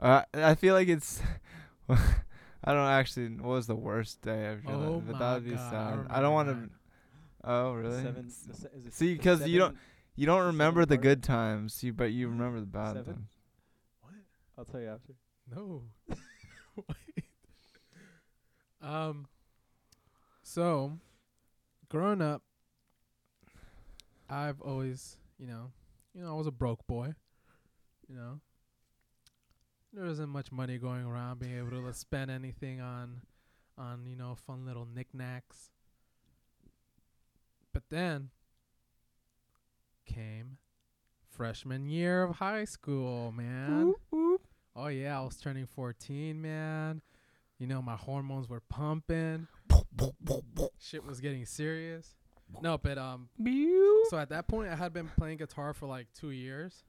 Uh, 0.00 0.22
I 0.34 0.54
feel 0.56 0.74
like 0.74 0.88
it's. 0.88 1.20
I 1.88 2.72
don't 2.74 2.88
actually. 2.88 3.28
What 3.28 3.50
was 3.50 3.66
the 3.68 3.76
worst 3.76 4.20
day 4.22 4.48
of 4.52 4.64
your 4.64 4.72
Oh 4.72 4.78
life? 4.94 5.02
But 5.06 5.12
my 5.12 5.18
that 5.20 5.34
would 5.34 5.44
be 5.44 5.50
God, 5.54 5.60
I 5.60 5.70
sad. 5.70 5.76
I, 5.76 5.90
remember 5.90 6.20
don't 6.20 6.32
want 6.34 6.48
to. 6.48 6.54
mine. 6.54 6.70
Oh 7.44 7.72
really? 7.74 8.02
Seven. 8.02 8.26
The 8.48 8.54
se- 8.56 8.68
is 8.76 8.86
it 8.86 8.94
See, 8.94 9.14
the 9.14 9.22
'cause 9.22 9.46
you 9.46 9.58
don't- 9.58 9.68
seven- 9.74 9.80
You 10.16 10.26
don't 10.26 10.38
seven 10.38 10.46
remember 10.48 10.84
the 10.86 10.96
part? 10.96 11.02
good 11.02 11.22
times, 11.22 11.82
you 11.84 11.92
but 11.92 12.10
you 12.12 12.28
remember 12.28 12.60
the 12.60 12.66
bad 12.66 12.94
Seven? 12.96 13.14
times. 13.14 13.30
I'll 14.58 14.64
tell 14.64 14.80
you 14.80 14.88
after. 14.88 15.14
No. 15.54 15.84
Wait. 16.88 17.24
Um. 18.82 19.26
So, 20.42 20.92
growing 21.90 22.22
up, 22.22 22.40
I've 24.30 24.60
always, 24.62 25.18
you 25.38 25.46
know, 25.46 25.70
you 26.14 26.22
know, 26.22 26.30
I 26.30 26.38
was 26.38 26.46
a 26.46 26.50
broke 26.50 26.86
boy. 26.86 27.12
You 28.08 28.16
know, 28.16 28.40
there 29.92 30.04
wasn't 30.04 30.30
much 30.30 30.50
money 30.50 30.78
going 30.78 31.04
around, 31.04 31.40
being 31.40 31.58
able 31.58 31.70
to 31.70 31.92
spend 31.92 32.30
anything 32.30 32.80
on, 32.80 33.20
on 33.76 34.06
you 34.06 34.16
know, 34.16 34.34
fun 34.34 34.64
little 34.64 34.86
knickknacks. 34.86 35.70
But 37.72 37.84
then 37.90 38.30
came 40.06 40.58
freshman 41.28 41.86
year 41.86 42.22
of 42.22 42.36
high 42.36 42.64
school, 42.64 43.32
man. 43.32 43.94
Oh 44.82 44.86
yeah, 44.86 45.18
I 45.18 45.22
was 45.22 45.36
turning 45.36 45.66
14, 45.66 46.40
man. 46.40 47.02
You 47.58 47.66
know, 47.66 47.82
my 47.82 47.96
hormones 47.96 48.48
were 48.48 48.62
pumping. 48.70 49.46
Shit 50.78 51.04
was 51.04 51.20
getting 51.20 51.44
serious. 51.44 52.14
No, 52.62 52.78
but 52.78 52.96
um 52.96 53.28
so 54.08 54.16
at 54.16 54.30
that 54.30 54.48
point 54.48 54.70
I 54.70 54.76
had 54.76 54.94
been 54.94 55.10
playing 55.18 55.36
guitar 55.36 55.74
for 55.74 55.86
like 55.86 56.06
2 56.18 56.30
years. 56.30 56.84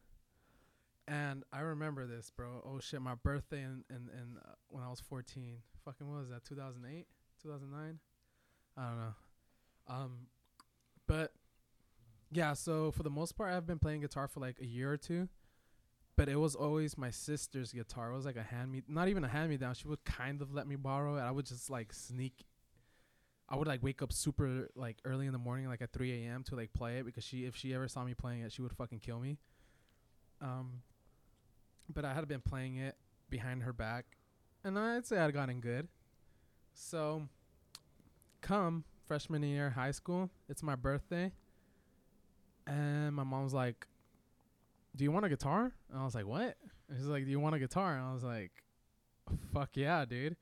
And 1.05 1.43
I 1.51 1.59
remember 1.59 2.07
this, 2.07 2.31
bro. 2.33 2.63
Oh 2.65 2.79
shit, 2.79 3.01
my 3.01 3.15
birthday 3.15 3.61
in 3.61 3.83
in, 3.89 4.07
in 4.13 4.37
uh, 4.41 4.53
when 4.69 4.85
I 4.85 4.89
was 4.89 5.01
14. 5.01 5.57
Fucking 5.83 6.09
what 6.09 6.19
was 6.19 6.29
that? 6.29 6.45
2008? 6.45 7.05
2009? 7.43 7.99
I 8.77 8.87
don't 8.87 8.99
know. 8.99 9.13
Um 9.89 10.11
but 11.07 11.33
yeah, 12.31 12.53
so 12.53 12.91
for 12.91 13.03
the 13.03 13.09
most 13.09 13.33
part 13.33 13.51
I've 13.51 13.67
been 13.67 13.79
playing 13.79 13.99
guitar 13.99 14.29
for 14.29 14.39
like 14.39 14.61
a 14.61 14.65
year 14.65 14.89
or 14.89 14.97
two 14.97 15.27
but 16.15 16.29
it 16.29 16.35
was 16.35 16.55
always 16.55 16.97
my 16.97 17.09
sister's 17.09 17.71
guitar. 17.71 18.11
It 18.11 18.15
was 18.15 18.25
like 18.25 18.35
a 18.35 18.43
hand 18.43 18.71
me, 18.71 18.83
not 18.87 19.07
even 19.07 19.23
a 19.23 19.27
hand 19.27 19.49
me 19.49 19.57
down. 19.57 19.73
She 19.73 19.87
would 19.87 20.03
kind 20.03 20.41
of 20.41 20.53
let 20.53 20.67
me 20.67 20.75
borrow 20.75 21.17
it. 21.17 21.21
I 21.21 21.31
would 21.31 21.45
just 21.45 21.69
like 21.69 21.93
sneak. 21.93 22.45
I 23.49 23.55
would 23.55 23.67
like 23.67 23.83
wake 23.83 24.01
up 24.01 24.13
super 24.13 24.69
like 24.75 24.97
early 25.03 25.25
in 25.25 25.33
the 25.33 25.39
morning, 25.39 25.67
like 25.67 25.81
at 25.81 25.91
3 25.91 26.25
a.m. 26.25 26.43
to 26.43 26.55
like 26.55 26.73
play 26.73 26.99
it 26.99 27.05
because 27.05 27.23
she, 27.23 27.45
if 27.45 27.55
she 27.55 27.73
ever 27.73 27.87
saw 27.87 28.03
me 28.03 28.13
playing 28.13 28.41
it, 28.41 28.51
she 28.51 28.61
would 28.61 28.73
fucking 28.73 28.99
kill 28.99 29.19
me. 29.19 29.37
Um, 30.41 30.81
but 31.93 32.05
I 32.05 32.13
had 32.13 32.27
been 32.27 32.41
playing 32.41 32.77
it 32.77 32.95
behind 33.29 33.63
her 33.63 33.73
back, 33.73 34.05
and 34.63 34.77
I'd 34.77 35.05
say 35.05 35.17
I'd 35.17 35.33
gotten 35.33 35.59
good. 35.59 35.87
So, 36.73 37.27
come 38.41 38.85
freshman 39.07 39.43
year 39.43 39.71
high 39.71 39.91
school, 39.91 40.29
it's 40.47 40.63
my 40.63 40.75
birthday, 40.75 41.31
and 42.65 43.13
my 43.13 43.23
mom's 43.23 43.53
like, 43.53 43.85
do 44.95 45.03
you 45.03 45.11
want 45.11 45.25
a 45.25 45.29
guitar? 45.29 45.71
And 45.89 45.99
I 45.99 46.03
was 46.03 46.15
like, 46.15 46.25
what? 46.27 46.57
And 46.89 46.97
she's 46.97 47.07
like, 47.07 47.25
do 47.25 47.31
you 47.31 47.39
want 47.39 47.55
a 47.55 47.59
guitar? 47.59 47.95
And 47.95 48.05
I 48.05 48.13
was 48.13 48.23
like, 48.23 48.51
fuck 49.53 49.69
yeah, 49.75 50.05
dude. 50.05 50.35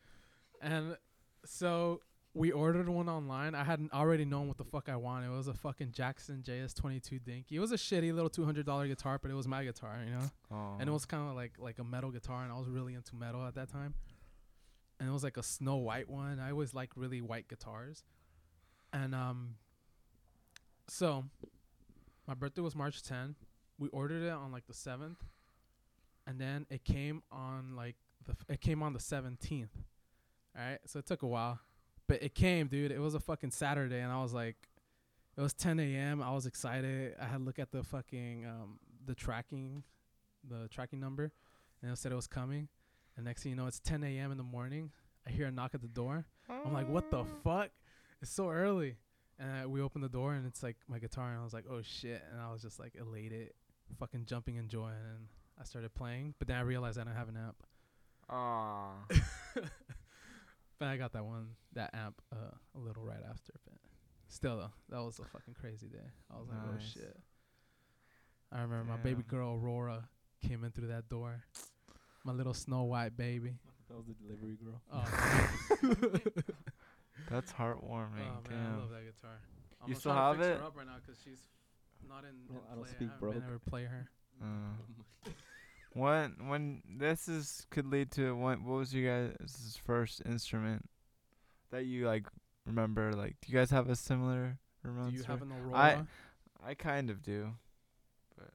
And 0.62 0.98
so 1.46 2.02
we 2.34 2.52
ordered 2.52 2.88
one 2.90 3.10
online. 3.10 3.56
I 3.56 3.64
hadn't 3.64 3.94
already 3.94 4.26
known 4.26 4.48
what 4.48 4.58
the 4.58 4.64
fuck 4.64 4.90
I 4.90 4.96
wanted. 4.96 5.28
It 5.28 5.36
was 5.36 5.48
a 5.48 5.54
fucking 5.54 5.92
Jackson 5.92 6.44
JS22 6.46 7.24
Dinky. 7.24 7.56
It 7.56 7.60
was 7.60 7.72
a 7.72 7.76
shitty 7.76 8.14
little 8.14 8.30
$200 8.30 8.88
guitar, 8.88 9.20
but 9.22 9.32
it 9.32 9.34
was 9.34 9.48
my 9.48 9.64
guitar, 9.64 10.00
you 10.06 10.12
know? 10.12 10.30
Oh. 10.52 10.78
and 10.80 10.90
it 10.90 10.92
was 10.92 11.06
kind 11.06 11.30
of 11.30 11.36
like 11.36 11.54
like 11.60 11.78
a 11.80 11.84
metal 11.84 12.10
guitar 12.12 12.44
and 12.44 12.52
i 12.52 12.58
was 12.58 12.68
really 12.68 12.96
into 12.96 13.16
metal 13.16 13.46
at 13.46 13.54
that 13.54 13.70
time 13.72 13.94
and 15.00 15.08
it 15.08 15.12
was 15.12 15.24
like 15.24 15.38
a 15.38 15.44
snow 15.44 15.76
white 15.78 16.10
one 16.10 16.40
i 16.40 16.50
always 16.50 16.74
like 16.74 16.90
really 16.96 17.22
white 17.22 17.48
guitars 17.48 18.04
and 18.92 19.14
um 19.14 19.56
so 20.88 21.26
my 22.28 22.34
birthday 22.34 22.62
was 22.62 22.76
march 22.76 23.04
10 23.04 23.36
we 23.80 23.88
ordered 23.90 24.24
it 24.24 24.32
on 24.32 24.52
like 24.52 24.68
the 24.68 24.74
7th 24.74 25.16
and 26.28 26.40
then 26.40 26.66
it 26.70 26.84
came 26.84 27.24
on 27.32 27.76
like 27.76 27.96
the 28.26 28.34
f- 28.34 28.46
it 28.50 28.62
came 28.62 28.84
on 28.84 28.94
the 28.94 29.00
17th 29.00 29.68
all 30.58 30.64
right 30.64 30.80
so 30.86 31.00
it 31.00 31.06
took 31.06 31.24
a 31.24 31.28
while 31.28 31.60
but 32.08 32.22
it 32.22 32.36
came 32.36 32.68
dude 32.68 32.92
it 32.92 33.00
was 33.00 33.16
a 33.16 33.20
fucking 33.20 33.52
saturday 33.52 34.00
and 34.00 34.12
i 34.12 34.22
was 34.22 34.34
like 34.34 34.56
it 35.38 35.42
was 35.42 35.54
10 35.54 35.80
a.m 35.80 36.22
i 36.22 36.32
was 36.32 36.46
excited 36.46 37.16
i 37.22 37.26
had 37.26 37.38
to 37.40 37.44
look 37.44 37.58
at 37.60 37.72
the 37.72 37.82
fucking 37.84 38.46
um 38.46 38.80
the 39.06 39.16
tracking 39.16 39.84
the 40.48 40.68
tracking 40.70 41.00
number, 41.02 41.32
and 41.82 41.92
it 41.92 41.98
said 41.98 42.12
it 42.14 42.16
was 42.16 42.28
coming. 42.28 42.70
And 43.18 43.26
next 43.26 43.44
thing 43.44 43.50
you 43.52 43.56
know, 43.58 43.68
it's 43.68 43.80
10 43.82 44.04
a.m. 44.04 44.32
in 44.32 44.38
the 44.38 44.44
morning. 44.44 44.92
I 45.28 45.32
hear 45.32 45.48
a 45.48 45.52
knock 45.52 45.72
at 45.76 45.82
the 45.82 45.88
door. 45.90 46.26
I'm 46.66 46.72
like, 46.74 46.88
what 46.88 47.12
the 47.12 47.26
fuck? 47.44 47.70
It's 48.22 48.32
so 48.32 48.50
early. 48.50 48.96
And 49.38 49.52
I, 49.52 49.66
we 49.66 49.82
open 49.82 50.02
the 50.02 50.08
door, 50.10 50.34
and 50.34 50.46
it's 50.48 50.64
like 50.64 50.78
my 50.88 50.98
guitar, 50.98 51.32
and 51.32 51.40
I 51.40 51.44
was 51.44 51.54
like, 51.54 51.66
oh 51.70 51.82
shit. 51.82 52.24
And 52.32 52.40
I 52.40 52.52
was 52.54 52.62
just 52.62 52.80
like 52.80 52.94
elated, 52.96 53.52
fucking 53.98 54.26
jumping 54.26 54.56
in 54.58 54.68
joy. 54.68 54.90
And 54.90 55.28
I 55.60 55.64
started 55.64 55.94
playing, 55.96 56.36
but 56.40 56.48
then 56.48 56.58
I 56.58 56.62
realized 56.62 56.98
I 57.00 57.04
didn't 57.04 57.16
have 57.18 57.30
an 57.30 57.38
amp. 57.38 57.64
Aw. 58.30 58.92
But 60.80 60.88
I 60.88 60.96
got 60.96 61.12
that 61.12 61.26
one, 61.26 61.56
that 61.74 61.94
amp, 61.94 62.22
uh, 62.32 62.56
a 62.74 62.80
little 62.80 63.04
right 63.04 63.20
after. 63.30 63.52
But 63.66 63.74
still, 64.30 64.56
though, 64.56 64.72
that 64.88 65.04
was 65.04 65.20
a 65.20 65.26
fucking 65.26 65.56
crazy 65.60 65.88
day. 65.88 66.08
I 66.34 66.40
was 66.40 66.48
like, 66.48 66.58
oh 66.58 66.78
shit. 66.80 67.18
I 68.50 68.62
remember 68.62 68.86
my 68.90 68.96
baby 68.96 69.22
girl 69.28 69.60
Aurora 69.62 70.08
came 70.42 70.64
in 70.64 70.72
through 70.72 70.88
that 70.88 71.10
door. 71.10 71.44
My 72.24 72.32
little 72.32 72.54
Snow 72.54 72.84
White 72.84 73.18
baby. 73.18 73.56
That 73.90 73.98
was 73.98 74.06
the 74.06 74.14
delivery 74.14 74.56
girl. 74.64 74.82
Oh, 74.94 75.04
That's 77.30 77.52
heartwarming. 77.52 78.24
oh 78.26 78.50
man, 78.50 78.74
I 78.74 78.78
love 78.78 78.90
that 78.92 79.04
guitar. 79.04 79.42
I'm 79.84 79.90
You 79.90 79.96
still 79.96 80.14
have 80.14 80.40
it? 80.40 80.60
Her 80.60 80.66
up 80.66 80.78
right 80.78 80.88
now 80.88 80.96
'cause 81.06 81.18
she's 81.24 81.40
not 82.08 82.24
in. 82.24 82.36
Well, 82.50 82.64
in 82.66 82.72
I 82.72 82.76
don't 82.76 82.84
play. 82.84 82.92
speak 82.92 83.10
I 83.16 83.20
broke. 83.20 83.36
able 83.36 83.54
to 83.54 83.70
play 83.70 83.86
her. 83.86 84.10
Uh, 84.42 85.30
when 85.94 86.36
when 86.48 86.82
this 86.98 87.28
is 87.28 87.66
could 87.70 87.86
lead 87.88 88.12
to 88.12 88.36
what 88.36 88.62
what 88.62 88.78
was 88.78 88.94
you 88.94 89.08
guys' 89.08 89.80
first 89.86 90.22
instrument 90.26 90.90
that 91.72 91.86
you 91.86 92.06
like 92.08 92.26
remember? 92.66 93.14
Like, 93.14 93.36
do 93.42 93.52
you 93.52 93.58
guys 93.58 93.72
have 93.72 93.90
a 93.90 93.96
similar 93.96 94.60
Do 94.84 95.12
you 95.12 95.24
have 95.24 95.42
an 95.42 95.52
Aurora? 95.52 96.08
I 96.66 96.74
kind 96.74 97.10
of 97.10 97.22
do, 97.22 97.52
but 98.38 98.50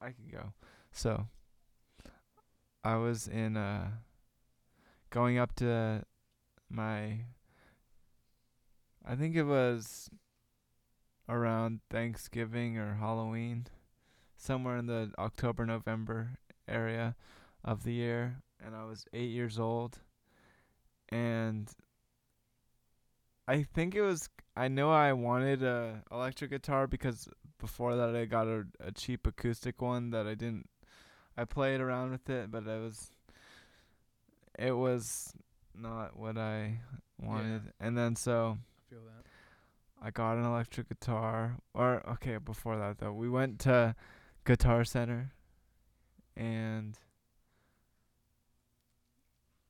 I 0.00 0.06
can 0.06 0.28
go. 0.30 0.52
So, 0.92 1.26
I 2.82 2.96
was 2.96 3.28
in 3.28 3.56
uh 3.56 3.88
going 5.10 5.38
up 5.38 5.54
to 5.56 6.04
my 6.68 7.20
I 9.06 9.16
think 9.16 9.36
it 9.36 9.44
was 9.44 10.08
around 11.28 11.80
Thanksgiving 11.90 12.78
or 12.78 12.94
Halloween, 12.94 13.66
somewhere 14.36 14.76
in 14.76 14.86
the 14.86 15.12
October 15.18 15.66
November 15.66 16.38
area 16.68 17.16
of 17.64 17.84
the 17.84 17.92
year, 17.92 18.42
and 18.64 18.74
I 18.74 18.84
was 18.84 19.06
8 19.12 19.30
years 19.30 19.58
old. 19.58 19.98
And 21.08 21.70
I 23.46 23.62
think 23.62 23.94
it 23.94 24.02
was 24.02 24.28
I 24.56 24.68
know 24.68 24.90
I 24.90 25.12
wanted 25.12 25.62
a 25.62 26.02
electric 26.10 26.50
guitar 26.50 26.86
because 26.86 27.28
before 27.58 27.96
that 27.96 28.14
I 28.14 28.24
got 28.24 28.46
a, 28.46 28.64
a 28.80 28.92
cheap 28.92 29.26
acoustic 29.26 29.82
one 29.82 30.10
that 30.10 30.26
I 30.26 30.34
didn't 30.34 30.68
I 31.36 31.44
played 31.44 31.80
around 31.80 32.12
with 32.12 32.28
it 32.30 32.50
but 32.50 32.66
it 32.66 32.80
was 32.80 33.10
it 34.58 34.72
was 34.72 35.34
not 35.74 36.16
what 36.16 36.38
I 36.38 36.80
wanted. 37.20 37.72
And 37.80 37.96
then 37.98 38.16
so 38.16 38.58
I 38.58 38.90
feel 38.90 39.02
that. 39.04 39.24
I 40.02 40.10
got 40.10 40.36
an 40.36 40.44
electric 40.44 40.88
guitar 40.88 41.56
or 41.72 42.02
okay 42.10 42.36
before 42.38 42.76
that 42.76 42.98
though 42.98 43.12
we 43.12 43.28
went 43.28 43.58
to 43.60 43.94
Guitar 44.44 44.84
Center 44.84 45.32
and 46.36 46.98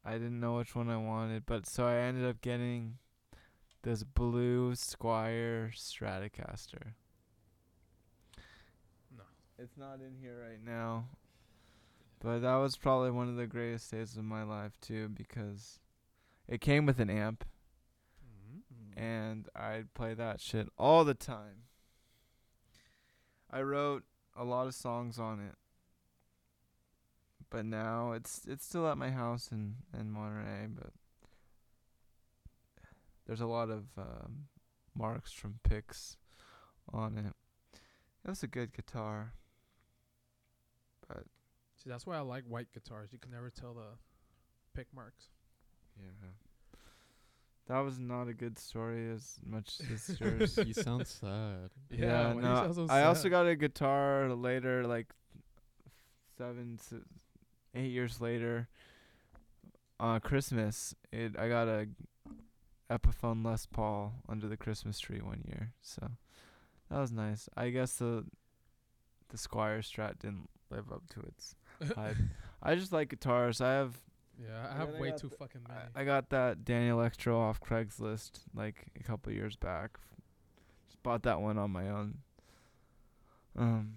I 0.04 0.14
didn't 0.14 0.40
know 0.40 0.56
which 0.56 0.74
one 0.74 0.90
I 0.90 0.96
wanted 0.96 1.46
but 1.46 1.66
so 1.66 1.86
I 1.86 1.98
ended 1.98 2.28
up 2.28 2.40
getting 2.40 2.98
this 3.84 4.02
blue 4.02 4.72
Squier 4.72 5.70
Stratocaster. 5.72 6.94
No. 9.16 9.24
It's 9.58 9.76
not 9.76 10.00
in 10.00 10.16
here 10.20 10.42
right 10.48 10.64
now. 10.64 11.04
But 12.18 12.40
that 12.40 12.56
was 12.56 12.76
probably 12.76 13.10
one 13.10 13.28
of 13.28 13.36
the 13.36 13.46
greatest 13.46 13.90
days 13.90 14.16
of 14.16 14.24
my 14.24 14.42
life 14.42 14.72
too 14.80 15.10
because 15.10 15.78
it 16.48 16.62
came 16.62 16.86
with 16.86 16.98
an 16.98 17.10
amp. 17.10 17.44
And 19.04 19.48
I'd 19.54 19.92
play 19.94 20.14
that 20.14 20.40
shit 20.40 20.68
all 20.78 21.04
the 21.04 21.14
time. 21.14 21.64
I 23.50 23.60
wrote 23.62 24.04
a 24.36 24.44
lot 24.44 24.66
of 24.66 24.74
songs 24.74 25.18
on 25.18 25.40
it. 25.40 25.54
But 27.50 27.66
now 27.66 28.12
it's 28.12 28.42
it's 28.48 28.64
still 28.64 28.88
at 28.88 28.98
my 28.98 29.10
house 29.10 29.50
in 29.52 29.76
in 29.98 30.10
Monterey, 30.10 30.66
but 30.74 30.92
there's 33.26 33.40
a 33.40 33.46
lot 33.46 33.70
of 33.70 33.84
um, 33.96 34.46
marks 34.96 35.32
from 35.32 35.60
picks 35.62 36.16
on 36.92 37.16
it. 37.16 37.34
It 38.24 38.30
was 38.30 38.42
a 38.42 38.48
good 38.48 38.72
guitar. 38.74 39.34
But 41.06 41.24
See, 41.76 41.90
that's 41.90 42.06
why 42.06 42.16
I 42.16 42.20
like 42.20 42.44
white 42.44 42.72
guitars. 42.72 43.10
You 43.12 43.18
can 43.18 43.30
never 43.30 43.50
tell 43.50 43.74
the 43.74 43.98
pick 44.74 44.88
marks. 44.94 45.28
yeah. 46.00 46.28
That 47.66 47.78
was 47.80 47.98
not 47.98 48.28
a 48.28 48.34
good 48.34 48.58
story 48.58 49.10
as 49.10 49.38
much 49.46 49.80
as 49.92 50.20
yours. 50.20 50.58
you 50.66 50.74
sound 50.74 51.06
sad. 51.06 51.70
Yeah, 51.90 52.28
why 52.28 52.32
do 52.32 52.36
you 52.36 52.42
no. 52.42 52.54
sound 52.72 52.74
so 52.74 52.86
I 52.90 53.04
also 53.04 53.28
got 53.30 53.46
a 53.46 53.56
guitar 53.56 54.28
later, 54.34 54.86
like 54.86 55.06
seven, 56.36 56.78
s- 56.78 56.94
eight 57.74 57.90
years 57.90 58.20
later. 58.20 58.68
On 60.00 60.20
Christmas, 60.20 60.94
it 61.12 61.38
I 61.38 61.48
got 61.48 61.68
a 61.68 61.86
Epiphone 62.90 63.44
Les 63.44 63.64
Paul 63.66 64.12
under 64.28 64.48
the 64.48 64.56
Christmas 64.56 64.98
tree 64.98 65.20
one 65.22 65.42
year, 65.46 65.72
so 65.80 66.10
that 66.90 66.98
was 66.98 67.12
nice. 67.12 67.48
I 67.56 67.70
guess 67.70 67.96
the 67.96 68.24
the 69.30 69.36
Squier 69.38 69.78
Strat 69.78 70.18
didn't 70.18 70.50
live 70.70 70.92
up 70.92 71.02
to 71.14 71.20
its 71.20 71.54
hype. 71.96 72.16
I 72.62 72.74
just 72.74 72.92
like 72.92 73.08
guitars. 73.08 73.60
I 73.60 73.72
have 73.72 73.94
Yeah, 74.42 74.48
I 74.66 74.70
And 74.70 74.78
have 74.78 74.86
then 74.88 74.96
I 74.96 75.00
way 75.00 75.12
too 75.12 75.28
the- 75.28 75.36
fucking 75.36 75.60
many. 75.68 75.80
I, 75.94 76.00
I 76.00 76.04
got 76.04 76.30
that 76.30 76.64
Danelectro 76.64 77.36
off 77.38 77.60
Craigslist 77.60 78.40
like 78.54 78.86
a 78.98 79.02
couple 79.02 79.32
years 79.32 79.56
back. 79.56 79.98
Just 80.88 81.02
bought 81.02 81.22
that 81.22 81.40
one 81.40 81.56
on 81.58 81.70
my 81.70 81.88
own. 81.88 82.18
Um. 83.56 83.96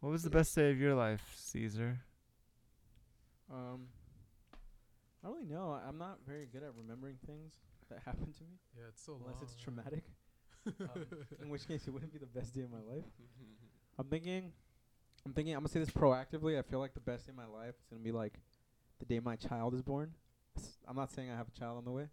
What 0.00 0.10
was 0.10 0.22
the 0.22 0.30
best 0.30 0.54
day 0.54 0.70
of 0.70 0.78
your 0.80 0.94
life, 0.94 1.22
Caesar? 1.36 1.98
Um, 3.52 3.88
I 5.22 5.26
don't 5.28 5.36
really 5.36 5.46
know. 5.46 5.72
I- 5.72 5.86
I'm 5.86 5.98
not 5.98 6.18
very 6.26 6.46
good 6.46 6.62
at 6.62 6.74
remembering 6.74 7.18
things 7.26 7.52
that 7.90 7.98
happened 8.06 8.34
to 8.38 8.42
me, 8.44 8.58
yeah, 8.76 8.84
it's 8.88 9.04
so 9.04 9.18
unless 9.20 9.42
it's 9.42 9.52
long. 9.52 9.62
traumatic. 9.84 10.04
um, 10.80 11.06
in 11.42 11.48
which 11.50 11.66
case, 11.68 11.86
it 11.86 11.90
wouldn't 11.90 12.12
be 12.12 12.18
the 12.18 12.26
best 12.26 12.54
day 12.54 12.62
of 12.62 12.70
my 12.70 12.78
life. 12.80 13.04
I'm 13.98 14.06
thinking, 14.06 14.52
I'm 15.26 15.32
thinking. 15.32 15.54
I'm 15.54 15.60
gonna 15.60 15.68
say 15.68 15.80
this 15.80 15.90
proactively. 15.90 16.58
I 16.58 16.62
feel 16.62 16.78
like 16.78 16.94
the 16.94 17.00
best 17.00 17.26
day 17.26 17.30
of 17.30 17.36
my 17.36 17.46
life 17.46 17.74
is 17.80 17.86
gonna 17.90 18.02
be 18.02 18.12
like 18.12 18.34
the 18.98 19.04
day 19.06 19.20
my 19.20 19.36
child 19.36 19.74
is 19.74 19.82
born. 19.82 20.12
S- 20.56 20.78
I'm 20.88 20.96
not 20.96 21.10
saying 21.12 21.30
I 21.30 21.36
have 21.36 21.48
a 21.48 21.58
child 21.58 21.78
on 21.78 21.84
the 21.84 21.90
way, 21.90 22.08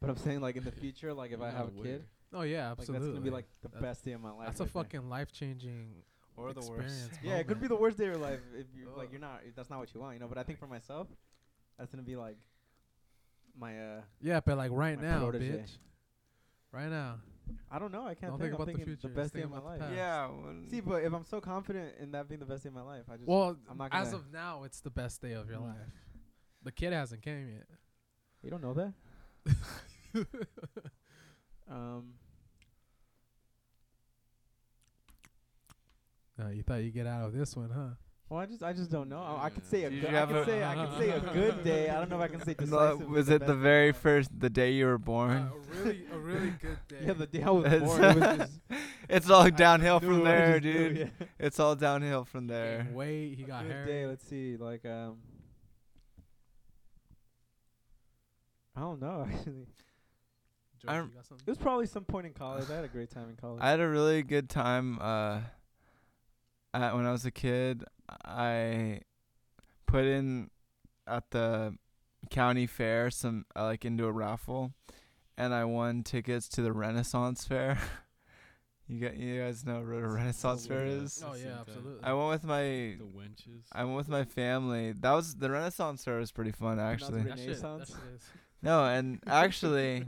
but 0.00 0.08
I'm 0.10 0.16
saying 0.16 0.40
like 0.40 0.56
in 0.56 0.64
the 0.64 0.72
future, 0.82 1.12
like 1.12 1.32
if 1.32 1.40
I 1.40 1.50
have 1.50 1.68
a 1.68 1.82
kid, 1.82 2.04
Oh 2.32 2.42
yeah, 2.42 2.70
like 2.70 2.78
absolutely. 2.80 3.06
that's 3.06 3.12
gonna 3.14 3.24
be 3.24 3.30
like 3.30 3.46
the 3.62 3.68
That's- 3.68 3.82
best 3.82 4.04
day 4.04 4.12
of 4.12 4.20
my 4.20 4.30
life. 4.30 4.46
That's 4.46 4.60
a 4.60 4.64
right 4.64 4.72
there. 4.72 4.82
fucking 4.84 5.08
life 5.08 5.32
changing 5.32 5.90
Or 6.36 6.52
the 6.52 6.60
worst. 6.60 6.70
experience. 6.82 7.10
Yeah, 7.22 7.36
it 7.36 7.46
could 7.46 7.60
be 7.60 7.68
the 7.68 7.76
worst 7.76 7.96
day 7.98 8.06
of 8.06 8.12
your 8.14 8.20
life 8.22 8.40
if 8.58 8.66
you 8.76 8.88
are 8.90 8.96
like 8.96 9.10
you're 9.12 9.20
not. 9.20 9.40
If 9.46 9.54
that's 9.56 9.70
not 9.70 9.78
what 9.80 9.92
you 9.94 10.00
want, 10.00 10.14
you 10.14 10.20
know. 10.20 10.28
But 10.28 10.38
I 10.38 10.42
think 10.44 10.58
for 10.58 10.66
myself, 10.66 11.08
that's 11.78 11.90
gonna 11.90 12.02
be 12.02 12.16
like 12.16 12.36
my 13.58 13.78
uh. 13.78 14.00
Yeah, 14.20 14.40
but 14.40 14.56
like 14.56 14.70
right 14.72 14.96
my 14.96 15.02
now, 15.08 15.18
protege. 15.20 15.48
bitch. 15.58 15.76
Right 16.72 16.88
now. 16.90 17.16
I 17.70 17.78
don't 17.78 17.92
know. 17.92 18.06
I 18.06 18.14
can't 18.14 18.32
Don't 18.32 18.40
think. 18.40 18.40
think 18.40 18.48
I'm 18.50 18.54
about 18.54 18.66
the 18.66 18.72
thinking 18.72 18.86
future, 18.96 19.08
best 19.08 19.34
day 19.34 19.42
of 19.42 19.50
my 19.50 19.58
life. 19.58 19.80
past. 19.80 19.92
Yeah. 19.94 20.26
well, 20.28 20.54
See, 20.70 20.80
but 20.80 21.02
if 21.02 21.12
I'm 21.12 21.24
so 21.24 21.40
confident 21.40 21.94
in 22.00 22.12
that 22.12 22.28
being 22.28 22.38
the 22.40 22.46
best 22.46 22.62
day 22.62 22.68
of 22.68 22.74
my 22.74 22.82
life, 22.82 23.02
I 23.10 23.16
just 23.16 23.28
Well, 23.28 23.56
I'm 23.70 23.78
not 23.78 23.90
as 23.92 24.12
of 24.12 24.32
now, 24.32 24.62
it's 24.64 24.80
the 24.80 24.90
best 24.90 25.20
day 25.20 25.32
of 25.32 25.48
your 25.50 25.58
Mm. 25.60 25.68
life. 25.68 25.76
The 26.62 26.72
kid 26.72 26.92
hasn't 26.92 27.22
came 27.22 27.48
yet. 27.50 27.66
you 28.42 28.50
don't 28.50 28.62
know 28.62 28.74
that. 28.74 28.92
um, 31.70 32.14
No, 36.38 36.48
you 36.48 36.62
thought 36.62 36.82
you'd 36.82 36.94
get 36.94 37.06
out 37.06 37.26
of 37.26 37.32
this 37.32 37.54
one, 37.56 37.70
huh? 37.70 37.94
Well, 38.34 38.42
I 38.42 38.46
just 38.46 38.62
I 38.64 38.72
just 38.72 38.90
don't 38.90 39.08
know. 39.08 39.22
I, 39.22 39.44
I 39.44 39.50
could 39.50 39.64
say 39.64 39.84
a 39.84 39.90
Did 39.90 40.00
good, 40.00 40.10
you 40.10 40.16
I 40.16 40.20
have 40.20 40.28
could 40.28 40.36
a- 40.38 40.44
say 40.44 40.64
I 40.64 40.74
could 40.74 40.98
say 40.98 41.10
a 41.10 41.20
good 41.32 41.62
day. 41.64 41.88
I 41.88 41.94
don't 42.00 42.10
know 42.10 42.16
if 42.16 42.22
I 42.22 42.26
can 42.28 42.44
say 42.44 42.56
no, 42.58 42.64
decisive. 42.66 43.08
was 43.08 43.28
it 43.28 43.46
the 43.46 43.54
very 43.54 43.92
first, 43.92 44.28
the 44.36 44.50
day 44.50 44.72
you 44.72 44.86
were 44.86 44.98
born? 44.98 45.32
a 45.32 45.52
really, 45.78 46.04
a 46.12 46.18
really 46.18 46.50
good 46.60 46.78
day. 46.88 46.96
Yeah, 47.06 47.12
the 47.12 47.26
day 47.28 47.42
I 47.44 47.50
was 47.50 47.64
It's- 47.66 47.82
born. 47.82 48.02
It 48.04 48.16
was 48.16 48.36
just 48.38 48.60
it's 49.08 49.30
all 49.30 49.48
downhill 49.50 50.00
knew, 50.00 50.08
from 50.08 50.20
I 50.22 50.24
there, 50.24 50.60
just 50.60 50.64
knew, 50.78 50.88
dude. 50.88 50.98
yeah. 51.20 51.26
It's 51.38 51.60
all 51.60 51.76
downhill 51.76 52.24
from 52.24 52.46
there. 52.48 52.82
gained 52.82 52.94
weight. 52.96 53.34
He 53.36 53.44
got 53.44 53.62
good 53.62 53.70
hair. 53.72 53.84
day. 53.86 54.06
Let's 54.06 54.26
see. 54.26 54.56
Like 54.56 54.84
um, 54.84 55.18
I 58.76 58.80
don't 58.80 59.00
know 59.00 59.26
actually. 59.32 59.66
I 60.86 60.96
George, 60.96 61.08
you 61.10 61.14
got 61.14 61.24
something? 61.26 61.44
It 61.46 61.50
was 61.50 61.58
probably 61.58 61.86
some 61.86 62.04
point 62.04 62.26
in 62.26 62.32
college. 62.32 62.68
I 62.70 62.74
had 62.74 62.84
a 62.84 62.88
great 62.88 63.10
time 63.10 63.28
in 63.30 63.36
college. 63.36 63.60
I 63.62 63.70
had 63.70 63.80
a 63.80 63.88
really 63.88 64.22
good 64.22 64.50
time 64.50 64.98
uh 65.00 65.40
at, 66.74 66.94
when 66.96 67.06
I 67.06 67.12
was 67.12 67.24
a 67.24 67.30
kid. 67.30 67.84
I 68.24 69.00
put 69.86 70.04
in 70.04 70.50
at 71.06 71.30
the 71.30 71.76
county 72.30 72.66
fair 72.66 73.10
some 73.10 73.44
uh, 73.54 73.64
like 73.64 73.84
into 73.84 74.06
a 74.06 74.12
raffle 74.12 74.72
and 75.36 75.52
I 75.52 75.64
won 75.64 76.02
tickets 76.02 76.48
to 76.50 76.62
the 76.62 76.72
Renaissance 76.72 77.44
Fair. 77.44 77.78
you 78.88 79.00
got 79.00 79.16
you 79.16 79.40
guys 79.42 79.64
know 79.64 79.80
what 79.80 80.02
a 80.02 80.08
Renaissance 80.08 80.66
Fair 80.66 80.86
is? 80.86 81.22
Oh 81.26 81.32
I've 81.32 81.42
yeah, 81.44 81.60
absolutely. 81.60 82.02
I 82.04 82.12
went 82.12 82.30
with 82.30 82.44
my 82.44 82.62
The 82.62 83.10
wenches. 83.14 83.62
I 83.72 83.84
went 83.84 83.96
with 83.96 84.08
my 84.08 84.24
family. 84.24 84.92
That 84.92 85.12
was 85.12 85.34
the 85.34 85.50
Renaissance 85.50 86.04
Fair 86.04 86.18
was 86.18 86.32
pretty 86.32 86.52
fun 86.52 86.78
actually. 86.78 87.22
the 87.22 87.30
that 87.30 87.38
shit, 87.38 87.60
that 87.60 87.64
Renaissance? 87.66 87.88
shit. 87.88 88.40
No, 88.62 88.84
and 88.86 89.20
actually 89.26 90.06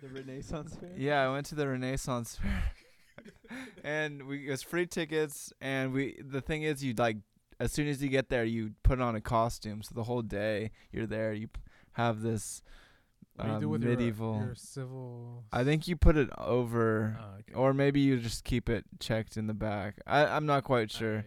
the 0.00 0.08
Renaissance 0.08 0.76
fair. 0.76 0.90
Yeah, 0.96 1.22
I 1.22 1.32
went 1.32 1.46
to 1.46 1.54
the 1.54 1.66
Renaissance 1.68 2.36
Fair, 2.36 2.62
and 3.84 4.22
we 4.26 4.46
it 4.46 4.50
was 4.50 4.62
free 4.62 4.86
tickets. 4.86 5.52
And 5.60 5.92
we 5.92 6.16
the 6.22 6.40
thing 6.40 6.62
is, 6.62 6.82
you 6.84 6.94
like 6.94 7.16
as 7.60 7.72
soon 7.72 7.86
as 7.88 8.02
you 8.02 8.08
get 8.08 8.28
there, 8.28 8.44
you 8.44 8.72
put 8.82 9.00
on 9.00 9.14
a 9.14 9.20
costume. 9.20 9.82
So 9.82 9.94
the 9.94 10.04
whole 10.04 10.22
day 10.22 10.70
you're 10.92 11.06
there, 11.06 11.32
you 11.32 11.48
p- 11.48 11.60
have 11.92 12.22
this 12.22 12.62
you 13.42 13.44
uh, 13.48 13.58
with 13.60 13.82
medieval. 13.82 14.36
Your, 14.36 14.46
your 14.46 14.54
civil? 14.54 15.44
I 15.52 15.64
think 15.64 15.88
you 15.88 15.96
put 15.96 16.16
it 16.16 16.28
over, 16.38 17.16
Oh, 17.20 17.38
okay. 17.40 17.54
or 17.54 17.72
maybe 17.72 18.00
you 18.00 18.18
just 18.18 18.44
keep 18.44 18.68
it 18.68 18.84
checked 19.00 19.36
in 19.36 19.46
the 19.46 19.54
back. 19.54 19.96
I 20.06 20.26
I'm 20.26 20.44
not 20.46 20.64
quite 20.64 20.90
Okay, 20.94 20.98
sure. 20.98 21.14
yeah, 21.16 21.22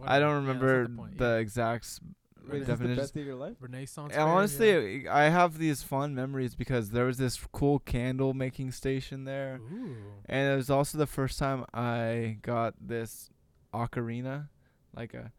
yeah. 0.00 0.06
I 0.06 0.18
don't 0.20 0.46
whatever. 0.46 0.66
Yeah, 0.66 0.72
remember 0.72 1.12
the, 1.12 1.24
the 1.24 1.30
yeah. 1.34 1.38
exact 1.40 2.00
Wait, 2.48 2.62
is 2.62 2.66
this 2.66 2.66
the 2.66 2.72
definition. 2.72 3.02
best 3.02 3.14
day 3.14 3.20
of 3.20 3.26
your 3.26 3.36
life? 3.36 3.56
Renaissance. 3.60 4.12
And 4.12 4.14
fair, 4.14 4.26
honestly, 4.26 5.02
yeah. 5.04 5.14
I 5.16 5.24
have 5.24 5.58
these 5.58 5.82
fun 5.82 6.14
memories 6.14 6.54
because 6.54 6.90
there 6.90 7.04
was 7.06 7.18
this 7.18 7.38
cool 7.52 7.78
candle 7.80 8.34
making 8.34 8.72
station 8.72 9.24
there. 9.24 9.60
Ooh. 9.72 9.96
And 10.26 10.52
it 10.52 10.56
was 10.56 10.70
also 10.70 10.98
the 10.98 11.06
first 11.06 11.38
time 11.38 11.64
I 11.74 12.38
got 12.42 12.74
this 12.80 13.30
ocarina, 13.74 14.48
like 14.96 15.14
a, 15.14 15.32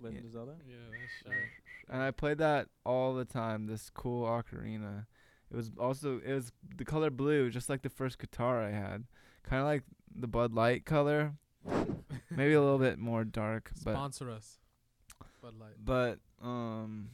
Like 0.00 0.12
Legend 0.12 0.26
of 0.26 0.32
Zelda. 0.32 0.52
Yeah, 0.68 0.76
that 0.90 1.32
shit. 1.32 1.42
and 1.88 2.02
I 2.02 2.10
played 2.10 2.38
that 2.38 2.68
all 2.84 3.14
the 3.14 3.24
time. 3.24 3.66
This 3.66 3.90
cool 3.90 4.26
ocarina. 4.26 5.06
It 5.50 5.56
was 5.56 5.70
also 5.78 6.20
it 6.24 6.32
was 6.32 6.52
the 6.76 6.84
color 6.84 7.10
blue, 7.10 7.50
just 7.50 7.68
like 7.68 7.82
the 7.82 7.88
first 7.90 8.18
guitar 8.18 8.62
I 8.62 8.70
had, 8.70 9.04
kind 9.44 9.60
of 9.60 9.66
like 9.66 9.84
the 10.14 10.26
Bud 10.26 10.52
Light 10.52 10.84
color, 10.84 11.34
maybe 12.30 12.54
a 12.54 12.60
little 12.60 12.78
bit 12.78 12.98
more 12.98 13.24
dark, 13.24 13.70
but 13.84 13.92
Sponsor 13.92 14.30
us. 14.30 14.58
Bud 15.44 15.54
Light. 15.60 15.74
but 15.84 16.18
um. 16.42 17.10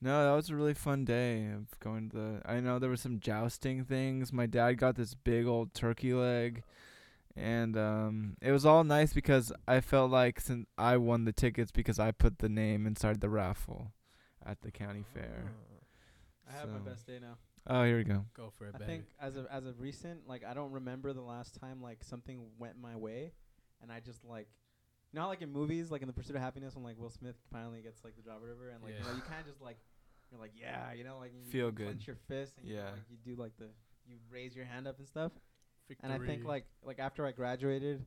No, 0.00 0.24
that 0.24 0.34
was 0.34 0.50
a 0.50 0.56
really 0.56 0.74
fun 0.74 1.04
day 1.04 1.46
of 1.52 1.78
going 1.78 2.10
to 2.10 2.16
the. 2.16 2.42
I 2.44 2.58
know 2.58 2.80
there 2.80 2.90
was 2.90 3.00
some 3.00 3.20
jousting 3.20 3.84
things. 3.84 4.32
My 4.32 4.46
dad 4.46 4.72
got 4.72 4.96
this 4.96 5.14
big 5.14 5.46
old 5.46 5.74
turkey 5.74 6.12
leg, 6.12 6.64
and 7.36 7.76
um, 7.76 8.36
it 8.42 8.50
was 8.50 8.66
all 8.66 8.82
nice 8.82 9.12
because 9.12 9.52
I 9.68 9.80
felt 9.80 10.10
like 10.10 10.40
since 10.40 10.66
I 10.76 10.96
won 10.96 11.24
the 11.24 11.32
tickets 11.32 11.70
because 11.70 12.00
I 12.00 12.10
put 12.10 12.40
the 12.40 12.48
name 12.48 12.84
inside 12.84 13.20
the 13.20 13.28
raffle 13.28 13.92
at 14.44 14.60
the 14.62 14.72
county 14.72 15.04
fair. 15.14 15.52
I 16.48 16.58
have 16.58 16.68
my 16.68 16.78
best 16.78 17.06
day 17.06 17.18
now. 17.20 17.36
Oh, 17.68 17.84
here 17.84 17.96
we 17.96 18.02
go. 18.02 18.24
Go 18.36 18.52
for 18.58 18.66
it, 18.66 18.74
I 18.74 18.78
baby. 18.78 18.90
think 18.90 19.04
as 19.20 19.36
of 19.36 19.46
as 19.52 19.66
of 19.66 19.80
recent, 19.80 20.26
like 20.26 20.42
I 20.44 20.52
don't 20.52 20.72
remember 20.72 21.12
the 21.12 21.22
last 21.22 21.54
time 21.60 21.80
like 21.80 22.02
something 22.02 22.40
went 22.58 22.74
my 22.76 22.96
way, 22.96 23.30
and 23.80 23.92
I 23.92 24.00
just 24.00 24.24
like, 24.24 24.48
you 25.12 25.16
know, 25.18 25.22
how, 25.22 25.28
like 25.28 25.42
in 25.42 25.52
movies, 25.52 25.90
like 25.90 26.00
in 26.02 26.06
the 26.08 26.12
Pursuit 26.14 26.36
of 26.36 26.42
Happiness, 26.42 26.74
when 26.74 26.84
like 26.84 26.98
Will 26.98 27.10
Smith 27.10 27.36
finally 27.52 27.80
gets 27.82 28.02
like 28.04 28.16
the 28.16 28.22
job 28.22 28.38
or 28.38 28.46
whatever, 28.46 28.70
and 28.70 28.82
like 28.82 28.94
you 28.98 29.04
know, 29.04 29.14
you 29.14 29.22
kind 29.22 29.40
of 29.40 29.46
just 29.46 29.60
like, 29.60 29.78
you're 30.30 30.40
like, 30.40 30.52
yeah, 30.58 30.92
you 30.94 31.04
know, 31.04 31.18
like 31.18 31.32
you 31.34 31.50
Feel 31.50 31.66
you 31.66 31.72
good. 31.72 31.86
clench 31.86 32.06
your 32.06 32.16
fist, 32.28 32.54
and 32.58 32.66
you, 32.66 32.76
Yeah. 32.76 32.90
like, 32.92 33.02
you 33.10 33.16
do 33.24 33.40
like 33.40 33.56
the 33.58 33.66
you 34.08 34.16
raise 34.30 34.56
your 34.56 34.64
hand 34.64 34.88
up 34.88 34.98
and 34.98 35.06
stuff. 35.06 35.32
Victory. 35.88 36.10
And 36.10 36.22
I 36.22 36.24
think 36.24 36.44
like 36.44 36.64
like 36.82 36.98
after 36.98 37.26
I 37.26 37.32
graduated, 37.32 38.04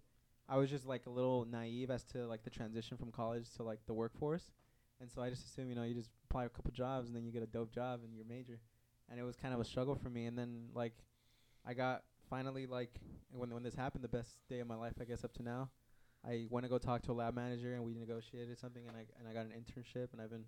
I 0.50 0.58
was 0.58 0.70
just 0.70 0.86
like 0.88 1.06
a 1.06 1.10
little 1.10 1.46
naive 1.46 1.92
as 1.92 2.04
to 2.06 2.26
like 2.28 2.44
the 2.44 2.50
transition 2.50 2.98
from 2.98 3.12
college 3.12 3.50
to 3.58 3.64
like 3.64 3.80
the 3.86 3.94
workforce, 3.94 4.52
and 5.00 5.12
so 5.12 5.22
I 5.22 5.30
just 5.30 5.46
assume 5.46 5.70
you 5.70 5.76
know 5.76 5.84
you 5.84 5.94
just 5.94 6.10
apply 6.30 6.46
a 6.46 6.50
couple 6.50 6.72
jobs 6.72 7.08
and 7.08 7.16
then 7.16 7.24
you 7.26 7.32
get 7.32 7.44
a 7.44 7.48
dope 7.48 7.72
job 7.72 8.02
in 8.04 8.16
your 8.16 8.26
major, 8.26 8.60
and 9.10 9.20
it 9.20 9.24
was 9.24 9.36
kind 9.36 9.54
of 9.54 9.60
a 9.60 9.66
struggle 9.66 9.96
for 9.96 10.10
me. 10.10 10.26
And 10.26 10.38
then 10.38 10.70
like 10.74 10.94
I 11.66 11.74
got 11.76 12.04
finally 12.30 12.66
like 12.66 13.00
when 13.32 13.54
when 13.54 13.62
this 13.62 13.76
happened, 13.76 14.04
the 14.04 14.08
best 14.10 14.38
day 14.50 14.60
of 14.60 14.68
my 14.68 14.76
life 14.76 14.94
I 15.00 15.04
guess 15.06 15.24
up 15.24 15.34
to 15.34 15.44
now. 15.44 15.70
I 16.28 16.48
went 16.50 16.64
to 16.66 16.70
go 16.70 16.78
talk 16.78 17.04
to 17.04 17.12
a 17.12 17.14
lab 17.14 17.36
manager 17.36 17.76
and 17.76 17.84
we 17.84 17.94
negotiated 17.94 18.58
something 18.58 18.88
and 18.88 18.96
I 18.98 19.06
and 19.20 19.28
I 19.28 19.34
got 19.34 19.46
an 19.46 19.52
internship 19.52 20.12
and 20.12 20.22
I've 20.22 20.32
been 20.32 20.46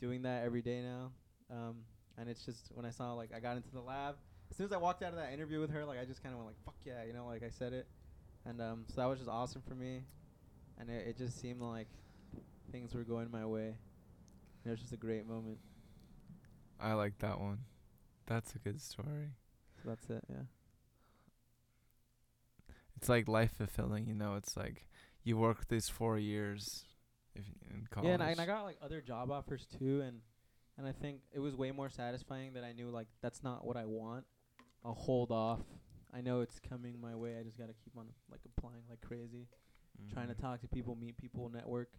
doing 0.00 0.22
that 0.22 0.44
every 0.44 0.62
day 0.62 0.82
now. 0.82 1.12
Um, 1.50 1.76
and 2.18 2.28
it's 2.28 2.44
just 2.44 2.70
when 2.74 2.84
I 2.84 2.90
saw 2.90 3.12
like 3.14 3.30
I 3.34 3.40
got 3.40 3.56
into 3.56 3.70
the 3.70 3.80
lab, 3.80 4.16
as 4.50 4.56
soon 4.56 4.66
as 4.66 4.72
I 4.72 4.78
walked 4.78 5.02
out 5.02 5.10
of 5.10 5.16
that 5.16 5.32
interview 5.32 5.60
with 5.60 5.70
her, 5.70 5.84
like 5.84 5.98
I 6.00 6.04
just 6.04 6.22
kind 6.22 6.34
of 6.34 6.38
went 6.38 6.48
like, 6.48 6.64
"Fuck 6.64 6.76
yeah," 6.84 7.04
you 7.04 7.12
know, 7.12 7.26
like 7.26 7.42
I 7.42 7.50
said 7.50 7.72
it, 7.72 7.86
and 8.44 8.60
um, 8.60 8.84
so 8.88 9.00
that 9.00 9.06
was 9.06 9.18
just 9.18 9.30
awesome 9.30 9.62
for 9.66 9.74
me, 9.74 10.02
and 10.78 10.90
it, 10.90 11.06
it 11.08 11.18
just 11.18 11.40
seemed 11.40 11.60
like 11.60 11.88
things 12.72 12.94
were 12.94 13.04
going 13.04 13.30
my 13.30 13.46
way. 13.46 13.66
And 14.62 14.66
It 14.66 14.70
was 14.70 14.80
just 14.80 14.92
a 14.92 14.96
great 14.96 15.26
moment. 15.26 15.58
I 16.80 16.94
like 16.94 17.18
that 17.18 17.40
one. 17.40 17.58
That's 18.26 18.54
a 18.54 18.58
good 18.58 18.80
story. 18.80 19.30
So 19.82 19.88
that's 19.88 20.08
it. 20.10 20.24
Yeah. 20.28 20.42
It's 23.00 23.08
like 23.08 23.28
life 23.28 23.52
fulfilling, 23.56 24.06
you 24.06 24.14
know. 24.14 24.34
It's 24.34 24.56
like 24.58 24.86
you 25.24 25.38
work 25.38 25.68
these 25.68 25.88
four 25.88 26.18
years 26.18 26.84
if 27.34 27.44
in 27.70 27.86
college. 27.90 28.08
Yeah, 28.08 28.14
and 28.14 28.22
I, 28.22 28.30
and 28.32 28.40
I 28.40 28.44
got 28.46 28.64
like 28.64 28.76
other 28.82 29.00
job 29.00 29.30
offers 29.30 29.66
too, 29.78 30.02
and 30.02 30.20
and 30.76 30.86
I 30.86 30.92
think 30.92 31.20
it 31.32 31.38
was 31.40 31.56
way 31.56 31.70
more 31.70 31.88
satisfying 31.88 32.52
that 32.54 32.64
I 32.64 32.72
knew 32.72 32.90
like 32.90 33.08
that's 33.22 33.42
not 33.42 33.66
what 33.66 33.78
I 33.78 33.86
want. 33.86 34.24
I'll 34.84 34.92
hold 34.94 35.30
off. 35.30 35.60
I 36.12 36.20
know 36.20 36.40
it's 36.42 36.58
coming 36.58 37.00
my 37.00 37.14
way. 37.14 37.38
I 37.38 37.42
just 37.42 37.56
gotta 37.56 37.72
keep 37.72 37.96
on 37.96 38.06
like 38.30 38.40
applying 38.44 38.82
like 38.90 39.00
crazy, 39.00 39.48
trying 40.12 40.28
to 40.28 40.34
Mhm. 40.34 40.40
talk 40.40 40.60
to 40.60 40.68
people, 40.68 40.94
meet 40.94 41.16
people, 41.16 41.48
network, 41.48 41.92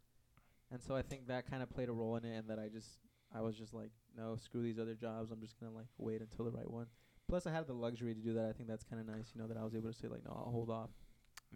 and 0.69 0.81
so 0.83 0.95
I 0.95 1.01
think 1.01 1.27
that 1.27 1.49
kind 1.49 1.63
of 1.63 1.69
played 1.71 1.89
a 1.89 1.93
role 1.93 2.15
in 2.17 2.25
it, 2.25 2.37
and 2.37 2.47
that 2.47 2.59
I 2.59 2.67
just 2.67 2.99
I 3.33 3.41
was 3.41 3.57
just 3.57 3.73
like, 3.73 3.91
no, 4.15 4.35
screw 4.35 4.61
these 4.61 4.77
other 4.77 4.93
jobs. 4.93 5.31
I'm 5.31 5.41
just 5.41 5.59
gonna 5.59 5.71
like 5.73 5.87
wait 5.97 6.21
until 6.21 6.45
the 6.45 6.51
right 6.51 6.69
one. 6.69 6.85
Plus, 7.31 7.47
I 7.47 7.51
had 7.53 7.65
the 7.65 7.71
luxury 7.71 8.13
to 8.13 8.19
do 8.19 8.33
that. 8.33 8.49
I 8.49 8.51
think 8.51 8.67
that's 8.67 8.83
kind 8.83 8.99
of 8.99 9.07
nice, 9.07 9.31
you 9.33 9.41
know, 9.41 9.47
that 9.47 9.55
I 9.55 9.63
was 9.63 9.73
able 9.73 9.89
to 9.89 9.97
say 9.97 10.09
like, 10.09 10.25
no, 10.25 10.31
I'll 10.31 10.51
hold 10.51 10.69
off. 10.69 10.89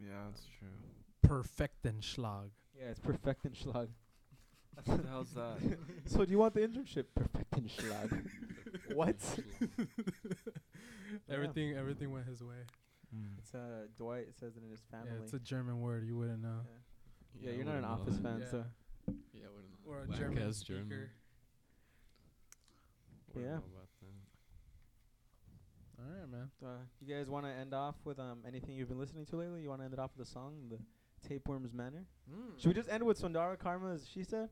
Yeah, 0.01 0.13
that's 0.29 0.47
true. 0.57 0.69
Perfectenschlag. 1.27 2.51
Yeah, 2.79 2.91
it's 2.91 2.99
perfect 3.01 3.43
and 3.43 3.53
schlag. 3.53 3.89
What 4.85 5.03
the 5.03 5.07
hell's 5.09 5.31
that? 5.31 5.57
so 6.05 6.23
do 6.23 6.31
you 6.31 6.37
want 6.37 6.53
the 6.53 6.61
internship? 6.61 7.07
Perfect 7.13 7.57
and 7.57 7.67
schlag. 7.67 8.25
what? 8.93 9.17
Everything 11.29 11.75
everything 11.75 12.09
went 12.09 12.25
his 12.25 12.41
way. 12.41 12.63
Mm. 13.13 13.37
It's 13.39 13.53
uh 13.53 13.87
Dwight 13.97 14.27
says 14.39 14.55
it 14.55 14.63
in 14.63 14.71
his 14.71 14.83
family. 14.89 15.09
Yeah, 15.13 15.23
it's 15.23 15.33
a 15.33 15.39
German 15.39 15.81
word. 15.81 16.07
You 16.07 16.15
wouldn't 16.15 16.41
know. 16.41 16.61
Yeah, 17.37 17.51
I 17.51 17.55
you're 17.55 17.65
not 17.65 17.75
an 17.75 17.83
office 17.83 18.17
fan, 18.17 18.39
Yeah. 18.39 18.49
so 18.49 18.63
Yeah, 19.33 19.43
I 19.43 19.51
wouldn't 19.53 19.71
know. 19.73 19.91
Or 19.91 20.03
a 20.03 20.17
German 20.17 20.53
speaker. 20.53 20.79
German. 20.79 21.09
Yeah. 23.35 23.59
Know 26.05 26.11
about 26.11 26.31
that. 26.31 26.65
All 26.65 26.69
right, 26.69 26.71
man. 26.71 26.79
uh, 26.81 26.83
you 27.01 27.15
guys 27.15 27.29
want 27.29 27.45
to 27.45 27.51
end 27.51 27.73
off 27.73 27.95
with 28.03 28.19
um 28.19 28.39
anything 28.47 28.75
you've 28.75 28.89
been 28.89 28.99
listening 28.99 29.25
to 29.27 29.35
lately? 29.37 29.61
You 29.61 29.69
want 29.69 29.81
to 29.81 29.85
end 29.85 29.93
it 29.93 29.99
off 29.99 30.11
with 30.17 30.27
a 30.27 30.31
song, 30.31 30.53
the 30.69 30.77
Tapewurms 31.27 31.73
Manor? 31.73 32.05
Should 32.57 32.67
we 32.67 32.73
just 32.73 32.89
end 32.89 33.03
with 33.03 33.17
Sundara 33.17 33.57
Karma's 33.57 34.07
She 34.11 34.23
Said? 34.23 34.49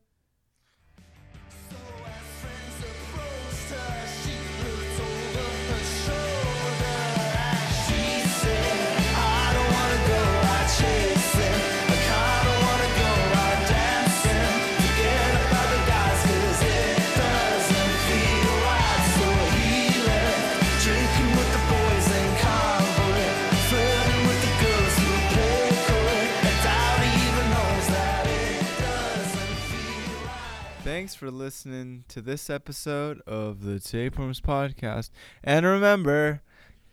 Thanks 30.94 31.16
for 31.16 31.28
listening 31.28 32.04
to 32.06 32.20
this 32.20 32.48
episode 32.48 33.20
of 33.26 33.64
the 33.64 33.80
Tapewurms 33.80 34.40
Podcast. 34.40 35.10
And 35.42 35.66
remember, 35.66 36.40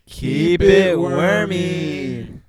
keep, 0.07 0.59
it 0.59 0.99
wormy. 0.99 2.41